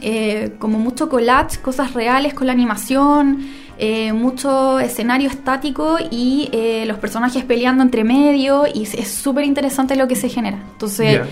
eh, 0.00 0.52
como 0.58 0.78
mucho 0.78 1.08
collage, 1.08 1.58
cosas 1.60 1.94
reales 1.94 2.34
con 2.34 2.46
la 2.46 2.52
animación, 2.52 3.46
eh, 3.78 4.12
mucho 4.12 4.78
escenario 4.80 5.28
estático 5.28 5.98
y 6.10 6.48
eh, 6.52 6.84
los 6.86 6.98
personajes 6.98 7.44
peleando 7.44 7.82
entre 7.82 8.04
medio 8.04 8.64
y 8.72 8.82
es- 8.84 9.08
súper 9.08 9.44
interesante 9.44 9.96
lo 9.96 10.08
que 10.08 10.16
se 10.16 10.28
genera. 10.28 10.58
Entonces, 10.72 11.14
Ya. 11.18 11.26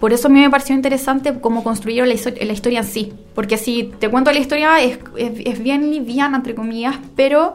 por 0.00 0.12
eso 0.12 0.28
a 0.28 0.30
mí 0.30 0.40
me 0.40 0.50
pareció 0.50 0.74
interesante 0.74 1.38
cómo 1.40 1.62
construyeron 1.64 2.08
la, 2.08 2.14
la 2.44 2.52
historia 2.52 2.80
en 2.80 2.84
sí. 2.86 3.12
Porque 3.34 3.56
si 3.56 3.92
te 3.98 4.08
cuento 4.10 4.30
la 4.32 4.38
historia 4.38 4.80
es, 4.82 4.98
es, 5.16 5.32
es 5.44 5.62
bien 5.62 5.90
liviana, 5.90 6.36
entre 6.38 6.54
comillas, 6.54 6.96
pero 7.16 7.54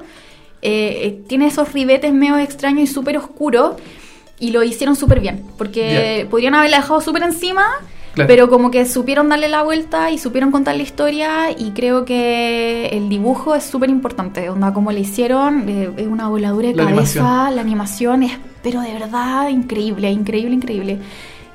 eh, 0.62 1.01
eh, 1.03 1.22
tiene 1.28 1.47
esos 1.47 1.74
ribetes 1.74 2.14
medio 2.14 2.38
extraños 2.38 2.82
y 2.89 2.93
súper 2.93 3.18
oscuros 3.18 3.76
y 4.39 4.51
lo 4.51 4.64
hicieron 4.64 4.95
súper 4.95 5.20
bien. 5.20 5.43
Porque 5.57 6.28
podrían 6.30 6.55
haberla 6.55 6.78
dejado 6.78 7.01
súper 7.01 7.24
encima, 7.24 7.66
Claro. 8.14 8.28
pero 8.28 8.49
como 8.49 8.72
que 8.72 8.86
supieron 8.86 9.30
darle 9.30 9.47
la 9.47 9.64
vuelta 9.64 10.12
y 10.12 10.18
supieron 10.18 10.51
contar 10.51 10.76
la 10.76 10.84
historia 10.84 11.51
y 11.57 11.72
creo 11.72 12.03
que 12.03 12.88
el 12.91 13.07
dibujo 13.07 13.55
es 13.55 13.64
súper 13.64 13.89
importante. 13.89 14.49
Onda, 14.49 14.74
como 14.74 14.91
le 14.91 14.99
hicieron, 14.99 15.70
eh, 15.70 15.89
es 15.95 16.07
una 16.07 16.28
voladura 16.28 16.68
de 16.68 16.76
La 16.76 16.84
cabeza, 16.86 17.20
animación. 17.22 17.55
la 17.55 17.62
animación 17.62 18.24
es, 18.24 18.32
pero 18.64 18.82
de 18.82 18.91
verdad, 18.93 19.47
increíble, 19.47 20.12
increíble, 20.12 20.53
increíble. 20.55 20.97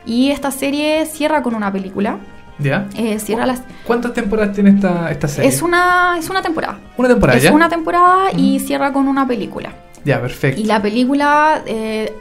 Y 0.06 0.30
esta 0.30 0.50
serie 0.50 1.04
cierra 1.04 1.42
con 1.42 1.54
una 1.54 1.70
película. 1.70 2.20
¿Ya? 2.58 2.88
eh, 2.96 3.18
cierra 3.18 3.46
las... 3.46 3.62
¿Cuántas 3.86 4.14
temporadas 4.14 4.54
tiene 4.54 4.70
esta, 4.70 5.10
esta 5.10 5.28
serie? 5.28 5.50
Es 5.50 5.62
una, 5.62 6.16
es 6.18 6.28
una 6.30 6.42
temporada. 6.42 6.78
Una 6.96 7.08
temporada, 7.08 7.38
es 7.38 7.44
¿ya? 7.44 7.52
una 7.52 7.68
temporada 7.68 8.32
y 8.36 8.58
cierra 8.60 8.92
con 8.92 9.08
una 9.08 9.26
película. 9.26 9.72
Ya, 10.04 10.20
perfecto. 10.20 10.60
Y 10.60 10.64
la 10.64 10.80
película, 10.80 11.62
eh, 11.66 12.12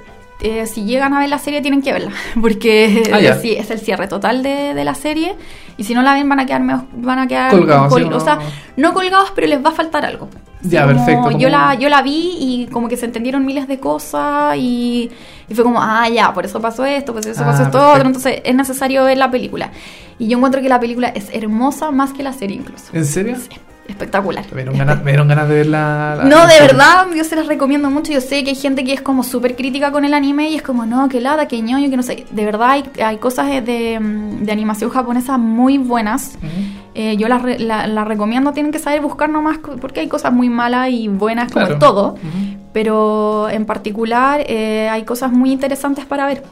eh, 0.41 0.65
si 0.67 0.83
llegan 0.85 1.13
a 1.13 1.19
ver 1.19 1.29
la 1.29 1.39
serie, 1.39 1.61
tienen 1.61 1.81
que 1.81 1.91
verla. 1.93 2.11
Porque 2.41 3.03
Ah, 3.13 3.35
sí, 3.41 3.53
es 3.53 3.69
el 3.71 3.79
cierre 3.79 4.07
total 4.07 4.43
de, 4.43 4.73
de 4.73 4.83
la 4.85 4.95
serie. 4.95 5.35
Y 5.77 5.83
si 5.83 5.93
no 5.93 6.01
la 6.01 6.13
ven, 6.13 6.27
van 6.29 6.39
a 6.39 6.45
quedar, 6.45 6.61
van 6.93 7.19
a 7.19 7.27
quedar 7.27 7.51
Colgados, 7.51 7.89
col- 7.89 8.01
¿sí 8.03 8.07
o 8.07 8.11
no? 8.11 8.17
O 8.17 8.19
sea, 8.21 8.39
no 8.77 8.93
colgados, 8.93 9.31
pero 9.35 9.47
les 9.47 9.63
va 9.63 9.69
a 9.69 9.73
faltar 9.73 10.05
algo. 10.05 10.29
Así 10.61 10.69
Ya, 10.69 10.83
como 10.85 10.95
perfecto, 10.95 11.21
como- 11.23 11.37
Yo, 11.39 11.49
la, 11.49 11.75
yo 11.75 11.89
la 11.89 12.01
vi 12.01 12.37
y 12.39 12.67
como 12.71 12.87
que 12.87 12.95
se 12.97 13.05
entendieron 13.05 13.45
miles 13.45 13.67
de 13.67 13.79
cosas 13.79 14.55
y, 14.57 15.11
y 15.49 15.53
fue 15.53 15.63
como, 15.65 15.81
ah, 15.81 16.07
ya, 16.09 16.33
por 16.33 16.45
eso 16.45 16.61
pasó 16.61 16.85
esto, 16.85 17.13
por 17.13 17.27
eso 17.27 17.41
Ah, 17.43 17.45
pasó 17.47 17.63
esto 17.63 17.71
perfecto. 17.73 17.91
otro. 17.93 18.07
Entonces 18.07 18.41
es 18.45 18.55
necesario 18.55 19.03
ver 19.03 19.17
la 19.17 19.29
película. 19.29 19.71
Y 20.17 20.27
yo 20.29 20.37
encuentro 20.37 20.61
que 20.61 20.69
la 20.69 20.79
película 20.79 21.09
es 21.09 21.27
hermosa 21.33 21.91
más 21.91 22.13
que 22.13 22.23
la 22.23 22.31
serie 22.31 22.55
incluso. 22.57 22.85
¿En 22.93 23.05
serio? 23.05 23.35
Sí, 23.35 23.49
espectacular. 23.87 24.43
Me 24.51 24.61
dieron, 24.63 24.77
ganas, 24.77 25.03
me 25.03 25.11
dieron 25.11 25.27
ganas 25.27 25.47
de 25.49 25.55
ver 25.55 25.65
la... 25.67 26.21
No, 26.25 26.47
de 26.47 26.59
verdad, 26.59 27.07
yo 27.15 27.23
se 27.23 27.35
las 27.35 27.47
recomiendo 27.47 27.89
mucho. 27.89 28.11
Yo 28.11 28.21
sé 28.21 28.43
que 28.43 28.49
hay 28.51 28.55
gente 28.55 28.83
que 28.83 28.93
es 28.93 29.01
como 29.01 29.23
súper 29.23 29.55
crítica 29.55 29.91
con 29.91 30.05
el 30.05 30.13
anime 30.13 30.49
y 30.49 30.55
es 30.55 30.61
como, 30.61 30.85
no, 30.85 31.07
que 31.09 31.21
lada, 31.21 31.47
que 31.47 31.61
ñoño, 31.61 31.89
que 31.89 31.97
no 31.97 32.03
sé. 32.03 32.25
De 32.31 32.45
verdad, 32.45 32.71
hay, 32.71 32.83
hay 33.03 33.17
cosas 33.17 33.47
de, 33.47 33.61
de, 33.61 33.99
mm, 33.99 34.43
de 34.45 34.51
animación 34.51 34.89
japonesa 34.89 35.37
muy 35.37 35.77
buenas. 35.77 36.37
Eh, 36.93 37.17
yo 37.17 37.27
las 37.27 37.43
la, 37.59 37.87
la 37.87 38.05
recomiendo, 38.05 38.53
tienen 38.53 38.71
que 38.71 38.79
saber 38.79 39.01
buscar 39.01 39.29
nomás, 39.29 39.57
porque 39.81 39.99
hay 39.99 40.07
cosas 40.07 40.31
muy 40.31 40.49
malas 40.49 40.89
y 40.89 41.07
buenas 41.09 41.51
como 41.51 41.65
Claro. 41.65 41.79
todo. 41.79 42.15
Pero 42.73 43.49
en 43.49 43.65
particular, 43.65 44.41
eh, 44.47 44.89
hay 44.89 45.03
cosas 45.03 45.31
muy 45.31 45.51
interesantes 45.51 46.05
para 46.05 46.25
ver. 46.25 46.43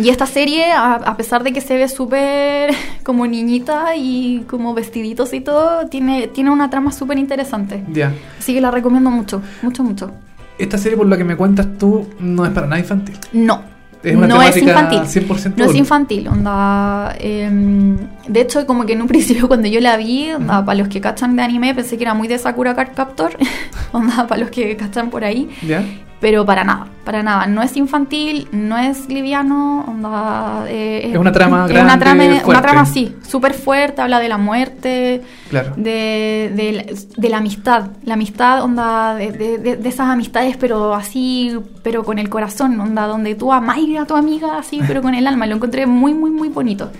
Y 0.00 0.08
esta 0.08 0.26
serie, 0.26 0.72
a, 0.72 0.94
a 0.94 1.16
pesar 1.16 1.44
de 1.44 1.52
que 1.52 1.60
se 1.60 1.76
ve 1.76 1.88
súper 1.88 2.70
como 3.04 3.26
niñita 3.26 3.94
y 3.96 4.44
como 4.48 4.74
vestiditos 4.74 5.32
y 5.32 5.40
todo, 5.40 5.86
tiene, 5.88 6.28
tiene 6.28 6.50
una 6.50 6.70
trama 6.70 6.90
súper 6.92 7.18
interesante. 7.18 7.84
Ya. 7.92 8.12
Así 8.38 8.54
que 8.54 8.60
la 8.60 8.70
recomiendo 8.70 9.10
mucho, 9.10 9.42
mucho, 9.62 9.82
mucho. 9.84 10.10
Esta 10.58 10.78
serie, 10.78 10.96
por 10.96 11.06
lo 11.06 11.16
que 11.16 11.24
me 11.24 11.36
cuentas 11.36 11.66
tú, 11.78 12.08
no 12.20 12.44
es 12.44 12.52
para 12.52 12.66
nada 12.66 12.78
infantil. 12.80 13.16
No. 13.32 13.74
Es 14.02 14.14
una 14.14 14.26
no 14.26 14.42
es 14.42 14.56
infantil. 14.58 15.00
100% 15.00 15.54
No 15.56 15.64
es 15.64 15.74
infantil, 15.74 16.28
onda. 16.28 17.14
em, 17.18 17.96
de 18.28 18.40
hecho, 18.42 18.66
como 18.66 18.84
que 18.84 18.92
en 18.92 19.00
un 19.00 19.08
principio 19.14 19.48
cuando 19.48 19.66
yo 19.66 19.80
la 19.80 19.96
vi, 19.96 20.30
onda, 20.30 20.62
para 20.64 20.78
los 20.78 20.88
que 20.88 21.00
cachan 21.00 21.36
de 21.36 21.42
anime, 21.42 21.74
pensé 21.74 21.96
que 21.96 22.04
era 22.04 22.12
muy 22.12 22.28
de 22.28 22.36
Sakura 22.38 22.74
Card 22.74 22.94
Captor. 22.94 23.36
onda, 23.92 24.26
para 24.26 24.42
los 24.42 24.50
que 24.50 24.76
cachan 24.76 25.08
por 25.10 25.24
ahí. 25.24 25.48
¿Ya? 25.66 25.82
Pero 26.20 26.46
para 26.46 26.64
nada, 26.64 26.86
para 27.04 27.22
nada. 27.22 27.46
No 27.46 27.62
es 27.62 27.76
infantil, 27.76 28.48
no 28.50 28.78
es 28.78 29.08
liviano, 29.10 29.84
onda. 29.86 30.64
eh, 30.68 31.10
Es 31.12 31.18
una 31.18 31.32
trama 31.32 31.66
es 31.66 31.72
grande, 31.72 31.92
Una 31.92 31.98
trama, 31.98 32.24
una 32.46 32.62
trama 32.62 32.86
sí, 32.86 33.14
súper 33.28 33.52
fuerte, 33.52 34.00
habla 34.00 34.20
de 34.20 34.28
la 34.30 34.38
muerte, 34.38 35.20
Claro. 35.50 35.74
de, 35.76 36.50
de, 36.54 36.72
la- 36.72 36.84
de 37.16 37.28
la 37.28 37.36
amistad. 37.38 37.88
La 38.04 38.14
amistad, 38.14 38.62
onda, 38.62 39.14
de, 39.16 39.32
de- 39.32 39.58
de- 39.58 39.76
de 39.76 39.88
esas 39.88 40.08
amistades, 40.08 40.56
pero 40.56 40.94
así, 40.94 41.58
pero 41.82 42.04
con 42.04 42.18
el 42.18 42.30
corazón, 42.30 42.80
onda, 42.80 43.06
donde 43.06 43.34
tú 43.34 43.52
amas 43.52 43.76
a 44.00 44.06
tu 44.06 44.16
amiga, 44.16 44.56
así, 44.58 44.80
pero 44.86 45.02
con 45.02 45.14
el 45.14 45.26
alma. 45.26 45.46
Lo 45.46 45.56
encontré 45.56 45.84
muy, 45.86 46.14
muy, 46.14 46.30
muy 46.30 46.48
bonito. 46.48 46.90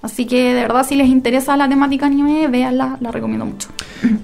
Así 0.00 0.26
que 0.26 0.54
de 0.54 0.62
verdad, 0.62 0.86
si 0.86 0.94
les 0.94 1.08
interesa 1.08 1.56
la 1.56 1.68
temática 1.68 2.06
anime, 2.06 2.46
véanla, 2.46 2.96
la 3.00 3.10
recomiendo 3.10 3.44
mucho. 3.44 3.68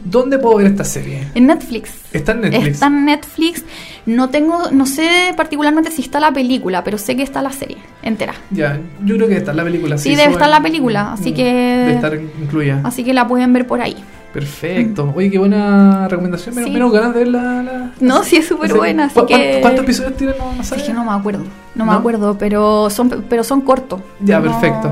¿Dónde 0.05 0.39
puedo 0.39 0.59
ver 0.59 0.69
esta 0.69 0.85
serie? 0.85 1.27
En 1.35 1.47
Netflix. 1.49 1.91
Está 2.13 2.31
en 2.33 2.43
Netflix. 2.43 2.67
Está 2.69 2.87
en 2.87 3.05
Netflix. 3.05 3.65
No 4.07 4.29
tengo, 4.29 4.71
no 4.71 4.85
sé 4.87 5.33
particularmente 5.37 5.91
si 5.91 6.03
está 6.03 6.21
la 6.21 6.31
película, 6.33 6.85
pero 6.85 6.99
sé 6.99 7.17
que 7.17 7.23
está 7.23 7.41
la 7.41 7.53
serie 7.53 7.79
entera. 8.03 8.35
Ya, 8.51 8.79
yo 9.03 9.17
creo 9.17 9.29
que 9.29 9.37
está 9.37 9.53
la 9.55 9.65
película. 9.65 9.97
Sí, 9.97 10.11
debe 10.11 10.25
suben- 10.25 10.33
estar 10.33 10.49
la 10.51 10.61
película, 10.61 11.13
así 11.15 11.33
Mm, 11.33 11.35
que- 11.35 11.45
Debe 11.45 11.95
estar 11.95 12.15
incluida. 12.43 12.81
Así 12.85 13.03
que 13.03 13.15
la 13.15 13.27
pueden 13.27 13.53
ver 13.55 13.67
por 13.67 13.81
ahí. 13.81 13.97
Perfecto. 14.35 15.13
Oye, 15.17 15.31
qué 15.31 15.39
buena 15.39 16.07
recomendación. 16.09 16.55
Me 16.57 16.63
Sí. 16.63 16.65
me 16.67 16.71
dieron 16.73 16.93
ganas 16.93 17.15
de 17.15 17.21
ver 17.21 17.29
la... 17.29 17.63
la- 17.63 17.91
No, 18.01 18.23
sí, 18.25 18.37
es 18.37 18.47
súper 18.49 18.75
buena, 18.75 19.05
así 19.05 19.21
¿Cu- 19.21 19.27
que... 19.27 19.35
cuánto- 19.35 19.61
¿Cuántos 19.63 19.85
episodios 19.85 20.17
tiene? 20.17 20.35
No, 20.39 20.53
no 20.53 20.61
Es 20.61 20.67
sabes. 20.69 20.85
que 20.85 20.93
no 20.93 21.05
me 21.05 21.13
acuerdo, 21.13 21.45
no 21.77 21.85
me 21.87 21.93
¿No? 21.93 21.99
acuerdo, 21.99 22.37
pero 22.37 22.91
son, 22.91 23.25
pero 23.31 23.45
son 23.45 23.61
cortos. 23.63 24.01
Ya, 24.21 24.41
No- 24.41 24.51
perfecto. 24.51 24.91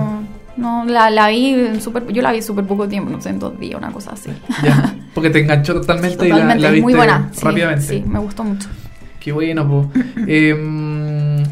No, 0.57 0.85
la, 0.85 1.11
la 1.11 1.29
vi 1.29 1.55
en 1.55 1.81
súper, 1.81 2.07
yo 2.13 2.23
la 2.23 2.31
vi 2.31 2.41
súper 2.41 2.65
poco 2.67 2.87
tiempo, 2.87 3.11
no 3.11 3.21
sé, 3.21 3.31
en 3.31 3.39
dos 3.41 3.59
días, 3.59 3.77
una 3.79 3.91
cosa 3.91 4.13
así. 4.13 4.31
Ya, 4.63 4.95
porque 5.15 5.31
te 5.31 5.41
enganchó 5.41 5.75
totalmente, 5.75 6.17
Totalmente, 6.17 6.59
y 6.59 6.63
la, 6.63 6.63
la 6.63 6.69
es 6.69 6.73
viste 6.75 6.83
muy 6.83 6.95
buena. 6.95 7.29
sí, 7.33 7.41
rápidamente. 7.43 7.83
Sí, 7.83 8.05
me 8.07 8.19
gustó 8.21 8.45
mucho. 8.45 8.69
Qué 9.23 9.31
bueno, 9.33 9.69
po. 9.69 9.91
Eh, 10.27 10.55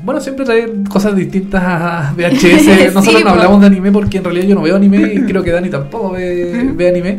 bueno, 0.02 0.20
siempre 0.20 0.44
traer 0.44 0.72
cosas 0.88 1.14
distintas 1.14 1.62
a 1.62 2.12
VHS. 2.16 2.40
Sí, 2.40 2.70
Nosotros 2.94 3.22
no 3.24 3.30
hablamos 3.30 3.60
de 3.60 3.66
anime 3.66 3.92
porque 3.92 4.18
en 4.18 4.24
realidad 4.24 4.46
yo 4.46 4.54
no 4.54 4.62
veo 4.62 4.76
anime 4.76 5.12
y 5.14 5.20
creo 5.26 5.42
que 5.42 5.50
Dani 5.50 5.68
tampoco 5.68 6.12
ve, 6.12 6.70
ve 6.74 6.88
anime. 6.88 7.18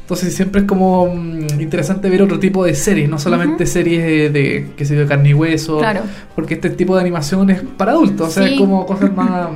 Entonces 0.00 0.34
siempre 0.34 0.62
es 0.62 0.66
como 0.66 1.06
mm, 1.14 1.60
interesante 1.60 2.10
ver 2.10 2.22
otro 2.22 2.38
tipo 2.38 2.64
de 2.64 2.74
series, 2.74 3.08
no 3.08 3.18
solamente 3.18 3.64
series 3.66 4.02
de, 4.02 4.30
de 4.30 4.68
que 4.76 4.84
se 4.84 4.94
de 4.96 5.06
carne 5.06 5.30
y 5.30 5.34
hueso, 5.34 5.78
Claro. 5.78 6.00
porque 6.34 6.54
este 6.54 6.70
tipo 6.70 6.94
de 6.96 7.02
animación 7.02 7.48
es 7.50 7.62
para 7.62 7.92
adultos, 7.92 8.28
o 8.28 8.30
sea, 8.30 8.46
Sí. 8.46 8.54
es 8.54 8.60
como 8.60 8.84
cosas 8.84 9.14
más, 9.14 9.48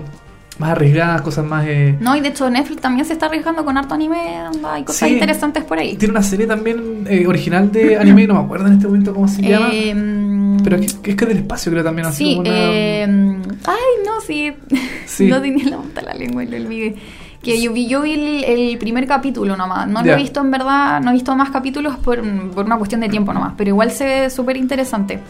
más 0.59 0.71
arriesgadas, 0.71 1.21
cosas 1.23 1.45
más... 1.45 1.67
eh, 1.69 1.97
No, 2.01 2.17
y 2.17 2.21
de 2.21 2.29
hecho 2.29 2.49
Netflix 2.49 2.81
también 2.81 3.05
se 3.05 3.13
está 3.15 3.27
arriesgando 3.27 3.65
con 3.65 3.77
harto 3.77 3.95
anime, 3.95 4.37
anda, 4.37 4.75
hay 4.75 4.85
cosas 4.85 5.09
Sí. 5.09 5.15
interesantes 5.15 5.65
por 5.65 5.79
ahí. 5.79 5.97
Tiene 5.97 6.13
una 6.13 6.23
serie 6.23 6.47
también 6.47 7.07
eh, 7.11 7.27
original 7.27 7.71
de 7.73 7.99
anime, 7.99 8.27
no 8.27 8.35
me 8.35 8.41
acuerdo 8.41 8.69
en 8.69 8.75
este 8.75 8.87
momento 8.87 9.13
cómo 9.13 9.29
se 9.29 9.43
llama, 9.43 9.69
Eh, 9.73 9.95
mm, 9.95 10.36
pero 10.71 10.83
es 10.83 10.95
que, 10.95 11.11
es 11.13 11.17
que 11.17 11.27
del 11.27 11.39
espacio 11.39 11.71
creo 11.73 11.85
también, 11.85 12.07
así 12.09 12.25
Sí, 12.25 12.37
una... 12.39 12.51
eh, 12.53 13.03
ay, 13.67 14.05
no, 14.07 14.21
sí. 14.27 14.53
Sí. 15.07 15.29
no 15.29 15.41
tenía 15.41 15.69
la 15.71 15.77
punta 15.79 16.03
la 16.03 16.15
lengua 16.15 16.43
y 16.45 16.49
lo 16.49 16.57
olvidé. 16.57 16.95
Que 17.43 17.63
yo 17.63 17.73
vi, 17.73 17.87
yo 17.87 18.03
vi 18.03 18.13
el, 18.13 18.45
el 18.45 18.79
primer 18.79 19.07
capítulo 19.07 19.57
nomás. 19.57 19.87
No 19.87 20.01
lo 20.01 20.07
Ya. 20.07 20.15
he 20.15 20.17
visto 20.17 20.41
en 20.41 20.51
verdad, 20.51 21.01
no 21.01 21.11
he 21.11 21.15
visto 21.15 21.35
más 21.37 21.51
capítulos 21.51 21.97
por, 21.99 22.21
por 22.51 22.65
una 22.65 22.77
cuestión 22.77 23.01
de 23.03 23.09
tiempo 23.09 23.33
nomás. 23.33 23.53
Pero 23.57 23.69
igual 23.71 23.93
se 23.93 24.05
ve 24.05 24.31
súper 24.31 24.57
interesante. 24.57 25.21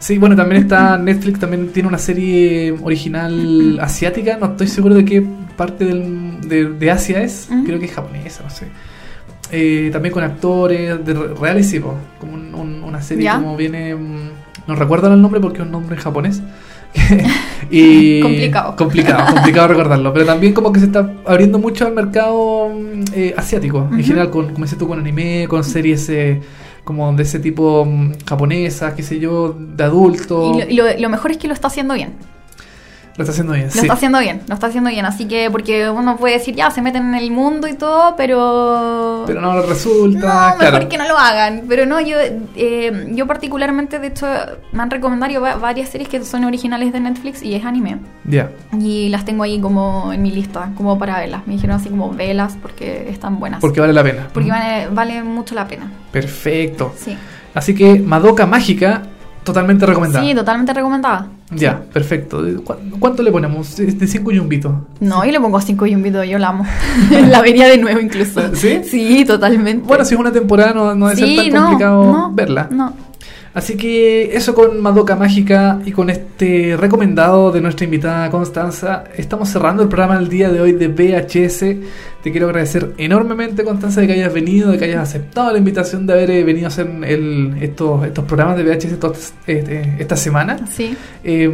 Sí, 0.00 0.18
bueno, 0.18 0.34
también 0.34 0.62
está 0.62 0.96
Netflix, 0.98 1.38
también 1.38 1.68
tiene 1.72 1.88
una 1.88 1.98
serie 1.98 2.72
original 2.82 3.78
asiática, 3.82 4.36
no 4.40 4.46
estoy 4.46 4.66
seguro 4.66 4.94
de 4.96 5.04
qué 5.04 5.22
parte 5.56 5.84
del- 5.84 6.40
de, 6.40 6.70
de 6.70 6.90
Asia 6.90 7.22
es, 7.22 7.48
Ujú. 7.50 7.64
creo 7.64 7.78
que 7.78 7.84
es 7.84 7.92
japonesa, 7.92 8.42
no 8.42 8.50
sé. 8.50 8.66
Eh, 9.52 9.90
también 9.92 10.12
con 10.12 10.22
actores 10.24 11.04
de 11.04 11.12
re- 11.14 11.34
reales, 11.34 11.68
sí, 11.68 11.80
como 11.80 12.32
un- 12.34 12.54
un- 12.54 12.82
una 12.84 13.02
serie 13.02 13.24
Ya. 13.24 13.36
como 13.36 13.56
viene, 13.56 13.94
mm, 13.94 14.30
no 14.70 14.76
recuerdo 14.76 15.12
el 15.12 15.20
nombre 15.20 15.40
porque 15.40 15.58
es 15.60 15.64
un 15.66 15.72
nombre 15.72 15.96
en 15.96 16.02
japonés. 16.02 16.40
y 17.70 18.20
Complicado. 18.20 18.74
complicado 18.76 19.32
complicado 19.32 19.68
recordarlo 19.68 20.12
pero 20.12 20.26
también 20.26 20.52
como 20.52 20.72
que 20.72 20.80
se 20.80 20.86
está 20.86 21.08
abriendo 21.24 21.58
mucho 21.60 21.86
al 21.86 21.94
mercado 21.94 22.68
mm, 22.68 23.02
eh, 23.14 23.34
asiático 23.36 23.88
en 23.92 24.02
general 24.02 24.30
con 24.30 24.46
como 24.52 24.64
dices 24.64 24.76
tú 24.76 24.88
con 24.88 24.98
anime 24.98 25.46
con 25.48 25.62
series 25.62 26.08
eh, 26.08 26.40
como 26.84 27.12
de 27.12 27.22
ese 27.22 27.38
tipo 27.38 27.84
mm, 27.84 28.12
japonesas 28.28 28.94
qué 28.94 29.04
sé 29.04 29.20
yo 29.20 29.54
de 29.56 29.84
adultos 29.84 30.56
Y, 30.56 30.60
lo, 30.60 30.68
y 30.68 30.94
lo- 30.94 31.00
lo 31.02 31.08
mejor 31.10 31.30
es 31.30 31.36
que 31.38 31.46
lo 31.46 31.54
está 31.54 31.68
haciendo 31.68 31.94
bien. 31.94 32.14
Lo 33.16 33.24
está 33.24 33.32
haciendo 33.32 33.52
bien 33.52 33.66
Lo 33.66 33.72
sí. 33.72 33.78
está 33.80 33.92
haciendo 33.94 34.18
bien, 34.20 34.42
lo 34.48 34.54
está 34.54 34.66
haciendo 34.68 34.88
bien. 34.90 35.04
Así 35.04 35.26
que, 35.26 35.50
porque 35.50 35.90
uno 35.90 36.16
puede 36.16 36.34
decir, 36.38 36.54
ya, 36.54 36.70
se 36.70 36.80
meten 36.80 37.06
en 37.08 37.14
el 37.16 37.30
mundo 37.30 37.66
y 37.68 37.74
todo, 37.74 38.14
pero. 38.16 39.24
pero 39.26 39.40
no 39.40 39.60
resulta 39.62 40.50
No, 40.52 40.56
mejor 40.58 40.70
claro 40.70 40.88
que 40.88 40.98
no 40.98 41.06
lo 41.08 41.18
hagan. 41.18 41.62
Pero 41.68 41.86
no, 41.86 42.00
yo 42.00 42.16
eh, 42.56 43.08
yo 43.12 43.26
particularmente, 43.26 43.98
de 43.98 44.06
hecho, 44.08 44.26
me 44.72 44.82
han 44.82 44.90
recomendado 44.90 45.40
va- 45.40 45.56
varias 45.56 45.88
series 45.90 46.08
que 46.08 46.24
son 46.24 46.44
originales 46.44 46.92
de 46.92 47.00
Netflix 47.00 47.42
y 47.42 47.54
es 47.54 47.64
anime. 47.64 47.98
ya 48.24 48.50
Y 48.78 49.08
las 49.10 49.24
tengo 49.24 49.42
ahí 49.42 49.60
como 49.60 50.12
en 50.12 50.22
mi 50.22 50.30
lista, 50.30 50.70
como 50.76 50.98
para 50.98 51.18
verlas. 51.18 51.46
Me 51.46 51.54
dijeron 51.54 51.76
así 51.76 51.88
como 51.88 52.10
velas 52.12 52.56
porque 52.62 53.08
están 53.10 53.38
buenas. 53.38 53.60
porque 53.60 53.80
vale 53.80 53.92
la 53.92 54.02
pena 54.02 54.28
Porque 54.32 54.48
Mm. 54.48 54.52
vale, 54.52 54.88
vale 54.92 55.22
mucho 55.22 55.54
la 55.54 55.66
pena. 55.68 55.90
perfecto 56.12 56.94
Sí. 56.96 57.16
así 57.54 57.74
que 57.74 57.98
Madoka 57.98 58.46
Mágica 58.46 59.02
totalmente 59.50 59.86
recomendada 59.86 60.24
Sí, 60.24 60.34
totalmente 60.34 60.72
recomendada. 60.72 61.26
ya 61.50 61.80
perfecto 61.92 62.42
¿Cu- 62.64 62.74
¿cuánto 62.98 63.22
le 63.22 63.30
ponemos? 63.32 63.76
de 63.76 64.06
5 64.06 64.30
yumbitos 64.30 64.72
No, 65.00 65.24
y 65.24 65.32
le 65.32 65.40
pongo 65.40 65.60
cinco 65.60 65.86
y 65.86 65.94
un 65.94 66.02
video, 66.02 66.24
yo 66.24 66.38
la 66.38 66.48
amo. 66.48 66.64
la 67.28 67.40
vería 67.42 67.66
de 67.68 67.78
nuevo 67.78 68.00
incluso. 68.00 68.40
¿Sí? 68.54 68.80
Sí, 68.84 69.24
totalmente. 69.24 69.86
bueno 69.86 70.04
si 70.04 70.14
es 70.14 70.20
una 70.20 70.32
temporada 70.32 70.72
no, 70.72 70.94
no 70.94 71.08
debe 71.08 71.18
ser 71.20 71.28
Sí, 71.28 71.36
tan 71.36 71.52
no, 71.54 71.60
complicado 71.66 72.04
no, 72.04 72.32
verla 72.32 72.68
No. 72.70 72.92
Así 73.52 73.76
que 73.76 74.36
eso 74.36 74.54
con 74.54 74.80
Madoka 74.80 75.16
Mágica 75.16 75.80
y 75.84 75.90
con 75.90 76.08
este 76.08 76.76
recomendado 76.78 77.50
de 77.50 77.60
nuestra 77.60 77.84
invitada 77.84 78.30
Constanza, 78.30 79.02
estamos 79.16 79.48
cerrando 79.48 79.82
el 79.82 79.88
programa 79.88 80.16
el 80.20 80.28
día 80.28 80.50
de 80.50 80.60
hoy 80.60 80.70
de 80.70 80.86
VHS. 80.86 81.64
Te 82.22 82.30
quiero 82.30 82.46
agradecer 82.48 82.92
enormemente, 82.98 83.64
Constanza, 83.64 84.02
de 84.02 84.06
que 84.06 84.12
hayas 84.12 84.32
venido, 84.34 84.70
de 84.72 84.78
que 84.78 84.84
hayas 84.84 85.08
aceptado 85.08 85.52
la 85.52 85.58
invitación 85.58 86.06
de 86.06 86.12
haber 86.12 86.30
eh, 86.30 86.44
venido 86.44 86.66
a 86.66 86.68
hacer 86.68 86.86
el- 87.04 87.54
estos, 87.62 88.04
estos 88.04 88.24
programas 88.26 88.56
de 88.58 88.64
VHS 88.64 88.98
todas- 88.98 89.32
este, 89.46 89.96
esta 89.98 90.16
semana. 90.16 90.58
Sí. 90.70 90.94
Eh, 91.24 91.48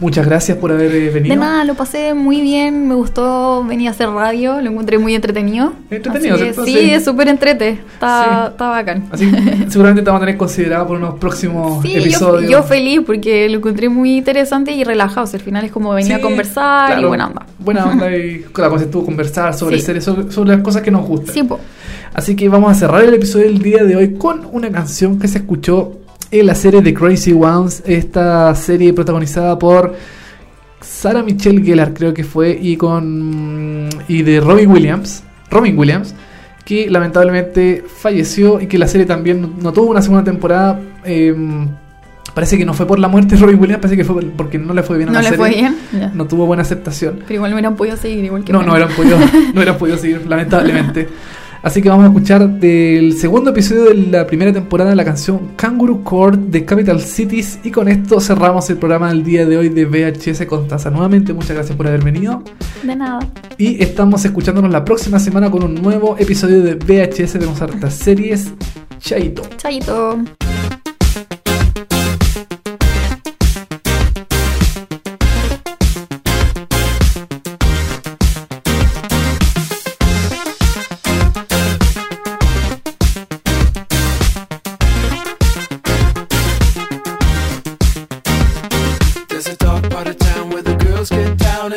muchas 0.00 0.24
gracias 0.26 0.56
por 0.58 0.72
haber 0.72 0.94
eh, 0.94 1.10
venido. 1.10 1.34
De 1.34 1.40
nada, 1.40 1.64
lo 1.64 1.74
pasé 1.74 2.14
muy 2.14 2.40
bien, 2.40 2.88
me 2.88 2.94
gustó 2.94 3.62
venir 3.64 3.88
a 3.88 3.90
hacer 3.90 4.08
radio, 4.08 4.60
lo 4.62 4.70
encontré 4.70 4.98
muy 4.98 5.14
entretenido. 5.14 5.74
Entretenido, 5.90 6.38
que 6.38 6.54
sí, 6.64 6.90
es 6.90 7.04
súper 7.04 7.28
entrete, 7.28 7.78
está, 7.92 8.44
Sí. 8.46 8.50
está 8.52 8.68
bacán. 8.70 9.04
Así 9.10 9.30
que 9.30 9.70
seguramente 9.70 10.02
te 10.02 10.06
vamos 10.10 10.22
a 10.22 10.24
tener 10.26 10.38
considerado 10.38 10.86
por 10.86 10.96
unos 10.96 11.18
próximos 11.18 11.82
Sí, 11.82 11.92
yo, 11.92 12.00
episodios. 12.00 12.50
yo 12.50 12.62
feliz 12.62 13.00
porque 13.04 13.48
lo 13.50 13.58
encontré 13.58 13.88
muy 13.88 14.16
interesante 14.16 14.72
y 14.72 14.82
relajado. 14.84 15.24
o 15.24 15.26
sea, 15.26 15.38
al 15.38 15.44
final 15.44 15.64
es 15.64 15.72
como 15.72 15.90
venir 15.92 16.06
Sí, 16.08 16.12
a 16.18 16.20
conversar 16.22 16.86
claro. 16.86 17.02
y 17.02 17.04
buena 17.04 17.26
onda. 17.26 17.46
Buena 17.58 17.84
onda 17.86 18.16
y 18.16 18.40
con 18.52 18.64
la 18.64 18.70
cosa 18.70 18.84
estuvo 18.84 19.04
conversar 19.04 19.52
sobre 19.54 19.76
Sobre, 20.00 20.30
sobre 20.30 20.50
las 20.50 20.62
cosas 20.62 20.82
que 20.82 20.90
nos 20.90 21.06
gustan. 21.06 21.34
Sí. 21.34 21.48
Así 22.12 22.36
que 22.36 22.48
vamos 22.48 22.72
a 22.72 22.74
cerrar 22.74 23.04
el 23.04 23.14
episodio 23.14 23.46
del 23.46 23.60
día 23.60 23.84
de 23.84 23.96
hoy 23.96 24.14
con 24.14 24.46
una 24.52 24.70
canción 24.70 25.18
que 25.18 25.28
se 25.28 25.38
escuchó 25.38 25.92
en 26.30 26.46
la 26.46 26.54
serie 26.54 26.80
de 26.80 26.94
Crazy 26.94 27.32
Ones, 27.32 27.82
esta 27.86 28.54
serie 28.54 28.92
protagonizada 28.92 29.58
por 29.58 29.94
Sarah 30.80 31.22
Michelle 31.22 31.62
Gellar, 31.62 31.92
creo 31.92 32.14
que 32.14 32.24
fue, 32.24 32.58
y 32.60 32.76
con 32.76 33.88
y 34.08 34.22
de 34.22 34.40
Robin 34.40 34.70
Williams, 34.70 35.24
Robin 35.50 35.76
Williams, 35.76 36.14
que 36.64 36.88
lamentablemente 36.88 37.84
falleció 37.86 38.60
y 38.60 38.66
que 38.66 38.78
la 38.78 38.86
serie 38.86 39.06
también 39.06 39.54
no 39.60 39.72
tuvo 39.72 39.90
una 39.90 40.02
segunda 40.02 40.24
temporada. 40.24 40.80
eh, 41.04 41.34
parece 42.34 42.56
que 42.58 42.64
no 42.64 42.74
fue 42.74 42.86
por 42.86 42.98
la 42.98 43.08
muerte 43.08 43.34
de 43.34 43.40
Robin 43.40 43.58
Williams, 43.60 43.80
parece 43.82 43.96
que 43.96 44.04
fue 44.04 44.22
porque 44.36 44.58
no 44.58 44.74
le 44.74 44.82
fue 44.82 44.96
bien 44.98 45.08
a 45.10 45.12
¿No 45.12 45.18
la 45.18 45.30
le 45.30 45.36
serie. 45.36 45.44
fue 45.52 45.54
bien? 45.54 46.10
No 46.14 46.26
tuvo 46.26 46.46
buena 46.46 46.62
aceptación. 46.62 47.20
Pero 47.26 47.34
igual 47.34 47.50
no 47.50 47.56
hubieran 47.56 47.76
podido 47.76 47.96
seguir, 47.96 48.24
igual 48.24 48.44
que 48.44 48.52
No, 48.52 48.62
no 48.62 48.72
hubieran 48.72 48.90
podido, 48.94 49.18
no 49.54 49.60
hubieran 49.60 49.78
podido 49.78 49.96
seguir, 49.98 50.26
lamentablemente. 50.26 51.08
Así 51.62 51.82
que 51.82 51.90
vamos 51.90 52.04
a 52.04 52.08
escuchar 52.08 52.48
del 52.48 53.18
segundo 53.18 53.50
episodio 53.50 53.84
de 53.84 53.94
la 53.94 54.26
primera 54.26 54.50
temporada 54.50 54.94
la 54.94 55.04
canción 55.04 55.50
Kangaroo 55.56 56.02
Court 56.02 56.40
de 56.40 56.64
Capital 56.64 57.02
Cities. 57.02 57.58
Y 57.62 57.70
con 57.70 57.86
esto 57.88 58.18
cerramos 58.18 58.70
el 58.70 58.78
programa 58.78 59.08
del 59.10 59.22
día 59.22 59.44
de 59.44 59.58
hoy 59.58 59.68
de 59.68 59.84
VHS 59.84 60.46
Constanza. 60.46 60.88
Nuevamente, 60.88 61.34
muchas 61.34 61.50
gracias 61.56 61.76
por 61.76 61.86
haber 61.86 62.02
venido. 62.02 62.42
De 62.82 62.96
nada. 62.96 63.18
Y 63.58 63.82
estamos 63.82 64.24
escuchándonos 64.24 64.70
la 64.72 64.86
próxima 64.86 65.18
semana 65.18 65.50
con 65.50 65.62
un 65.62 65.74
nuevo 65.74 66.16
episodio 66.18 66.62
de 66.62 66.76
VHS. 66.76 67.32
Tenemos 67.34 67.60
hartas 67.60 67.92
series. 67.92 68.54
Chaito. 68.98 69.42
Chaito. 69.58 70.18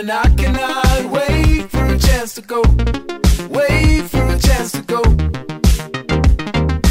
And 0.03 0.11
I 0.11 0.27
cannot 0.35 1.11
wait 1.11 1.69
for 1.69 1.85
a 1.85 1.97
chance 1.97 2.35
to 2.35 2.41
go. 2.41 2.61
Wait 3.49 4.01
for 4.09 4.25
a 4.35 4.37
chance 4.37 4.73
to 4.73 4.81
go. 4.81 5.01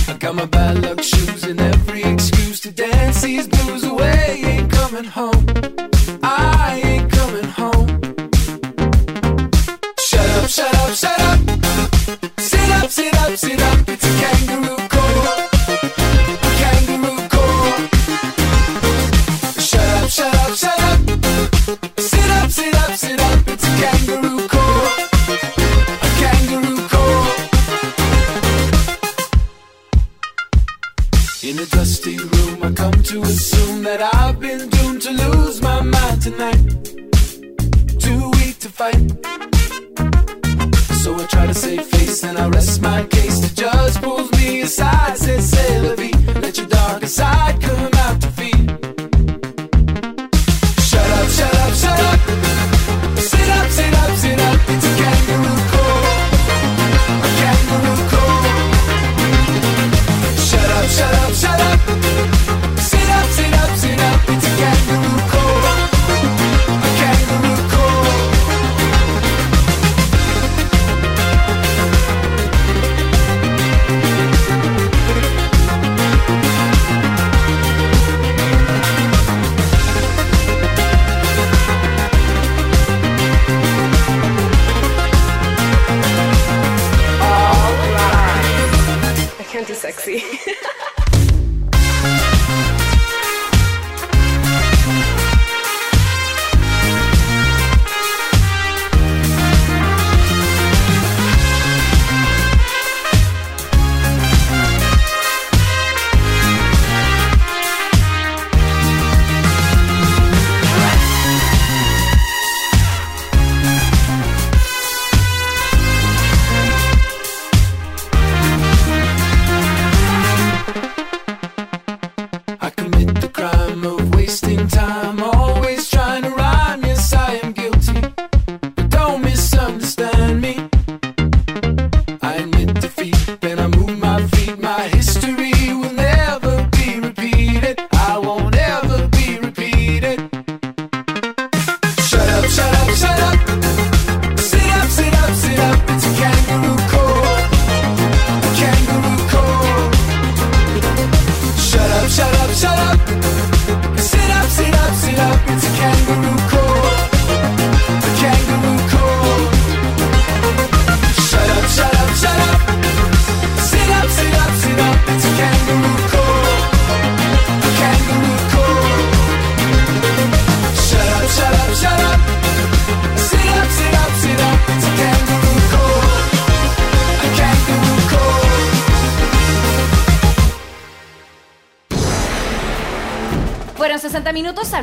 I 0.09 0.17
got 0.19 0.35
my 0.35 0.47
bad 0.47 0.81
luck 0.83 1.03
shoes 1.03 1.45
and 1.45 1.61
every 1.61 2.05
excuse 2.05 2.61
to 2.61 2.71
dance 2.71 3.21
these 3.21 3.49
blues 3.49 3.85
away. 3.85 4.41
Ain't 4.45 4.73
coming 4.73 5.05
home. 5.05 5.52